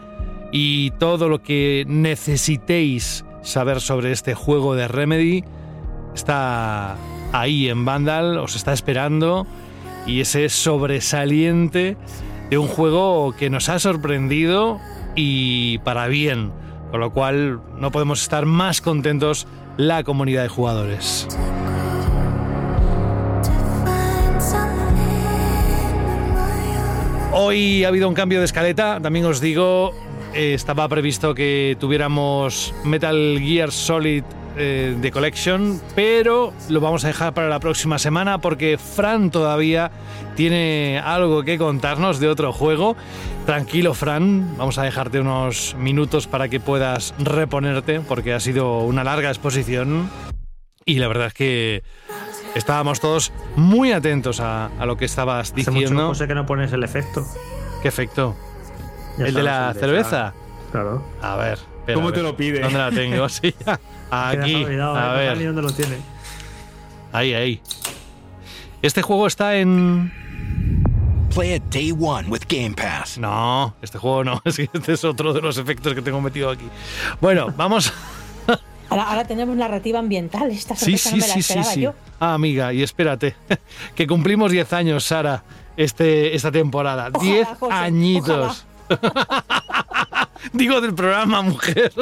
y 0.51 0.91
todo 0.99 1.27
lo 1.27 1.41
que 1.41 1.85
necesitéis 1.87 3.25
saber 3.41 3.81
sobre 3.81 4.11
este 4.11 4.35
juego 4.35 4.75
de 4.75 4.87
Remedy 4.87 5.43
está 6.13 6.97
ahí 7.31 7.67
en 7.67 7.83
Vandal, 7.83 8.37
os 8.37 8.55
está 8.55 8.73
esperando 8.73 9.47
y 10.05 10.21
ese 10.21 10.49
sobresaliente 10.49 11.97
de 12.49 12.57
un 12.57 12.67
juego 12.67 13.33
que 13.37 13.49
nos 13.49 13.69
ha 13.69 13.79
sorprendido 13.79 14.79
y 15.15 15.79
para 15.79 16.07
bien, 16.07 16.51
con 16.91 16.99
lo 16.99 17.13
cual 17.13 17.61
no 17.77 17.91
podemos 17.91 18.21
estar 18.21 18.45
más 18.45 18.81
contentos 18.81 19.47
la 19.77 20.03
comunidad 20.03 20.43
de 20.43 20.49
jugadores. 20.49 21.27
Hoy 27.33 27.85
ha 27.85 27.87
habido 27.87 28.09
un 28.09 28.13
cambio 28.13 28.39
de 28.39 28.45
escaleta, 28.45 28.99
también 29.01 29.25
os 29.25 29.39
digo, 29.39 29.93
eh, 30.33 30.53
estaba 30.53 30.87
previsto 30.89 31.33
que 31.33 31.77
tuviéramos 31.79 32.73
Metal 32.83 33.39
Gear 33.39 33.71
Solid 33.71 34.23
eh, 34.57 34.95
de 34.99 35.11
Collection, 35.11 35.79
pero 35.95 36.53
lo 36.69 36.79
vamos 36.81 37.03
a 37.05 37.07
dejar 37.07 37.33
para 37.33 37.49
la 37.49 37.59
próxima 37.59 37.99
semana 37.99 38.39
porque 38.39 38.77
Fran 38.77 39.31
todavía 39.31 39.91
tiene 40.35 41.01
algo 41.03 41.43
que 41.43 41.57
contarnos 41.57 42.19
de 42.19 42.27
otro 42.27 42.51
juego. 42.53 42.95
Tranquilo, 43.45 43.93
Fran, 43.93 44.57
vamos 44.57 44.77
a 44.77 44.83
dejarte 44.83 45.19
unos 45.19 45.75
minutos 45.79 46.27
para 46.27 46.49
que 46.49 46.59
puedas 46.59 47.13
reponerte 47.19 48.01
porque 48.01 48.33
ha 48.33 48.39
sido 48.39 48.79
una 48.79 49.03
larga 49.03 49.29
exposición 49.29 50.09
y 50.85 50.99
la 50.99 51.07
verdad 51.07 51.27
es 51.27 51.33
que 51.33 51.83
estábamos 52.55 52.99
todos 52.99 53.31
muy 53.55 53.91
atentos 53.91 54.39
a, 54.39 54.67
a 54.79 54.85
lo 54.85 54.97
que 54.97 55.05
estabas 55.05 55.51
Hace 55.51 55.55
diciendo. 55.55 55.93
mucho, 55.93 56.07
José, 56.07 56.27
que 56.27 56.35
no 56.35 56.45
pones 56.45 56.73
el 56.73 56.83
efecto. 56.83 57.25
¿Qué 57.81 57.87
efecto? 57.87 58.35
Ya 59.17 59.25
¿El 59.25 59.33
de 59.33 59.43
la 59.43 59.73
cerveza? 59.73 60.33
Claro. 60.71 61.03
A 61.21 61.35
ver. 61.35 61.59
Espera, 61.81 61.95
¿Cómo 61.95 62.09
a 62.09 62.13
te 62.13 62.21
lo 62.23 62.35
pide? 62.37 62.59
¿Dónde 62.61 62.77
la 62.79 62.91
tengo? 62.91 63.27
Sí, 63.29 63.53
aquí. 64.11 64.63
olvidado, 64.65 64.95
A 64.95 65.23
¿eh? 65.23 65.27
No 65.29 65.31
ni 65.35 65.37
ver. 65.39 65.47
dónde 65.47 65.61
lo 65.61 65.71
tiene. 65.71 65.97
Ahí, 67.13 67.33
ahí. 67.33 67.61
Este 68.81 69.01
juego 69.01 69.27
está 69.27 69.55
en. 69.57 70.11
Play 71.33 71.53
it 71.55 71.63
day 71.71 71.91
one 71.97 72.27
with 72.27 72.41
Game 72.49 72.71
Pass. 72.75 73.17
No, 73.17 73.73
este 73.81 73.97
juego 73.97 74.23
no. 74.23 74.41
Es 74.45 74.57
que 74.57 74.69
este 74.73 74.93
es 74.93 75.03
otro 75.05 75.31
de 75.33 75.41
los 75.41 75.57
efectos 75.57 75.93
que 75.93 76.01
tengo 76.01 76.19
metido 76.19 76.49
aquí. 76.49 76.65
Bueno, 77.21 77.53
vamos. 77.55 77.93
Ahora, 78.89 79.03
ahora 79.03 79.23
tenemos 79.23 79.55
narrativa 79.55 79.99
ambiental. 79.99 80.51
Esta 80.51 80.75
Sí, 80.75 80.97
sí, 80.97 81.11
no 81.11 81.15
me 81.15 81.21
la 81.21 81.27
sí, 81.27 81.33
sí, 81.33 81.39
esperaba 81.39 81.71
sí. 81.73 81.81
yo. 81.81 81.93
Ah, 82.19 82.33
amiga, 82.33 82.73
y 82.73 82.83
espérate. 82.83 83.35
Que 83.95 84.05
cumplimos 84.05 84.51
10 84.51 84.73
años, 84.73 85.05
Sara, 85.05 85.43
este, 85.77 86.35
esta 86.35 86.51
temporada. 86.51 87.09
Ojalá, 87.13 87.31
10 87.31 87.47
José, 87.57 87.73
añitos. 87.73 88.65
Digo 90.53 90.81
del 90.81 90.93
programa, 90.93 91.41
mujer. 91.41 91.91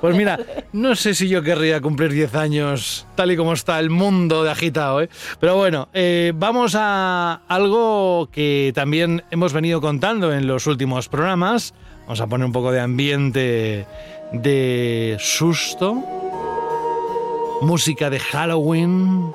Pues 0.00 0.16
mira, 0.16 0.38
no 0.72 0.96
sé 0.96 1.14
si 1.14 1.28
yo 1.28 1.42
querría 1.42 1.80
cumplir 1.80 2.12
10 2.12 2.34
años 2.34 3.06
tal 3.14 3.30
y 3.30 3.36
como 3.36 3.52
está 3.52 3.78
el 3.78 3.90
mundo 3.90 4.42
de 4.42 4.50
agitado, 4.50 5.00
¿eh? 5.00 5.08
Pero 5.38 5.56
bueno, 5.56 5.88
eh, 5.94 6.32
vamos 6.34 6.74
a 6.76 7.42
algo 7.48 8.28
que 8.32 8.72
también 8.74 9.22
hemos 9.30 9.52
venido 9.52 9.80
contando 9.80 10.32
en 10.32 10.46
los 10.46 10.66
últimos 10.66 11.08
programas. 11.08 11.74
Vamos 12.02 12.20
a 12.20 12.26
poner 12.26 12.46
un 12.46 12.52
poco 12.52 12.72
de 12.72 12.80
ambiente 12.80 13.86
de 14.32 15.16
susto. 15.20 15.94
Música 17.62 18.10
de 18.10 18.18
Halloween. 18.18 19.32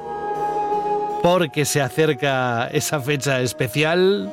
Porque 1.24 1.66
se 1.66 1.82
acerca 1.82 2.68
esa 2.68 3.00
fecha 3.00 3.42
especial. 3.42 4.32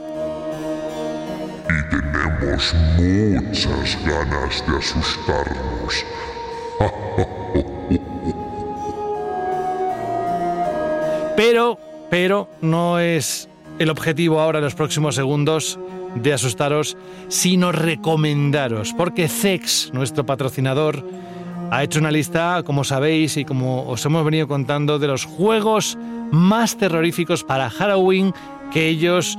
Tenemos 1.68 2.74
muchas 2.96 3.98
ganas 4.04 4.64
de 4.66 4.76
asustarnos. 4.78 6.04
Pero, 11.36 11.78
pero 12.10 12.48
no 12.60 12.98
es 12.98 13.48
el 13.78 13.90
objetivo 13.90 14.40
ahora 14.40 14.58
en 14.58 14.64
los 14.64 14.74
próximos 14.74 15.14
segundos 15.14 15.78
de 16.16 16.32
asustaros, 16.32 16.96
sino 17.28 17.70
recomendaros, 17.70 18.92
porque 18.92 19.28
Zex, 19.28 19.92
nuestro 19.92 20.26
patrocinador, 20.26 21.04
ha 21.70 21.84
hecho 21.84 22.00
una 22.00 22.10
lista, 22.10 22.62
como 22.64 22.82
sabéis 22.82 23.36
y 23.36 23.44
como 23.44 23.88
os 23.88 24.04
hemos 24.04 24.24
venido 24.24 24.48
contando, 24.48 24.98
de 24.98 25.06
los 25.06 25.26
juegos 25.26 25.96
más 26.32 26.76
terroríficos 26.76 27.44
para 27.44 27.70
Halloween 27.70 28.34
que 28.72 28.88
ellos 28.88 29.38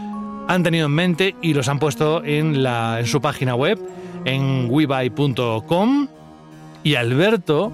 han 0.49 0.63
tenido 0.63 0.88
en 0.88 0.91
mente 0.91 1.35
y 1.43 1.53
los 1.53 1.69
han 1.69 1.77
puesto 1.77 2.23
en, 2.26 2.63
la, 2.63 2.99
en 2.99 3.05
su 3.05 3.21
página 3.21 3.53
web, 3.53 3.80
en 4.26 4.65
webuy.com. 4.67 6.07
Y 6.84 6.95
Alberto 6.95 7.71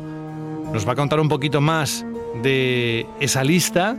nos 0.74 0.86
va 0.86 0.92
a 0.92 0.96
contar 0.96 1.22
un 1.22 1.30
poquito 1.30 1.62
más 1.62 2.06
de 2.44 3.06
esa 3.22 3.46
lista, 3.46 3.96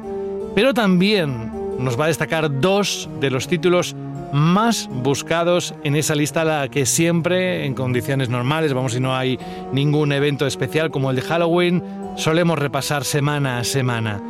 pero 0.54 0.74
también 0.74 1.50
nos 1.78 1.98
va 1.98 2.04
a 2.04 2.08
destacar 2.08 2.60
dos 2.60 3.08
de 3.18 3.30
los 3.30 3.48
títulos 3.48 3.96
más 4.34 4.90
buscados 4.92 5.74
en 5.82 5.96
esa 5.96 6.14
lista, 6.14 6.44
la 6.44 6.68
que 6.68 6.84
siempre, 6.84 7.64
en 7.64 7.72
condiciones 7.72 8.28
normales, 8.28 8.74
vamos, 8.74 8.92
si 8.92 9.00
no 9.00 9.16
hay 9.16 9.38
ningún 9.72 10.12
evento 10.12 10.46
especial 10.46 10.90
como 10.90 11.08
el 11.08 11.16
de 11.16 11.22
Halloween, 11.22 11.82
solemos 12.16 12.58
repasar 12.58 13.04
semana 13.04 13.58
a 13.58 13.64
semana. 13.64 14.20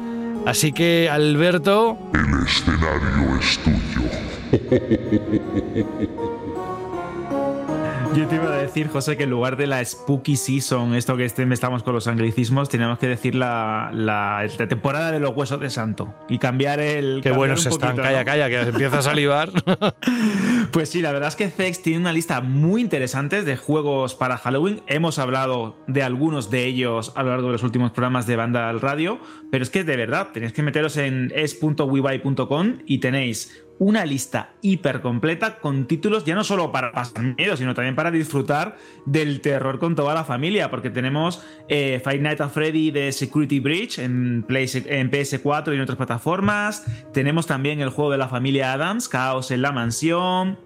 Así 0.47 0.71
que, 0.71 1.11
Alberto, 1.11 1.99
El 2.15 2.47
escenario 2.47 3.41
es. 3.41 4.26
Yo 8.15 8.27
te 8.29 8.37
iba 8.37 8.47
a 8.55 8.57
decir, 8.57 8.89
José, 8.89 9.19
que 9.19 9.25
en 9.25 9.31
lugar 9.31 9.59
de 9.59 9.67
la 9.67 9.85
Spooky 9.85 10.37
Season, 10.37 10.95
esto 10.95 11.19
que 11.19 11.27
este- 11.27 11.43
estamos 11.53 11.83
con 11.83 11.93
los 11.93 12.07
anglicismos, 12.07 12.71
tenemos 12.71 12.99
que 12.99 13.09
decir 13.09 13.35
la, 13.35 13.91
la- 13.93 14.47
la 14.59 14.69
temporada 14.69 15.13
de 15.13 15.21
los 15.21 15.37
huesos 15.37 15.61
de 15.61 15.69
santo 15.69 16.15
y 16.27 16.39
cambiar 16.39 16.81
el. 16.81 17.21
qué 17.23 17.31
buenos 17.31 17.67
están, 17.67 17.91
poquito, 17.91 18.03
calla, 18.03 18.21
¿no? 18.21 18.25
calla, 18.25 18.49
que 18.49 18.61
empieza 18.71 18.99
a 18.99 19.03
salivar. 19.03 19.51
Pues 20.73 20.91
sí, 20.91 21.01
la 21.01 21.11
verdad 21.13 21.29
es 21.29 21.37
que 21.37 21.49
Zex 21.49 21.81
tiene 21.81 22.01
una 22.01 22.13
lista 22.13 22.43
muy 22.43 22.83
interesante 22.83 23.43
de 23.43 23.57
juegos 23.57 24.15
para 24.15 24.37
Halloween. 24.37 24.83
Hemos 24.89 25.19
hablado 25.19 25.79
de 25.87 26.03
algunos 26.03 26.51
de 26.51 26.67
ellos 26.67 27.13
a 27.15 27.23
lo 27.23 27.31
largo 27.31 27.47
de 27.47 27.53
los 27.53 27.63
últimos 27.63 27.93
programas 27.93 28.27
de 28.27 28.37
Banda 28.37 28.69
al 28.69 28.81
Radio, 28.83 29.19
pero 29.51 29.63
es 29.63 29.71
que 29.71 29.85
de 29.85 29.97
verdad 29.97 30.29
tenéis 30.35 30.53
que 30.53 30.63
meteros 30.63 30.99
en 30.99 31.33
es.webuy.com 31.35 32.79
y 32.85 32.99
tenéis 32.99 33.65
una 33.79 34.07
lista 34.07 34.53
hiper 34.63 35.01
completa 35.03 35.59
con 35.59 35.87
títulos 35.87 36.25
ya 36.25 36.35
no 36.35 36.45
solo 36.45 36.73
para 36.73 36.93
pasar 36.93 37.23
miedo, 37.37 37.57
sino 37.57 37.75
también 37.75 37.95
para 37.95 38.11
disfrutar 38.11 38.77
del 39.05 39.41
terror 39.43 39.79
con 39.79 39.95
toda 39.95 40.15
la 40.15 40.25
familia, 40.25 40.71
porque 40.71 40.89
tenemos 40.91 41.43
eh, 41.69 42.01
Five 42.03 42.21
Nights 42.21 42.41
at 42.41 42.51
Freddy 42.51 42.91
de 42.91 43.13
Security 43.13 43.61
Breach 43.61 43.99
en, 43.99 44.45
Play- 44.49 44.69
en 44.87 45.11
PS4 45.11 45.73
y 45.73 45.77
en 45.77 45.81
otras 45.83 45.97
plataformas. 45.99 46.85
Tenemos 47.13 47.47
también 47.47 47.81
el 47.81 47.91
juego 47.91 48.11
de 48.11 48.19
la 48.19 48.29
familia 48.29 48.73
Adams, 48.73 49.09
Caos 49.09 49.51
en 49.51 49.61
la 49.63 49.73
Mansión. 49.73 50.59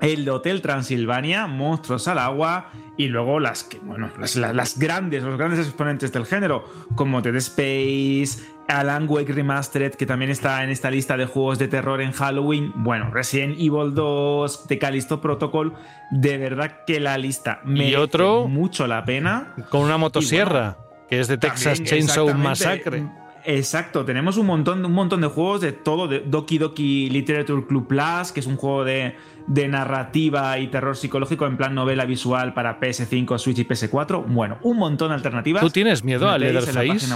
El 0.00 0.28
Hotel 0.28 0.62
Transilvania, 0.62 1.48
Monstruos 1.48 2.06
al 2.06 2.18
Agua, 2.20 2.70
y 2.96 3.08
luego 3.08 3.40
las 3.40 3.64
que, 3.64 3.78
bueno, 3.80 4.10
las- 4.20 4.36
las 4.36 4.78
grandes, 4.78 5.24
los 5.24 5.36
grandes 5.36 5.66
exponentes 5.66 6.12
del 6.12 6.24
género, 6.24 6.64
como 6.94 7.20
Dead 7.20 7.34
Space, 7.34 8.44
Alan 8.68 9.06
Wake 9.08 9.32
Remastered, 9.32 9.94
que 9.94 10.06
también 10.06 10.30
está 10.30 10.62
en 10.62 10.70
esta 10.70 10.90
lista 10.90 11.16
de 11.16 11.24
juegos 11.24 11.58
de 11.58 11.68
terror 11.68 12.00
en 12.02 12.12
Halloween. 12.12 12.72
Bueno, 12.76 13.10
Resident 13.10 13.54
Evil 13.58 13.94
2, 13.94 14.66
The 14.68 14.78
Callisto 14.78 15.20
Protocol. 15.20 15.74
De 16.10 16.36
verdad 16.36 16.84
que 16.86 17.00
la 17.00 17.16
lista 17.16 17.60
merece 17.64 17.96
otro 17.96 18.46
mucho 18.46 18.86
la 18.86 19.04
pena. 19.04 19.54
con 19.70 19.82
una 19.82 19.96
motosierra, 19.96 20.76
que 21.08 21.18
es 21.18 21.28
de 21.28 21.38
Texas 21.38 21.82
Chainsaw. 21.82 22.32
Massacre. 22.34 23.08
Exacto, 23.44 24.04
tenemos 24.04 24.36
un 24.36 24.46
montón, 24.46 24.84
un 24.84 24.92
montón 24.92 25.22
de 25.22 25.28
juegos 25.28 25.62
de 25.62 25.72
todo, 25.72 26.06
de 26.06 26.20
Doki 26.20 26.58
Doki 26.58 27.08
Literature 27.08 27.64
Club 27.66 27.86
Plus, 27.86 28.32
que 28.32 28.40
es 28.40 28.46
un 28.46 28.56
juego 28.56 28.84
de, 28.84 29.16
de 29.48 29.66
narrativa 29.66 30.58
y 30.58 30.68
terror 30.68 30.96
psicológico 30.96 31.46
en 31.46 31.56
plan 31.56 31.74
novela 31.74 32.04
visual 32.04 32.52
para 32.54 32.78
PS5, 32.78 33.38
Switch 33.38 33.58
y 33.58 33.64
PS4. 33.64 34.24
Bueno, 34.26 34.58
un 34.62 34.76
montón 34.76 35.08
de 35.08 35.14
alternativas. 35.14 35.62
¿Tú 35.62 35.70
tienes 35.70 36.04
miedo 36.04 36.28
al 36.28 36.42
Leatherface? 36.42 37.08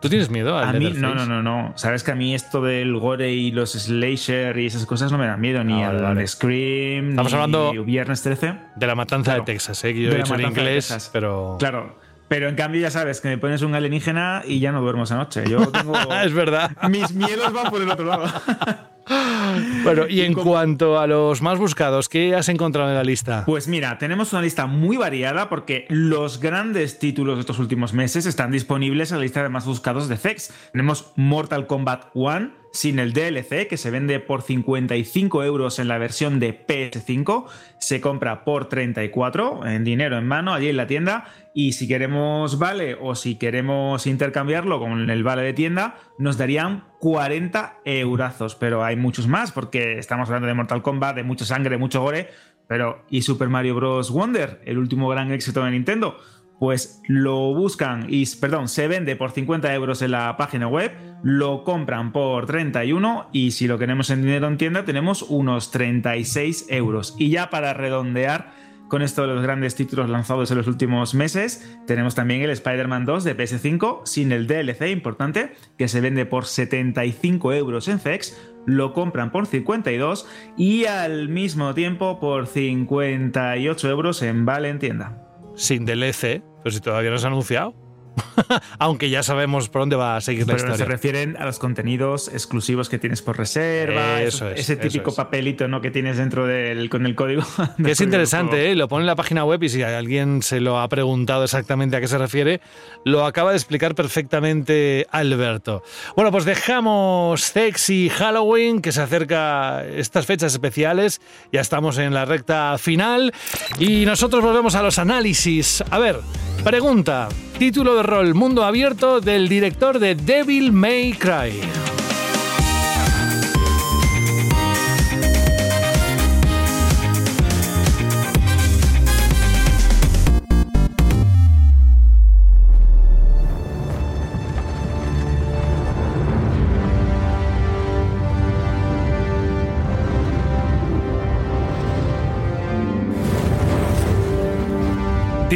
¿Tú 0.00 0.08
tienes 0.08 0.30
miedo 0.30 0.56
al 0.56 0.68
A 0.68 0.72
mí, 0.72 0.92
no, 0.96 1.14
no, 1.14 1.26
no, 1.26 1.42
no. 1.42 1.72
Sabes 1.76 2.04
que 2.04 2.12
a 2.12 2.14
mí 2.14 2.34
esto 2.34 2.62
del 2.62 2.96
gore 2.98 3.32
y 3.32 3.50
los 3.50 3.72
slasher 3.72 4.56
y 4.58 4.66
esas 4.66 4.86
cosas 4.86 5.10
no 5.12 5.18
me 5.18 5.26
dan 5.26 5.40
miedo, 5.40 5.64
ni 5.64 5.82
Ah, 5.82 5.90
al 5.90 6.00
vale. 6.00 6.26
Scream, 6.26 7.10
Estamos 7.10 7.32
ni 7.32 7.36
hablando 7.36 7.84
Viernes 7.84 8.22
13. 8.22 8.54
De 8.76 8.86
la 8.86 8.94
matanza 8.94 9.32
Claro. 9.32 9.42
de 9.44 9.52
Texas, 9.52 9.84
¿eh? 9.84 9.92
que 9.92 10.02
yo 10.02 10.12
he 10.12 10.16
dicho 10.16 10.34
en 10.36 10.42
inglés, 10.42 11.10
pero... 11.12 11.56
Claro. 11.58 11.98
Pero 12.28 12.48
en 12.48 12.54
cambio 12.54 12.80
ya 12.80 12.92
sabes 12.92 13.20
que 13.20 13.26
me 13.26 13.38
pones 13.38 13.62
un 13.62 13.74
alienígena 13.74 14.42
y 14.46 14.60
ya 14.60 14.70
no 14.70 14.80
duermo 14.80 15.02
esa 15.02 15.16
noche. 15.16 15.42
Yo 15.50 15.66
tengo... 15.72 15.94
es 16.24 16.32
verdad. 16.32 16.70
Mis 16.88 17.12
miedos 17.12 17.52
van 17.52 17.68
por 17.68 17.82
el 17.82 17.90
otro 17.90 18.04
lado. 18.06 18.26
Bueno, 19.82 20.06
y 20.08 20.20
en 20.20 20.34
cuanto 20.34 20.98
a 20.98 21.06
los 21.06 21.42
más 21.42 21.58
buscados, 21.58 22.08
¿qué 22.08 22.34
has 22.34 22.48
encontrado 22.48 22.90
en 22.90 22.94
la 22.94 23.02
lista? 23.02 23.44
Pues 23.46 23.66
mira, 23.66 23.98
tenemos 23.98 24.32
una 24.32 24.42
lista 24.42 24.66
muy 24.66 24.96
variada 24.96 25.48
porque 25.48 25.86
los 25.88 26.38
grandes 26.38 26.98
títulos 26.98 27.36
de 27.36 27.40
estos 27.40 27.58
últimos 27.58 27.92
meses 27.92 28.26
están 28.26 28.50
disponibles 28.50 29.10
en 29.10 29.18
la 29.18 29.22
lista 29.22 29.42
de 29.42 29.48
más 29.48 29.64
buscados 29.64 30.08
de 30.08 30.16
FX. 30.16 30.52
Tenemos 30.72 31.12
Mortal 31.16 31.66
Kombat 31.66 32.06
1, 32.14 32.50
sin 32.72 32.98
el 32.98 33.12
DLC, 33.12 33.66
que 33.68 33.76
se 33.76 33.90
vende 33.90 34.20
por 34.20 34.42
55 34.42 35.44
euros 35.44 35.78
en 35.78 35.88
la 35.88 35.98
versión 35.98 36.38
de 36.38 36.66
PS5. 36.66 37.46
Se 37.78 38.00
compra 38.00 38.44
por 38.44 38.68
34 38.68 39.66
en 39.66 39.84
dinero 39.84 40.18
en 40.18 40.26
mano 40.26 40.54
allí 40.54 40.68
en 40.68 40.76
la 40.76 40.86
tienda. 40.86 41.26
Y 41.54 41.72
si 41.72 41.88
queremos 41.88 42.58
vale 42.58 42.96
o 43.00 43.14
si 43.14 43.36
queremos 43.36 44.06
intercambiarlo 44.06 44.78
con 44.78 45.10
el 45.10 45.24
vale 45.24 45.42
de 45.42 45.52
tienda, 45.52 45.96
nos 46.18 46.38
darían 46.38 46.84
40 47.00 47.80
eurazos. 47.84 48.54
Pero 48.54 48.84
hay 48.84 48.96
muchos 48.96 49.26
más 49.26 49.50
porque 49.50 49.98
estamos 49.98 50.28
hablando 50.28 50.46
de 50.46 50.54
Mortal 50.54 50.82
Kombat, 50.82 51.16
de 51.16 51.22
mucha 51.24 51.44
sangre, 51.44 51.76
mucho 51.76 52.02
gore. 52.02 52.28
Pero 52.68 53.04
¿y 53.10 53.22
Super 53.22 53.48
Mario 53.48 53.74
Bros. 53.74 54.12
Wonder, 54.12 54.60
el 54.64 54.78
último 54.78 55.08
gran 55.08 55.32
éxito 55.32 55.64
de 55.64 55.72
Nintendo? 55.72 56.18
Pues 56.60 57.00
lo 57.08 57.54
buscan 57.54 58.06
y, 58.08 58.26
perdón, 58.36 58.68
se 58.68 58.86
vende 58.86 59.16
por 59.16 59.32
50 59.32 59.74
euros 59.74 60.02
en 60.02 60.10
la 60.10 60.36
página 60.36 60.68
web, 60.68 60.92
lo 61.22 61.64
compran 61.64 62.12
por 62.12 62.46
31 62.46 63.28
y 63.32 63.50
si 63.50 63.66
lo 63.66 63.78
queremos 63.78 64.10
en 64.10 64.22
dinero 64.22 64.48
en 64.48 64.56
tienda 64.56 64.84
tenemos 64.84 65.22
unos 65.22 65.70
36 65.70 66.66
euros. 66.68 67.14
Y 67.18 67.30
ya 67.30 67.50
para 67.50 67.74
redondear 67.74 68.52
con 68.90 69.02
esto 69.02 69.22
de 69.22 69.28
los 69.28 69.42
grandes 69.42 69.76
títulos 69.76 70.10
lanzados 70.10 70.50
en 70.50 70.58
los 70.58 70.66
últimos 70.66 71.14
meses, 71.14 71.78
tenemos 71.86 72.16
también 72.16 72.42
el 72.42 72.50
Spider-Man 72.50 73.06
2 73.06 73.22
de 73.22 73.36
PS5 73.36 74.04
sin 74.04 74.32
el 74.32 74.48
DLC 74.48 74.90
importante, 74.90 75.52
que 75.78 75.86
se 75.86 76.00
vende 76.00 76.26
por 76.26 76.44
75 76.44 77.52
euros 77.54 77.86
en 77.86 78.00
FEX, 78.00 78.36
lo 78.66 78.92
compran 78.92 79.30
por 79.30 79.46
52 79.46 80.26
y 80.56 80.84
al 80.86 81.28
mismo 81.28 81.72
tiempo 81.72 82.18
por 82.18 82.48
58 82.48 83.88
euros 83.88 84.22
en 84.22 84.44
Vale 84.44 84.68
en 84.68 84.78
tienda. 84.80 85.24
Sin 85.54 85.86
DLC, 85.86 86.42
pero 86.62 86.70
si 86.72 86.80
todavía 86.80 87.10
no 87.10 87.18
se 87.18 87.26
ha 87.26 87.30
anunciado. 87.30 87.89
Aunque 88.78 89.10
ya 89.10 89.22
sabemos 89.22 89.68
por 89.68 89.82
dónde 89.82 89.96
va 89.96 90.16
a 90.16 90.20
seguir 90.20 90.40
la 90.42 90.54
Pero 90.54 90.58
historia. 90.58 90.76
se 90.78 90.84
refieren 90.84 91.36
a 91.38 91.44
los 91.46 91.58
contenidos 91.58 92.28
exclusivos 92.28 92.88
que 92.88 92.98
tienes 92.98 93.22
por 93.22 93.36
reserva, 93.38 94.22
Eso 94.22 94.48
es, 94.48 94.60
ese 94.60 94.74
eso 94.74 94.82
típico 94.82 95.10
es. 95.10 95.16
papelito 95.16 95.68
¿no? 95.68 95.80
que 95.80 95.90
tienes 95.90 96.16
dentro 96.18 96.46
del 96.46 96.88
con 96.90 97.06
el 97.06 97.14
código. 97.14 97.42
Que 97.84 97.92
es 97.92 98.00
interesante, 98.00 98.70
¿eh? 98.70 98.74
lo 98.76 98.88
pone 98.88 99.02
en 99.02 99.06
la 99.06 99.16
página 99.16 99.44
web 99.44 99.62
y 99.62 99.68
si 99.68 99.82
alguien 99.82 100.42
se 100.42 100.60
lo 100.60 100.78
ha 100.80 100.88
preguntado 100.88 101.44
exactamente 101.44 101.96
a 101.96 102.00
qué 102.00 102.08
se 102.08 102.18
refiere, 102.18 102.60
lo 103.04 103.24
acaba 103.24 103.50
de 103.50 103.56
explicar 103.56 103.94
perfectamente 103.94 105.06
Alberto. 105.10 105.82
Bueno, 106.16 106.30
pues 106.30 106.44
dejamos 106.44 107.40
Sexy 107.42 108.08
Halloween, 108.10 108.80
que 108.82 108.92
se 108.92 109.00
acerca 109.02 109.84
estas 109.86 110.26
fechas 110.26 110.52
especiales, 110.52 111.20
ya 111.52 111.60
estamos 111.60 111.98
en 111.98 112.14
la 112.14 112.24
recta 112.24 112.76
final 112.78 113.32
y 113.78 114.04
nosotros 114.04 114.42
volvemos 114.42 114.74
a 114.74 114.82
los 114.82 114.98
análisis. 114.98 115.82
A 115.90 115.98
ver, 115.98 116.16
pregunta, 116.64 117.28
título 117.60 117.96
de 117.96 118.02
rol 118.02 118.34
Mundo 118.34 118.64
Abierto 118.64 119.20
del 119.20 119.46
director 119.46 119.98
de 119.98 120.14
Devil 120.14 120.72
May 120.72 121.12
Cry. 121.12 121.99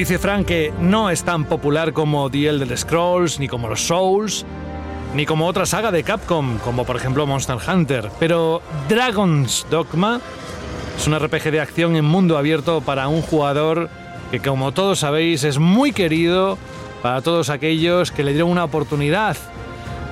Dice 0.05 0.19
Frank 0.19 0.45
que 0.45 0.71
no 0.81 1.09
es 1.09 1.25
tan 1.25 1.47
popular 1.47 1.95
como 1.95 2.29
The 2.29 2.49
Elder 2.49 2.77
Scrolls, 2.77 3.41
ni 3.41 3.49
como 3.49 3.71
los 3.71 3.87
Souls, 3.87 4.45
ni 5.15 5.25
como 5.25 5.47
otra 5.47 5.65
saga 5.65 5.91
de 5.91 6.03
Capcom, 6.03 6.59
como 6.59 6.85
por 6.85 6.97
ejemplo 6.97 7.27
Monster 7.27 7.57
Hunter. 7.67 8.11
Pero 8.21 8.61
Dragon's 8.87 9.67
Dogma 9.71 10.21
es 10.99 11.07
un 11.07 11.19
RPG 11.19 11.51
de 11.53 11.61
acción 11.61 11.97
en 11.97 12.05
mundo 12.05 12.37
abierto 12.37 12.83
para 12.83 13.09
un 13.09 13.23
jugador 13.23 13.89
que, 14.31 14.41
como 14.41 14.73
todos 14.73 14.99
sabéis, 14.99 15.43
es 15.43 15.59
muy 15.59 15.93
querido 15.93 16.59
para 17.01 17.23
todos 17.23 17.49
aquellos 17.49 18.13
que 18.13 18.25
le 18.25 18.33
dieron 18.33 18.51
una 18.51 18.65
oportunidad 18.65 19.39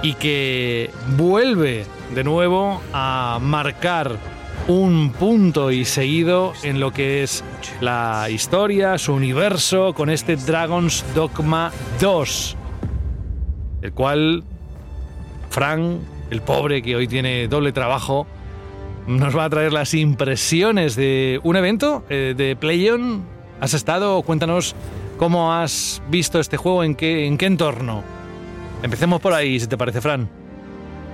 y 0.01 0.15
que 0.15 0.91
vuelve 1.19 1.85
de 2.15 2.25
nuevo 2.25 2.81
a 2.95 3.39
marcar 3.43 4.17
un 4.69 5.11
punto 5.19 5.71
y 5.71 5.85
seguido 5.85 6.53
en 6.63 6.79
lo 6.79 6.93
que 6.93 7.23
es 7.23 7.45
la 7.81 8.29
historia, 8.31 8.99
su 8.99 9.13
universo, 9.13 9.93
con 9.95 10.11
este 10.11 10.37
Dragon's 10.37 11.05
Dogma 11.15 11.73
2, 12.01 12.57
el 13.83 13.93
cual 13.93 14.45
Frank, 15.51 16.01
el 16.31 16.43
pobre 16.43 16.83
que 16.83 16.97
hoy 16.97 17.09
tiene 17.09 17.49
doble 17.49 17.73
trabajo, 17.73 18.27
nos 19.07 19.37
va 19.37 19.45
a 19.45 19.51
traer 19.51 19.73
las 19.73 19.95
impresiones 19.95 20.95
de 20.95 21.41
un 21.43 21.57
evento 21.57 22.05
eh, 22.09 22.35
de 22.37 22.55
PlayOn. 22.55 23.25
¿Has 23.61 23.75
estado? 23.75 24.23
Cuéntanos 24.23 24.77
cómo 25.19 25.53
has 25.53 26.03
visto 26.09 26.39
este 26.39 26.57
juego, 26.57 26.85
en 26.85 26.95
qué, 26.95 27.27
en 27.27 27.37
qué 27.37 27.47
entorno. 27.47 28.05
Empecemos 28.83 29.21
por 29.21 29.33
ahí, 29.35 29.59
si 29.59 29.67
te 29.67 29.77
parece, 29.77 30.01
Fran. 30.01 30.42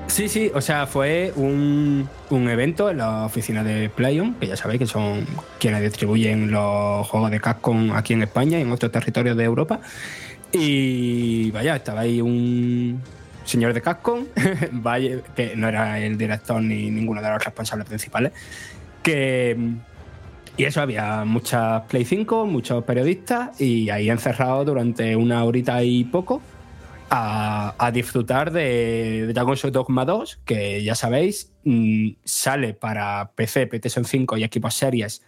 Sí, 0.08 0.28
sí, 0.28 0.50
o 0.54 0.60
sea, 0.60 0.86
fue 0.86 1.32
un, 1.36 2.08
un 2.30 2.48
evento 2.48 2.90
en 2.90 2.98
la 2.98 3.26
oficina 3.26 3.62
de 3.62 3.88
PlayOn, 3.90 4.34
que 4.34 4.46
ya 4.48 4.56
sabéis 4.56 4.80
que 4.80 4.86
son 4.86 5.26
quienes 5.60 5.82
distribuyen 5.82 6.50
los 6.50 7.06
juegos 7.06 7.30
de 7.30 7.40
Capcom 7.40 7.92
aquí 7.92 8.14
en 8.14 8.22
España 8.22 8.58
y 8.58 8.62
en 8.62 8.72
otros 8.72 8.90
territorios 8.90 9.36
de 9.36 9.44
Europa. 9.44 9.80
Y 10.50 11.50
vaya, 11.50 11.76
estaba 11.76 12.00
ahí 12.00 12.20
un 12.22 13.00
señor 13.44 13.74
de 13.74 13.82
Capcom, 13.82 14.24
que 15.36 15.52
no 15.56 15.68
era 15.68 16.00
el 16.00 16.16
director 16.16 16.60
ni 16.62 16.90
ninguno 16.90 17.22
de 17.22 17.30
los 17.30 17.44
responsables 17.44 17.86
principales, 17.86 18.32
que... 19.02 19.56
Y 20.56 20.64
eso, 20.64 20.80
había 20.80 21.24
muchas 21.24 21.82
Play 21.82 22.04
5, 22.04 22.44
muchos 22.46 22.82
periodistas 22.82 23.60
y 23.60 23.90
ahí 23.90 24.10
encerrados 24.10 24.66
durante 24.66 25.14
una 25.14 25.44
horita 25.44 25.84
y 25.84 26.02
poco 26.02 26.42
a, 27.10 27.90
disfrutar 27.92 28.52
de 28.52 29.32
Dragon's 29.32 29.62
Dogma 29.72 30.04
2, 30.04 30.40
que 30.44 30.82
ya 30.82 30.94
sabéis, 30.94 31.52
mm, 31.64 32.10
sale 32.24 32.74
para 32.74 33.32
PC, 33.34 33.66
PlayStation 33.66 34.04
5 34.04 34.36
y 34.36 34.44
equipos 34.44 34.74
series 34.74 35.22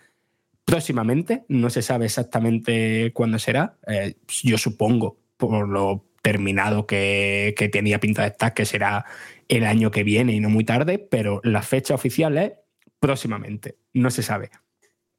próximamente. 0.65 1.44
No 1.48 1.70
se 1.70 1.82
sabe 1.82 2.07
exactamente 2.07 3.12
cuándo 3.12 3.39
será. 3.39 3.77
Eh, 3.86 4.15
yo 4.43 4.59
supongo, 4.59 5.19
por 5.36 5.69
lo 5.69 6.07
terminado 6.23 6.86
que, 6.86 7.55
que 7.57 7.69
tenía 7.69 7.98
pinta 7.98 8.23
de 8.23 8.28
estar, 8.28 8.52
que 8.52 8.66
será 8.66 9.07
el 9.48 9.65
año 9.65 9.90
que 9.90 10.05
viene 10.05 10.32
y 10.32 10.40
no 10.40 10.51
muy 10.51 10.65
tarde, 10.65 10.98
pero 10.98 11.40
la 11.44 11.62
fecha 11.62 11.94
oficial 11.94 12.36
es 12.39 12.52
próximamente. 13.01 13.78
No 13.94 14.11
se 14.11 14.23
sabe. 14.23 14.51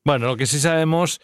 Bueno, 0.03 0.27
lo 0.27 0.37
que 0.37 0.45
sí 0.45 0.59
sabemos 0.59 1.19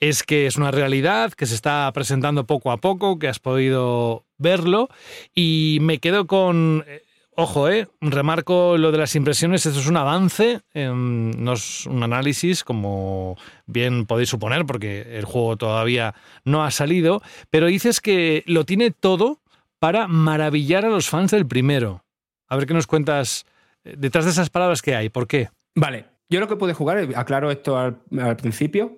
es 0.00 0.22
que 0.22 0.46
es 0.46 0.56
una 0.56 0.70
realidad, 0.70 1.32
que 1.32 1.46
se 1.46 1.54
está 1.54 1.90
presentando 1.92 2.46
poco 2.46 2.70
a 2.70 2.78
poco, 2.78 3.18
que 3.18 3.28
has 3.28 3.38
podido 3.38 4.24
verlo 4.38 4.88
y 5.34 5.78
me 5.80 5.98
quedo 5.98 6.26
con... 6.26 6.84
eh, 6.86 7.02
Ojo, 7.36 7.68
eh, 7.68 7.88
remarco 8.00 8.78
lo 8.78 8.92
de 8.92 8.98
las 8.98 9.16
impresiones, 9.16 9.66
esto 9.66 9.80
es 9.80 9.88
un 9.88 9.96
avance, 9.96 10.60
eh, 10.72 10.88
no 10.94 11.54
es 11.54 11.84
un 11.84 12.04
análisis 12.04 12.62
como 12.62 13.36
bien 13.66 14.06
podéis 14.06 14.28
suponer, 14.28 14.64
porque 14.66 15.18
el 15.18 15.24
juego 15.24 15.56
todavía 15.56 16.14
no 16.44 16.62
ha 16.62 16.70
salido, 16.70 17.22
pero 17.50 17.66
dices 17.66 18.00
que 18.00 18.44
lo 18.46 18.64
tiene 18.64 18.92
todo 18.92 19.40
para 19.80 20.06
maravillar 20.06 20.84
a 20.84 20.90
los 20.90 21.08
fans 21.08 21.32
del 21.32 21.44
primero. 21.44 22.04
A 22.46 22.54
ver 22.54 22.66
qué 22.66 22.74
nos 22.74 22.86
cuentas 22.86 23.46
eh, 23.82 23.96
detrás 23.98 24.26
de 24.26 24.30
esas 24.30 24.48
palabras 24.48 24.80
que 24.80 24.94
hay, 24.94 25.08
¿por 25.08 25.26
qué? 25.26 25.48
Vale, 25.74 26.04
yo 26.30 26.38
lo 26.38 26.46
que 26.46 26.54
pude 26.54 26.72
jugar, 26.72 27.08
aclaro 27.16 27.50
esto 27.50 27.76
al 27.76 28.36
principio, 28.36 28.96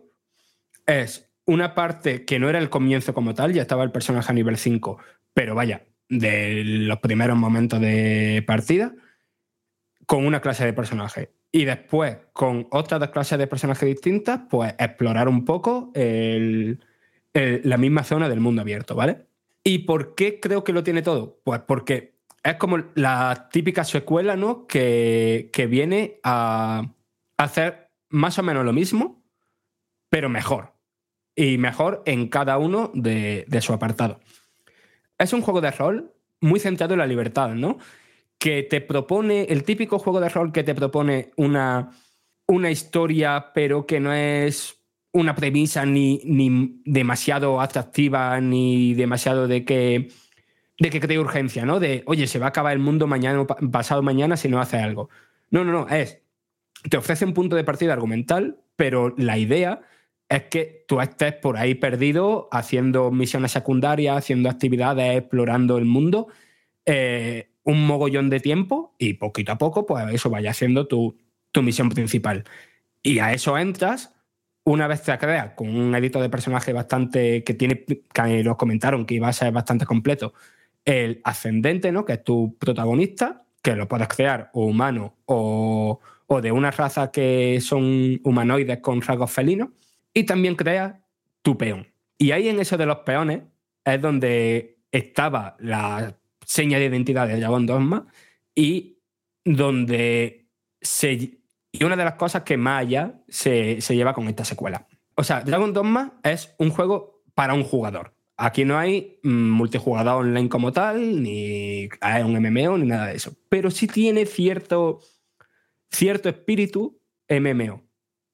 es 0.87 1.31
una 1.45 1.75
parte 1.75 2.25
que 2.25 2.39
no 2.39 2.49
era 2.49 2.59
el 2.59 2.71
comienzo 2.71 3.15
como 3.15 3.35
tal, 3.35 3.53
ya 3.53 3.63
estaba 3.63 3.85
el 3.85 3.93
personaje 3.93 4.31
a 4.31 4.35
nivel 4.35 4.57
5, 4.57 4.99
pero 5.35 5.55
vaya, 5.55 5.87
de 6.09 6.63
los 6.65 6.99
primeros 6.99 7.37
momentos 7.37 7.81
de 7.81 8.43
partida, 8.47 8.95
con 10.07 10.25
una 10.27 10.41
clase 10.41 10.65
de 10.65 10.73
personaje. 10.73 11.33
Y 11.53 11.65
después, 11.65 12.19
con 12.33 12.67
otras 12.71 13.01
dos 13.01 13.11
clases 13.11 13.39
de 13.39 13.47
personajes 13.47 13.89
distintas, 13.89 14.41
pues 14.51 14.75
explorar 14.79 15.29
un 15.29 15.45
poco 15.45 15.91
el- 15.95 16.81
el- 17.33 17.61
la 17.65 17.77
misma 17.77 18.05
zona 18.05 18.29
del 18.29 18.41
mundo 18.41 18.63
abierto, 18.63 18.95
¿vale? 18.95 19.27
¿Y 19.65 19.81
por 19.81 20.15
qué 20.15 20.39
creo 20.41 20.63
que 20.65 20.73
lo 20.73 20.83
tiene 20.85 21.03
todo? 21.03 21.41
Pues 21.45 21.61
porque 21.61 22.15
es 22.45 22.55
como 22.57 22.79
la 22.95 23.49
típica 23.51 23.85
secuela, 23.85 24.37
¿no? 24.37 24.67
Que, 24.67 25.51
que 25.53 25.67
viene 25.67 26.21
a 26.23 26.93
hacer 27.37 27.91
más 28.11 28.39
o 28.39 28.43
menos 28.45 28.65
lo 28.65 28.73
mismo, 28.73 29.25
pero 30.09 30.29
mejor. 30.29 30.76
Y 31.37 31.59
mejor 31.59 32.03
en 32.07 32.29
cada 32.29 32.59
uno 32.59 32.91
de, 32.95 33.45
de 33.47 33.61
su 33.61 33.73
apartado. 33.73 34.19
Es 35.19 35.33
un 35.33 35.43
juego 35.43 35.61
de 35.61 35.71
rol 35.71 36.13
muy 36.41 36.59
centrado 36.59 36.95
en 36.95 36.99
la 36.99 37.07
libertad, 37.07 37.51
¿no? 37.51 37.79
Que 38.39 38.63
te 38.63 38.81
propone, 38.81 39.45
el 39.45 39.63
típico 39.63 39.99
juego 39.99 40.21
de 40.21 40.29
rol 40.29 40.53
que 40.53 40.65
te 40.65 40.75
propone 40.75 41.31
una, 41.37 41.91
una 42.47 42.71
historia, 42.71 43.53
pero 43.55 43.87
que 43.87 44.01
no 44.01 44.13
es 44.13 44.79
una 45.13 45.35
premisa 45.35 45.87
ni, 45.87 46.21
ni 46.25 46.81
demasiado 46.85 47.61
atractiva, 47.61 48.41
ni 48.41 48.95
demasiado 48.95 49.47
de 49.47 49.65
que 49.65 50.11
de 50.79 50.91
que 50.91 51.01
cree 51.01 51.19
urgencia, 51.19 51.65
¿no? 51.65 51.81
De, 51.81 52.03
oye, 52.07 52.27
se 52.27 52.39
va 52.39 52.47
a 52.47 52.49
acabar 52.51 52.75
el 52.75 52.81
mundo 52.81 53.07
mañana 53.07 53.47
pasado 53.47 54.03
mañana 54.03 54.37
si 54.37 54.49
no 54.49 54.61
hace 54.61 54.79
algo. 54.79 55.09
No, 55.51 55.65
no, 55.65 55.73
no, 55.73 55.89
es, 55.89 56.21
te 56.91 56.97
ofrece 56.97 57.25
un 57.25 57.33
punto 57.33 57.57
de 57.57 57.65
partida 57.65 57.93
argumental, 57.93 58.59
pero 58.77 59.15
la 59.17 59.39
idea 59.39 59.81
es 60.29 60.43
que 60.45 60.85
tú 60.89 61.01
estés 61.01 61.35
por 61.35 61.57
ahí 61.57 61.75
perdido 61.75 62.49
haciendo 62.51 63.11
misiones 63.11 63.53
secundarias, 63.53 64.17
haciendo 64.17 64.51
actividades, 64.51 65.19
explorando 65.19 65.79
el 65.79 65.85
mundo, 65.85 66.29
eh, 66.85 67.51
un 67.65 67.87
mogollón 67.87 68.31
de 68.31 68.41
tiempo 68.41 68.95
y 68.99 69.15
poquito 69.15 69.53
a 69.53 69.59
poco, 69.59 69.87
pues 69.87 70.05
eso 70.13 70.31
vaya 70.31 70.53
siendo 70.53 70.87
tu, 70.87 71.17
tu 71.53 71.63
misión 71.63 71.89
principal. 71.91 72.45
Y 73.03 73.21
a 73.21 73.33
eso 73.33 73.57
entras 73.59 74.13
una 74.67 74.89
vez 74.89 75.03
te 75.03 75.17
creas 75.17 75.53
con 75.55 75.69
un 75.69 75.95
editor 75.95 76.21
de 76.21 76.29
personaje 76.29 76.73
bastante 76.73 77.45
que 77.45 77.55
tiene, 77.55 77.85
que 77.85 78.43
nos 78.43 78.57
comentaron 78.57 79.07
que 79.07 79.15
iba 79.15 79.29
a 79.29 79.33
ser 79.33 79.53
bastante 79.53 79.87
completo, 79.87 80.35
el 80.85 81.21
ascendente, 81.23 81.93
¿no? 81.93 82.05
Que 82.05 82.15
es 82.15 82.25
tu 82.25 82.57
protagonista, 82.59 83.45
que 83.63 83.77
lo 83.77 83.87
puedes 83.87 84.09
crear 84.09 84.51
o 84.55 84.67
humano 84.67 85.15
o, 85.25 86.01
o 86.27 86.41
de 86.41 86.51
una 86.51 86.73
raza 86.73 87.13
que 87.13 87.61
son 87.61 88.21
humanoides 88.25 88.79
con 88.81 89.01
rasgos 89.03 89.31
felinos, 89.31 89.69
y 90.17 90.25
también 90.25 90.55
creas 90.55 90.95
tu 91.43 91.59
peón. 91.59 91.87
Y 92.17 92.31
ahí 92.31 92.49
en 92.49 92.59
eso 92.59 92.79
de 92.79 92.87
los 92.87 93.01
peones 93.01 93.43
es 93.85 94.01
donde 94.01 94.79
estaba 94.91 95.57
la 95.61 96.17
seña 96.43 96.79
de 96.79 96.87
identidad 96.87 97.29
de 97.29 97.39
Dragon 97.39 97.67
Dogma 97.67 98.07
y 98.55 98.99
donde 99.45 100.49
se 100.81 101.13
y 101.71 101.85
una 101.85 101.97
de 101.97 102.05
las 102.05 102.15
cosas 102.15 102.45
que 102.45 102.57
más 102.57 102.81
allá 102.81 103.21
se, 103.29 103.83
se 103.83 103.95
lleva 103.95 104.15
con 104.15 104.27
esta 104.29 104.47
secuela. 104.47 104.87
O 105.17 105.23
sea, 105.23 105.43
Dragon 105.43 105.75
Dogma 105.75 106.19
es 106.23 106.55
un 106.57 106.71
juego 106.71 107.23
para 107.35 107.53
un 107.53 107.63
jugador. 107.63 108.15
Aquí 108.39 108.65
no 108.65 108.79
hay 108.79 109.21
mm, 109.23 109.51
multijugador 109.51 110.25
online 110.25 110.49
como 110.49 110.73
tal, 110.73 111.23
ni 111.23 111.91
hay 112.01 112.23
un 112.23 112.33
MMO, 112.41 112.79
ni 112.79 112.87
nada 112.87 113.09
de 113.09 113.17
eso. 113.17 113.35
Pero 113.51 113.71
sí 113.71 113.87
tiene 113.87 114.25
cierto, 114.25 115.01
cierto 115.91 116.31
espíritu 116.31 116.99
MMO. 117.29 117.83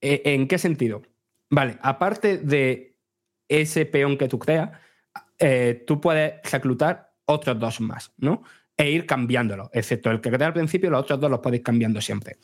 ¿E- 0.00 0.22
¿En 0.24 0.46
qué 0.46 0.58
sentido? 0.58 1.02
Vale, 1.52 1.76
aparte 1.82 2.38
de 2.38 2.96
ese 3.46 3.84
peón 3.84 4.16
que 4.16 4.26
tú 4.26 4.38
creas, 4.38 4.70
eh, 5.38 5.84
tú 5.86 6.00
puedes 6.00 6.40
reclutar 6.50 7.12
otros 7.26 7.58
dos 7.58 7.78
más, 7.82 8.10
¿no? 8.16 8.42
E 8.74 8.90
ir 8.90 9.04
cambiándolo, 9.04 9.68
excepto 9.74 10.10
el 10.10 10.22
que 10.22 10.30
crea 10.30 10.46
al 10.46 10.54
principio, 10.54 10.88
los 10.88 11.02
otros 11.02 11.20
dos 11.20 11.30
los 11.30 11.40
podéis 11.40 11.62
cambiando 11.62 12.00
siempre. 12.00 12.38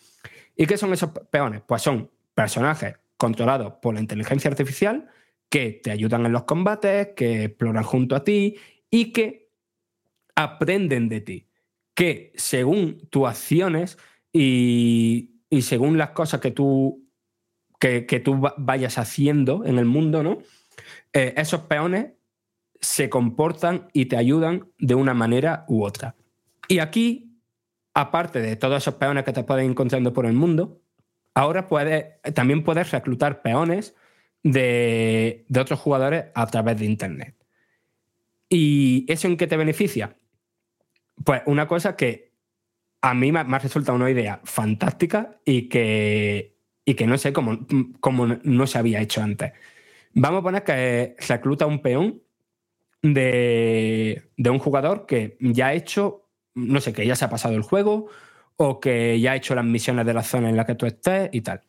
¿Y 0.55 0.67
qué 0.67 0.77
son 0.77 0.93
esos 0.93 1.11
peones? 1.31 1.63
Pues 1.67 1.81
son 1.81 2.11
personajes 2.35 2.97
controlados 3.17 3.73
por 3.81 3.95
la 3.95 4.01
inteligencia 4.01 4.51
artificial 4.51 5.09
que 5.49 5.81
te 5.83 5.91
ayudan 5.91 6.27
en 6.27 6.33
los 6.33 6.45
combates, 6.45 7.09
que 7.17 7.45
exploran 7.45 7.85
junto 7.85 8.15
a 8.15 8.23
ti 8.23 8.57
y 8.91 9.11
que 9.15 9.49
aprenden 10.35 11.09
de 11.09 11.23
ti. 11.23 11.49
Que 11.95 12.33
según 12.37 13.09
tus 13.09 13.27
acciones 13.27 13.97
y, 14.35 15.41
y 15.49 15.63
según 15.63 15.97
las 15.97 16.11
cosas 16.11 16.41
que 16.43 16.51
tú, 16.51 17.08
que, 17.79 18.07
que 18.07 18.21
tú 18.21 18.41
va- 18.41 18.55
vayas 18.59 18.99
haciendo 18.99 19.65
en 19.65 19.79
el 19.79 19.85
mundo, 19.85 20.23
¿no? 20.23 20.39
Eh, 21.13 21.35
esos 21.37 21.63
peones 21.63 22.13
se 22.81 23.09
comportan 23.09 23.89
y 23.93 24.07
te 24.07 24.17
ayudan 24.17 24.69
de 24.79 24.95
una 24.95 25.15
manera 25.15 25.65
u 25.69 25.85
otra. 25.85 26.15
Y 26.69 26.79
aquí 26.79 27.29
aparte 27.95 28.41
de 28.41 28.55
todos 28.57 28.77
esos 28.83 28.95
peones 28.95 29.25
que 29.25 29.33
te 29.33 29.43
puedes 29.43 29.65
ir 29.65 29.71
encontrando 29.71 30.13
por 30.13 30.27
el 30.27 30.33
mundo, 30.35 30.81
ahora 31.35 31.67
puedes, 31.67 32.21
también 32.35 32.63
puedes 32.63 32.91
reclutar 32.93 33.43
peones 33.43 33.97
de, 34.45 35.45
de 35.49 35.61
otros 35.61 35.81
jugadores 35.81 36.27
a 36.35 36.47
través 36.47 36.79
de 36.79 36.85
Internet. 36.85 37.35
¿Y 38.49 39.05
eso 39.09 39.27
en 39.27 39.37
qué 39.37 39.47
te 39.47 39.57
beneficia? 39.57 40.17
Pues 41.25 41.43
una 41.47 41.67
cosa 41.67 41.97
que 41.97 42.33
a 43.01 43.15
mí 43.15 43.33
me 43.33 43.41
ha 43.41 43.59
resultado 43.59 43.97
una 43.97 44.11
idea 44.11 44.41
fantástica 44.45 45.41
y 45.45 45.69
que, 45.69 46.57
y 46.89 46.95
que 46.95 47.07
no 47.07 47.19
sé 47.19 47.33
cómo, 47.33 47.59
no 48.43 48.67
se 48.67 48.79
había 48.79 49.01
hecho 49.01 49.23
antes. 49.23 49.53
Vamos 50.15 50.41
a 50.41 50.43
poner 50.43 50.65
que 50.65 51.17
recluta 51.29 51.67
un 51.67 51.83
peón 51.83 52.23
de, 53.03 54.31
de 54.37 54.51
un 54.51 54.59
jugador 54.59 55.07
que 55.07 55.37
ya 55.41 55.69
ha 55.69 55.75
hecho 55.75 56.29
no 56.67 56.81
sé, 56.81 56.93
que 56.93 57.07
ya 57.07 57.17
se 57.17 57.25
ha 57.25 57.31
pasado 57.31 57.55
el 57.55 57.63
juego 57.63 58.09
o 58.57 58.81
que 58.81 59.21
ya 59.21 59.33
ha 59.33 59.37
hecho 59.37 59.55
las 59.55 59.65
misiones 59.65 60.05
de 60.07 60.15
la 60.15 60.23
zona 60.23 60.49
en 60.49 60.57
la 60.57 60.67
que 60.67 60.75
tú 60.75 60.87
estés 60.87 61.31
y 61.33 61.41
tal. 61.43 61.63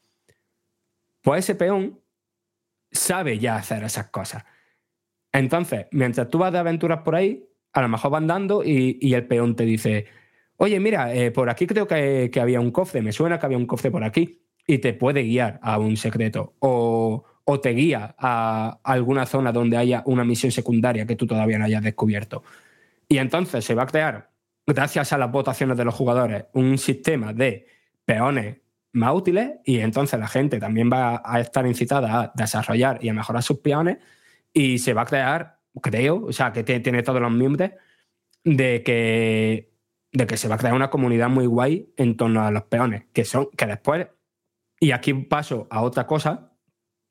Pues 1.22 1.46
ese 1.46 1.56
peón 1.56 2.00
sabe 2.92 3.38
ya 3.38 3.58
hacer 3.58 3.84
esas 3.84 4.08
cosas. 4.08 4.44
Entonces, 5.32 5.86
mientras 5.92 6.30
tú 6.30 6.40
vas 6.40 6.52
de 6.52 6.60
aventuras 6.60 7.02
por 7.04 7.16
ahí, 7.16 7.46
a 7.74 7.82
lo 7.82 7.90
mejor 7.90 8.12
van 8.12 8.26
dando 8.26 8.64
y, 8.64 8.98
y 9.00 9.14
el 9.14 9.28
peón 9.28 9.56
te 9.56 9.64
dice, 9.66 10.08
oye, 10.58 10.80
mira, 10.80 11.14
eh, 11.14 11.30
por 11.30 11.50
aquí 11.50 11.68
creo 11.68 11.88
que, 11.88 12.32
que 12.34 12.42
había 12.42 12.60
un 12.60 12.72
cofre, 12.72 13.02
me 13.02 13.12
suena 13.12 13.38
que 13.38 13.46
había 13.46 13.58
un 13.60 13.68
cofre 13.68 13.92
por 13.92 14.04
aquí, 14.04 14.42
y 14.70 14.78
te 14.78 14.94
puede 14.94 15.24
guiar 15.24 15.60
a 15.64 15.80
un 15.80 15.98
secreto. 15.98 16.54
O, 16.60 17.24
o 17.44 17.60
te 17.60 17.72
guía 17.72 18.14
a 18.20 18.80
alguna 18.84 19.26
zona 19.26 19.52
donde 19.52 19.78
haya 19.78 20.04
una 20.06 20.24
misión 20.24 20.52
secundaria 20.52 21.08
que 21.08 21.16
tú 21.16 21.26
todavía 21.26 21.58
no 21.58 21.66
hayas 21.66 21.82
descubierto. 21.82 22.44
Y 23.08 23.18
entonces 23.18 23.66
se 23.66 23.74
va 23.74 23.84
a 23.84 23.88
crear 23.88 24.30
gracias 24.68 25.12
a 25.12 25.18
las 25.18 25.32
votaciones 25.32 25.76
de 25.76 25.86
los 25.86 25.96
jugadores, 25.96 26.46
un 26.54 26.78
sistema 26.78 27.34
de 27.34 27.66
peones 28.06 28.58
más 28.92 29.16
útiles 29.16 29.54
y 29.66 29.80
entonces 29.80 30.20
la 30.20 30.28
gente 30.28 30.60
también 30.60 30.92
va 30.94 31.24
a 31.26 31.40
estar 31.40 31.66
incitada 31.66 32.22
a 32.22 32.32
desarrollar 32.36 33.04
y 33.04 33.10
a 33.10 33.14
mejorar 33.16 33.42
sus 33.42 33.58
peones 33.62 33.98
y 34.54 34.78
se 34.78 34.94
va 34.94 35.02
a 35.02 35.06
crear, 35.06 35.58
creo, 35.82 36.26
o 36.28 36.32
sea, 36.32 36.54
que 36.54 36.64
tiene, 36.64 37.02
todos 37.02 37.22
los 37.22 37.32
miembros 37.32 37.72
de 38.44 38.84
que, 38.84 39.72
de 40.12 40.28
que 40.28 40.38
se 40.38 40.48
va 40.48 40.56
a 40.56 40.58
crear 40.60 40.76
una 40.76 40.92
comunidad 40.92 41.30
muy 41.30 41.48
guay 41.48 41.92
en 41.98 42.16
torno 42.16 42.46
a 42.46 42.52
los 42.52 42.66
peones, 42.66 43.06
que 43.12 43.26
son, 43.26 43.50
que 43.58 43.66
después, 43.66 44.06
y 44.80 44.92
aquí 44.92 45.14
paso 45.14 45.68
a 45.70 45.82
otra 45.82 46.06
cosa, 46.08 46.54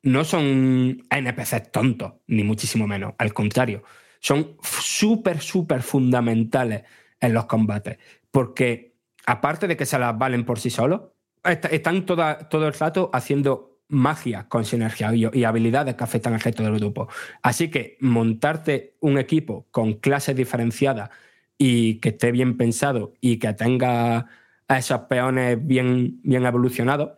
no 0.03 0.24
son 0.24 1.03
NPCs 1.11 1.70
tontos, 1.73 2.15
ni 2.27 2.45
muchísimo 2.45 2.86
menos, 2.86 3.15
al 3.19 3.32
contrario, 3.35 3.82
son 4.20 4.57
súper, 4.62 5.40
súper 5.40 5.82
fundamentales 5.82 6.82
en 7.20 7.35
los 7.35 7.47
combates. 7.47 7.99
Porque 8.31 8.95
aparte 9.27 9.66
de 9.66 9.77
que 9.77 9.86
se 9.86 9.99
las 9.99 10.16
valen 10.16 10.45
por 10.45 10.59
sí 10.61 10.70
solos, 10.70 11.03
est- 11.45 11.66
están 11.66 12.07
toda- 12.07 12.49
todo 12.49 12.66
el 12.66 12.74
rato 12.74 13.11
haciendo 13.12 13.81
magia 13.89 14.49
con 14.49 14.65
sinergia 14.65 15.15
y, 15.15 15.45
habilidades 15.45 15.95
que 15.95 16.05
afectan 16.05 16.35
al 16.35 16.40
resto 16.40 16.62
del 16.62 16.78
grupo. 16.78 17.09
Así 17.43 17.70
que 17.70 17.97
montarte 18.01 18.97
un 19.01 19.19
equipo 19.19 19.66
con 19.70 19.95
clases 19.95 20.36
diferenciadas 20.36 21.11
y 21.57 21.95
que 22.01 22.11
esté 22.11 22.31
bien 22.32 22.57
pensado 22.57 23.15
y 23.20 23.39
que 23.39 23.53
tenga 23.55 24.27
a 24.69 24.78
esos 24.78 25.01
peones 25.03 25.66
bien, 25.66 26.20
bien 26.23 26.45
evolucionados, 26.45 27.18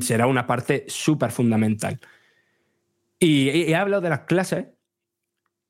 será 0.00 0.26
una 0.26 0.46
parte 0.46 0.84
súper 0.88 1.30
fundamental. 1.30 2.00
Y 3.18 3.48
he, 3.48 3.74
hablado 3.74 4.02
de 4.02 4.10
las 4.10 4.20
clases 4.20 4.66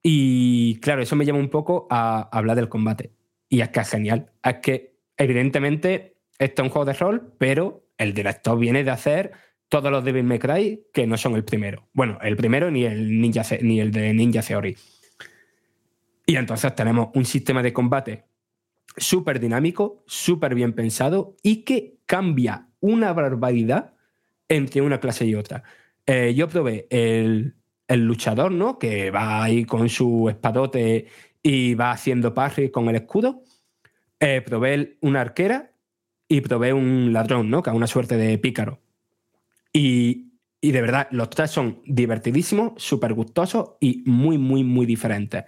y 0.03 0.79
claro, 0.81 1.03
eso 1.03 1.17
me 1.17 1.25
lleva 1.25 1.39
un 1.39 1.51
poco 1.51 1.87
a 1.91 2.29
hablar 2.37 2.57
del 2.57 2.69
combate. 2.69 3.13
Y 3.49 3.61
es 3.61 3.69
que 3.71 3.81
es 3.81 3.89
genial. 3.89 4.33
Es 4.43 4.57
que, 4.57 4.97
evidentemente, 5.17 6.17
esto 6.39 6.63
es 6.63 6.67
un 6.67 6.73
juego 6.73 6.85
de 6.85 6.93
rol, 6.95 7.35
pero 7.39 7.87
el 7.97 8.13
director 8.13 8.59
viene 8.59 8.85
de 8.85 8.91
hacer 8.91 9.33
todos 9.69 9.91
los 9.91 10.05
Devil 10.05 10.25
May 10.25 10.39
Cry 10.39 10.87
que 10.93 11.07
no 11.07 11.17
son 11.17 11.35
el 11.37 11.45
primero. 11.45 11.89
Bueno, 11.93 12.19
el 12.23 12.37
primero 12.37 12.71
ni 12.71 12.85
el, 12.85 13.21
Ninja, 13.21 13.43
ni 13.63 13.81
el 13.81 13.93
de 13.93 14.13
Ninja 14.13 14.43
Theory. 14.43 14.77
Y 16.27 16.37
entonces 16.37 16.75
tenemos 16.75 17.09
un 17.15 17.25
sistema 17.25 17.63
de 17.63 17.73
combate 17.73 18.25
súper 18.97 19.41
dinámico, 19.41 20.03
súper 20.07 20.55
bien 20.55 20.73
pensado 20.73 21.37
y 21.43 21.65
que 21.65 21.99
cambia 22.07 22.69
una 22.81 23.13
barbaridad 23.13 23.94
entre 24.55 24.83
una 24.83 25.01
clase 25.01 25.27
y 25.27 25.35
otra. 25.35 25.63
Eh, 26.07 26.35
yo 26.35 26.49
probé 26.49 26.87
el, 26.91 27.57
el 27.89 28.07
luchador, 28.07 28.53
¿no? 28.53 28.79
Que 28.79 29.11
va 29.11 29.43
ahí 29.43 29.65
con 29.65 29.89
su 29.89 30.29
espadote 30.29 31.07
y 31.43 31.75
va 31.75 31.91
haciendo 31.91 32.35
parry 32.35 32.71
con 32.71 32.89
el 32.89 32.97
escudo. 32.97 33.43
Eh, 34.21 34.43
probé 34.43 34.97
una 35.01 35.21
arquera 35.21 35.73
y 36.29 36.41
probé 36.41 36.73
un 36.73 37.13
ladrón, 37.13 37.51
¿no? 37.51 37.63
Que 37.63 37.71
es 37.71 37.77
una 37.77 37.87
suerte 37.87 38.17
de 38.17 38.39
pícaro. 38.39 38.81
Y, 39.73 40.33
y 40.61 40.73
de 40.73 40.81
verdad, 40.81 41.09
los 41.11 41.31
tres 41.31 41.51
son 41.51 41.83
divertidísimos, 41.85 42.73
súper 42.77 43.13
gustosos 43.13 43.73
y 43.81 44.03
muy, 44.07 44.39
muy, 44.39 44.65
muy 44.65 44.87
diferentes. 44.87 45.45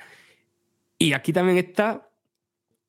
Y 0.98 1.12
aquí 1.12 1.32
también 1.32 1.58
está 1.58 2.10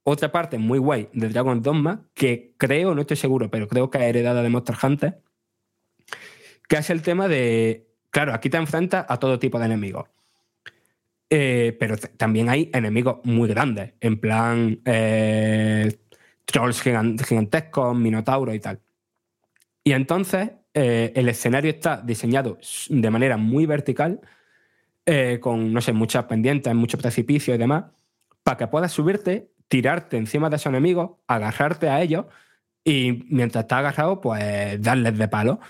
otra 0.03 0.31
parte 0.31 0.57
muy 0.57 0.79
guay 0.79 1.09
de 1.13 1.29
Dragon 1.29 1.61
Dogma, 1.61 2.07
que 2.13 2.53
creo, 2.57 2.95
no 2.95 3.01
estoy 3.01 3.17
seguro, 3.17 3.49
pero 3.51 3.67
creo 3.67 3.89
que 3.89 3.97
es 3.97 4.05
heredada 4.05 4.41
de 4.41 4.49
Monster 4.49 4.75
Hunter, 4.81 5.21
que 6.67 6.77
es 6.77 6.89
el 6.89 7.01
tema 7.01 7.27
de, 7.27 7.87
claro, 8.09 8.33
aquí 8.33 8.49
te 8.49 8.57
enfrentas 8.57 9.05
a 9.07 9.17
todo 9.17 9.39
tipo 9.39 9.59
de 9.59 9.65
enemigos. 9.65 10.07
Eh, 11.29 11.75
pero 11.79 11.97
también 11.97 12.49
hay 12.49 12.69
enemigos 12.73 13.17
muy 13.25 13.49
grandes, 13.49 13.93
en 13.99 14.17
plan 14.17 14.79
eh, 14.85 15.97
trolls 16.45 16.81
gigan- 16.81 17.21
gigantescos, 17.21 17.97
minotauros 17.97 18.55
y 18.55 18.59
tal. 18.59 18.79
Y 19.83 19.91
entonces 19.91 20.51
eh, 20.73 21.11
el 21.15 21.27
escenario 21.27 21.71
está 21.71 22.01
diseñado 22.01 22.57
de 22.89 23.09
manera 23.09 23.37
muy 23.37 23.65
vertical, 23.65 24.21
con, 25.39 25.71
no 25.71 25.79
sé, 25.79 25.93
muchas 25.93 26.25
pendientes, 26.25 26.75
muchos 26.75 27.01
precipicios 27.01 27.55
y 27.55 27.57
demás, 27.57 27.85
para 28.43 28.57
que 28.57 28.67
puedas 28.67 28.91
subirte, 28.91 29.49
tirarte 29.69 30.17
encima 30.17 30.49
de 30.49 30.57
esos 30.57 30.67
enemigos, 30.67 31.11
agarrarte 31.27 31.87
a 31.87 32.01
ellos 32.01 32.25
y 32.83 33.25
mientras 33.29 33.63
estás 33.63 33.79
agarrado, 33.79 34.19
pues 34.19 34.81
darles 34.81 35.17
de 35.17 35.27
palo. 35.29 35.61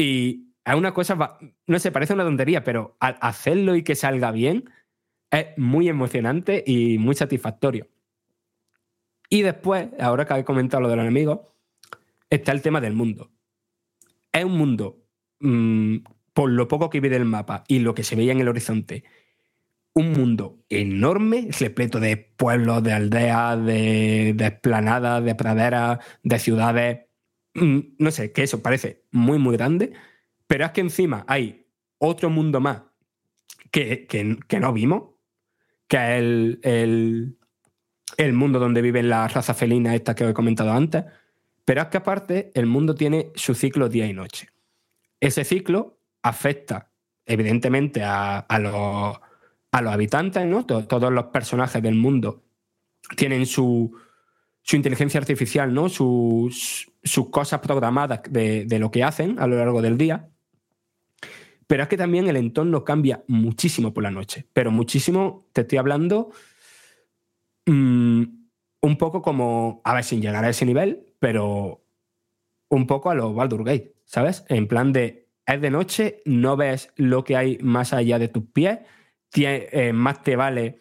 Y 0.00 0.54
es 0.64 0.74
una 0.74 0.94
cosa, 0.94 1.38
no 1.66 1.78
sé, 1.78 1.92
parece 1.92 2.14
una 2.14 2.24
tontería, 2.24 2.64
pero 2.64 2.96
al 3.00 3.18
hacerlo 3.20 3.76
y 3.76 3.82
que 3.82 3.94
salga 3.94 4.30
bien 4.30 4.70
es 5.30 5.48
muy 5.58 5.90
emocionante 5.90 6.64
y 6.66 6.96
muy 6.96 7.14
satisfactorio. 7.14 7.86
Y 9.28 9.42
después, 9.42 9.88
ahora 10.00 10.24
que 10.24 10.34
he 10.38 10.44
comentado 10.44 10.80
lo 10.80 10.88
de 10.88 10.96
los 10.96 11.02
enemigos, 11.02 11.40
está 12.30 12.52
el 12.52 12.62
tema 12.62 12.80
del 12.80 12.94
mundo. 12.94 13.30
Es 14.32 14.42
un 14.42 14.56
mundo, 14.56 15.04
mm, 15.40 15.98
por 16.32 16.50
lo 16.50 16.66
poco 16.66 16.88
que 16.88 17.00
vi 17.00 17.10
del 17.10 17.26
mapa 17.26 17.64
y 17.68 17.80
lo 17.80 17.94
que 17.94 18.02
se 18.02 18.16
veía 18.16 18.32
en 18.32 18.40
el 18.40 18.48
horizonte, 18.48 19.04
un 19.92 20.12
mundo 20.12 20.64
enorme, 20.70 21.48
repleto 21.58 22.00
de 22.00 22.16
pueblos, 22.16 22.82
de 22.82 22.92
aldeas, 22.94 23.62
de, 23.66 24.32
de 24.34 24.46
esplanadas, 24.46 25.22
de 25.22 25.34
praderas, 25.34 25.98
de 26.22 26.38
ciudades. 26.38 27.09
No 27.98 28.10
sé, 28.10 28.32
que 28.32 28.42
eso 28.42 28.62
parece 28.62 29.04
muy, 29.10 29.38
muy 29.38 29.56
grande, 29.56 29.92
pero 30.46 30.64
es 30.64 30.70
que 30.72 30.80
encima 30.80 31.24
hay 31.28 31.66
otro 31.98 32.30
mundo 32.30 32.60
más 32.60 32.82
que, 33.70 34.06
que- 34.06 34.38
que 34.48 34.60
no 34.60 34.72
vimos, 34.72 35.10
que 35.88 35.96
es 35.96 36.18
el, 36.20 36.60
el- 36.62 37.36
el 38.16 38.32
mundo 38.32 38.58
donde 38.58 38.82
viven 38.82 39.08
las 39.08 39.32
razas 39.32 39.56
felinas 39.56 39.94
estas 39.94 40.14
que 40.16 40.24
os 40.24 40.30
he 40.30 40.34
comentado 40.34 40.72
antes, 40.72 41.04
pero 41.64 41.82
es 41.82 41.88
que 41.88 41.98
aparte 41.98 42.50
el 42.54 42.66
mundo 42.66 42.94
tiene 42.94 43.30
su 43.36 43.54
ciclo 43.54 43.88
día 43.88 44.06
y 44.06 44.12
noche. 44.12 44.48
Ese 45.20 45.44
ciclo 45.44 46.00
afecta 46.22 46.90
evidentemente 47.24 48.02
a, 48.02 48.38
a 48.38 48.58
los, 48.58 49.20
a 49.72 49.82
los 49.82 49.92
habitantes, 49.92 50.44
¿no? 50.46 50.66
To- 50.66 50.86
Todos 50.88 51.12
los 51.12 51.26
personajes 51.26 51.80
del 51.82 51.94
mundo 51.94 52.42
tienen 53.16 53.46
su, 53.46 53.96
su 54.62 54.76
inteligencia 54.76 55.20
artificial, 55.20 55.72
¿no? 55.72 55.88
Sus, 55.88 56.89
sus 57.02 57.30
cosas 57.30 57.60
programadas 57.60 58.22
de, 58.28 58.64
de 58.64 58.78
lo 58.78 58.90
que 58.90 59.04
hacen 59.04 59.38
a 59.38 59.46
lo 59.46 59.56
largo 59.56 59.82
del 59.82 59.96
día. 59.96 60.28
Pero 61.66 61.84
es 61.84 61.88
que 61.88 61.96
también 61.96 62.26
el 62.26 62.36
entorno 62.36 62.84
cambia 62.84 63.22
muchísimo 63.28 63.94
por 63.94 64.02
la 64.02 64.10
noche. 64.10 64.46
Pero 64.52 64.72
muchísimo, 64.72 65.46
te 65.52 65.60
estoy 65.60 65.78
hablando 65.78 66.32
mm, 67.66 68.22
un 68.80 68.96
poco 68.98 69.22
como, 69.22 69.80
a 69.84 69.94
ver, 69.94 70.04
sin 70.04 70.20
llegar 70.20 70.44
a 70.44 70.48
ese 70.48 70.66
nivel, 70.66 71.06
pero 71.18 71.84
un 72.68 72.86
poco 72.86 73.10
a 73.10 73.14
los 73.14 73.34
Baldur 73.34 73.64
Gate, 73.64 73.94
¿sabes? 74.04 74.44
En 74.48 74.66
plan 74.66 74.92
de, 74.92 75.28
es 75.46 75.60
de 75.60 75.70
noche, 75.70 76.22
no 76.24 76.56
ves 76.56 76.92
lo 76.96 77.24
que 77.24 77.36
hay 77.36 77.58
más 77.58 77.92
allá 77.92 78.18
de 78.18 78.28
tus 78.28 78.44
pies, 78.44 78.80
eh, 79.34 79.92
más 79.92 80.22
te 80.22 80.34
vale 80.36 80.78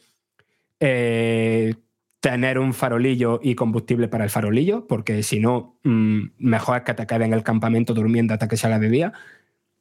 eh, 0.80 1.76
tener 2.20 2.60
un 2.60 2.74
farolillo 2.74 3.40
y 3.41 3.56
combustible 3.56 4.08
para 4.08 4.26
el 4.26 4.30
farolillo, 4.30 4.88
porque 4.88 5.24
si 5.24 5.40
no, 5.40 5.80
mm, 5.84 6.20
mejor 6.38 6.78
es 6.78 6.84
que 6.84 6.94
te 6.94 7.08
quedes 7.08 7.28
en 7.28 7.34
el 7.34 7.44
campamento 7.44 7.94
durmiendo 7.94 8.34
hasta 8.34 8.48
que 8.48 8.58
salga 8.58 8.78
de 8.80 8.90
día, 8.90 9.14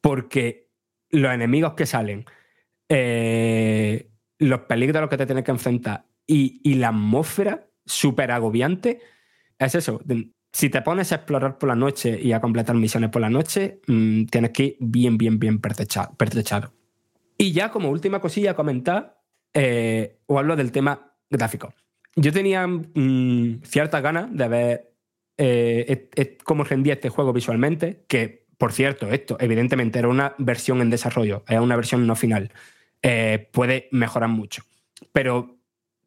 porque 0.00 0.68
los 1.10 1.32
enemigos 1.32 1.74
que 1.74 1.86
salen, 1.86 2.24
eh, 2.88 4.10
los 4.38 4.60
peligros 4.60 4.96
a 4.98 5.00
los 5.02 5.10
que 5.10 5.16
te 5.16 5.26
tienes 5.26 5.44
que 5.44 5.50
enfrentar 5.50 6.04
y, 6.26 6.60
y 6.62 6.74
la 6.74 6.88
atmósfera 6.88 7.66
súper 7.84 8.30
agobiante, 8.30 9.00
es 9.58 9.74
eso. 9.74 10.00
Si 10.52 10.70
te 10.70 10.82
pones 10.82 11.10
a 11.12 11.16
explorar 11.16 11.58
por 11.58 11.68
la 11.68 11.74
noche 11.74 12.18
y 12.22 12.32
a 12.32 12.40
completar 12.40 12.76
misiones 12.76 13.10
por 13.10 13.20
la 13.20 13.30
noche, 13.30 13.80
mm, 13.86 14.26
tienes 14.26 14.50
que 14.52 14.62
ir 14.64 14.76
bien, 14.80 15.18
bien, 15.18 15.38
bien 15.38 15.60
pertrecha- 15.60 16.10
pertrechado. 16.16 16.72
Y 17.36 17.52
ya 17.52 17.70
como 17.70 17.90
última 17.90 18.20
cosilla 18.20 18.54
comentar, 18.54 19.20
eh, 19.54 20.18
os 20.26 20.38
hablo 20.38 20.56
del 20.56 20.72
tema 20.72 21.14
gráfico. 21.30 21.72
Yo 22.20 22.32
tenía 22.32 22.66
mm, 22.66 23.62
ciertas 23.62 24.02
ganas 24.02 24.28
de 24.32 24.48
ver 24.48 24.92
eh, 25.36 26.08
cómo 26.42 26.64
rendía 26.64 26.94
este 26.94 27.10
juego 27.10 27.32
visualmente, 27.32 28.04
que 28.08 28.48
por 28.58 28.72
cierto, 28.72 29.08
esto 29.12 29.36
evidentemente 29.38 30.00
era 30.00 30.08
una 30.08 30.34
versión 30.38 30.80
en 30.80 30.90
desarrollo, 30.90 31.44
era 31.48 31.62
una 31.62 31.76
versión 31.76 32.06
no 32.08 32.16
final. 32.16 32.50
Eh, 33.02 33.48
puede 33.52 33.88
mejorar 33.92 34.28
mucho. 34.28 34.64
Pero 35.12 35.60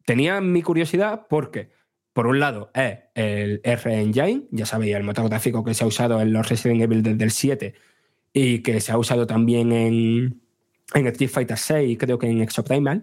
tenía 0.04 0.42
mi 0.42 0.60
curiosidad 0.60 1.26
porque, 1.30 1.70
por 2.12 2.26
un 2.26 2.40
lado, 2.40 2.70
es 2.74 2.98
el 3.14 3.62
R-Engine, 3.64 4.48
ya 4.50 4.66
sabéis, 4.66 4.94
el 4.96 5.02
motor 5.02 5.30
gráfico 5.30 5.64
que 5.64 5.72
se 5.72 5.84
ha 5.84 5.86
usado 5.86 6.20
en 6.20 6.34
los 6.34 6.46
Resident 6.46 6.82
Evil 6.82 7.02
desde 7.02 7.24
el 7.24 7.30
7 7.30 7.74
y 8.34 8.58
que 8.58 8.82
se 8.82 8.92
ha 8.92 8.98
usado 8.98 9.26
también 9.26 9.72
en, 9.72 10.42
en 10.92 11.06
Street 11.06 11.30
Fighter 11.30 11.56
6 11.56 11.96
creo 11.98 12.18
que 12.18 12.26
en 12.26 12.42
Exoprimal, 12.42 13.02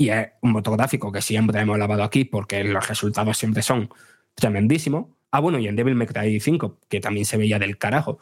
y 0.00 0.08
es 0.08 0.30
un 0.40 0.52
motor 0.52 0.78
gráfico 0.78 1.12
que 1.12 1.20
siempre 1.20 1.60
hemos 1.60 1.78
lavado 1.78 2.02
aquí 2.02 2.24
porque 2.24 2.64
los 2.64 2.88
resultados 2.88 3.36
siempre 3.36 3.60
son 3.60 3.90
tremendísimos. 4.34 5.08
Ah, 5.30 5.40
bueno, 5.40 5.58
y 5.58 5.68
en 5.68 5.76
Devil 5.76 5.94
May 5.94 6.06
Cry 6.06 6.40
5, 6.40 6.78
que 6.88 7.00
también 7.00 7.26
se 7.26 7.36
veía 7.36 7.58
del 7.58 7.76
carajo. 7.76 8.18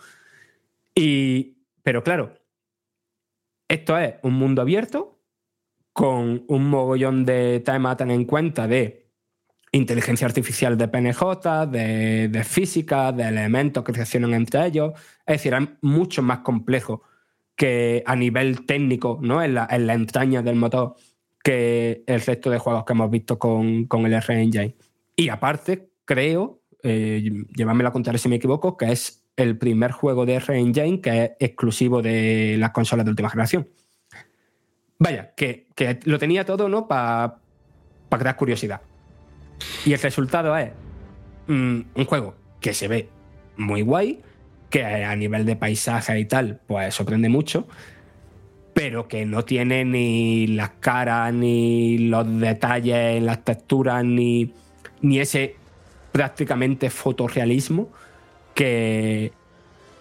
Y, 0.93 1.59
pero 1.85 2.03
claro, 2.03 2.35
esto 3.69 3.97
es 3.97 4.17
un 4.25 4.35
mundo 4.35 4.61
abierto 4.61 5.21
con 5.93 6.45
un 6.49 6.69
mogollón 6.69 7.25
de 7.25 7.61
temas 7.61 7.93
a 7.93 7.97
tener 7.99 8.17
en 8.17 8.25
cuenta 8.25 8.67
de 8.67 9.13
inteligencia 9.71 10.27
artificial 10.27 10.77
de 10.77 10.89
PNJ, 10.89 11.67
de, 11.71 12.27
de 12.27 12.43
física, 12.43 13.13
de 13.13 13.23
elementos 13.23 13.85
que 13.85 13.93
reaccionan 13.93 14.35
entre 14.35 14.67
ellos. 14.67 14.95
Es 15.25 15.37
decir, 15.37 15.55
es 15.55 15.69
mucho 15.83 16.23
más 16.23 16.41
complejo 16.41 17.05
que 17.55 18.03
a 18.05 18.17
nivel 18.17 18.67
técnico, 18.67 19.19
¿no? 19.23 19.43
En 19.43 19.55
la, 19.55 19.69
en 19.71 19.87
la 19.87 19.95
entraña 19.95 20.43
del 20.43 20.57
motor, 20.57 20.97
que 21.43 22.03
el 22.07 22.21
resto 22.21 22.51
de 22.51 22.59
juegos 22.59 22.85
que 22.85 22.93
hemos 22.93 23.11
visto 23.11 23.39
con, 23.39 23.87
con 23.87 24.07
el 24.07 24.13
R-Engine. 24.15 24.77
Y 25.17 25.29
aparte, 25.29 25.91
creo, 26.05 26.61
eh, 26.83 27.23
llevadme 27.55 27.85
la 27.85 27.93
contraria 27.93 28.19
si 28.19 28.29
me 28.29 28.37
equivoco, 28.37 28.77
que 28.77 28.93
es 28.93 29.25
el 29.37 29.57
primer 29.57 29.93
juego 29.93 30.27
de 30.27 30.35
R-Engine 30.35 31.01
que 31.01 31.25
es 31.25 31.31
exclusivo 31.39 32.03
de 32.03 32.57
las 32.59 32.71
consolas 32.73 33.05
de 33.05 33.11
última 33.11 33.31
generación. 33.31 33.69
Vaya, 34.99 35.33
que, 35.37 35.69
que 35.75 36.01
lo 36.05 36.19
tenía 36.19 36.45
todo, 36.45 36.69
¿no? 36.69 36.89
Para 36.89 37.41
crear 38.11 38.37
curiosidad. 38.37 38.81
Y 39.85 39.93
el 39.93 40.01
resultado 40.01 40.57
es 40.57 40.73
mm, 41.47 41.81
un 41.95 42.05
juego 42.05 42.35
que 42.61 42.75
se 42.75 42.89
ve 42.89 43.09
muy 43.57 43.83
guay, 43.83 44.23
que 44.71 44.85
a 44.85 45.15
nivel 45.17 45.47
de 45.47 45.57
paisaje 45.57 46.19
y 46.19 46.25
tal, 46.25 46.61
pues 46.67 46.95
sorprende 46.95 47.29
mucho, 47.29 47.69
pero 48.79 49.09
que 49.09 49.27
no 49.27 49.45
tiene 49.45 49.85
ni 49.85 50.47
las 50.47 50.71
caras, 50.79 51.35
ni 51.35 51.99
los 51.99 52.39
detalles 52.39 53.21
las 53.21 53.45
texturas, 53.45 54.05
ni, 54.05 54.55
ni 55.01 55.19
ese 55.19 55.57
prácticamente 56.13 56.89
fotorrealismo 56.89 57.89
que, 58.55 59.33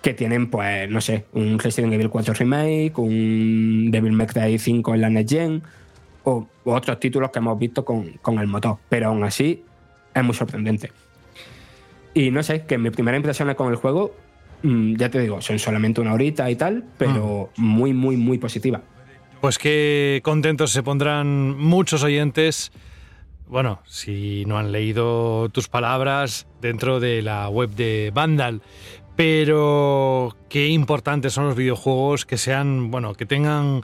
que 0.04 0.14
tienen, 0.14 0.52
pues, 0.52 0.88
no 0.92 1.02
sé, 1.02 1.26
un 1.34 1.58
Resident 1.58 1.92
Evil 1.92 2.12
4 2.12 2.36
Remake, 2.36 2.94
un 2.98 3.90
Devil 3.90 4.12
May 4.12 4.28
Cry 4.28 4.60
5 4.60 4.94
en 4.94 5.02
la 5.02 5.10
Next 5.10 5.34
Gen, 5.34 5.64
o, 6.24 6.48
otros 6.66 7.00
títulos 7.00 7.32
que 7.32 7.40
hemos 7.40 7.58
visto 7.58 7.84
con, 7.84 8.12
con 8.22 8.38
el 8.38 8.46
motor. 8.46 8.78
Pero 8.90 9.08
aún 9.08 9.24
así, 9.24 9.64
es 10.14 10.24
muy 10.24 10.36
sorprendente. 10.36 10.92
Y 12.14 12.30
no 12.30 12.44
sé, 12.44 12.68
que 12.68 12.78
mi 12.78 12.92
primera 12.92 13.18
impresión 13.18 13.52
con 13.56 13.72
el 13.72 13.78
juego, 13.78 14.14
ya 14.64 15.10
te 15.10 15.20
digo, 15.20 15.42
son 15.42 15.60
solamente 15.60 16.02
una 16.02 16.14
horita 16.14 16.50
y 16.50 16.56
tal, 16.56 16.84
pero 16.98 17.52
muy, 17.58 17.94
muy, 17.94 18.18
muy 18.18 18.38
positiva. 18.38 18.82
Pues 19.42 19.58
qué 19.58 20.22
contentos 20.24 20.72
se 20.72 20.84
pondrán 20.84 21.58
muchos 21.58 22.04
oyentes. 22.04 22.72
Bueno, 23.48 23.82
si 23.86 24.44
no 24.46 24.58
han 24.58 24.72
leído 24.72 25.50
tus 25.50 25.70
palabras 25.70 26.48
dentro 26.60 27.00
de 27.00 27.22
la 27.22 27.48
web 27.50 27.70
de 27.70 28.12
Vandal. 28.14 28.62
Pero 29.16 30.36
qué 30.48 30.68
importantes 30.68 31.34
son 31.34 31.46
los 31.46 31.56
videojuegos 31.56 32.26
que 32.26 32.38
sean, 32.38 32.92
bueno, 32.92 33.16
que 33.16 33.26
tengan 33.26 33.82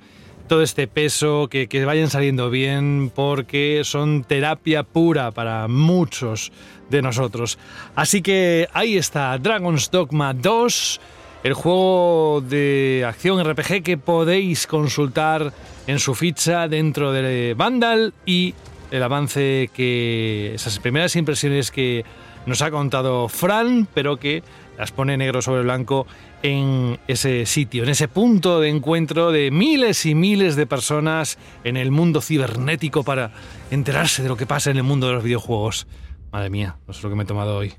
todo 0.47 0.61
este 0.61 0.87
peso, 0.87 1.47
que, 1.49 1.67
que 1.67 1.83
vayan 1.85 2.09
saliendo 2.09 2.49
bien, 2.51 3.11
porque 3.13 3.81
son 3.83 4.23
terapia 4.23 4.83
pura 4.83 5.31
para 5.31 5.67
muchos 5.67 6.51
de 6.97 7.01
nosotros. 7.01 7.57
Así 7.95 8.21
que 8.21 8.69
ahí 8.73 8.97
está, 8.97 9.37
Dragon's 9.37 9.91
Dogma 9.91 10.33
2, 10.33 11.01
el 11.43 11.53
juego 11.53 12.41
de 12.47 13.03
acción 13.05 13.43
RPG 13.43 13.83
que 13.83 13.97
podéis 13.97 14.65
consultar 14.67 15.51
en 15.87 15.99
su 15.99 16.15
ficha 16.15 16.67
dentro 16.67 17.11
de 17.11 17.53
Vandal 17.57 18.13
y 18.25 18.53
el 18.91 19.03
avance 19.03 19.69
que 19.73 20.53
esas 20.53 20.79
primeras 20.79 21.15
impresiones 21.15 21.71
que 21.71 22.05
nos 22.45 22.61
ha 22.61 22.71
contado 22.71 23.27
Fran, 23.27 23.87
pero 23.93 24.17
que 24.17 24.43
las 24.77 24.91
pone 24.91 25.17
negro 25.17 25.41
sobre 25.41 25.63
blanco 25.63 26.07
en 26.43 26.99
ese 27.07 27.45
sitio, 27.45 27.83
en 27.83 27.89
ese 27.89 28.07
punto 28.07 28.59
de 28.59 28.69
encuentro 28.69 29.31
de 29.31 29.49
miles 29.49 30.05
y 30.05 30.13
miles 30.13 30.55
de 30.55 30.65
personas 30.65 31.37
en 31.63 31.77
el 31.77 31.89
mundo 31.89 32.21
cibernético 32.21 33.03
para 33.03 33.31
enterarse 33.71 34.23
de 34.23 34.29
lo 34.29 34.37
que 34.37 34.45
pasa 34.45 34.71
en 34.71 34.77
el 34.77 34.83
mundo 34.83 35.07
de 35.07 35.13
los 35.13 35.23
videojuegos. 35.23 35.87
Madre 36.33 36.49
mía, 36.49 36.77
no 36.87 36.93
sé 36.95 37.03
lo 37.03 37.09
que 37.09 37.15
me 37.15 37.23
he 37.23 37.25
tomado 37.27 37.55
hoy. 37.55 37.75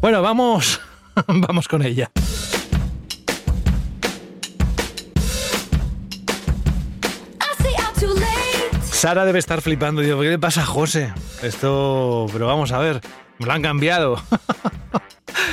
Bueno, 0.00 0.22
vamos, 0.22 0.80
vamos 1.26 1.68
con 1.68 1.84
ella. 1.84 2.10
Sara 8.82 9.26
debe 9.26 9.38
estar 9.38 9.60
flipando. 9.60 10.00
Digo, 10.00 10.22
¿qué 10.22 10.30
le 10.30 10.38
pasa 10.38 10.62
a 10.62 10.64
José? 10.64 11.12
Esto, 11.42 12.26
pero 12.32 12.46
vamos 12.46 12.72
a 12.72 12.78
ver, 12.78 13.02
me 13.38 13.46
lo 13.46 13.52
han 13.52 13.62
cambiado. 13.62 14.20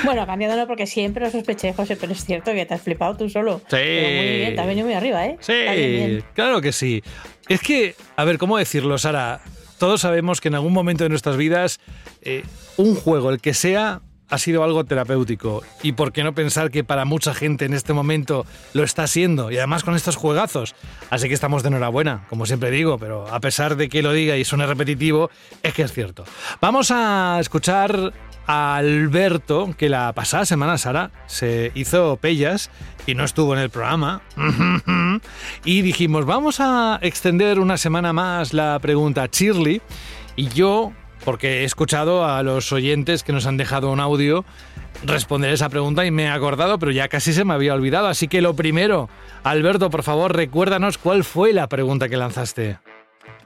Bueno, 0.03 0.21
ha 0.21 0.27
cambiado 0.27 0.55
no 0.55 0.67
porque 0.67 0.85
siempre 0.85 1.25
lo 1.25 1.31
sospeché, 1.31 1.73
José, 1.73 1.95
pero 1.95 2.11
es 2.11 2.23
cierto 2.23 2.51
que 2.53 2.65
te 2.67 2.75
has 2.75 2.81
flipado 2.81 3.17
tú 3.17 3.27
solo. 3.27 3.59
Sí. 3.59 3.65
Pero 3.71 4.07
muy 4.07 4.35
bien, 4.37 4.55
te 4.55 4.61
has 4.61 4.67
venido 4.67 4.85
muy 4.85 4.93
arriba, 4.93 5.25
¿eh? 5.25 5.37
Sí, 5.39 6.21
claro 6.35 6.61
que 6.61 6.71
sí. 6.71 7.01
Es 7.49 7.59
que, 7.61 7.95
a 8.15 8.23
ver, 8.23 8.37
¿cómo 8.37 8.57
decirlo, 8.57 8.99
Sara? 8.99 9.41
Todos 9.77 10.01
sabemos 10.01 10.41
que 10.41 10.47
en 10.47 10.55
algún 10.55 10.73
momento 10.73 11.03
de 11.03 11.09
nuestras 11.09 11.37
vidas 11.37 11.79
eh, 12.21 12.43
un 12.77 12.95
juego, 12.95 13.29
el 13.29 13.39
que 13.39 13.53
sea, 13.53 14.01
ha 14.29 14.37
sido 14.37 14.63
algo 14.63 14.83
terapéutico. 14.85 15.63
Y 15.83 15.93
por 15.93 16.11
qué 16.11 16.23
no 16.23 16.33
pensar 16.33 16.71
que 16.71 16.83
para 16.83 17.05
mucha 17.05 17.33
gente 17.33 17.65
en 17.65 17.73
este 17.73 17.93
momento 17.93 18.45
lo 18.73 18.83
está 18.83 19.07
siendo. 19.07 19.51
Y 19.51 19.57
además 19.57 19.83
con 19.83 19.95
estos 19.95 20.15
juegazos. 20.15 20.75
Así 21.09 21.27
que 21.27 21.33
estamos 21.33 21.63
de 21.63 21.69
enhorabuena, 21.69 22.25
como 22.29 22.45
siempre 22.45 22.71
digo, 22.71 22.97
pero 22.97 23.27
a 23.27 23.39
pesar 23.39 23.75
de 23.75 23.89
que 23.89 24.01
lo 24.01 24.13
diga 24.13 24.37
y 24.37 24.45
suene 24.45 24.65
repetitivo, 24.65 25.29
es 25.61 25.73
que 25.73 25.83
es 25.83 25.93
cierto. 25.93 26.25
Vamos 26.61 26.91
a 26.91 27.37
escuchar 27.39 28.13
a 28.47 28.75
Alberto, 28.75 29.73
que 29.77 29.89
la 29.89 30.13
pasada 30.13 30.45
semana, 30.45 30.77
Sara, 30.77 31.11
se 31.27 31.71
hizo 31.75 32.17
pellas 32.17 32.69
y 33.07 33.15
no 33.15 33.23
estuvo 33.23 33.53
en 33.53 33.61
el 33.61 33.69
programa. 33.69 34.21
Y 35.63 35.81
dijimos, 35.81 36.25
vamos 36.25 36.59
a 36.59 36.99
extender 37.01 37.59
una 37.59 37.77
semana 37.77 38.13
más 38.13 38.53
la 38.53 38.77
pregunta 38.79 39.23
a 39.23 39.27
Shirley. 39.27 39.81
Y 40.35 40.49
yo, 40.49 40.91
porque 41.23 41.61
he 41.61 41.63
escuchado 41.63 42.25
a 42.25 42.43
los 42.43 42.71
oyentes 42.71 43.23
que 43.23 43.31
nos 43.31 43.45
han 43.45 43.57
dejado 43.57 43.91
un 43.91 43.99
audio 43.99 44.45
responder 45.03 45.51
esa 45.51 45.69
pregunta 45.69 46.05
y 46.05 46.11
me 46.11 46.23
he 46.23 46.29
acordado, 46.29 46.79
pero 46.79 46.91
ya 46.91 47.07
casi 47.07 47.33
se 47.33 47.45
me 47.45 47.53
había 47.53 47.73
olvidado. 47.73 48.07
Así 48.07 48.27
que 48.27 48.41
lo 48.41 48.55
primero, 48.55 49.09
Alberto, 49.43 49.89
por 49.89 50.03
favor, 50.03 50.35
recuérdanos 50.35 50.97
cuál 50.97 51.23
fue 51.23 51.53
la 51.53 51.67
pregunta 51.67 52.09
que 52.09 52.17
lanzaste. 52.17 52.77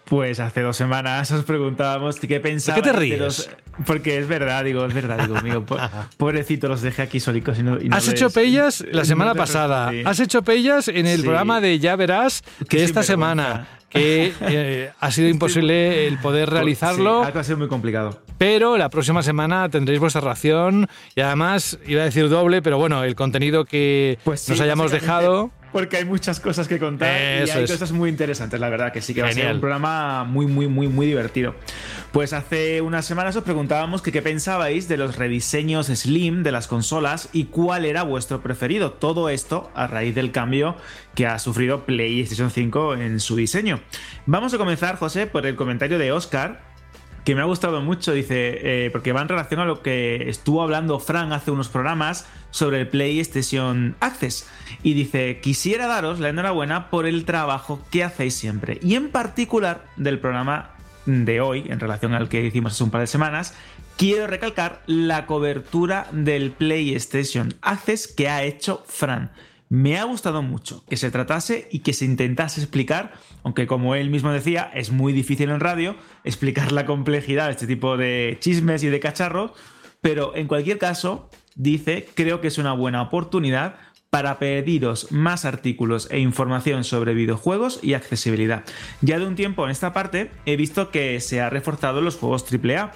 Pues 0.09 0.39
hace 0.39 0.61
dos 0.61 0.75
semanas 0.75 1.31
os 1.31 1.43
preguntábamos 1.45 2.19
qué 2.19 2.39
pensabais. 2.39 2.83
te 2.83 2.91
de 2.91 2.97
ríes? 2.97 3.19
los- 3.19 3.49
Porque 3.85 4.17
es 4.17 4.27
verdad, 4.27 4.63
digo, 4.65 4.83
es 4.85 4.93
verdad, 4.93 5.29
digo, 5.43 5.63
po- 5.65 5.77
pobrecito, 6.17 6.67
los 6.67 6.81
dejé 6.81 7.03
aquí 7.03 7.19
solicos 7.19 7.59
y 7.59 7.63
no. 7.63 7.79
y 7.79 7.87
no 7.89 7.95
Has 7.95 8.07
hecho 8.07 8.29
pellas 8.29 8.83
la 8.91 9.05
semana 9.05 9.33
te 9.33 9.37
pasada. 9.37 9.91
Has 10.05 10.19
hecho 10.19 10.41
pellas 10.41 10.87
en 10.87 11.05
el 11.05 11.17
Sí. 11.19 11.23
programa 11.23 11.61
de 11.61 11.79
Ya 11.79 11.95
Verás 11.95 12.41
que 12.67 12.77
Qué 12.77 12.83
esta 12.83 13.03
semana 13.03 13.67
que 13.89 14.33
eh, 14.41 14.91
ha 14.99 15.11
sido 15.11 15.29
imposible 15.29 16.07
el 16.07 16.17
poder 16.19 16.49
realizarlo. 16.49 17.23
Sí, 17.25 17.31
ha 17.37 17.43
sido 17.43 17.57
muy 17.57 17.67
complicado. 17.67 18.21
Pero 18.37 18.77
la 18.77 18.89
próxima 18.89 19.23
semana 19.23 19.69
tendréis 19.69 19.99
vuestra 19.99 20.21
ración 20.21 20.87
y 21.15 21.21
además, 21.21 21.77
iba 21.87 22.01
a 22.01 22.05
decir 22.05 22.29
doble, 22.29 22.61
pero 22.61 22.77
bueno, 22.77 23.03
el 23.03 23.15
contenido 23.15 23.65
que 23.65 24.17
Pues 24.23 24.47
nos 24.49 24.59
hayamos 24.61 24.91
dejado. 24.91 25.51
Porque 25.71 25.97
hay 25.97 26.05
muchas 26.05 26.39
cosas 26.39 26.67
que 26.67 26.79
contar 26.79 27.09
y 27.45 27.49
hay 27.49 27.63
es. 27.63 27.71
cosas 27.71 27.91
muy 27.91 28.09
interesantes, 28.09 28.59
la 28.59 28.69
verdad, 28.69 28.91
que 28.91 29.01
sí 29.01 29.13
que 29.13 29.21
va 29.21 29.29
a 29.29 29.33
ser 29.33 29.53
un 29.53 29.59
programa 29.59 30.23
muy, 30.23 30.47
muy, 30.47 30.67
muy, 30.67 30.87
muy 30.87 31.05
divertido. 31.07 31.55
Pues 32.11 32.33
hace 32.33 32.81
unas 32.81 33.05
semanas 33.05 33.35
os 33.35 33.43
preguntábamos 33.43 34.01
que 34.01 34.11
qué 34.11 34.21
pensabais 34.21 34.87
de 34.87 34.97
los 34.97 35.15
rediseños 35.15 35.87
Slim 35.87 36.43
de 36.43 36.51
las 36.51 36.67
consolas 36.67 37.29
y 37.33 37.45
cuál 37.45 37.85
era 37.85 38.03
vuestro 38.03 38.41
preferido. 38.41 38.93
Todo 38.93 39.29
esto 39.29 39.71
a 39.75 39.87
raíz 39.87 40.15
del 40.15 40.31
cambio 40.31 40.75
que 41.15 41.27
ha 41.27 41.37
sufrido 41.37 41.85
PlayStation 41.85 42.49
5 42.49 42.95
en 42.95 43.19
su 43.19 43.35
diseño. 43.35 43.79
Vamos 44.25 44.53
a 44.53 44.57
comenzar, 44.57 44.97
José, 44.97 45.27
por 45.27 45.45
el 45.45 45.55
comentario 45.55 45.99
de 45.99 46.11
Oscar, 46.11 46.68
que 47.29 47.35
me 47.35 47.41
ha 47.41 47.45
gustado 47.45 47.79
mucho, 47.81 48.11
dice, 48.11 48.85
eh, 48.85 48.89
porque 48.89 49.13
va 49.13 49.21
en 49.21 49.29
relación 49.29 49.59
a 49.59 49.65
lo 49.65 49.83
que 49.83 50.31
estuvo 50.31 50.63
hablando 50.63 50.99
Fran 50.99 51.31
hace 51.31 51.51
unos 51.51 51.69
programas 51.69 52.25
sobre 52.49 52.79
el 52.79 52.87
PlayStation 52.87 53.95
Access. 53.99 54.49
Y 54.81 54.95
dice, 54.95 55.39
quisiera 55.39 55.85
daros 55.85 56.19
la 56.19 56.29
enhorabuena 56.29 56.89
por 56.89 57.05
el 57.05 57.25
trabajo 57.25 57.85
que 57.91 58.03
hacéis 58.03 58.33
siempre. 58.33 58.79
Y 58.81 58.95
en 58.95 59.11
particular 59.11 59.85
del 59.95 60.17
programa 60.17 60.71
de 61.05 61.39
hoy, 61.39 61.65
en 61.69 61.79
relación 61.79 62.15
al 62.15 62.29
que 62.29 62.43
hicimos 62.43 62.73
hace 62.73 62.83
un 62.83 62.89
par 62.89 63.01
de 63.01 63.05
semanas, 63.05 63.53
quiero 63.95 64.25
recalcar 64.25 64.81
la 64.87 65.27
cobertura 65.27 66.07
del 66.11 66.49
PlayStation 66.49 67.53
Access 67.61 68.07
que 68.07 68.27
ha 68.27 68.41
hecho 68.41 68.83
Fran. 68.87 69.29
Me 69.69 69.99
ha 69.99 70.03
gustado 70.03 70.41
mucho 70.41 70.83
que 70.89 70.97
se 70.97 71.11
tratase 71.11 71.67
y 71.71 71.79
que 71.79 71.93
se 71.93 72.03
intentase 72.03 72.59
explicar, 72.59 73.13
aunque 73.43 73.67
como 73.67 73.93
él 73.93 74.09
mismo 74.09 74.31
decía, 74.31 74.71
es 74.73 74.91
muy 74.91 75.13
difícil 75.13 75.51
en 75.51 75.59
radio 75.59 75.95
explicar 76.23 76.71
la 76.71 76.87
complejidad 76.87 77.45
de 77.45 77.51
este 77.51 77.67
tipo 77.67 77.95
de 77.95 78.37
chismes 78.39 78.83
y 78.83 78.87
de 78.87 78.99
cacharros, 78.99 79.51
pero 80.01 80.35
en 80.35 80.47
cualquier 80.47 80.79
caso, 80.79 81.29
dice, 81.55 82.07
creo 82.15 82.41
que 82.41 82.47
es 82.47 82.57
una 82.57 82.73
buena 82.73 83.03
oportunidad 83.03 83.75
para 84.09 84.39
pediros 84.39 85.11
más 85.11 85.45
artículos 85.45 86.07
e 86.09 86.17
información 86.17 86.83
sobre 86.83 87.13
videojuegos 87.13 87.79
y 87.83 87.93
accesibilidad. 87.93 88.63
Ya 89.01 89.19
de 89.19 89.27
un 89.27 89.35
tiempo 89.35 89.65
en 89.65 89.69
esta 89.69 89.93
parte 89.93 90.31
he 90.47 90.55
visto 90.55 90.89
que 90.89 91.19
se 91.19 91.41
ha 91.41 91.49
reforzado 91.51 92.01
los 92.01 92.17
juegos 92.17 92.43
AAA, 92.43 92.91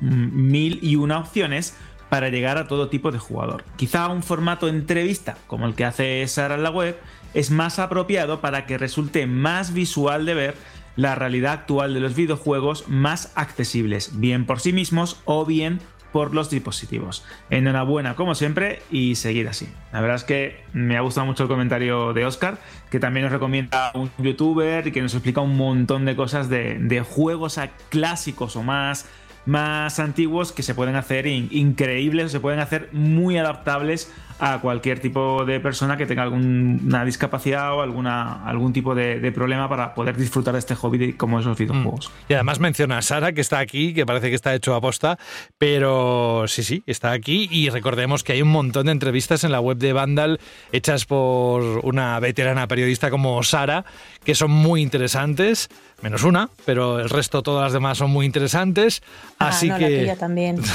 mm, 0.00 0.50
mil 0.50 0.78
y 0.82 0.96
una 0.96 1.20
opciones 1.20 1.74
para 2.12 2.28
llegar 2.28 2.58
a 2.58 2.66
todo 2.66 2.90
tipo 2.90 3.10
de 3.10 3.18
jugador. 3.18 3.64
Quizá 3.76 4.08
un 4.08 4.22
formato 4.22 4.68
entrevista 4.68 5.38
como 5.46 5.64
el 5.64 5.74
que 5.74 5.86
hace 5.86 6.28
Sara 6.28 6.56
en 6.56 6.62
la 6.62 6.68
web 6.68 6.98
es 7.32 7.50
más 7.50 7.78
apropiado 7.78 8.42
para 8.42 8.66
que 8.66 8.76
resulte 8.76 9.26
más 9.26 9.72
visual 9.72 10.26
de 10.26 10.34
ver 10.34 10.54
la 10.94 11.14
realidad 11.14 11.54
actual 11.54 11.94
de 11.94 12.00
los 12.00 12.14
videojuegos 12.14 12.86
más 12.86 13.32
accesibles, 13.34 14.20
bien 14.20 14.44
por 14.44 14.60
sí 14.60 14.74
mismos 14.74 15.22
o 15.24 15.46
bien 15.46 15.80
por 16.12 16.34
los 16.34 16.50
dispositivos. 16.50 17.24
Enhorabuena 17.48 18.14
como 18.14 18.34
siempre 18.34 18.82
y 18.90 19.14
seguir 19.14 19.48
así. 19.48 19.66
La 19.90 20.02
verdad 20.02 20.16
es 20.16 20.24
que 20.24 20.62
me 20.74 20.98
ha 20.98 21.00
gustado 21.00 21.26
mucho 21.26 21.44
el 21.44 21.48
comentario 21.48 22.12
de 22.12 22.26
Oscar, 22.26 22.58
que 22.90 23.00
también 23.00 23.24
nos 23.24 23.32
recomienda 23.32 23.90
un 23.94 24.10
youtuber 24.18 24.86
y 24.86 24.92
que 24.92 25.00
nos 25.00 25.14
explica 25.14 25.40
un 25.40 25.56
montón 25.56 26.04
de 26.04 26.14
cosas 26.14 26.50
de, 26.50 26.78
de 26.78 27.00
juegos 27.00 27.56
a 27.56 27.68
clásicos 27.88 28.54
o 28.56 28.62
más 28.62 29.06
más 29.46 29.98
antiguos 29.98 30.52
que 30.52 30.62
se 30.62 30.74
pueden 30.74 30.94
hacer 30.96 31.26
in- 31.26 31.48
increíbles, 31.50 32.32
se 32.32 32.40
pueden 32.40 32.60
hacer 32.60 32.88
muy 32.92 33.38
adaptables 33.38 34.12
a 34.44 34.58
cualquier 34.60 34.98
tipo 34.98 35.44
de 35.44 35.60
persona 35.60 35.96
que 35.96 36.04
tenga 36.04 36.24
alguna 36.24 37.04
discapacidad 37.04 37.74
o 37.74 37.80
alguna, 37.80 38.44
algún 38.44 38.72
tipo 38.72 38.92
de, 38.92 39.20
de 39.20 39.30
problema 39.30 39.68
para 39.68 39.94
poder 39.94 40.16
disfrutar 40.16 40.54
de 40.54 40.58
este 40.58 40.74
hobby 40.74 40.98
de- 40.98 41.16
como 41.16 41.38
esos 41.38 41.56
videojuegos. 41.56 42.10
Y 42.28 42.34
además 42.34 42.58
menciona 42.58 42.98
a 42.98 43.02
Sara, 43.02 43.32
que 43.32 43.40
está 43.40 43.60
aquí, 43.60 43.94
que 43.94 44.04
parece 44.04 44.30
que 44.30 44.34
está 44.34 44.52
hecho 44.52 44.74
a 44.74 44.80
posta, 44.80 45.16
pero 45.58 46.44
sí, 46.48 46.64
sí, 46.64 46.82
está 46.88 47.12
aquí. 47.12 47.46
Y 47.52 47.70
recordemos 47.70 48.24
que 48.24 48.32
hay 48.32 48.42
un 48.42 48.48
montón 48.48 48.86
de 48.86 48.92
entrevistas 48.92 49.44
en 49.44 49.52
la 49.52 49.60
web 49.60 49.76
de 49.76 49.92
Vandal 49.92 50.40
hechas 50.72 51.04
por 51.04 51.62
una 51.84 52.18
veterana 52.18 52.66
periodista 52.66 53.10
como 53.10 53.40
Sara, 53.44 53.84
que 54.24 54.34
son 54.34 54.50
muy 54.50 54.82
interesantes, 54.82 55.68
menos 56.02 56.24
una, 56.24 56.48
pero 56.66 56.98
el 56.98 57.10
resto, 57.10 57.44
todas 57.44 57.62
las 57.66 57.72
demás 57.72 57.98
son 57.98 58.10
muy 58.10 58.26
interesantes. 58.26 59.02
Ah, 59.38 59.48
Así 59.50 59.68
no, 59.68 59.78
la 59.78 59.86
que. 59.88 59.98
tuya 60.00 60.16
también. 60.16 60.58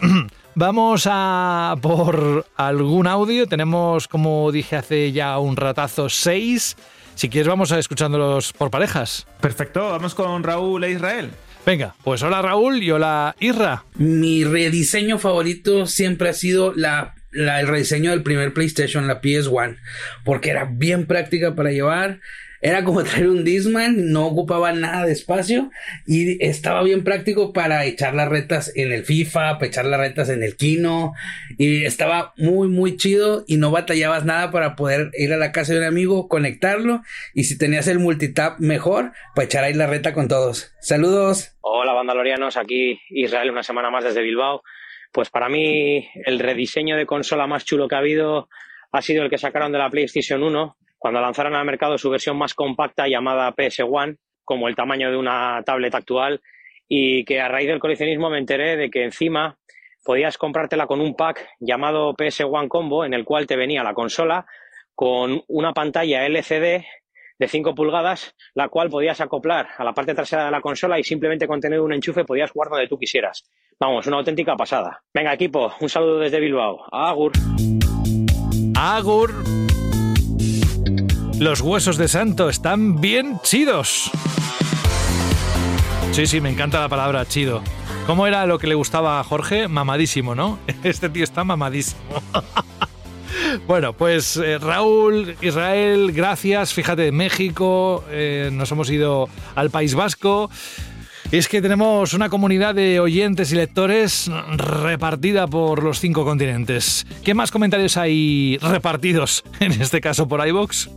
Vamos 0.58 1.06
a 1.10 1.76
por 1.82 2.46
algún 2.56 3.06
audio. 3.06 3.46
Tenemos, 3.46 4.08
como 4.08 4.50
dije 4.50 4.76
hace 4.76 5.12
ya 5.12 5.38
un 5.38 5.54
ratazo, 5.54 6.08
seis. 6.08 6.76
Si 7.14 7.28
quieres, 7.28 7.46
vamos 7.48 7.72
a 7.72 7.78
escuchándolos 7.78 8.54
por 8.54 8.70
parejas. 8.70 9.26
Perfecto, 9.42 9.90
vamos 9.90 10.14
con 10.14 10.42
Raúl 10.42 10.82
e 10.84 10.92
Israel. 10.92 11.30
Venga, 11.66 11.94
pues 12.02 12.22
hola 12.22 12.40
Raúl 12.40 12.82
y 12.82 12.90
hola 12.90 13.36
Irra. 13.38 13.84
Mi 13.96 14.44
rediseño 14.44 15.18
favorito 15.18 15.84
siempre 15.86 16.30
ha 16.30 16.32
sido 16.32 16.72
la, 16.74 17.14
la- 17.32 17.60
el 17.60 17.68
rediseño 17.68 18.12
del 18.12 18.22
primer 18.22 18.54
PlayStation, 18.54 19.06
la 19.06 19.20
PS1, 19.20 19.76
porque 20.24 20.48
era 20.50 20.64
bien 20.64 21.06
práctica 21.06 21.54
para 21.54 21.70
llevar. 21.70 22.20
Era 22.66 22.82
como 22.82 23.04
traer 23.04 23.28
un 23.28 23.44
Disman, 23.44 24.10
no 24.10 24.26
ocupaba 24.26 24.72
nada 24.72 25.06
de 25.06 25.12
espacio 25.12 25.70
y 26.04 26.44
estaba 26.44 26.82
bien 26.82 27.04
práctico 27.04 27.52
para 27.52 27.84
echar 27.84 28.12
las 28.12 28.28
retas 28.28 28.72
en 28.74 28.90
el 28.90 29.04
FIFA, 29.04 29.58
para 29.58 29.66
echar 29.68 29.84
las 29.84 30.00
retas 30.00 30.30
en 30.30 30.42
el 30.42 30.56
Kino 30.56 31.12
y 31.58 31.84
estaba 31.84 32.32
muy 32.36 32.66
muy 32.66 32.96
chido 32.96 33.44
y 33.46 33.56
no 33.58 33.70
batallabas 33.70 34.24
nada 34.24 34.50
para 34.50 34.74
poder 34.74 35.12
ir 35.16 35.32
a 35.32 35.36
la 35.36 35.52
casa 35.52 35.74
de 35.74 35.78
un 35.78 35.84
amigo, 35.84 36.26
conectarlo 36.26 37.02
y 37.34 37.44
si 37.44 37.56
tenías 37.56 37.86
el 37.86 38.00
multitap 38.00 38.58
mejor, 38.58 39.12
para 39.36 39.46
echar 39.46 39.62
ahí 39.62 39.74
la 39.74 39.86
reta 39.86 40.12
con 40.12 40.26
todos. 40.26 40.74
Saludos. 40.80 41.56
Hola, 41.60 41.92
bandalorianos, 41.92 42.56
aquí 42.56 42.98
Israel 43.10 43.52
una 43.52 43.62
semana 43.62 43.90
más 43.90 44.02
desde 44.02 44.22
Bilbao. 44.22 44.64
Pues 45.12 45.30
para 45.30 45.48
mí 45.48 46.08
el 46.24 46.40
rediseño 46.40 46.96
de 46.96 47.06
consola 47.06 47.46
más 47.46 47.64
chulo 47.64 47.86
que 47.86 47.94
ha 47.94 47.98
habido 47.98 48.48
ha 48.90 49.02
sido 49.02 49.22
el 49.22 49.30
que 49.30 49.38
sacaron 49.38 49.70
de 49.70 49.78
la 49.78 49.88
PlayStation 49.88 50.42
1 50.42 50.76
cuando 50.98 51.20
lanzaron 51.20 51.54
al 51.54 51.64
mercado 51.64 51.98
su 51.98 52.10
versión 52.10 52.36
más 52.36 52.54
compacta 52.54 53.08
llamada 53.08 53.54
PS1, 53.54 54.18
como 54.44 54.68
el 54.68 54.76
tamaño 54.76 55.10
de 55.10 55.16
una 55.16 55.62
tablet 55.64 55.94
actual, 55.94 56.40
y 56.88 57.24
que 57.24 57.40
a 57.40 57.48
raíz 57.48 57.68
del 57.68 57.80
coleccionismo 57.80 58.30
me 58.30 58.38
enteré 58.38 58.76
de 58.76 58.90
que 58.90 59.04
encima 59.04 59.58
podías 60.04 60.38
comprártela 60.38 60.86
con 60.86 61.00
un 61.00 61.14
pack 61.14 61.48
llamado 61.58 62.14
PS1 62.14 62.68
Combo, 62.68 63.04
en 63.04 63.12
el 63.12 63.24
cual 63.24 63.46
te 63.46 63.56
venía 63.56 63.82
la 63.82 63.94
consola 63.94 64.46
con 64.94 65.42
una 65.48 65.72
pantalla 65.72 66.24
LCD 66.26 66.84
de 67.38 67.48
5 67.48 67.74
pulgadas, 67.74 68.34
la 68.54 68.68
cual 68.68 68.88
podías 68.88 69.20
acoplar 69.20 69.68
a 69.76 69.84
la 69.84 69.92
parte 69.92 70.14
trasera 70.14 70.46
de 70.46 70.50
la 70.50 70.60
consola 70.60 70.98
y 70.98 71.04
simplemente 71.04 71.46
con 71.46 71.60
tener 71.60 71.80
un 71.80 71.92
enchufe 71.92 72.24
podías 72.24 72.50
jugar 72.50 72.70
donde 72.70 72.88
tú 72.88 72.98
quisieras. 72.98 73.44
Vamos, 73.78 74.06
una 74.06 74.16
auténtica 74.16 74.56
pasada. 74.56 75.02
Venga, 75.12 75.34
equipo, 75.34 75.74
un 75.80 75.88
saludo 75.88 76.20
desde 76.20 76.40
Bilbao. 76.40 76.84
Agur. 76.90 77.32
Agur. 78.74 79.34
Los 81.38 81.60
huesos 81.60 81.98
de 81.98 82.08
santo 82.08 82.48
están 82.48 82.98
bien 82.98 83.38
chidos. 83.42 84.10
Sí, 86.12 86.26
sí, 86.26 86.40
me 86.40 86.48
encanta 86.48 86.80
la 86.80 86.88
palabra 86.88 87.26
chido. 87.26 87.62
¿Cómo 88.06 88.26
era 88.26 88.46
lo 88.46 88.58
que 88.58 88.66
le 88.66 88.74
gustaba 88.74 89.20
a 89.20 89.24
Jorge? 89.24 89.68
Mamadísimo, 89.68 90.34
¿no? 90.34 90.58
Este 90.82 91.10
tío 91.10 91.24
está 91.24 91.44
mamadísimo. 91.44 92.00
Bueno, 93.66 93.92
pues 93.92 94.36
eh, 94.36 94.58
Raúl, 94.58 95.36
Israel, 95.40 96.10
gracias. 96.12 96.72
Fíjate, 96.72 97.12
México, 97.12 98.04
eh, 98.10 98.50
nos 98.52 98.72
hemos 98.72 98.90
ido 98.90 99.28
al 99.54 99.70
País 99.70 99.94
Vasco. 99.94 100.50
Es 101.30 101.48
que 101.48 101.62
tenemos 101.62 102.12
una 102.12 102.28
comunidad 102.28 102.74
de 102.74 102.98
oyentes 102.98 103.52
y 103.52 103.56
lectores 103.56 104.30
repartida 104.56 105.46
por 105.46 105.82
los 105.82 106.00
cinco 106.00 106.24
continentes. 106.24 107.06
¿Qué 107.24 107.34
más 107.34 107.50
comentarios 107.50 107.96
hay 107.96 108.58
repartidos, 108.60 109.44
en 109.60 109.72
este 109.72 110.00
caso 110.00 110.26
por 110.26 110.46
iVox? 110.46 110.88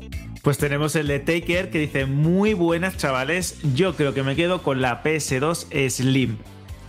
Pues 0.49 0.57
tenemos 0.57 0.95
el 0.95 1.05
de 1.05 1.19
Taker 1.19 1.69
que 1.69 1.77
dice, 1.77 2.07
muy 2.07 2.55
buenas 2.55 2.97
chavales, 2.97 3.59
yo 3.75 3.95
creo 3.95 4.15
que 4.15 4.23
me 4.23 4.35
quedo 4.35 4.63
con 4.63 4.81
la 4.81 5.03
PS2 5.03 5.67
Slim, 5.91 6.37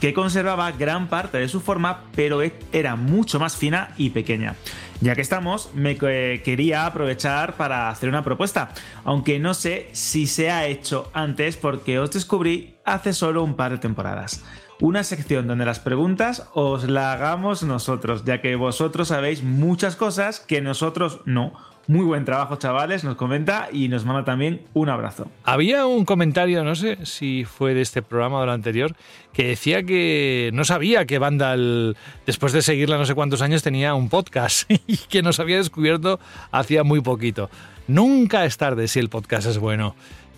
que 0.01 0.15
conservaba 0.15 0.73
gran 0.73 1.09
parte 1.09 1.37
de 1.37 1.47
su 1.47 1.61
forma, 1.61 2.05
pero 2.17 2.43
e-, 2.43 2.55
era 2.73 2.97
mucho 2.97 3.39
más 3.39 3.59
fina 3.59 3.93
y 3.99 4.09
pequeña. 4.09 4.57
Ya 5.03 5.15
que 5.15 5.21
estamos, 5.21 5.73
me 5.75 5.99
quería 5.99 6.87
aprovechar 6.87 7.59
para 7.59 7.91
hacer 7.91 8.09
una 8.09 8.25
propuesta, 8.25 8.73
aunque 9.05 9.39
no 9.39 9.53
sé 9.53 9.91
si 9.93 10.27
se 10.27 10.51
ha 10.51 10.67
hecho 10.67 11.11
antes 11.13 11.59
porque 11.59 11.99
os 11.99 12.11
descubrí 12.11 12.77
hace 12.87 13.13
solo 13.13 13.45
un 13.45 13.57
par 13.57 13.73
de 13.73 13.79
temporadas. 13.79 14.43
Una 14.81 15.05
sección 15.05 15.47
donde 15.47 15.67
las 15.67 15.81
preguntas 15.81 16.49
os 16.55 16.89
la 16.89 17.13
hagamos 17.13 17.63
nosotros, 17.63 18.25
ya 18.25 18.41
que 18.41 18.57
vosotros 18.57 19.09
sabéis 19.09 19.43
muchas 19.43 19.97
cosas 19.97 20.41
que 20.41 20.63
nosotros 20.63 21.21
no. 21.27 21.53
Muy 21.91 22.05
buen 22.05 22.25
trabajo, 22.25 22.55
chavales, 22.55 23.03
nos 23.03 23.17
comenta 23.17 23.69
y 23.73 23.89
nos 23.89 24.05
manda 24.05 24.25
también 24.25 24.63
un 24.75 24.89
abrazo. 24.89 25.27
Había 25.43 25.87
un 25.87 26.05
comentario, 26.05 26.63
no 26.63 26.77
sé 26.77 27.05
si 27.05 27.45
fue 27.45 27.75
de 27.75 27.81
este 27.81 28.01
programa 28.01 28.37
o 28.37 28.41
del 28.43 28.51
anterior, 28.51 28.95
que 29.33 29.49
decía 29.49 29.83
que 29.83 30.53
no 30.55 30.63
sabía 30.65 31.05
que 31.05 31.19
Vandal, 31.19 31.97
después 32.27 32.53
de 32.53 32.63
seguirla 32.63 32.97
no 32.97 33.07
sé 33.07 33.17
cuántos 33.17 33.43
años, 33.43 33.65
tenía 33.65 33.95
un 33.95 34.09
podcast 34.09 34.71
y 34.87 34.99
que 34.99 35.21
nos 35.23 35.41
había 35.41 35.57
descubierto 35.57 36.21
hacía 36.53 36.85
muy 36.85 37.01
poquito. 37.01 37.51
Nunca 37.89 38.45
es 38.45 38.57
tarde 38.57 38.87
si 38.87 39.01
el 39.01 39.09
podcast 39.09 39.49
es 39.49 39.59
bueno 39.59 39.97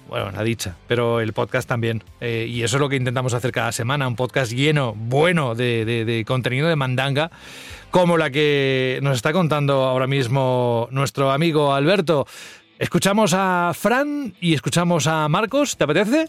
bueno, 0.09 0.31
la 0.31 0.43
dicha, 0.43 0.77
pero 0.87 1.20
el 1.20 1.33
podcast 1.33 1.69
también. 1.69 2.03
Eh, 2.20 2.47
y 2.49 2.62
eso 2.62 2.77
es 2.77 2.81
lo 2.81 2.89
que 2.89 2.97
intentamos 2.97 3.35
hacer 3.35 3.53
cada 3.53 3.73
semana, 3.73 4.07
un 4.09 4.16
podcast 4.16 4.53
lleno, 4.53 4.95
bueno, 4.97 5.55
de, 5.55 5.85
de, 5.85 6.05
de, 6.05 6.24
contenido 6.24 6.69
de 6.69 6.77
mandanga, 6.77 7.31
como 7.91 8.16
la 8.19 8.31
que 8.31 8.99
nos 9.03 9.16
está 9.16 9.33
contando 9.33 9.85
ahora 9.85 10.07
mismo 10.07 10.89
nuestro 10.91 11.31
amigo 11.31 11.73
Alberto. 11.74 12.27
Escuchamos 12.79 13.33
a 13.35 13.73
Fran 13.74 14.35
y 14.41 14.55
escuchamos 14.55 15.07
a 15.07 15.29
Marcos, 15.29 15.77
¿te 15.77 15.85
apetece? 15.85 16.29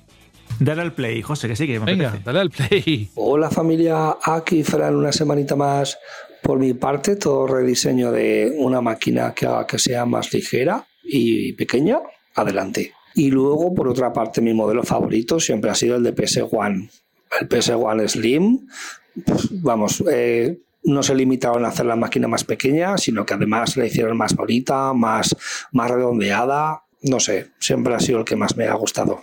Dale 0.60 0.82
al 0.84 0.94
play, 0.94 1.22
José, 1.22 1.48
que 1.48 1.56
sí 1.56 1.66
que 1.66 1.80
me 1.80 1.86
Venga, 1.86 2.10
apetece. 2.10 2.26
dale 2.26 2.40
al 2.42 2.52
play. 2.52 3.10
Hola 3.16 3.50
familia, 3.50 4.18
aquí 4.24 4.64
Fran, 4.64 4.96
una 4.96 5.12
semanita 5.12 5.56
más. 5.56 5.98
Por 6.44 6.60
mi 6.60 6.74
parte, 6.74 7.16
todo 7.16 7.48
rediseño 7.48 8.12
de 8.12 8.54
una 8.58 8.82
máquina 8.82 9.34
que 9.34 9.46
haga 9.46 9.66
que 9.66 9.80
sea 9.80 10.06
más 10.06 10.32
ligera 10.34 10.86
y 11.04 11.54
pequeña, 11.54 12.00
adelante. 12.36 12.94
Y 13.16 13.32
luego, 13.32 13.74
por 13.74 13.88
otra 13.88 14.12
parte, 14.12 14.42
mi 14.42 14.54
modelo 14.54 14.84
favorito 14.84 15.40
siempre 15.40 15.70
ha 15.72 15.76
sido 15.76 15.96
el 15.96 16.04
de 16.04 16.14
PS 16.14 16.42
One. 16.52 16.90
El 17.40 17.48
PS 17.48 17.70
One 17.70 18.08
Slim, 18.08 18.68
pues, 19.26 19.62
vamos, 19.62 20.04
eh, 20.12 20.60
no 20.84 21.04
se 21.04 21.16
limitaron 21.16 21.66
a 21.66 21.70
hacer 21.70 21.86
la 21.86 21.96
máquina 21.96 22.28
más 22.28 22.44
pequeña, 22.44 22.98
sino 22.98 23.26
que 23.26 23.34
además 23.34 23.78
la 23.78 23.86
hicieron 23.86 24.18
más 24.18 24.36
bonita, 24.36 24.94
más, 24.94 25.36
más 25.72 25.92
redondeada. 25.92 26.84
No 27.02 27.20
sé, 27.20 27.52
siempre 27.60 27.94
ha 27.96 28.00
sido 28.00 28.20
el 28.20 28.26
que 28.26 28.36
más 28.36 28.58
me 28.58 28.66
ha 28.66 28.74
gustado. 28.76 29.22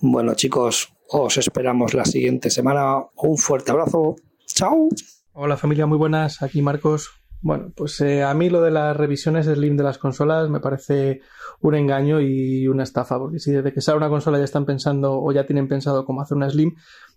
Bueno, 0.00 0.34
chicos, 0.34 0.92
os 1.08 1.36
esperamos 1.36 1.94
la 1.94 2.04
siguiente 2.04 2.50
semana. 2.50 2.96
Un 3.16 3.38
fuerte 3.38 3.70
abrazo. 3.70 4.16
Chao. 4.46 4.88
Hola 5.32 5.56
familia, 5.56 5.86
muy 5.86 5.98
buenas. 5.98 6.42
Aquí 6.42 6.62
Marcos. 6.62 7.10
Bueno, 7.40 7.72
pues 7.74 8.00
eh, 8.00 8.22
a 8.22 8.32
mí 8.32 8.48
lo 8.48 8.62
de 8.62 8.70
las 8.70 8.96
revisiones 8.96 9.46
Slim 9.46 9.76
de 9.76 9.84
las 9.84 9.98
consolas 9.98 10.48
me 10.48 10.60
parece 10.60 11.20
un 11.64 11.74
engaño 11.74 12.20
y 12.20 12.68
una 12.68 12.82
estafa, 12.82 13.18
porque 13.18 13.38
si 13.38 13.50
desde 13.50 13.72
que 13.72 13.80
sale 13.80 13.96
una 13.96 14.10
consola 14.10 14.36
ya 14.36 14.44
están 14.44 14.66
pensando 14.66 15.18
o 15.18 15.32
ya 15.32 15.46
tienen 15.46 15.66
pensado 15.66 16.04
cómo 16.04 16.20
hacer 16.20 16.36
una 16.36 16.50
Slim, 16.50 16.74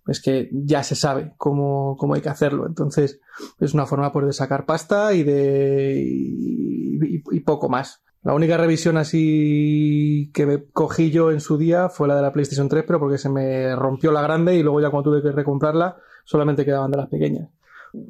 es 0.07 0.21
que 0.21 0.49
ya 0.53 0.83
se 0.83 0.95
sabe 0.95 1.33
cómo, 1.35 1.97
cómo 1.97 2.13
hay 2.13 2.21
que 2.21 2.29
hacerlo. 2.29 2.65
Entonces, 2.65 3.19
es 3.59 3.73
una 3.73 3.85
forma 3.85 4.13
pues, 4.13 4.25
de 4.25 4.31
sacar 4.31 4.65
pasta 4.65 5.13
y 5.13 5.23
de. 5.23 6.01
Y, 6.01 7.39
poco 7.41 7.67
más. 7.69 8.03
La 8.23 8.33
única 8.33 8.57
revisión 8.57 8.97
así 8.97 10.31
que 10.33 10.45
me 10.45 10.63
cogí 10.65 11.11
yo 11.11 11.31
en 11.31 11.39
su 11.39 11.57
día 11.57 11.89
fue 11.89 12.07
la 12.07 12.15
de 12.15 12.21
la 12.21 12.33
PlayStation 12.33 12.67
3, 12.67 12.83
pero 12.87 12.99
porque 12.99 13.17
se 13.17 13.29
me 13.29 13.75
rompió 13.75 14.11
la 14.11 14.21
grande 14.21 14.55
y 14.55 14.63
luego 14.63 14.81
ya 14.81 14.89
cuando 14.89 15.11
tuve 15.11 15.21
que 15.21 15.31
recomprarla, 15.31 15.97
solamente 16.25 16.65
quedaban 16.65 16.91
de 16.91 16.97
las 16.97 17.07
pequeñas. 17.07 17.49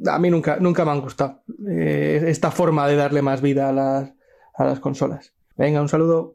A 0.07 0.17
mí 0.17 0.29
nunca, 0.29 0.57
nunca 0.59 0.85
me 0.85 0.91
han 0.91 1.01
gustado 1.01 1.41
eh, 1.69 2.25
esta 2.27 2.49
forma 2.49 2.87
de 2.87 2.95
darle 2.95 3.21
más 3.21 3.41
vida 3.41 3.69
a 3.69 3.73
las, 3.73 4.13
a 4.55 4.65
las 4.65 4.79
consolas. 4.79 5.36
Venga, 5.57 5.81
un 5.81 5.89
saludo. 5.89 6.33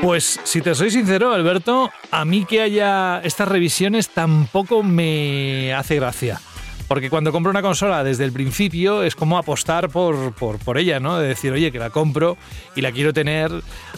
Pues 0.00 0.40
si 0.42 0.60
te 0.60 0.74
soy 0.74 0.90
sincero, 0.90 1.32
Alberto, 1.32 1.90
a 2.10 2.24
mí 2.24 2.44
que 2.44 2.60
haya 2.60 3.20
estas 3.22 3.48
revisiones 3.48 4.08
tampoco 4.08 4.82
me 4.82 5.72
hace 5.74 5.96
gracia. 5.96 6.40
Porque 6.88 7.10
cuando 7.10 7.32
compro 7.32 7.50
una 7.50 7.62
consola 7.62 8.04
desde 8.04 8.24
el 8.24 8.32
principio 8.32 9.02
es 9.02 9.14
como 9.14 9.38
apostar 9.38 9.88
por, 9.88 10.34
por, 10.34 10.58
por, 10.58 10.78
ella, 10.78 11.00
¿no? 11.00 11.18
De 11.18 11.28
decir, 11.28 11.52
oye, 11.52 11.72
que 11.72 11.78
la 11.78 11.90
compro 11.90 12.36
y 12.76 12.80
la 12.80 12.92
quiero 12.92 13.12
tener. 13.12 13.50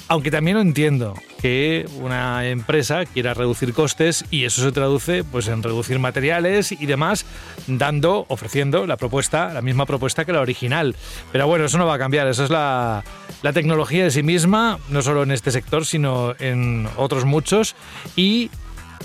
Aunque 0.09 0.31
también 0.31 0.57
entiendo, 0.59 1.15
que 1.45 1.87
una 2.01 2.49
empresa 2.49 3.05
quiera 3.05 3.35
reducir 3.35 3.75
costes 3.75 4.25
y 4.31 4.45
eso 4.45 4.63
se 4.63 4.73
traduce 4.73 5.25
pues, 5.25 5.47
en 5.49 5.63
reducir 5.63 5.99
materiales 5.99 6.73
y 6.73 6.87
demás, 6.87 7.27
dando, 7.67 8.25
ofreciendo 8.29 8.87
la 8.87 8.97
propuesta, 8.97 9.53
la 9.53 9.61
misma 9.61 9.85
propuesta 9.85 10.25
que 10.25 10.33
la 10.33 10.41
original. 10.41 10.97
Pero 11.33 11.47
bueno, 11.47 11.67
eso 11.67 11.77
no 11.77 11.85
va 11.85 11.97
a 11.97 11.99
cambiar, 11.99 12.29
eso 12.29 12.45
es 12.45 12.51
la, 12.51 13.05
la 13.43 13.53
tecnología 13.53 14.05
de 14.05 14.11
sí 14.11 14.23
misma, 14.23 14.79
no 14.89 15.03
solo 15.03 15.23
en 15.23 15.33
este 15.33 15.51
sector, 15.51 15.85
sino 15.85 16.35
en 16.39 16.89
otros 16.97 17.27
muchos. 17.27 17.77
Y 18.17 18.51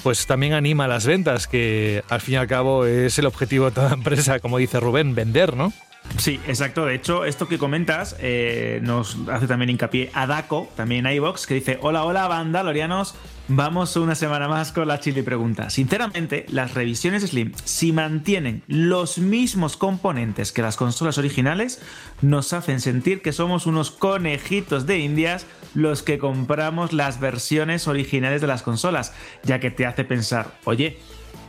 pues 0.03 0.25
también 0.25 0.53
anima 0.53 0.87
las 0.87 1.05
ventas, 1.05 1.47
que 1.47 2.03
al 2.09 2.21
fin 2.21 2.35
y 2.35 2.37
al 2.37 2.47
cabo 2.47 2.85
es 2.85 3.17
el 3.19 3.25
objetivo 3.25 3.65
de 3.65 3.71
toda 3.71 3.93
empresa, 3.93 4.39
como 4.39 4.57
dice 4.57 4.79
Rubén, 4.79 5.15
vender, 5.15 5.55
¿no? 5.55 5.73
Sí, 6.17 6.39
exacto. 6.47 6.85
De 6.85 6.95
hecho, 6.95 7.23
esto 7.23 7.47
que 7.47 7.57
comentas 7.57 8.15
eh, 8.19 8.79
nos 8.83 9.17
hace 9.31 9.47
también 9.47 9.69
hincapié 9.69 10.11
a 10.13 10.27
Daco, 10.27 10.69
también 10.75 11.05
a 11.05 11.13
iVox, 11.13 11.47
que 11.47 11.53
dice: 11.53 11.79
Hola, 11.81 12.03
hola, 12.03 12.27
banda, 12.27 12.63
Lorianos. 12.63 13.15
Vamos 13.51 13.95
una 13.95 14.13
semana 14.13 14.47
más 14.47 14.71
con 14.71 14.87
la 14.87 14.99
chili 14.99 15.23
pregunta. 15.23 15.71
Sinceramente, 15.71 16.45
las 16.49 16.75
revisiones 16.75 17.23
Slim, 17.23 17.53
si 17.63 17.91
mantienen 17.91 18.61
los 18.67 19.17
mismos 19.17 19.75
componentes 19.75 20.51
que 20.51 20.61
las 20.61 20.77
consolas 20.77 21.17
originales, 21.17 21.81
nos 22.21 22.53
hacen 22.53 22.79
sentir 22.79 23.23
que 23.23 23.33
somos 23.33 23.65
unos 23.65 23.89
conejitos 23.89 24.85
de 24.85 24.99
indias 24.99 25.47
los 25.73 26.03
que 26.03 26.19
compramos 26.19 26.93
las 26.93 27.19
versiones 27.19 27.87
originales 27.87 28.41
de 28.41 28.47
las 28.47 28.61
consolas, 28.61 29.13
ya 29.43 29.59
que 29.59 29.71
te 29.71 29.87
hace 29.87 30.03
pensar, 30.03 30.53
oye, 30.65 30.99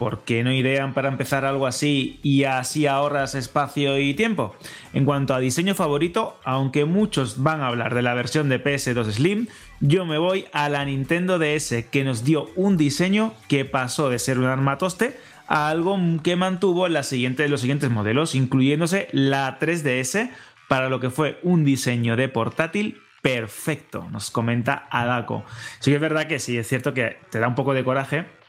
¿por 0.01 0.25
qué 0.25 0.43
no 0.43 0.51
idean 0.51 0.95
para 0.95 1.11
empezar 1.11 1.45
algo 1.45 1.67
así 1.67 2.21
y 2.23 2.45
así 2.45 2.87
ahorras 2.87 3.35
espacio 3.35 3.99
y 3.99 4.15
tiempo? 4.15 4.57
En 4.95 5.05
cuanto 5.05 5.35
a 5.35 5.41
diseño 5.41 5.75
favorito, 5.75 6.41
aunque 6.43 6.87
muchos 6.87 7.43
van 7.43 7.61
a 7.61 7.67
hablar 7.67 7.95
de 7.95 8.01
la 8.01 8.15
versión 8.15 8.49
de 8.49 8.65
PS2 8.65 9.13
Slim, 9.13 9.49
yo 9.81 10.07
me 10.07 10.17
voy 10.17 10.47
a 10.55 10.71
la 10.71 10.87
Nintendo 10.87 11.39
DS 11.39 11.85
que 11.91 12.03
nos 12.03 12.25
dio 12.25 12.49
un 12.57 12.79
diseño 12.79 13.35
que 13.47 13.67
pasó 13.67 14.09
de 14.09 14.19
ser 14.19 14.39
un 14.39 14.47
armatoste 14.47 15.19
a 15.47 15.69
algo 15.69 15.99
que 16.25 16.35
mantuvo 16.35 16.89
la 16.89 17.01
los 17.01 17.61
siguientes 17.61 17.91
modelos, 17.91 18.35
incluyéndose 18.35 19.09
la 19.13 19.59
3DS 19.59 20.31
para 20.67 20.89
lo 20.89 21.01
que 21.01 21.11
fue 21.11 21.39
un 21.43 21.63
diseño 21.63 22.17
de 22.17 22.31
portátil 22.31 23.03
perfecto, 23.21 24.09
nos 24.11 24.31
comenta 24.31 24.89
Adako. 24.91 25.45
Sí 25.81 25.91
que 25.91 25.97
es 25.97 26.01
verdad 26.01 26.27
que 26.27 26.39
sí, 26.39 26.57
es 26.57 26.67
cierto 26.67 26.95
que 26.95 27.19
te 27.31 27.39
da 27.39 27.49
un 27.49 27.55
poco 27.55 27.75
de 27.75 27.85
coraje, 27.85 28.40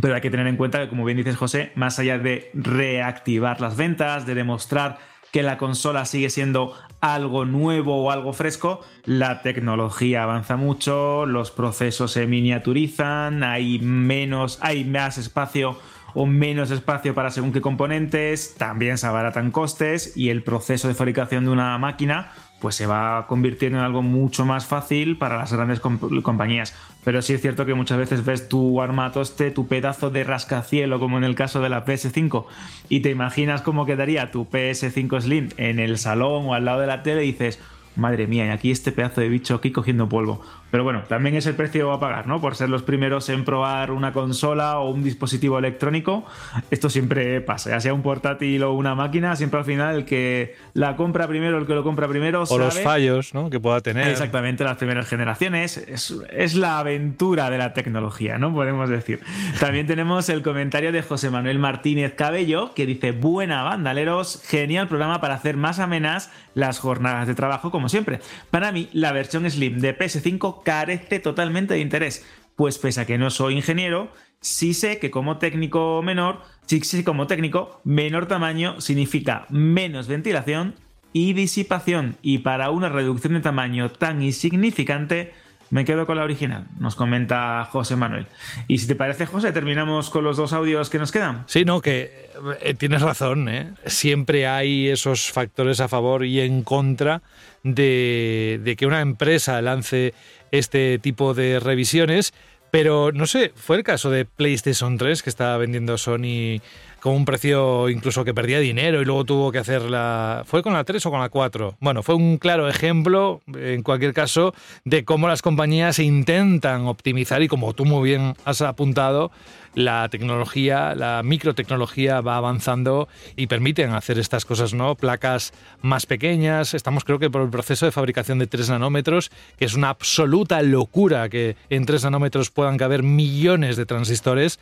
pero 0.00 0.14
hay 0.14 0.20
que 0.20 0.30
tener 0.30 0.46
en 0.46 0.56
cuenta 0.56 0.80
que, 0.80 0.88
como 0.88 1.04
bien 1.04 1.16
dices 1.16 1.36
José, 1.36 1.72
más 1.74 1.98
allá 1.98 2.18
de 2.18 2.50
reactivar 2.54 3.60
las 3.60 3.76
ventas, 3.76 4.26
de 4.26 4.34
demostrar 4.34 4.98
que 5.32 5.42
la 5.42 5.58
consola 5.58 6.04
sigue 6.04 6.30
siendo 6.30 6.74
algo 7.00 7.44
nuevo 7.44 8.04
o 8.04 8.10
algo 8.10 8.32
fresco, 8.32 8.80
la 9.04 9.42
tecnología 9.42 10.24
avanza 10.24 10.56
mucho, 10.56 11.24
los 11.26 11.50
procesos 11.50 12.12
se 12.12 12.26
miniaturizan, 12.26 13.42
hay 13.44 13.78
menos, 13.78 14.58
hay 14.60 14.84
más 14.84 15.18
espacio 15.18 15.78
o 16.14 16.26
menos 16.26 16.72
espacio 16.72 17.14
para 17.14 17.30
según 17.30 17.52
qué 17.52 17.60
componentes, 17.60 18.56
también 18.56 18.98
se 18.98 19.06
abaratan 19.06 19.52
costes 19.52 20.16
y 20.16 20.30
el 20.30 20.42
proceso 20.42 20.88
de 20.88 20.94
fabricación 20.94 21.44
de 21.44 21.50
una 21.50 21.78
máquina 21.78 22.32
pues 22.60 22.74
se 22.74 22.86
va 22.86 23.26
convirtiendo 23.26 23.78
en 23.78 23.84
algo 23.84 24.02
mucho 24.02 24.44
más 24.44 24.66
fácil 24.66 25.16
para 25.16 25.38
las 25.38 25.52
grandes 25.52 25.80
comp 25.80 26.02
compañías. 26.22 26.74
Pero 27.04 27.22
sí 27.22 27.32
es 27.32 27.40
cierto 27.40 27.64
que 27.66 27.74
muchas 27.74 27.98
veces 27.98 28.24
ves 28.24 28.48
tu 28.48 28.82
armatoste, 28.82 29.50
tu 29.50 29.66
pedazo 29.66 30.10
de 30.10 30.24
rascacielo, 30.24 31.00
como 31.00 31.18
en 31.18 31.24
el 31.24 31.34
caso 31.34 31.60
de 31.60 31.70
la 31.70 31.84
PS5, 31.84 32.44
y 32.88 33.00
te 33.00 33.10
imaginas 33.10 33.62
cómo 33.62 33.86
quedaría 33.86 34.30
tu 34.30 34.48
PS5 34.48 35.20
Slim 35.22 35.48
en 35.56 35.78
el 35.78 35.98
salón 35.98 36.46
o 36.46 36.54
al 36.54 36.66
lado 36.66 36.80
de 36.80 36.86
la 36.86 37.02
tele 37.02 37.24
y 37.24 37.32
dices, 37.32 37.58
Madre 37.96 38.26
mía, 38.26 38.46
y 38.46 38.48
aquí 38.50 38.70
este 38.70 38.92
pedazo 38.92 39.20
de 39.20 39.28
bicho 39.28 39.56
aquí 39.56 39.72
cogiendo 39.72 40.08
polvo. 40.08 40.42
Pero 40.70 40.84
bueno, 40.84 41.02
también 41.08 41.34
es 41.34 41.46
el 41.46 41.54
precio 41.54 41.92
a 41.92 42.00
pagar, 42.00 42.26
¿no? 42.26 42.40
Por 42.40 42.54
ser 42.54 42.68
los 42.68 42.82
primeros 42.82 43.28
en 43.28 43.44
probar 43.44 43.90
una 43.90 44.12
consola 44.12 44.78
o 44.78 44.90
un 44.90 45.02
dispositivo 45.02 45.58
electrónico. 45.58 46.24
Esto 46.70 46.88
siempre 46.88 47.40
pasa, 47.40 47.70
ya 47.70 47.80
sea 47.80 47.94
un 47.94 48.02
portátil 48.02 48.62
o 48.62 48.72
una 48.72 48.94
máquina, 48.94 49.34
siempre 49.36 49.58
al 49.58 49.64
final 49.64 49.96
el 49.96 50.04
que 50.04 50.56
la 50.74 50.96
compra 50.96 51.26
primero, 51.26 51.58
el 51.58 51.66
que 51.66 51.74
lo 51.74 51.82
compra 51.82 52.08
primero. 52.08 52.44
O 52.48 52.58
los 52.58 52.78
fallos, 52.80 53.34
¿no? 53.34 53.50
Que 53.50 53.58
pueda 53.58 53.80
tener. 53.80 54.08
Exactamente, 54.08 54.64
las 54.64 54.76
primeras 54.76 55.08
generaciones. 55.08 55.76
Es, 55.76 56.14
es 56.30 56.54
la 56.54 56.78
aventura 56.78 57.50
de 57.50 57.58
la 57.58 57.72
tecnología, 57.72 58.38
¿no? 58.38 58.52
Podemos 58.52 58.88
decir. 58.88 59.20
También 59.58 59.86
tenemos 59.86 60.28
el 60.28 60.42
comentario 60.42 60.92
de 60.92 61.02
José 61.02 61.30
Manuel 61.30 61.58
Martínez 61.58 62.14
Cabello, 62.14 62.74
que 62.74 62.86
dice: 62.86 63.12
Buena 63.12 63.62
bandaleros, 63.62 64.42
genial 64.46 64.88
programa 64.88 65.20
para 65.20 65.34
hacer 65.34 65.56
más 65.56 65.78
amenas 65.78 66.30
las 66.54 66.78
jornadas 66.78 67.26
de 67.26 67.34
trabajo, 67.34 67.70
como 67.70 67.88
siempre. 67.88 68.20
Para 68.50 68.72
mí, 68.72 68.88
la 68.92 69.12
versión 69.12 69.48
Slim 69.48 69.80
de 69.80 69.96
PS5 69.96 70.59
carece 70.62 71.20
totalmente 71.20 71.74
de 71.74 71.80
interés, 71.80 72.26
pues 72.56 72.78
pese 72.78 73.00
a 73.00 73.06
que 73.06 73.18
no 73.18 73.30
soy 73.30 73.56
ingeniero, 73.56 74.12
sí 74.40 74.74
sé 74.74 74.98
que 74.98 75.10
como 75.10 75.38
técnico 75.38 76.02
menor, 76.02 76.42
sí 76.66 76.80
sé 76.80 77.04
como 77.04 77.26
técnico, 77.26 77.80
menor 77.84 78.26
tamaño 78.26 78.80
significa 78.80 79.46
menos 79.50 80.08
ventilación 80.08 80.74
y 81.12 81.32
disipación, 81.32 82.16
y 82.22 82.38
para 82.38 82.70
una 82.70 82.88
reducción 82.88 83.34
de 83.34 83.40
tamaño 83.40 83.90
tan 83.90 84.22
insignificante, 84.22 85.32
me 85.70 85.84
quedo 85.84 86.06
con 86.06 86.16
la 86.16 86.24
original, 86.24 86.66
nos 86.78 86.96
comenta 86.96 87.64
José 87.64 87.96
Manuel. 87.96 88.26
Y 88.68 88.78
si 88.78 88.86
te 88.86 88.96
parece, 88.96 89.26
José, 89.26 89.52
terminamos 89.52 90.10
con 90.10 90.24
los 90.24 90.36
dos 90.36 90.52
audios 90.52 90.90
que 90.90 90.98
nos 90.98 91.12
quedan. 91.12 91.44
Sí, 91.46 91.64
no, 91.64 91.80
que 91.80 92.30
eh, 92.60 92.74
tienes 92.74 93.02
razón, 93.02 93.48
¿eh? 93.48 93.72
siempre 93.86 94.46
hay 94.46 94.88
esos 94.88 95.30
factores 95.30 95.80
a 95.80 95.88
favor 95.88 96.24
y 96.24 96.40
en 96.40 96.62
contra 96.62 97.22
de, 97.62 98.60
de 98.62 98.76
que 98.76 98.86
una 98.86 99.00
empresa 99.00 99.62
lance 99.62 100.12
este 100.50 100.98
tipo 100.98 101.34
de 101.34 101.60
revisiones. 101.60 102.32
Pero 102.70 103.10
no 103.10 103.26
sé, 103.26 103.52
fue 103.56 103.76
el 103.78 103.82
caso 103.82 104.10
de 104.10 104.24
PlayStation 104.24 104.96
3 104.96 105.22
que 105.22 105.30
estaba 105.30 105.56
vendiendo 105.56 105.98
Sony 105.98 106.60
con 107.00 107.14
un 107.14 107.24
precio 107.24 107.88
incluso 107.88 108.24
que 108.24 108.34
perdía 108.34 108.60
dinero 108.60 109.00
y 109.00 109.04
luego 109.04 109.24
tuvo 109.24 109.52
que 109.52 109.58
hacer 109.58 109.82
la... 109.82 110.42
¿Fue 110.46 110.62
con 110.62 110.74
la 110.74 110.84
3 110.84 111.04
o 111.06 111.10
con 111.10 111.20
la 111.20 111.28
4? 111.28 111.76
Bueno, 111.80 112.02
fue 112.02 112.14
un 112.14 112.38
claro 112.38 112.68
ejemplo, 112.68 113.40
en 113.54 113.82
cualquier 113.82 114.12
caso, 114.12 114.54
de 114.84 115.04
cómo 115.04 115.26
las 115.28 115.42
compañías 115.42 115.98
intentan 115.98 116.86
optimizar 116.86 117.42
y 117.42 117.48
como 117.48 117.72
tú 117.72 117.84
muy 117.84 118.08
bien 118.08 118.34
has 118.44 118.60
apuntado, 118.60 119.30
la 119.74 120.08
tecnología, 120.08 120.94
la 120.94 121.22
microtecnología 121.22 122.20
va 122.20 122.36
avanzando 122.36 123.08
y 123.36 123.46
permiten 123.46 123.90
hacer 123.90 124.18
estas 124.18 124.44
cosas, 124.44 124.74
¿no? 124.74 124.96
Placas 124.96 125.52
más 125.80 126.06
pequeñas, 126.06 126.74
estamos 126.74 127.04
creo 127.04 127.18
que 127.18 127.30
por 127.30 127.42
el 127.42 127.50
proceso 127.50 127.86
de 127.86 127.92
fabricación 127.92 128.38
de 128.38 128.46
3 128.46 128.70
nanómetros, 128.70 129.30
que 129.58 129.64
es 129.64 129.74
una 129.74 129.90
absoluta 129.90 130.60
locura 130.62 131.28
que 131.28 131.56
en 131.70 131.86
3 131.86 132.04
nanómetros 132.04 132.50
puedan 132.50 132.76
caber 132.78 133.02
millones 133.02 133.76
de 133.76 133.86
transistores 133.86 134.58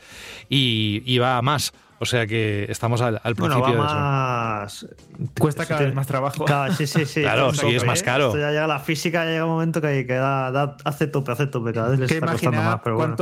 y, 0.49 1.03
y 1.07 1.19
va 1.19 1.39
a 1.39 1.43
más. 1.43 1.73
O 2.01 2.07
sea 2.07 2.27
que 2.27 2.67
estamos 2.69 3.01
al, 3.01 3.21
al 3.23 3.35
principio 3.35 3.61
bueno, 3.65 3.79
va 3.83 4.61
de 4.61 4.67
eso. 4.67 4.87
más... 4.87 4.87
Cuesta 5.39 5.67
cada 5.67 5.81
vez 5.81 5.95
más 5.95 6.07
trabajo. 6.07 6.45
Claro, 6.45 6.73
sí, 6.75 6.87
sí, 6.87 7.05
sí. 7.05 7.21
Claro, 7.29 7.53
sí, 7.53 7.67
es 7.75 7.85
más 7.85 8.03
¿eh? 8.03 8.05
caro. 8.05 8.27
Esto 8.29 8.39
ya 8.39 8.51
llega 8.51 8.67
la 8.67 8.79
física, 8.79 9.25
llega 9.25 9.45
un 9.45 9.51
momento 9.51 9.81
que, 9.81 10.07
que 10.07 10.15
da, 10.15 10.51
da- 10.53 10.77
hace 10.85 11.07
tope, 11.09 11.33
hace 11.33 11.47
tope. 11.49 11.73
Cada 11.73 11.89
vez 11.91 11.99
les 11.99 12.09
Que 12.09 12.15
está 12.19 12.33
costando 12.33 12.63
más, 12.63 12.81
pero 12.85 12.97
bueno. 12.97 13.17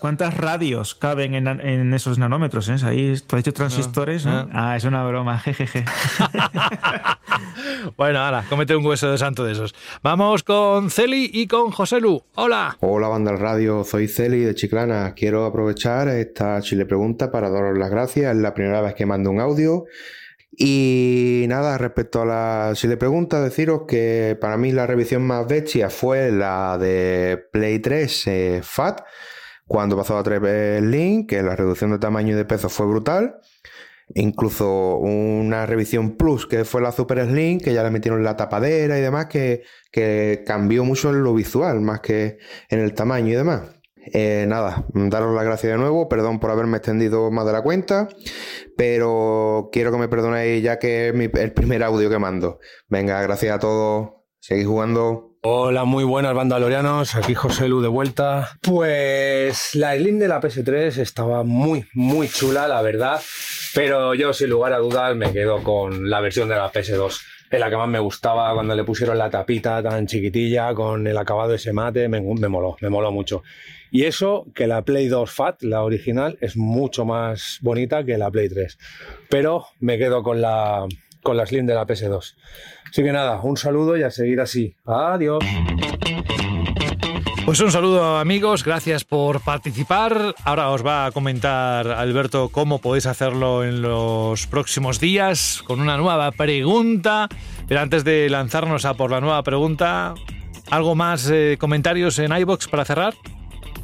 cuántas 0.00 0.36
radios 0.36 0.94
caben 0.94 1.34
en, 1.34 1.46
en 1.48 1.94
esos 1.94 2.18
nanómetros. 2.18 2.68
¿eh? 2.68 2.76
Ahí 2.84 3.14
tú 3.26 3.36
has 3.36 3.42
dicho 3.44 3.54
transistores. 3.54 4.26
¿no? 4.26 4.48
Ah, 4.52 4.76
es 4.76 4.84
una 4.84 5.04
broma, 5.06 5.38
jejeje. 5.38 5.84
Bueno, 7.96 8.18
ahora, 8.20 8.44
cómete 8.48 8.74
un 8.76 8.84
hueso 8.84 9.10
de 9.10 9.18
santo 9.18 9.44
de 9.44 9.52
esos. 9.52 9.74
Vamos 10.02 10.42
con 10.42 10.90
Celi 10.90 11.30
y 11.32 11.46
con 11.46 11.70
José 11.70 12.00
Lu. 12.00 12.22
Hola. 12.34 12.76
Hola 12.80 13.08
banda 13.08 13.30
del 13.30 13.40
radio, 13.40 13.84
soy 13.84 14.08
Celi 14.08 14.40
de 14.40 14.54
Chiclana. 14.54 15.14
Quiero 15.14 15.44
aprovechar 15.46 16.08
esta 16.08 16.60
chile 16.60 16.84
pregunta 16.86 17.30
para 17.30 17.50
daros 17.50 17.78
las 17.78 17.90
gracias. 17.90 18.17
Es 18.22 18.36
la 18.36 18.54
primera 18.54 18.80
vez 18.80 18.94
que 18.94 19.06
mando 19.06 19.30
un 19.30 19.40
audio. 19.40 19.84
Y 20.60 21.44
nada, 21.48 21.78
respecto 21.78 22.22
a 22.22 22.26
la 22.26 22.70
chile 22.74 22.96
pregunta, 22.96 23.40
deciros 23.40 23.82
que 23.86 24.36
para 24.40 24.56
mí 24.56 24.72
la 24.72 24.86
revisión 24.86 25.22
más 25.22 25.46
bestia 25.46 25.88
fue 25.90 26.32
la 26.32 26.76
de 26.78 27.46
Play 27.52 27.78
3 27.78 28.26
eh, 28.26 28.60
FAT, 28.62 29.02
cuando 29.66 29.96
pasó 29.96 30.18
a 30.18 30.22
3 30.24 30.82
Link, 30.82 31.28
que 31.28 31.42
la 31.42 31.54
reducción 31.54 31.92
de 31.92 31.98
tamaño 31.98 32.32
y 32.34 32.36
de 32.36 32.44
peso 32.44 32.68
fue 32.68 32.86
brutal. 32.86 33.36
Incluso 34.14 34.96
una 34.96 35.66
revisión 35.66 36.16
plus 36.16 36.46
que 36.46 36.64
fue 36.64 36.80
la 36.80 36.92
Super 36.92 37.24
Slim, 37.26 37.60
que 37.60 37.74
ya 37.74 37.82
le 37.84 37.90
metieron 37.90 38.24
la 38.24 38.36
tapadera 38.36 38.98
y 38.98 39.02
demás, 39.02 39.26
que, 39.26 39.62
que 39.92 40.42
cambió 40.46 40.84
mucho 40.84 41.10
en 41.10 41.22
lo 41.22 41.34
visual, 41.34 41.80
más 41.80 42.00
que 42.00 42.38
en 42.70 42.80
el 42.80 42.94
tamaño 42.94 43.28
y 43.28 43.36
demás. 43.36 43.77
Eh, 44.12 44.46
nada, 44.48 44.84
daros 44.94 45.34
las 45.34 45.44
gracias 45.44 45.72
de 45.72 45.78
nuevo, 45.78 46.08
perdón 46.08 46.40
por 46.40 46.50
haberme 46.50 46.78
extendido 46.78 47.30
más 47.30 47.46
de 47.46 47.52
la 47.52 47.62
cuenta, 47.62 48.08
pero 48.76 49.68
quiero 49.72 49.90
que 49.92 49.98
me 49.98 50.08
perdonéis 50.08 50.62
ya 50.62 50.78
que 50.78 51.08
es 51.08 51.14
el 51.14 51.52
primer 51.52 51.82
audio 51.82 52.08
que 52.08 52.18
mando. 52.18 52.58
Venga, 52.88 53.20
gracias 53.22 53.54
a 53.54 53.58
todos, 53.58 54.10
seguid 54.40 54.66
jugando. 54.66 55.28
Hola, 55.42 55.84
muy 55.84 56.02
buenas 56.02 56.34
bandalorianos, 56.34 57.14
aquí 57.14 57.34
José 57.34 57.68
Lu 57.68 57.80
de 57.80 57.88
vuelta. 57.88 58.58
Pues 58.60 59.74
la 59.76 59.96
Slim 59.96 60.18
de 60.18 60.26
la 60.26 60.40
PS3 60.40 60.98
estaba 60.98 61.44
muy, 61.44 61.86
muy 61.94 62.28
chula, 62.28 62.66
la 62.66 62.82
verdad, 62.82 63.20
pero 63.72 64.14
yo 64.14 64.32
sin 64.32 64.50
lugar 64.50 64.72
a 64.72 64.78
dudas 64.78 65.14
me 65.14 65.32
quedo 65.32 65.62
con 65.62 66.10
la 66.10 66.20
versión 66.20 66.48
de 66.48 66.56
la 66.56 66.72
PS2. 66.72 67.20
Es 67.50 67.60
la 67.60 67.70
que 67.70 67.76
más 67.76 67.88
me 67.88 68.00
gustaba 68.00 68.52
cuando 68.52 68.74
le 68.74 68.84
pusieron 68.84 69.16
la 69.16 69.30
tapita 69.30 69.82
tan 69.82 70.06
chiquitilla 70.06 70.74
con 70.74 71.06
el 71.06 71.16
acabado 71.16 71.54
ese 71.54 71.72
mate, 71.72 72.08
me, 72.08 72.20
me 72.20 72.48
moló, 72.48 72.76
me 72.80 72.90
moló 72.90 73.10
mucho. 73.10 73.42
Y 73.90 74.04
eso 74.04 74.46
que 74.54 74.66
la 74.66 74.82
Play 74.82 75.08
2 75.08 75.30
Fat, 75.30 75.62
la 75.62 75.82
original, 75.82 76.38
es 76.40 76.56
mucho 76.56 77.04
más 77.04 77.58
bonita 77.62 78.04
que 78.04 78.18
la 78.18 78.30
Play 78.30 78.48
3. 78.48 78.78
Pero 79.28 79.66
me 79.80 79.98
quedo 79.98 80.22
con 80.22 80.40
la, 80.40 80.86
con 81.22 81.36
la 81.36 81.46
Slim 81.46 81.66
de 81.66 81.74
la 81.74 81.86
PS2. 81.86 82.34
Así 82.90 83.02
que 83.02 83.12
nada, 83.12 83.40
un 83.42 83.56
saludo 83.56 83.96
y 83.96 84.02
a 84.02 84.10
seguir 84.10 84.40
así. 84.40 84.74
Adiós. 84.84 85.44
Pues 87.48 87.60
un 87.60 87.72
saludo 87.72 88.18
amigos, 88.18 88.62
gracias 88.62 89.04
por 89.04 89.40
participar. 89.40 90.34
Ahora 90.44 90.68
os 90.68 90.84
va 90.84 91.06
a 91.06 91.12
comentar 91.12 91.88
Alberto 91.88 92.50
cómo 92.50 92.78
podéis 92.78 93.06
hacerlo 93.06 93.64
en 93.64 93.80
los 93.80 94.46
próximos 94.46 95.00
días 95.00 95.62
con 95.66 95.80
una 95.80 95.96
nueva 95.96 96.30
pregunta. 96.32 97.26
Pero 97.66 97.80
antes 97.80 98.04
de 98.04 98.28
lanzarnos 98.28 98.84
a 98.84 98.92
por 98.94 99.10
la 99.10 99.22
nueva 99.22 99.42
pregunta, 99.44 100.12
¿algo 100.70 100.94
más 100.94 101.30
eh, 101.30 101.56
comentarios 101.58 102.18
en 102.18 102.36
iBox 102.36 102.68
para 102.68 102.84
cerrar? 102.84 103.14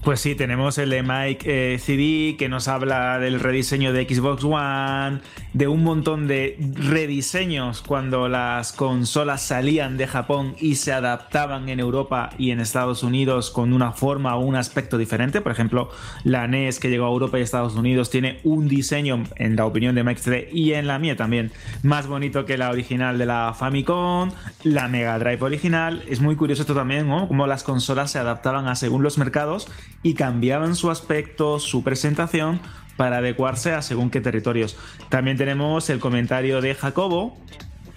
Pues 0.05 0.21
sí, 0.21 0.35
tenemos 0.35 0.77
el 0.77 0.91
de 0.91 1.03
Mike 1.03 1.47
eh, 1.75 1.79
CD 1.79 2.37
que 2.37 2.51
nos 2.51 2.69
habla 2.69 3.19
del 3.19 3.41
rediseño 3.41 3.95
de 3.95 4.07
Xbox 4.07 4.45
One, 4.45 5.21
de 5.55 5.67
un 5.67 5.83
montón 5.83 6.27
de 6.27 6.59
rediseños 6.75 7.81
cuando 7.81 8.29
las 8.29 8.75
consolas 8.75 9.41
salían 9.41 9.97
de 9.97 10.07
Japón 10.07 10.57
y 10.61 10.75
se 10.75 10.93
adaptaban 10.93 11.71
en 11.71 11.81
Europa 11.81 12.29
y 12.37 12.51
en 12.51 12.61
Estados 12.61 13.03
Unidos 13.03 13.51
con 13.51 13.73
una 13.73 13.93
forma 13.93 14.37
o 14.37 14.41
un 14.41 14.57
aspecto 14.57 14.99
diferente. 14.99 15.41
Por 15.41 15.53
ejemplo, 15.53 15.89
la 16.23 16.47
NES 16.49 16.81
que 16.81 16.91
llegó 16.91 17.07
a 17.07 17.09
Europa 17.09 17.39
y 17.39 17.43
Estados 17.43 17.75
Unidos 17.75 18.11
tiene 18.11 18.41
un 18.45 18.69
diseño, 18.69 19.25
en 19.37 19.57
la 19.57 19.65
opinión 19.65 19.95
de 19.95 20.05
Mike 20.05 20.21
CD 20.21 20.49
y 20.53 20.75
en 20.75 20.87
la 20.87 20.99
mía 20.99 21.17
también, 21.17 21.51
más 21.83 22.09
bonito 22.09 22.45
que 22.45 22.59
la 22.59 22.69
original 22.69 23.17
de 23.17 23.25
la 23.25 23.55
Famicom, 23.59 24.33
la 24.65 24.87
Mega 24.87 25.19
Drive 25.19 25.43
original. 25.43 26.05
Es 26.07 26.21
muy 26.21 26.37
curioso 26.37 26.61
esto 26.61 26.75
también, 26.75 27.09
¿no? 27.09 27.27
Cómo 27.27 27.47
las 27.47 27.63
consolas 27.63 28.11
se 28.11 28.19
adaptaban 28.19 28.69
a 28.69 28.75
según 28.75 29.03
los 29.03 29.17
mercados 29.17 29.67
y 30.05 30.15
cambiaban 30.15 30.77
su 30.77 30.93
aspecto, 30.93 31.59
su 31.59 31.83
presentación 31.83 32.61
para 32.97 33.17
adecuarse 33.17 33.73
a 33.73 33.83
según 33.83 34.11
qué 34.11 34.21
territorios. 34.21 34.77
También 35.09 35.37
tenemos 35.37 35.91
el 35.91 35.99
comentario 35.99 36.61
de 36.61 36.77
Jacobo 36.77 37.37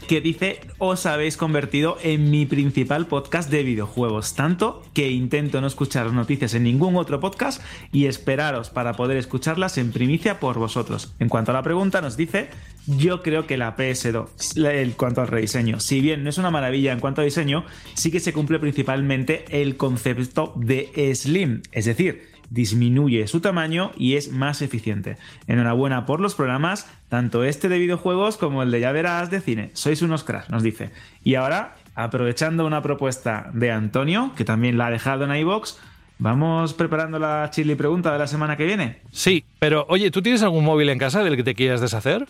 que 0.07 0.21
dice 0.21 0.61
os 0.77 1.05
habéis 1.05 1.37
convertido 1.37 1.97
en 2.01 2.31
mi 2.31 2.45
principal 2.45 3.07
podcast 3.07 3.49
de 3.51 3.63
videojuegos, 3.63 4.33
tanto 4.35 4.83
que 4.93 5.11
intento 5.11 5.61
no 5.61 5.67
escuchar 5.67 6.11
noticias 6.13 6.53
en 6.53 6.63
ningún 6.63 6.95
otro 6.95 7.19
podcast 7.19 7.61
y 7.91 8.05
esperaros 8.05 8.69
para 8.69 8.93
poder 8.93 9.17
escucharlas 9.17 9.77
en 9.77 9.91
primicia 9.91 10.39
por 10.39 10.57
vosotros. 10.57 11.13
En 11.19 11.29
cuanto 11.29 11.51
a 11.51 11.53
la 11.55 11.63
pregunta 11.63 12.01
nos 12.01 12.17
dice, 12.17 12.49
yo 12.87 13.21
creo 13.21 13.45
que 13.45 13.57
la 13.57 13.75
PS2, 13.75 14.55
la- 14.55 14.73
en 14.73 14.91
cuanto 14.91 15.21
al 15.21 15.27
rediseño, 15.27 15.79
si 15.79 15.99
bien 16.01 16.23
no 16.23 16.29
es 16.29 16.37
una 16.37 16.51
maravilla 16.51 16.93
en 16.93 16.99
cuanto 16.99 17.21
a 17.21 17.25
diseño, 17.25 17.65
sí 17.93 18.09
que 18.09 18.19
se 18.21 18.33
cumple 18.33 18.59
principalmente 18.59 19.45
el 19.61 19.75
concepto 19.77 20.53
de 20.55 20.89
Slim, 21.13 21.61
es 21.71 21.85
decir, 21.85 22.29
disminuye 22.49 23.27
su 23.27 23.41
tamaño 23.41 23.91
y 23.97 24.15
es 24.15 24.31
más 24.31 24.61
eficiente. 24.61 25.17
Enhorabuena 25.47 26.05
por 26.05 26.21
los 26.21 26.33
programas, 26.33 26.87
tanto 27.09 27.43
este 27.43 27.69
de 27.69 27.79
videojuegos 27.79 28.37
como 28.37 28.63
el 28.63 28.71
de 28.71 28.79
ya 28.79 28.91
verás 28.91 29.29
de 29.29 29.41
cine. 29.41 29.71
Sois 29.73 30.01
unos 30.01 30.23
cracks, 30.23 30.49
nos 30.49 30.63
dice. 30.63 30.91
Y 31.23 31.35
ahora, 31.35 31.75
aprovechando 31.95 32.65
una 32.65 32.81
propuesta 32.81 33.49
de 33.53 33.71
Antonio, 33.71 34.31
que 34.35 34.45
también 34.45 34.77
la 34.77 34.87
ha 34.87 34.91
dejado 34.91 35.25
en 35.25 35.35
iBox, 35.35 35.79
vamos 36.19 36.73
preparando 36.73 37.19
la 37.19 37.49
chili 37.51 37.75
pregunta 37.75 38.11
de 38.11 38.19
la 38.19 38.27
semana 38.27 38.57
que 38.57 38.65
viene. 38.65 39.01
Sí, 39.11 39.45
pero 39.59 39.85
oye, 39.89 40.11
¿tú 40.11 40.21
tienes 40.21 40.43
algún 40.43 40.65
móvil 40.65 40.89
en 40.89 40.99
casa 40.99 41.23
del 41.23 41.35
que 41.35 41.43
te 41.43 41.55
quieras 41.55 41.81
deshacer? 41.81 42.27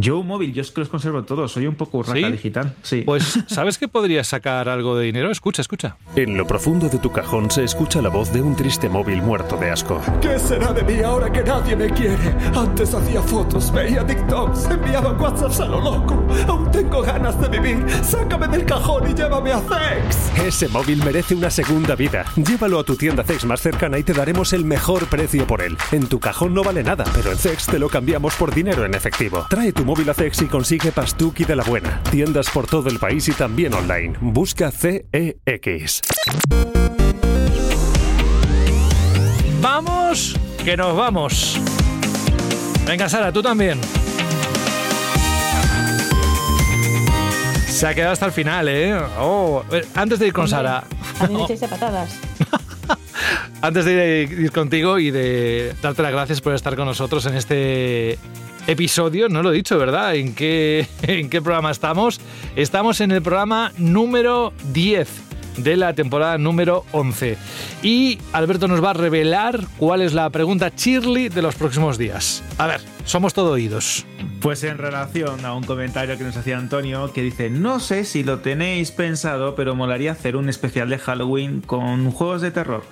Yo 0.00 0.22
móvil, 0.22 0.54
yo 0.54 0.62
es 0.62 0.70
que 0.70 0.78
los 0.78 0.88
conservo 0.88 1.24
todos, 1.24 1.50
soy 1.50 1.66
un 1.66 1.74
poco 1.74 2.04
raca 2.04 2.14
¿Sí? 2.14 2.30
digital. 2.30 2.76
Sí. 2.82 3.02
Pues, 3.04 3.40
¿sabes 3.48 3.78
que 3.78 3.88
podrías 3.88 4.28
sacar 4.28 4.68
algo 4.68 4.96
de 4.96 5.06
dinero? 5.06 5.28
Escucha, 5.32 5.60
escucha. 5.60 5.96
En 6.14 6.36
lo 6.36 6.46
profundo 6.46 6.88
de 6.88 6.98
tu 6.98 7.10
cajón 7.10 7.50
se 7.50 7.64
escucha 7.64 8.00
la 8.00 8.08
voz 8.08 8.32
de 8.32 8.40
un 8.40 8.54
triste 8.54 8.88
móvil 8.88 9.22
muerto 9.22 9.56
de 9.56 9.72
asco. 9.72 10.00
¿Qué 10.22 10.38
será 10.38 10.72
de 10.72 10.84
mí 10.84 11.02
ahora 11.02 11.32
que 11.32 11.42
nadie 11.42 11.74
me 11.74 11.90
quiere? 11.90 12.16
Antes 12.54 12.94
hacía 12.94 13.20
fotos, 13.22 13.72
veía 13.72 14.06
TikToks, 14.06 14.66
enviaba 14.70 15.14
WhatsApps 15.14 15.58
a 15.58 15.66
lo 15.66 15.80
loco. 15.80 16.24
Aún 16.46 16.70
tengo 16.70 17.02
ganas 17.02 17.40
de 17.40 17.48
vivir. 17.48 17.84
Sácame 18.04 18.46
del 18.46 18.64
cajón 18.66 19.10
y 19.10 19.14
llévame 19.14 19.50
a 19.50 19.58
Zex. 19.58 20.38
Ese 20.46 20.68
móvil 20.68 21.02
merece 21.04 21.34
una 21.34 21.50
segunda 21.50 21.96
vida. 21.96 22.24
Llévalo 22.36 22.78
a 22.78 22.84
tu 22.84 22.94
tienda 22.94 23.24
Zex 23.24 23.44
más 23.46 23.60
cercana 23.60 23.98
y 23.98 24.04
te 24.04 24.12
daremos 24.12 24.52
el 24.52 24.64
mejor 24.64 25.08
precio 25.08 25.44
por 25.44 25.60
él. 25.60 25.76
En 25.90 26.06
tu 26.06 26.20
cajón 26.20 26.54
no 26.54 26.62
vale 26.62 26.84
nada, 26.84 27.02
pero 27.16 27.32
en 27.32 27.36
Zex 27.38 27.66
te 27.66 27.80
lo 27.80 27.88
cambiamos 27.88 28.36
por 28.36 28.54
dinero 28.54 28.84
en 28.84 28.94
efectivo. 28.94 29.44
Trae 29.50 29.72
tu 29.72 29.87
móvil 29.88 30.10
a 30.10 30.12
Zex 30.12 30.42
y 30.42 30.48
consigue 30.48 30.92
Pastuki 30.92 31.44
de 31.44 31.56
la 31.56 31.64
buena. 31.64 32.02
Tiendas 32.10 32.50
por 32.50 32.66
todo 32.66 32.90
el 32.90 32.98
país 32.98 33.26
y 33.30 33.32
también 33.32 33.72
online. 33.72 34.18
Busca 34.20 34.70
CEX. 34.70 36.02
¡Vamos! 39.62 40.36
¡Que 40.62 40.76
nos 40.76 40.94
vamos! 40.94 41.58
Venga, 42.86 43.08
Sara, 43.08 43.32
tú 43.32 43.40
también. 43.40 43.80
Se 47.66 47.86
ha 47.86 47.94
quedado 47.94 48.12
hasta 48.12 48.26
el 48.26 48.32
final, 48.32 48.68
¿eh? 48.68 48.94
Oh, 49.18 49.64
antes 49.94 50.18
de 50.18 50.26
ir 50.26 50.34
con 50.34 50.44
Hombre, 50.44 50.56
Sara, 50.58 50.84
A 51.18 51.26
mí 51.28 51.34
me 51.48 51.56
de 51.56 51.66
patadas. 51.66 52.14
antes 53.62 53.86
de 53.86 54.28
ir 54.38 54.52
contigo 54.52 54.98
y 54.98 55.10
de 55.10 55.74
darte 55.80 56.02
las 56.02 56.12
gracias 56.12 56.42
por 56.42 56.52
estar 56.52 56.76
con 56.76 56.84
nosotros 56.84 57.24
en 57.24 57.36
este 57.36 58.18
episodio, 58.68 59.30
no 59.30 59.42
lo 59.42 59.50
he 59.50 59.54
dicho, 59.54 59.78
¿verdad? 59.78 60.14
¿En 60.14 60.34
qué, 60.34 60.86
en 61.02 61.30
qué 61.30 61.42
programa 61.42 61.70
estamos? 61.70 62.20
Estamos 62.54 63.00
en 63.00 63.10
el 63.10 63.22
programa 63.22 63.72
número 63.78 64.52
10 64.72 65.08
de 65.56 65.76
la 65.76 65.94
temporada 65.94 66.38
número 66.38 66.84
11. 66.92 67.36
Y 67.82 68.18
Alberto 68.32 68.68
nos 68.68 68.84
va 68.84 68.90
a 68.90 68.94
revelar 68.94 69.60
cuál 69.78 70.02
es 70.02 70.12
la 70.12 70.28
pregunta 70.30 70.70
Shirley 70.76 71.30
de 71.30 71.42
los 71.42 71.56
próximos 71.56 71.98
días. 71.98 72.44
A 72.58 72.66
ver, 72.66 72.80
somos 73.04 73.34
todo 73.34 73.52
oídos. 73.52 74.06
Pues 74.40 74.62
en 74.62 74.78
relación 74.78 75.44
a 75.44 75.54
un 75.54 75.64
comentario 75.64 76.16
que 76.16 76.24
nos 76.24 76.36
hacía 76.36 76.58
Antonio 76.58 77.12
que 77.12 77.22
dice, 77.22 77.50
no 77.50 77.80
sé 77.80 78.04
si 78.04 78.22
lo 78.22 78.38
tenéis 78.40 78.92
pensado, 78.92 79.54
pero 79.54 79.74
molaría 79.74 80.12
hacer 80.12 80.36
un 80.36 80.48
especial 80.48 80.90
de 80.90 80.98
Halloween 80.98 81.62
con 81.62 82.10
juegos 82.12 82.42
de 82.42 82.50
terror. 82.50 82.84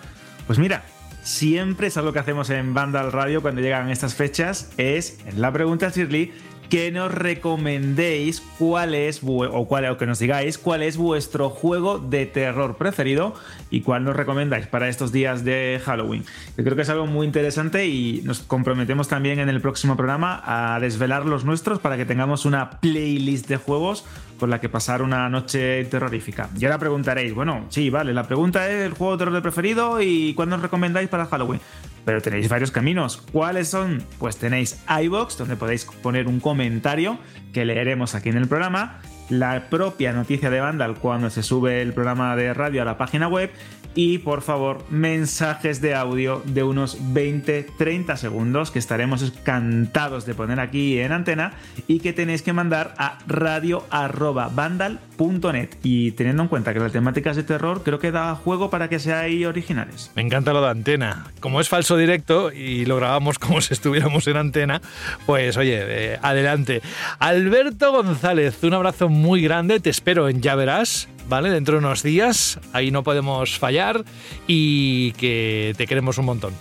Pues 0.46 0.58
mira, 0.58 0.84
siempre 1.26 1.88
es 1.88 1.96
algo 1.96 2.12
que 2.12 2.20
hacemos 2.20 2.50
en 2.50 2.72
Vandal 2.72 3.10
Radio 3.10 3.42
cuando 3.42 3.60
llegan 3.60 3.90
estas 3.90 4.14
fechas, 4.14 4.70
es 4.76 5.18
en 5.26 5.40
la 5.40 5.52
pregunta 5.52 5.88
Shirley 5.88 6.32
que 6.68 6.90
nos 6.90 7.12
recomendéis 7.12 8.42
cuál 8.58 8.94
es, 8.94 9.20
o, 9.24 9.66
cuál, 9.66 9.86
o 9.86 9.98
que 9.98 10.06
nos 10.06 10.18
digáis 10.18 10.58
cuál 10.58 10.82
es 10.82 10.96
vuestro 10.96 11.50
juego 11.50 11.98
de 11.98 12.26
terror 12.26 12.76
preferido 12.76 13.34
y 13.70 13.82
cuál 13.82 14.04
nos 14.04 14.16
recomendáis 14.16 14.66
para 14.66 14.88
estos 14.88 15.12
días 15.12 15.44
de 15.44 15.80
Halloween. 15.84 16.24
Yo 16.56 16.64
creo 16.64 16.76
que 16.76 16.82
es 16.82 16.88
algo 16.90 17.06
muy 17.06 17.26
interesante 17.26 17.86
y 17.86 18.22
nos 18.24 18.40
comprometemos 18.40 19.08
también 19.08 19.38
en 19.38 19.48
el 19.48 19.60
próximo 19.60 19.96
programa 19.96 20.42
a 20.44 20.80
desvelar 20.80 21.26
los 21.26 21.44
nuestros 21.44 21.78
para 21.78 21.96
que 21.96 22.04
tengamos 22.04 22.44
una 22.44 22.80
playlist 22.80 23.48
de 23.48 23.56
juegos 23.56 24.04
con 24.38 24.50
la 24.50 24.60
que 24.60 24.68
pasar 24.68 25.02
una 25.02 25.28
noche 25.28 25.84
terrorífica. 25.86 26.50
Y 26.58 26.64
ahora 26.64 26.78
preguntaréis, 26.78 27.34
bueno, 27.34 27.66
sí, 27.70 27.90
vale, 27.90 28.12
la 28.12 28.24
pregunta 28.24 28.68
es 28.70 28.86
el 28.86 28.92
juego 28.92 29.16
de 29.16 29.24
terror 29.24 29.42
preferido 29.42 30.00
y 30.00 30.34
cuándo 30.34 30.56
os 30.56 30.62
recomendáis 30.62 31.08
para 31.08 31.26
Halloween. 31.26 31.60
Pero 32.06 32.22
tenéis 32.22 32.48
varios 32.48 32.70
caminos. 32.70 33.18
¿Cuáles 33.32 33.68
son? 33.68 34.02
Pues 34.18 34.38
tenéis 34.38 34.78
iBox, 35.02 35.36
donde 35.36 35.56
podéis 35.56 35.84
poner 35.84 36.28
un 36.28 36.40
comentario 36.40 37.18
que 37.52 37.66
leeremos 37.66 38.14
aquí 38.14 38.30
en 38.30 38.36
el 38.36 38.48
programa, 38.48 39.00
la 39.28 39.68
propia 39.68 40.12
noticia 40.12 40.50
de 40.50 40.60
Vandal 40.60 40.96
cuando 40.96 41.30
se 41.30 41.42
sube 41.42 41.82
el 41.82 41.92
programa 41.92 42.36
de 42.36 42.54
radio 42.54 42.82
a 42.82 42.84
la 42.84 42.98
página 42.98 43.28
web 43.28 43.50
y 43.96 44.18
por 44.18 44.42
favor 44.42 44.84
mensajes 44.90 45.80
de 45.80 45.94
audio 45.94 46.42
de 46.44 46.62
unos 46.62 47.00
20-30 47.00 48.16
segundos 48.16 48.70
que 48.70 48.78
estaremos 48.78 49.22
encantados 49.22 50.26
de 50.26 50.34
poner 50.34 50.60
aquí 50.60 51.00
en 51.00 51.12
antena 51.12 51.54
y 51.88 52.00
que 52.00 52.12
tenéis 52.12 52.42
que 52.42 52.52
mandar 52.52 52.92
a 52.98 53.16
radio@vandal.net 53.26 55.70
y 55.82 56.12
teniendo 56.12 56.42
en 56.42 56.48
cuenta 56.48 56.74
que 56.74 56.80
la 56.80 56.90
temática 56.90 57.30
es 57.30 57.36
de 57.36 57.42
terror 57.42 57.82
creo 57.82 57.98
que 57.98 58.12
da 58.12 58.34
juego 58.34 58.68
para 58.68 58.90
que 58.90 58.98
seáis 58.98 59.46
originales. 59.46 60.12
Me 60.14 60.20
encanta 60.20 60.52
lo 60.52 60.60
de 60.60 60.68
antena. 60.68 61.28
Como 61.40 61.62
es 61.62 61.70
falso 61.70 61.96
directo 61.96 62.52
y 62.52 62.84
lo 62.84 62.96
grabamos 62.96 63.38
como 63.38 63.62
si 63.62 63.72
estuviéramos 63.72 64.28
en 64.28 64.36
antena, 64.36 64.82
pues 65.24 65.56
oye, 65.56 65.78
eh, 65.80 66.18
adelante. 66.20 66.82
Alberto 67.18 67.92
González, 67.92 68.62
un 68.62 68.74
abrazo 68.74 69.08
muy 69.16 69.40
grande. 69.42 69.80
Te 69.80 69.90
espero 69.90 70.28
en 70.28 70.40
Ya 70.42 70.54
Verás, 70.54 71.08
¿vale? 71.28 71.50
Dentro 71.50 71.74
de 71.74 71.78
unos 71.80 72.02
días. 72.02 72.58
Ahí 72.72 72.90
no 72.90 73.02
podemos 73.02 73.58
fallar 73.58 74.04
y 74.46 75.12
que 75.12 75.74
te 75.76 75.86
queremos 75.86 76.18
un 76.18 76.26
montón. 76.26 76.52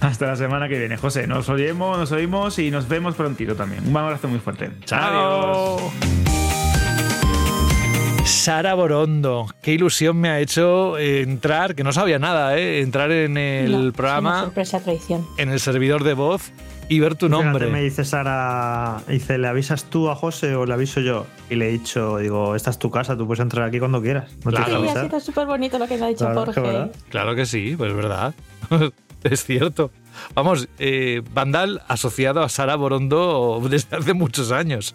Hasta 0.00 0.26
la 0.26 0.36
semana 0.36 0.68
que 0.68 0.78
viene, 0.78 0.96
José. 0.96 1.26
Nos 1.28 1.48
oímos, 1.48 1.96
nos 1.98 2.10
oímos 2.12 2.58
y 2.58 2.70
nos 2.70 2.88
vemos 2.88 3.14
prontito 3.14 3.54
también. 3.54 3.86
Un 3.88 3.96
abrazo 3.96 4.26
muy 4.28 4.40
fuerte. 4.40 4.70
Chao. 4.84 5.78
Sara 8.24 8.74
Borondo, 8.74 9.46
qué 9.62 9.72
ilusión 9.72 10.18
me 10.18 10.28
ha 10.28 10.38
hecho 10.40 10.98
entrar, 10.98 11.74
que 11.74 11.82
no 11.82 11.92
sabía 11.92 12.18
nada, 12.18 12.58
¿eh? 12.58 12.80
entrar 12.80 13.10
en 13.10 13.38
el 13.38 13.86
No, 13.86 13.92
programa, 13.92 14.42
sorpresa 14.42 14.80
traición. 14.80 15.26
en 15.38 15.48
el 15.50 15.58
servidor 15.60 16.04
de 16.04 16.12
voz 16.12 16.52
y 16.88 17.00
ver 17.00 17.14
tu 17.14 17.28
nombre. 17.28 17.66
Fíjate, 17.66 17.72
me 17.72 17.82
dice 17.82 18.04
Sara, 18.04 19.02
dice, 19.08 19.38
¿le 19.38 19.48
avisas 19.48 19.84
tú 19.84 20.08
a 20.08 20.14
José 20.14 20.54
o 20.54 20.66
le 20.66 20.74
aviso 20.74 21.00
yo? 21.00 21.26
Y 21.50 21.56
le 21.56 21.68
he 21.68 21.72
dicho, 21.72 22.18
digo, 22.18 22.54
esta 22.54 22.70
es 22.70 22.78
tu 22.78 22.90
casa, 22.90 23.16
tú 23.16 23.26
puedes 23.26 23.40
entrar 23.40 23.66
aquí 23.68 23.78
cuando 23.78 24.00
quieras. 24.00 24.30
No 24.44 24.50
que 24.52 24.64
Sí, 24.64 24.88
ha 24.88 25.04
sido 25.04 25.20
súper 25.20 25.46
bonito 25.46 25.78
lo 25.78 25.86
que 25.86 25.96
me 25.98 26.06
ha 26.06 26.08
dicho 26.08 26.24
Claro, 26.24 26.52
que 26.52 26.60
Jorge. 26.60 26.90
Claro 27.10 27.34
que 27.34 27.46
sí, 27.46 27.74
pues 27.76 27.90
es 27.90 27.96
verdad. 27.96 28.34
es 29.24 29.44
cierto. 29.44 29.90
Vamos, 30.34 30.68
eh, 30.78 31.22
Vandal 31.32 31.82
asociado 31.88 32.42
a 32.42 32.48
Sara 32.48 32.76
Borondo 32.76 33.60
desde 33.68 33.96
hace 33.96 34.14
muchos 34.14 34.52
años. 34.52 34.94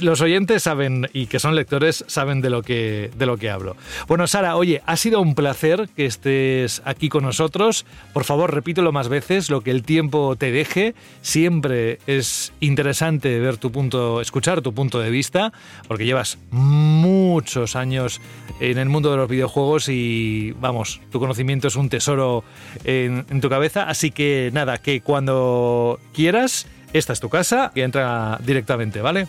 Los 0.00 0.20
oyentes 0.20 0.62
saben, 0.62 1.08
y 1.12 1.26
que 1.26 1.38
son 1.38 1.54
lectores, 1.54 2.04
saben 2.08 2.40
de 2.40 2.50
lo 2.50 2.62
que, 2.62 3.10
de 3.16 3.26
lo 3.26 3.36
que 3.36 3.50
hablo. 3.50 3.76
Bueno, 4.08 4.26
Sara, 4.26 4.56
oye, 4.56 4.82
ha 4.86 4.96
sido 4.96 5.20
un 5.20 5.34
placer 5.34 5.88
que 5.96 6.06
estés 6.06 6.82
aquí 6.84 7.08
con 7.08 7.24
nosotros. 7.24 7.86
Por 8.12 8.24
favor, 8.24 8.54
repítelo 8.54 8.92
más 8.92 9.08
veces, 9.08 9.50
lo 9.50 9.60
que 9.60 9.70
el 9.70 9.82
tiempo 9.82 10.36
te 10.36 10.50
deje. 10.50 10.94
Siempre 11.20 11.98
es 12.06 12.52
interesante 12.60 13.38
ver 13.38 13.56
tu 13.56 13.70
punto, 13.72 14.20
escuchar 14.20 14.62
tu 14.62 14.72
punto 14.72 14.98
de 15.00 15.10
vista, 15.10 15.52
porque 15.88 16.04
llevas 16.04 16.38
muchos 16.50 17.76
años 17.76 18.20
en 18.60 18.78
el 18.78 18.88
mundo 18.88 19.10
de 19.10 19.16
los 19.16 19.28
videojuegos 19.28 19.88
y, 19.88 20.52
vamos, 20.60 21.00
tu 21.10 21.20
conocimiento 21.20 21.68
es 21.68 21.76
un 21.76 21.88
tesoro 21.88 22.44
en, 22.84 23.26
en 23.30 23.40
tu 23.40 23.48
cabeza. 23.48 23.84
Así 23.88 24.10
que 24.10 24.25
nada, 24.52 24.78
que 24.78 25.00
cuando 25.00 25.98
quieras, 26.12 26.66
esta 26.92 27.12
es 27.12 27.20
tu 27.20 27.28
casa 27.28 27.72
y 27.74 27.80
entra 27.80 28.38
directamente, 28.44 29.00
¿vale? 29.00 29.26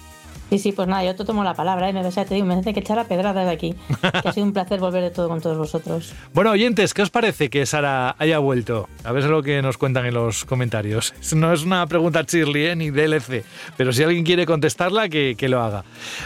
Sí, 0.49 0.59
sí, 0.59 0.71
pues 0.71 0.87
nada, 0.87 1.03
yo 1.03 1.13
te 1.13 1.25
tomo 1.25 1.43
la 1.43 1.53
palabra, 1.53 1.89
¿eh? 1.89 1.93
me, 1.93 2.09
sea, 2.09 2.23
te 2.23 2.35
digo, 2.35 2.45
me 2.45 2.53
hace 2.53 2.73
que 2.73 2.79
echar 2.79 2.97
a 2.97 3.03
pedrada 3.03 3.43
de 3.43 3.51
aquí. 3.51 3.75
que 4.23 4.29
ha 4.29 4.31
sido 4.31 4.45
un 4.45 4.53
placer 4.53 4.79
volver 4.79 5.03
de 5.03 5.09
todo 5.09 5.27
con 5.27 5.41
todos 5.41 5.57
vosotros. 5.57 6.13
Bueno, 6.33 6.51
oyentes, 6.51 6.93
¿qué 6.93 7.01
os 7.01 7.09
parece 7.09 7.49
que 7.49 7.65
Sara 7.65 8.15
haya 8.17 8.39
vuelto? 8.39 8.87
A 9.03 9.11
ver 9.11 9.25
lo 9.25 9.43
que 9.43 9.61
nos 9.61 9.77
cuentan 9.77 10.05
en 10.05 10.13
los 10.13 10.45
comentarios. 10.45 11.13
No 11.37 11.53
es 11.53 11.63
una 11.63 11.85
pregunta 11.85 12.23
Shirley 12.27 12.67
¿eh? 12.67 12.75
ni 12.75 12.89
DLC, 12.89 13.43
pero 13.75 13.93
si 13.93 14.01
alguien 14.01 14.23
quiere 14.23 14.45
contestarla, 14.45 15.07
que, 15.09 15.35
que 15.37 15.49
lo 15.49 15.61
haga. 15.61 15.83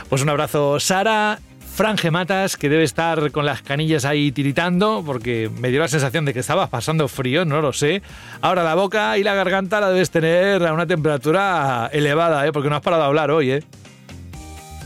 Pues 0.07 0.21
un 0.21 0.29
abrazo, 0.29 0.79
Sara. 0.79 1.39
Fran 1.73 1.97
Gematas, 1.97 2.57
que 2.57 2.69
debe 2.69 2.83
estar 2.83 3.31
con 3.31 3.45
las 3.45 3.61
canillas 3.61 4.05
ahí 4.05 4.31
tiritando, 4.31 5.03
porque 5.05 5.49
me 5.59 5.69
dio 5.69 5.79
la 5.79 5.87
sensación 5.87 6.25
de 6.25 6.33
que 6.33 6.41
estabas 6.41 6.69
pasando 6.69 7.07
frío, 7.07 7.45
no 7.45 7.61
lo 7.61 7.73
sé. 7.73 8.01
Ahora 8.41 8.63
la 8.63 8.75
boca 8.75 9.17
y 9.17 9.23
la 9.23 9.33
garganta 9.33 9.79
la 9.79 9.89
debes 9.89 10.11
tener 10.11 10.65
a 10.65 10.73
una 10.73 10.85
temperatura 10.85 11.89
elevada, 11.93 12.45
¿eh? 12.45 12.51
porque 12.51 12.69
no 12.69 12.75
has 12.75 12.81
parado 12.81 13.03
de 13.03 13.07
hablar 13.07 13.31
hoy, 13.31 13.51
¿eh? 13.51 13.63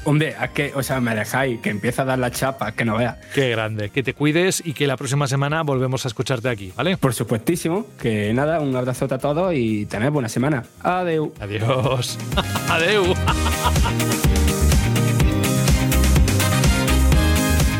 Hombre, 0.05 0.35
a 0.37 0.49
que, 0.49 0.71
o 0.75 0.83
sea, 0.83 1.01
me 1.01 1.15
dejáis, 1.15 1.59
que 1.61 1.71
empieza 1.71 2.03
a 2.03 2.05
dar 2.05 2.19
la 2.19 2.29
chapa, 2.29 2.71
que 2.73 2.85
no 2.85 2.95
vea. 2.95 3.19
Qué 3.33 3.49
grande. 3.49 3.89
Que 3.89 4.03
te 4.03 4.13
cuides 4.13 4.61
y 4.63 4.73
que 4.73 4.85
la 4.85 4.97
próxima 4.97 5.27
semana 5.27 5.63
volvemos 5.63 6.05
a 6.05 6.09
escucharte 6.09 6.47
aquí, 6.47 6.71
¿vale? 6.77 6.95
Por 6.95 7.15
supuestísimo. 7.15 7.87
Que 7.99 8.31
nada, 8.31 8.59
un 8.59 8.75
abrazote 8.75 9.15
a 9.15 9.17
todos 9.17 9.51
y 9.55 9.87
tened 9.87 10.11
buena 10.11 10.29
semana. 10.29 10.63
Adeu. 10.83 11.33
Adiós. 11.39 12.19
Adeu. 12.69 13.15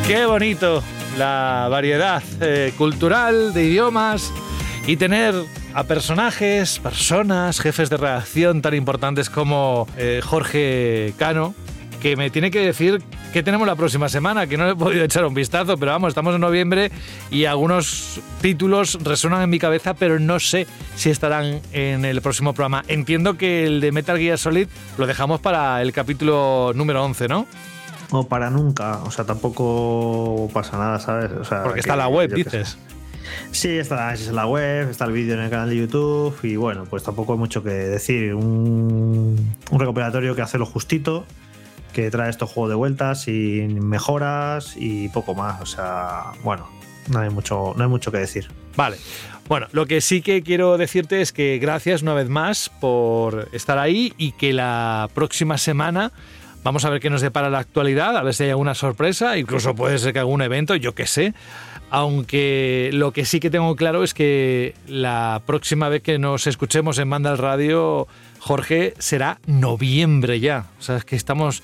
Qué 0.08 0.28
bonito 0.28 0.84
la 1.18 1.68
variedad 1.72 2.22
eh, 2.40 2.72
cultural 2.78 3.56
de 3.56 3.64
idiomas 3.64 4.32
y 4.86 4.98
tener 4.98 5.34
a 5.74 5.84
personajes, 5.86 6.78
personas, 6.78 7.60
jefes 7.60 7.90
de 7.90 7.98
redacción 7.98 8.62
tan 8.62 8.76
importantes 8.76 9.32
como 9.32 9.88
eh, 9.98 10.22
Jorge 10.24 11.16
Cano, 11.18 11.56
que 12.04 12.16
me 12.16 12.30
tiene 12.30 12.52
que 12.52 12.60
decir 12.60 13.02
qué 13.34 13.42
tenemos 13.42 13.66
la 13.66 13.76
próxima 13.76 14.08
semana, 14.08 14.46
que 14.46 14.58
no 14.58 14.66
le 14.66 14.74
he 14.74 14.76
podido 14.76 15.04
echar 15.04 15.26
un 15.26 15.34
vistazo, 15.34 15.76
pero 15.76 15.94
vamos, 15.94 16.10
estamos 16.10 16.36
en 16.36 16.42
noviembre 16.42 16.92
y 17.32 17.46
algunos 17.46 18.20
títulos 18.42 19.00
resuenan 19.04 19.42
en 19.42 19.50
mi 19.50 19.58
cabeza, 19.58 19.96
pero 19.96 20.20
no 20.20 20.40
sé 20.40 20.68
si 20.96 21.10
estarán 21.10 21.62
en 21.74 22.06
el 22.06 22.22
próximo 22.22 22.54
programa. 22.54 22.84
Entiendo 22.88 23.38
que 23.40 23.66
el 23.66 23.82
de 23.82 23.92
Metal 23.92 24.20
Gear 24.20 24.38
Solid 24.38 24.68
lo 25.00 25.08
dejamos 25.08 25.42
para 25.42 25.82
el 25.82 25.92
capítulo 25.94 26.74
número 26.76 27.04
11, 27.04 27.28
¿no? 27.28 27.48
O 28.12 28.28
para 28.28 28.50
nunca, 28.50 29.00
o 29.04 29.12
sea, 29.12 29.26
tampoco 29.26 30.50
pasa 30.54 30.78
nada, 30.78 31.00
¿sabes? 31.00 31.32
O 31.32 31.44
sea, 31.44 31.64
Porque 31.64 31.76
que- 31.76 31.80
está 31.82 31.96
la 31.96 32.08
web, 32.08 32.34
dices. 32.34 32.78
Sí, 33.52 33.70
está 33.78 34.14
es 34.14 34.28
la 34.32 34.46
web, 34.46 34.90
está 34.90 35.06
el 35.06 35.12
vídeo 35.12 35.34
en 35.34 35.40
el 35.42 35.50
canal 35.50 35.70
de 35.70 35.78
YouTube 35.78 36.38
y 36.44 36.56
bueno, 36.58 36.86
pues 36.86 37.04
tampoco 37.04 37.34
hay 37.34 37.40
mucho 37.40 37.64
que 37.64 37.70
decir. 37.72 38.36
Un, 38.36 39.56
un 39.72 39.80
recopilatorio 39.80 40.36
que 40.36 40.42
hace 40.44 40.58
lo 40.60 40.66
justito, 40.66 41.26
que 41.94 42.12
trae 42.12 42.30
estos 42.30 42.52
juegos 42.52 42.70
de 42.70 42.76
vuelta 42.76 43.16
sin 43.16 43.84
mejoras 43.88 44.74
y 44.78 45.10
poco 45.10 45.34
más. 45.34 45.60
O 45.62 45.66
sea, 45.66 46.34
bueno, 46.44 46.68
no 47.10 47.20
hay 47.20 47.30
mucho, 47.32 47.74
no 47.76 47.84
hay 47.84 47.90
mucho 47.90 48.12
que 48.12 48.20
decir. 48.20 48.48
Vale. 48.76 48.98
Bueno, 49.48 49.68
lo 49.72 49.86
que 49.86 50.02
sí 50.02 50.22
que 50.22 50.42
quiero 50.44 50.78
decirte 50.78 51.22
es 51.22 51.32
que 51.32 51.58
gracias 51.60 52.02
una 52.04 52.14
vez 52.14 52.30
más 52.30 52.70
por 52.82 53.48
estar 53.54 53.78
ahí 53.80 54.14
y 54.18 54.32
que 54.34 54.54
la 54.54 55.08
próxima 55.14 55.58
semana 55.58 56.12
vamos 56.66 56.84
a 56.84 56.90
ver 56.90 57.00
qué 57.00 57.12
nos 57.12 57.22
depara 57.22 57.52
la 57.52 57.60
actualidad, 57.60 58.18
a 58.18 58.24
ver 58.24 58.34
si 58.34 58.44
hay 58.44 58.50
alguna 58.50 58.74
sorpresa, 58.74 59.38
incluso 59.38 59.76
puede 59.76 60.00
ser 60.00 60.14
que 60.14 60.20
algún 60.20 60.42
evento, 60.42 60.76
yo 60.76 60.96
qué 60.96 61.06
sé. 61.06 61.36
Aunque 61.92 62.90
lo 62.92 63.14
que 63.14 63.24
sí 63.24 63.40
que 63.40 63.52
tengo 63.52 63.76
claro 63.76 64.04
es 64.04 64.16
que 64.16 64.74
la 64.88 65.44
próxima 65.46 65.90
vez 65.90 66.02
que 66.02 66.18
nos 66.18 66.48
escuchemos 66.48 66.98
en 66.98 67.08
Banda 67.08 67.30
al 67.30 67.38
Radio, 67.38 68.08
Jorge, 68.40 68.96
será 68.98 69.38
noviembre 69.46 70.40
ya. 70.40 70.66
O 70.80 70.82
sea, 70.82 70.98
es 70.98 71.06
que 71.06 71.16
estamos 71.16 71.62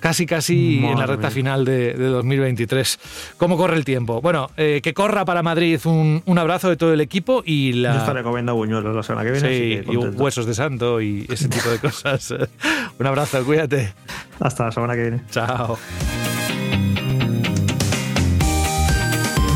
casi 0.00 0.26
casi 0.26 0.84
en 0.84 0.98
la 0.98 1.06
recta 1.06 1.28
mía. 1.28 1.30
final 1.30 1.64
de, 1.64 1.94
de 1.94 2.06
2023. 2.06 2.98
¿Cómo 3.36 3.56
corre 3.56 3.76
el 3.76 3.84
tiempo? 3.84 4.20
Bueno, 4.20 4.50
eh, 4.56 4.80
que 4.82 4.94
corra 4.94 5.24
para 5.24 5.42
Madrid 5.42 5.80
un, 5.84 6.22
un 6.26 6.38
abrazo 6.38 6.68
de 6.68 6.76
todo 6.76 6.92
el 6.92 7.00
equipo 7.00 7.42
y 7.44 7.74
la... 7.74 7.92
Yo 7.92 7.98
estaré 8.00 8.22
comiendo 8.22 8.54
buñuelos 8.54 8.94
la 8.94 9.02
semana 9.02 9.24
que 9.24 9.32
viene. 9.32 9.48
Sí, 9.48 9.84
que 9.86 9.92
y 9.92 9.96
huesos 9.96 10.46
de 10.46 10.54
santo 10.54 11.00
y 11.00 11.26
ese 11.28 11.48
tipo 11.48 11.68
de 11.68 11.78
cosas. 11.78 12.34
un 12.98 13.06
abrazo, 13.06 13.44
cuídate. 13.44 13.92
Hasta 14.40 14.66
la 14.66 14.72
semana 14.72 14.94
que 14.94 15.02
viene. 15.02 15.20
Chao. 15.30 15.78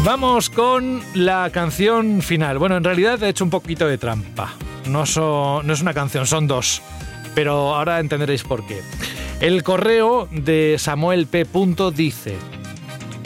Vamos 0.04 0.50
con 0.50 1.00
la 1.14 1.48
canción 1.50 2.20
final. 2.20 2.58
Bueno, 2.58 2.76
en 2.76 2.84
realidad 2.84 3.22
he 3.22 3.30
hecho 3.30 3.42
un 3.42 3.50
poquito 3.50 3.86
de 3.88 3.96
trampa. 3.96 4.52
No 4.86 5.04
es 5.04 5.16
una 5.16 5.94
canción, 5.94 6.26
son 6.26 6.46
dos. 6.46 6.82
Pero 7.34 7.74
ahora 7.74 8.00
entenderéis 8.00 8.42
por 8.44 8.66
qué. 8.66 8.80
El 9.40 9.62
correo 9.62 10.28
de 10.30 10.76
Samuel 10.78 11.26
P. 11.26 11.46
dice: 11.94 12.36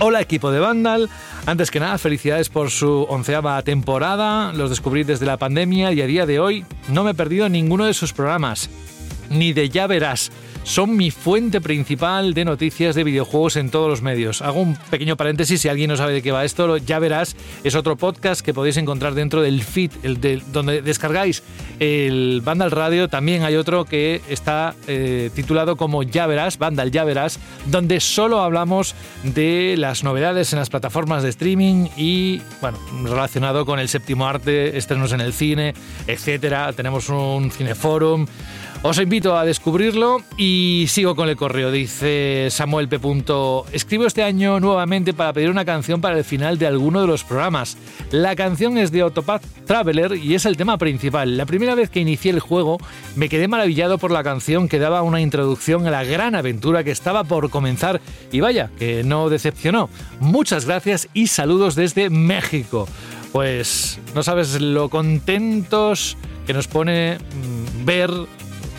Hola 0.00 0.20
equipo 0.20 0.50
de 0.50 0.60
Vandal. 0.60 1.08
Antes 1.46 1.70
que 1.70 1.80
nada, 1.80 1.96
felicidades 1.98 2.48
por 2.48 2.70
su 2.70 3.06
onceava 3.08 3.62
temporada. 3.62 4.52
Los 4.52 4.70
descubrí 4.70 5.04
desde 5.04 5.26
la 5.26 5.38
pandemia 5.38 5.92
y 5.92 6.02
a 6.02 6.06
día 6.06 6.26
de 6.26 6.40
hoy 6.40 6.64
no 6.88 7.04
me 7.04 7.12
he 7.12 7.14
perdido 7.14 7.48
ninguno 7.48 7.84
de 7.86 7.94
sus 7.94 8.12
programas. 8.12 8.68
Ni 9.30 9.52
de 9.52 9.68
ya 9.68 9.86
verás. 9.86 10.30
Son 10.68 10.94
mi 10.98 11.10
fuente 11.10 11.62
principal 11.62 12.34
de 12.34 12.44
noticias 12.44 12.94
de 12.94 13.02
videojuegos 13.02 13.56
en 13.56 13.70
todos 13.70 13.88
los 13.88 14.02
medios. 14.02 14.42
Hago 14.42 14.60
un 14.60 14.76
pequeño 14.90 15.16
paréntesis 15.16 15.62
si 15.62 15.68
alguien 15.70 15.88
no 15.88 15.96
sabe 15.96 16.12
de 16.12 16.20
qué 16.20 16.30
va 16.30 16.44
esto. 16.44 16.76
Ya 16.76 16.98
verás, 16.98 17.36
es 17.64 17.74
otro 17.74 17.96
podcast 17.96 18.42
que 18.42 18.52
podéis 18.52 18.76
encontrar 18.76 19.14
dentro 19.14 19.40
del 19.40 19.62
feed, 19.62 19.90
el 20.02 20.20
de- 20.20 20.42
donde 20.52 20.82
descargáis 20.82 21.42
el 21.80 22.42
Vandal 22.44 22.70
Radio. 22.70 23.08
También 23.08 23.44
hay 23.44 23.56
otro 23.56 23.86
que 23.86 24.20
está 24.28 24.74
eh, 24.86 25.30
titulado 25.34 25.76
como 25.76 26.02
Ya 26.02 26.26
verás, 26.26 26.58
Vandal 26.58 26.90
Ya 26.90 27.04
verás, 27.04 27.38
donde 27.64 27.98
solo 27.98 28.42
hablamos 28.42 28.94
de 29.22 29.74
las 29.78 30.04
novedades 30.04 30.52
en 30.52 30.58
las 30.58 30.68
plataformas 30.68 31.22
de 31.22 31.30
streaming 31.30 31.86
y, 31.96 32.42
bueno, 32.60 32.78
relacionado 33.04 33.64
con 33.64 33.78
el 33.78 33.88
séptimo 33.88 34.26
arte, 34.28 34.76
estrenos 34.76 35.12
en 35.12 35.22
el 35.22 35.32
cine, 35.32 35.72
etcétera. 36.06 36.74
Tenemos 36.74 37.08
un 37.08 37.50
cineforum. 37.50 38.26
Os 38.80 38.96
invito 39.00 39.36
a 39.36 39.44
descubrirlo 39.44 40.22
y 40.36 40.86
sigo 40.88 41.16
con 41.16 41.28
el 41.28 41.36
correo. 41.36 41.72
Dice 41.72 42.46
Samuel 42.50 42.88
P. 42.88 43.00
Escribo 43.72 44.06
este 44.06 44.22
año 44.22 44.60
nuevamente 44.60 45.12
para 45.12 45.32
pedir 45.32 45.50
una 45.50 45.64
canción 45.64 46.00
para 46.00 46.16
el 46.16 46.24
final 46.24 46.58
de 46.58 46.68
alguno 46.68 47.00
de 47.00 47.08
los 47.08 47.24
programas. 47.24 47.76
La 48.12 48.36
canción 48.36 48.78
es 48.78 48.92
de 48.92 49.00
Autopath 49.00 49.42
Traveler 49.66 50.14
y 50.14 50.36
es 50.36 50.46
el 50.46 50.56
tema 50.56 50.78
principal. 50.78 51.36
La 51.36 51.44
primera 51.44 51.74
vez 51.74 51.90
que 51.90 51.98
inicié 51.98 52.30
el 52.30 52.38
juego 52.38 52.78
me 53.16 53.28
quedé 53.28 53.48
maravillado 53.48 53.98
por 53.98 54.12
la 54.12 54.22
canción 54.22 54.68
que 54.68 54.78
daba 54.78 55.02
una 55.02 55.20
introducción 55.20 55.84
a 55.88 55.90
la 55.90 56.04
gran 56.04 56.36
aventura 56.36 56.84
que 56.84 56.92
estaba 56.92 57.24
por 57.24 57.50
comenzar 57.50 58.00
y 58.30 58.38
vaya, 58.38 58.70
que 58.78 59.02
no 59.02 59.28
decepcionó. 59.28 59.90
Muchas 60.20 60.66
gracias 60.66 61.08
y 61.14 61.26
saludos 61.26 61.74
desde 61.74 62.10
México. 62.10 62.86
Pues 63.32 63.98
no 64.14 64.22
sabes 64.22 64.60
lo 64.60 64.88
contentos 64.88 66.16
que 66.46 66.54
nos 66.54 66.68
pone 66.68 67.18
mm, 67.18 67.84
ver 67.84 68.10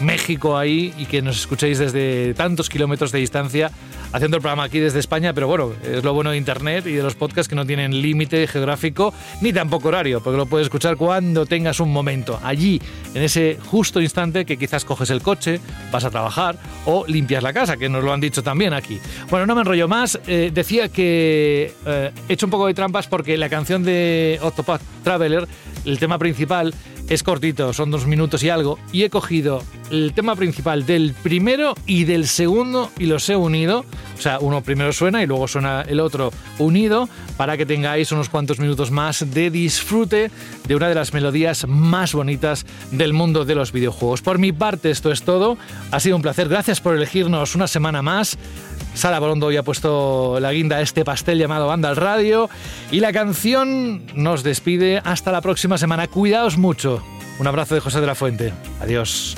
México 0.02 0.58
ahí 0.58 0.94
y 0.98 1.06
que 1.06 1.22
nos 1.22 1.40
escuchéis 1.40 1.80
desde 1.80 2.34
tantos 2.34 2.70
kilómetros 2.70 3.12
de 3.12 3.20
distancia 3.20 3.72
haciendo 4.12 4.38
el 4.38 4.42
programa 4.42 4.64
aquí 4.64 4.80
desde 4.80 5.00
España, 5.00 5.34
pero 5.34 5.48
bueno, 5.48 5.74
es 5.84 6.04
lo 6.04 6.14
bueno 6.14 6.32
de 6.32 6.38
Internet 6.38 6.86
y 6.88 6.94
de 6.94 7.04
los 7.04 7.16
podcasts 7.16 7.48
que 7.48 7.56
no 7.56 7.66
tienen 7.66 8.02
límite 8.02 8.48
geográfico 8.48 9.14
ni 9.42 9.54
tampoco 9.54 9.90
horario, 9.90 10.22
porque 10.22 10.38
lo 10.38 10.46
puedes 10.46 10.66
escuchar 10.66 10.98
cuando 10.98 11.46
tengas 11.46 11.80
un 11.80 11.92
momento, 11.92 12.40
allí, 12.44 12.82
en 13.14 13.22
ese 13.22 13.58
justo 13.68 14.02
instante 14.02 14.46
que 14.46 14.58
quizás 14.58 14.86
coges 14.86 15.10
el 15.10 15.22
coche, 15.22 15.60
vas 15.92 16.04
a 16.04 16.10
trabajar 16.10 16.58
o 16.86 17.06
limpias 17.08 17.44
la 17.44 17.54
casa, 17.54 17.78
que 17.78 17.90
nos 17.90 18.04
lo 18.04 18.12
han 18.12 18.22
dicho 18.22 18.42
también 18.42 18.74
aquí. 18.74 19.00
Bueno, 19.30 19.46
no 19.46 19.56
me 19.56 19.62
enrollo 19.62 19.88
más, 19.88 20.20
eh, 20.28 20.52
decía 20.54 20.90
que 20.90 21.74
eh, 21.86 22.12
he 22.28 22.34
hecho 22.34 22.48
un 22.48 22.52
poco 22.52 22.68
de 22.68 22.74
trampas 22.74 23.08
porque 23.08 23.38
la 23.38 23.50
canción 23.50 23.84
de 23.84 24.40
Octopath 24.42 24.82
Traveler, 25.04 25.48
el 25.86 26.00
tema 26.00 26.18
principal, 26.18 26.74
es 27.10 27.24
cortito, 27.24 27.74
son 27.74 27.90
dos 27.90 28.06
minutos 28.06 28.44
y 28.44 28.50
algo, 28.50 28.78
y 28.92 29.04
he 29.04 29.10
cogido 29.10 29.64
el 29.90 30.14
tema 30.14 30.36
principal 30.36 30.86
del 30.86 31.16
primero 31.24 31.74
y 31.88 32.04
del 32.04 32.28
segundo 32.28 32.92
y 33.00 33.06
los 33.06 33.28
he 33.30 33.36
unido. 33.36 33.84
O 34.18 34.22
sea, 34.22 34.40
uno 34.40 34.62
primero 34.62 34.94
suena 34.94 35.24
y 35.24 35.26
luego 35.26 35.48
suena 35.48 35.82
el 35.82 36.00
otro 36.00 36.32
unido 36.60 37.10
para 37.38 37.58
que 37.58 37.66
tengáis 37.66 38.12
unos 38.12 38.30
cuantos 38.30 38.60
minutos 38.60 38.92
más 38.92 39.26
de 39.34 39.50
disfrute 39.50 40.30
de 40.68 40.76
una 40.76 40.90
de 40.90 40.96
las 40.96 41.14
melodías 41.14 41.68
más 41.68 42.14
bonitas 42.14 42.66
del 42.92 43.14
mundo 43.14 43.46
de 43.46 43.56
los 43.56 43.72
videojuegos. 43.72 44.22
Por 44.22 44.38
mi 44.38 44.52
parte, 44.52 44.92
esto 44.92 45.12
es 45.12 45.24
todo. 45.24 45.58
Ha 45.92 46.00
sido 46.00 46.16
un 46.16 46.22
placer. 46.22 46.48
Gracias 46.48 46.80
por 46.80 46.96
elegirnos 46.96 47.56
una 47.56 47.68
semana 47.68 48.02
más. 48.02 48.38
Sara 48.94 49.20
Borondo 49.20 49.50
ha 49.50 49.64
puesto 49.64 50.40
la 50.40 50.52
guinda 50.52 50.78
a 50.78 50.82
este 50.82 51.06
pastel 51.06 51.38
llamado 51.38 51.68
Banda 51.68 51.90
al 51.90 51.96
Radio. 51.96 52.50
Y 52.92 53.00
la 53.00 53.14
canción 53.14 54.04
nos 54.16 54.44
despide 54.44 55.02
hasta 55.04 55.32
la 55.32 55.42
próxima 55.42 55.78
semana. 55.78 56.08
Cuidaos 56.08 56.58
mucho. 56.58 57.04
Un 57.40 57.48
abrazo 57.48 57.76
de 57.76 57.82
José 57.82 58.02
de 58.02 58.08
la 58.08 58.16
Fuente. 58.16 58.54
Adiós. 58.82 59.38